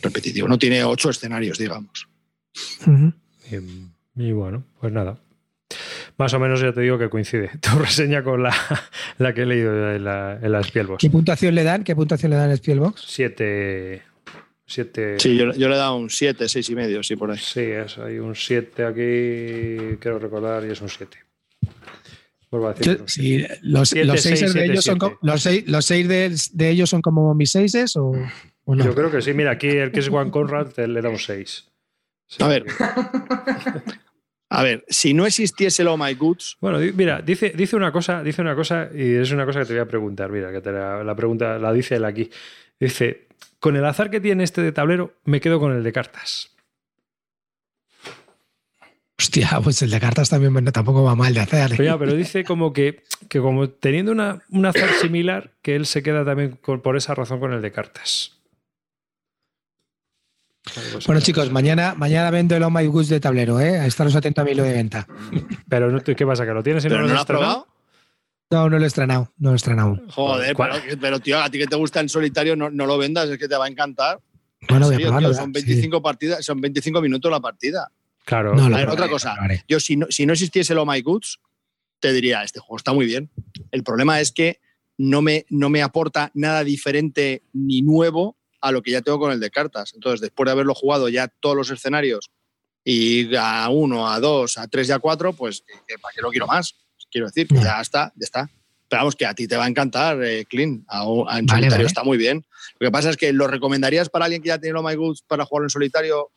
repetitivo. 0.00 0.46
No 0.48 0.58
tiene 0.58 0.84
ocho 0.84 1.10
escenarios, 1.10 1.58
digamos. 1.58 2.08
Y 4.16 4.32
bueno, 4.32 4.64
pues 4.80 4.92
nada. 4.92 5.18
Más 6.18 6.34
o 6.34 6.38
menos 6.38 6.60
ya 6.60 6.72
te 6.72 6.82
digo 6.82 6.98
que 6.98 7.08
coincide 7.08 7.50
tu 7.60 7.78
reseña 7.78 8.22
con 8.22 8.42
la, 8.42 8.54
la 9.18 9.32
que 9.32 9.42
he 9.42 9.46
leído 9.46 9.92
en 9.94 10.04
la, 10.04 10.38
en 10.40 10.52
la 10.52 10.62
Spielbox. 10.62 11.00
¿Qué 11.00 11.10
puntuación 11.10 11.54
le 11.54 11.64
dan? 11.64 11.84
¿Qué 11.84 11.96
puntuación 11.96 12.30
le 12.30 12.36
dan 12.36 12.50
en 12.50 12.56
Spielbox? 12.56 13.02
Siete. 13.06 14.02
Siete. 14.66 15.18
Sí, 15.18 15.36
yo, 15.36 15.52
yo 15.52 15.68
le 15.68 15.74
he 15.74 15.78
dado 15.78 15.96
un 15.96 16.08
7, 16.08 16.48
6 16.48 16.70
y 16.70 16.74
medio, 16.74 17.02
sí, 17.02 17.16
por 17.16 17.30
ahí. 17.30 17.38
Sí, 17.38 17.60
es, 17.60 17.98
hay 17.98 18.18
un 18.18 18.34
7 18.34 18.84
aquí, 18.84 19.96
quiero 20.00 20.18
recordar, 20.18 20.64
y 20.66 20.70
es 20.70 20.80
un 20.80 20.88
7. 20.88 21.18
Vuelvo 22.50 22.68
a 22.68 22.74
decir. 22.74 22.86
Yo- 22.86 22.92
que 22.92 22.96
es 22.96 23.00
un 23.02 23.08
sí, 23.08 23.22
siete. 23.38 23.58
los, 23.62 23.88
Siete, 23.88 24.06
los 24.06 24.20
seis 24.20 24.38
seis, 24.38 24.40
de 24.54 24.60
siete, 24.60 24.72
ellos 24.72 24.84
son 24.84 24.98
siete. 25.00 25.16
como, 25.16 25.18
los 25.32 25.42
seis, 25.42 25.64
los 25.66 25.84
seis 25.86 26.08
de, 26.08 26.36
de 26.52 26.68
ellos 26.70 26.90
son 26.90 27.02
como 27.02 27.34
mis 27.34 27.50
seises 27.50 27.96
o, 27.96 28.12
o 28.64 28.74
no. 28.74 28.84
Yo 28.84 28.94
creo 28.94 29.10
que 29.10 29.20
sí. 29.22 29.32
Mira, 29.34 29.52
aquí 29.52 29.68
el 29.68 29.90
que 29.90 30.00
es 30.00 30.08
Juan 30.08 30.30
Conrad 30.30 30.76
le 30.86 31.00
da 31.02 31.08
un 31.08 31.18
6. 31.18 31.68
A 32.40 32.48
ver. 32.48 32.64
A 34.50 34.62
ver, 34.62 34.84
si 34.88 35.14
no 35.14 35.24
existiese 35.24 35.80
el 35.82 35.88
Oh 35.88 35.96
My 35.96 36.12
Goods, 36.14 36.58
Bueno, 36.60 36.78
mira, 36.94 37.22
dice, 37.22 37.52
dice 37.56 37.74
una 37.74 37.90
cosa, 37.90 38.22
dice 38.22 38.42
una 38.42 38.54
cosa, 38.54 38.88
y 38.94 39.14
es 39.14 39.30
una 39.32 39.46
cosa 39.46 39.60
que 39.60 39.66
te 39.66 39.72
voy 39.72 39.80
a 39.82 39.86
preguntar. 39.88 40.30
Mira, 40.30 40.52
que 40.52 40.60
te 40.60 40.70
la, 40.70 41.02
la 41.02 41.14
pregunta 41.16 41.58
la 41.58 41.72
dice 41.72 41.96
él 41.96 42.04
aquí. 42.04 42.30
Dice: 42.78 43.28
Con 43.60 43.76
el 43.76 43.84
azar 43.86 44.10
que 44.10 44.20
tiene 44.20 44.44
este 44.44 44.60
de 44.62 44.72
tablero, 44.72 45.14
me 45.24 45.40
quedo 45.40 45.58
con 45.58 45.72
el 45.72 45.82
de 45.82 45.92
cartas. 45.92 46.50
Hostia, 49.18 49.60
pues 49.62 49.80
el 49.82 49.90
de 49.90 50.00
cartas 50.00 50.28
también 50.30 50.52
bueno, 50.52 50.72
tampoco 50.72 51.02
va 51.04 51.14
mal 51.14 51.32
de 51.32 51.40
hacer. 51.40 51.72
¿eh? 51.72 51.74
Pero, 51.76 51.84
ya, 51.84 51.98
pero 51.98 52.14
dice 52.14 52.44
como 52.44 52.72
que, 52.72 53.04
que 53.28 53.38
como 53.40 53.70
teniendo 53.70 54.10
una, 54.12 54.42
un 54.50 54.66
azar 54.66 54.90
similar, 55.00 55.52
que 55.62 55.76
él 55.76 55.86
se 55.86 56.02
queda 56.02 56.24
también 56.24 56.58
con- 56.60 56.80
por 56.82 56.96
esa 56.96 57.14
razón 57.14 57.38
con 57.38 57.52
el 57.52 57.62
de 57.62 57.70
cartas. 57.72 58.41
Bueno, 61.06 61.20
chicos, 61.20 61.50
mañana, 61.50 61.94
mañana 61.96 62.30
vendo 62.30 62.54
el 62.56 62.62
Oh 62.62 62.70
My 62.70 62.86
Goods 62.86 63.08
de 63.08 63.18
tablero, 63.20 63.58
¿eh? 63.58 63.84
Estaros 63.86 64.14
atentos 64.14 64.42
a 64.42 64.44
mi 64.44 64.52
hilo 64.52 64.62
de 64.62 64.72
venta. 64.72 65.06
Pero 65.68 65.90
no 65.90 66.00
¿qué 66.02 66.26
pasa? 66.26 66.46
¿Que 66.46 66.52
lo 66.52 66.62
tienes 66.62 66.84
y 66.84 66.88
pero 66.88 67.00
no 67.00 67.02
no 67.02 67.08
lo 67.08 67.14
lo 67.14 67.20
has 67.20 67.26
probado. 67.26 67.66
No, 68.50 68.68
no 68.70 68.78
lo 68.78 68.84
he 68.84 68.86
estrenado, 68.86 69.32
no 69.38 69.48
lo 69.50 69.54
he 69.54 69.56
estrenado. 69.56 70.00
Joder, 70.10 70.54
pero, 70.54 70.74
pero, 71.00 71.20
tío, 71.20 71.40
a 71.40 71.48
ti 71.50 71.58
que 71.58 71.66
te 71.66 71.74
gusta 71.74 72.00
en 72.00 72.08
solitario, 72.08 72.54
no, 72.54 72.70
no 72.70 72.86
lo 72.86 72.98
vendas, 72.98 73.28
es 73.30 73.38
que 73.38 73.48
te 73.48 73.56
va 73.56 73.64
a 73.64 73.68
encantar. 73.68 74.20
Bueno, 74.68 74.86
voy 74.86 74.94
a 74.94 74.98
serio, 74.98 75.06
probarlo. 75.08 75.28
tío, 75.30 75.38
son 75.38 75.46
sí. 75.46 75.52
25 75.64 76.02
partidas, 76.02 76.44
son 76.44 76.60
25 76.60 77.00
minutos 77.00 77.30
la 77.30 77.40
partida. 77.40 77.90
Claro. 78.24 78.54
No, 78.54 78.68
lo 78.68 78.76
A 78.76 78.78
ver, 78.78 78.86
probaré, 78.86 78.92
otra 78.92 79.08
cosa. 79.08 79.34
lo. 79.34 79.64
Yo, 79.66 79.80
si 79.80 79.96
no, 79.96 80.06
si 80.10 80.26
no 80.26 80.34
existiese 80.34 80.74
el 80.74 80.78
Oh 80.78 80.86
My 80.86 81.00
Goods, 81.00 81.40
te 81.98 82.12
diría, 82.12 82.42
este 82.44 82.60
juego 82.60 82.76
está 82.76 82.92
muy 82.92 83.06
bien. 83.06 83.30
El 83.70 83.82
problema 83.82 84.20
es 84.20 84.30
que 84.32 84.60
no 84.98 85.22
me, 85.22 85.46
no 85.48 85.70
me 85.70 85.82
aporta 85.82 86.30
nada 86.34 86.62
diferente 86.62 87.42
ni 87.54 87.80
nuevo 87.82 88.36
a 88.62 88.72
lo 88.72 88.80
que 88.82 88.92
ya 88.92 89.02
tengo 89.02 89.18
con 89.18 89.32
el 89.32 89.40
de 89.40 89.50
cartas. 89.50 89.92
Entonces, 89.94 90.20
después 90.20 90.46
de 90.46 90.52
haberlo 90.52 90.74
jugado 90.74 91.08
ya 91.08 91.28
todos 91.28 91.56
los 91.56 91.70
escenarios 91.70 92.30
y 92.84 93.34
a 93.36 93.68
uno, 93.68 94.08
a 94.10 94.18
dos, 94.20 94.56
a 94.56 94.66
tres 94.68 94.88
y 94.88 94.92
a 94.92 94.98
cuatro, 94.98 95.32
pues 95.34 95.62
que- 95.66 95.74
que 95.86 95.98
¿para 95.98 96.14
qué 96.14 96.22
lo 96.22 96.30
quiero 96.30 96.46
más? 96.46 96.74
Quiero 97.10 97.26
decir, 97.26 97.46
que 97.48 97.56
Ya. 97.56 97.80
está, 97.80 98.12
ya 98.16 98.24
está. 98.24 98.50
Pero 98.88 99.00
vamos, 99.00 99.16
que 99.16 99.26
a 99.26 99.34
ti 99.34 99.46
te 99.48 99.56
va 99.56 99.64
a 99.64 99.68
encantar, 99.68 100.22
eh, 100.22 100.44
Clean. 100.48 100.84
A- 100.88 101.00
a- 101.00 101.04
en 101.04 101.06
Vale, 101.06 101.46
solitario 101.46 101.70
vale. 101.70 101.86
está 101.86 102.04
muy 102.04 102.16
bien. 102.18 102.44
Lo 102.78 102.86
que 102.86 102.90
pasa 102.92 103.10
es 103.10 103.16
que 103.16 103.32
lo 103.32 103.46
recomendarías 103.46 104.08
para 104.08 104.24
alguien 104.26 104.42
que 104.42 104.48
ya 104.48 104.58
tiene 104.58 104.78
el 104.78 104.84
Oh 104.84 104.88
My 104.88 104.94
Goods 104.94 105.22
para 105.22 105.44
jugarlo 105.44 105.66
en 105.66 105.70
solitario. 105.70 106.30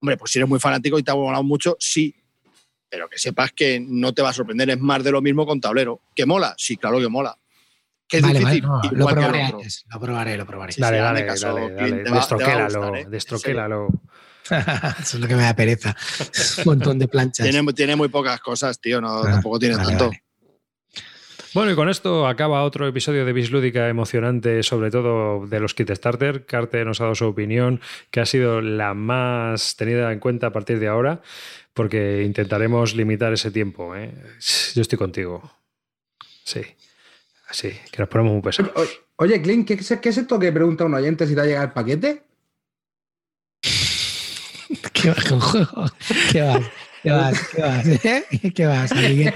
Hombre, 0.00 0.16
pues 0.16 0.30
si 0.32 0.38
eres 0.38 0.48
muy 0.48 0.60
fanático 0.60 0.98
y 0.98 1.02
te 1.02 1.10
ha 1.10 1.14
molado 1.14 1.42
mucho, 1.42 1.76
sí. 1.80 2.14
Pero 2.88 3.08
que 3.08 3.18
sepas 3.18 3.50
que 3.52 3.80
no 3.80 4.14
te 4.14 4.22
va 4.22 4.28
a 4.30 4.32
sorprender, 4.32 4.70
es 4.70 4.78
más 4.80 5.02
de 5.02 5.10
lo 5.10 5.20
mismo 5.20 5.44
con 5.46 5.60
tablero. 5.60 6.00
¿Que 6.14 6.26
mola? 6.26 6.54
Sí, 6.56 6.76
claro 6.76 7.00
que 7.00 7.08
mola. 7.08 7.36
¿Que 8.08 8.18
es 8.18 8.22
Vale, 8.22 8.34
vale, 8.40 8.54
difícil? 8.54 8.68
no, 8.68 8.80
lo 8.92 9.06
probaré 9.06 9.44
otro. 9.46 9.56
antes. 9.58 9.84
Lo 9.92 10.00
probaré, 10.00 10.36
lo 10.36 10.46
probaré. 10.46 10.72
Sí, 10.72 10.80
dale, 10.80 10.98
sí, 10.98 11.02
dale, 11.02 11.26
caso, 11.26 11.46
dale, 11.54 11.72
dale. 11.74 12.04
va- 12.10 12.16
Destroquélalo, 12.16 12.94
¿eh? 12.94 13.06
destroquélalo. 13.08 13.88
Eso 15.00 15.16
es 15.16 15.20
lo 15.20 15.26
que 15.26 15.34
me 15.34 15.42
da 15.42 15.56
pereza. 15.56 15.96
Un 16.58 16.64
montón 16.66 16.98
de 17.00 17.08
planchas. 17.08 17.48
Tiene, 17.48 17.72
tiene 17.72 17.96
muy 17.96 18.08
pocas 18.08 18.40
cosas, 18.40 18.80
tío. 18.80 19.00
No, 19.00 19.22
Ah, 19.22 19.30
tampoco 19.32 19.58
tiene 19.58 19.76
vale, 19.76 19.88
tanto. 19.88 20.04
vale. 20.06 20.22
Bueno, 21.54 21.72
y 21.72 21.74
con 21.74 21.88
esto 21.88 22.26
acaba 22.28 22.62
otro 22.64 22.86
episodio 22.86 23.24
de 23.24 23.32
Bislúdica 23.32 23.88
emocionante, 23.88 24.62
sobre 24.62 24.90
todo 24.90 25.46
de 25.46 25.58
los 25.58 25.72
kit 25.74 25.90
starter. 25.90 26.44
Carte 26.44 26.84
nos 26.84 27.00
ha 27.00 27.04
dado 27.04 27.14
su 27.14 27.24
opinión, 27.24 27.80
que 28.10 28.20
ha 28.20 28.26
sido 28.26 28.60
la 28.60 28.92
más 28.94 29.74
tenida 29.74 30.12
en 30.12 30.20
cuenta 30.20 30.48
a 30.48 30.52
partir 30.52 30.78
de 30.78 30.88
ahora, 30.88 31.22
porque 31.72 32.22
intentaremos 32.24 32.94
limitar 32.94 33.32
ese 33.32 33.50
tiempo. 33.50 33.96
¿eh? 33.96 34.12
Yo 34.74 34.82
estoy 34.82 34.98
contigo. 34.98 35.50
Sí. 36.44 36.60
Sí, 37.50 37.70
que 37.92 37.98
nos 37.98 38.08
ponemos 38.08 38.32
muy 38.34 38.42
pesados. 38.42 38.72
O- 38.74 39.22
Oye, 39.24 39.40
Clint, 39.40 39.66
¿qué, 39.66 39.74
es- 39.74 39.98
¿qué 40.02 40.08
es 40.10 40.18
esto 40.18 40.38
que 40.38 40.52
pregunta 40.52 40.84
un 40.84 40.94
oyente 40.94 41.26
si 41.26 41.34
te 41.34 41.40
ha 41.40 41.44
llegado 41.44 41.66
el 41.66 41.72
paquete? 41.72 42.22
¿Qué 44.92 45.08
vas 45.10 45.24
con 45.24 45.40
juego? 45.40 45.86
¿Qué 46.32 46.40
vas? 46.42 46.62
¿Qué 47.06 47.12
vas? 47.12 47.48
¿Qué 47.54 47.62
vas? 47.62 47.86
¿Eh? 48.04 48.24
¿Qué 48.52 48.66
vas, 48.66 48.92
Miguel? 48.92 49.32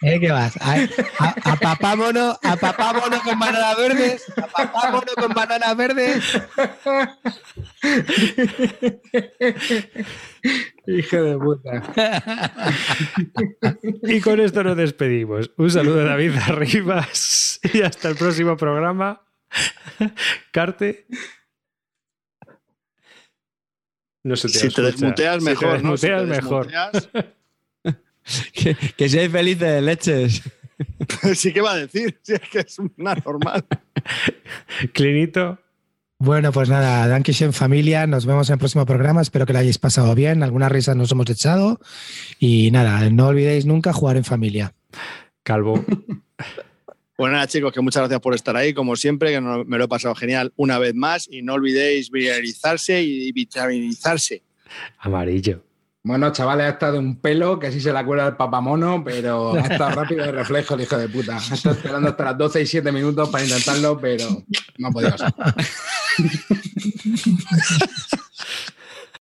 ¿Eh? 0.00 0.18
¿Qué 0.20 0.30
vas? 0.30 0.56
A, 0.56 0.76
a, 1.18 1.52
a 1.52 1.56
papá 1.56 1.94
mono, 1.94 2.38
a 2.42 2.56
papá 2.56 2.94
mono 2.94 3.20
con 3.22 3.38
bananas 3.38 3.76
verdes, 3.76 4.24
a 4.38 4.46
papá 4.46 4.90
mono 4.90 5.12
con 5.14 5.34
bananas 5.34 5.76
verdes. 5.76 6.24
Hijo 10.86 11.16
de 11.22 11.36
puta. 11.36 11.82
Y 14.04 14.22
con 14.22 14.40
esto 14.40 14.64
nos 14.64 14.78
despedimos. 14.78 15.50
Un 15.58 15.70
saludo 15.70 15.96
de 15.96 16.04
David 16.04 16.36
Arribas 16.48 17.60
y 17.74 17.82
hasta 17.82 18.08
el 18.08 18.16
próximo 18.16 18.56
programa. 18.56 19.20
Carte. 20.52 21.06
No 24.22 24.36
se 24.36 24.48
te 24.48 24.58
Si 24.58 24.68
te 24.68 24.82
desmuteas, 24.82 25.38
Si 25.38 25.44
mejor. 25.44 25.82
¿no? 25.82 25.96
Si 25.96 26.06
te 26.06 26.20
mejor. 26.24 26.68
desmuteas- 26.70 27.08
que, 28.52 28.76
que 28.96 29.08
seáis 29.08 29.30
felices, 29.32 29.82
leches. 29.82 30.42
sí 31.34 31.52
que 31.52 31.60
va 31.60 31.72
a 31.72 31.76
decir, 31.76 32.18
si 32.22 32.34
es 32.34 32.40
que 32.40 32.58
es 32.60 32.78
una 32.78 33.14
normal. 33.14 33.64
Clinito, 34.92 35.58
Bueno, 36.18 36.52
pues 36.52 36.68
nada, 36.68 37.08
Dankeschön 37.08 37.52
familia, 37.52 38.06
nos 38.06 38.26
vemos 38.26 38.48
en 38.50 38.54
el 38.54 38.58
próximo 38.58 38.84
programa, 38.86 39.22
espero 39.22 39.46
que 39.46 39.52
lo 39.54 39.58
hayáis 39.58 39.78
pasado 39.78 40.14
bien, 40.14 40.42
algunas 40.42 40.70
risas 40.70 40.96
nos 40.96 41.10
hemos 41.12 41.28
echado 41.30 41.80
y 42.38 42.70
nada, 42.70 43.08
no 43.10 43.28
olvidéis 43.28 43.64
nunca 43.66 43.92
jugar 43.92 44.16
en 44.18 44.24
familia. 44.24 44.74
Calvo. 45.42 45.82
Pues 47.20 47.30
nada, 47.34 47.46
chicos, 47.46 47.70
que 47.70 47.82
muchas 47.82 48.00
gracias 48.00 48.18
por 48.20 48.34
estar 48.34 48.56
ahí, 48.56 48.72
como 48.72 48.96
siempre, 48.96 49.30
que 49.30 49.42
no- 49.42 49.62
me 49.66 49.76
lo 49.76 49.84
he 49.84 49.88
pasado 49.88 50.14
genial 50.14 50.54
una 50.56 50.78
vez 50.78 50.94
más. 50.94 51.28
Y 51.30 51.42
no 51.42 51.52
olvidéis 51.52 52.10
viralizarse 52.10 53.02
y 53.02 53.30
vitaminizarse. 53.32 54.42
Amarillo. 55.00 55.62
Bueno, 56.02 56.32
chavales, 56.32 56.64
ha 56.64 56.68
estado 56.70 56.98
un 56.98 57.20
pelo 57.20 57.58
que 57.58 57.70
sí 57.72 57.78
se 57.78 57.92
la 57.92 58.06
cuela 58.06 58.26
el 58.28 58.36
papamono, 58.36 59.04
pero 59.04 59.52
ha 59.52 59.60
estado 59.60 59.90
rápido 60.00 60.24
de 60.24 60.32
reflejo 60.32 60.76
el 60.76 60.80
hijo 60.80 60.96
de 60.96 61.10
puta. 61.10 61.36
Ha 61.36 61.54
estado 61.54 61.74
esperando 61.74 62.08
hasta 62.08 62.24
las 62.24 62.38
12 62.38 62.62
y 62.62 62.66
7 62.66 62.90
minutos 62.90 63.28
para 63.28 63.44
intentarlo, 63.44 64.00
pero 64.00 64.24
no 64.78 64.88
ha 64.88 64.90
podido 64.90 65.18
ser. 65.18 65.28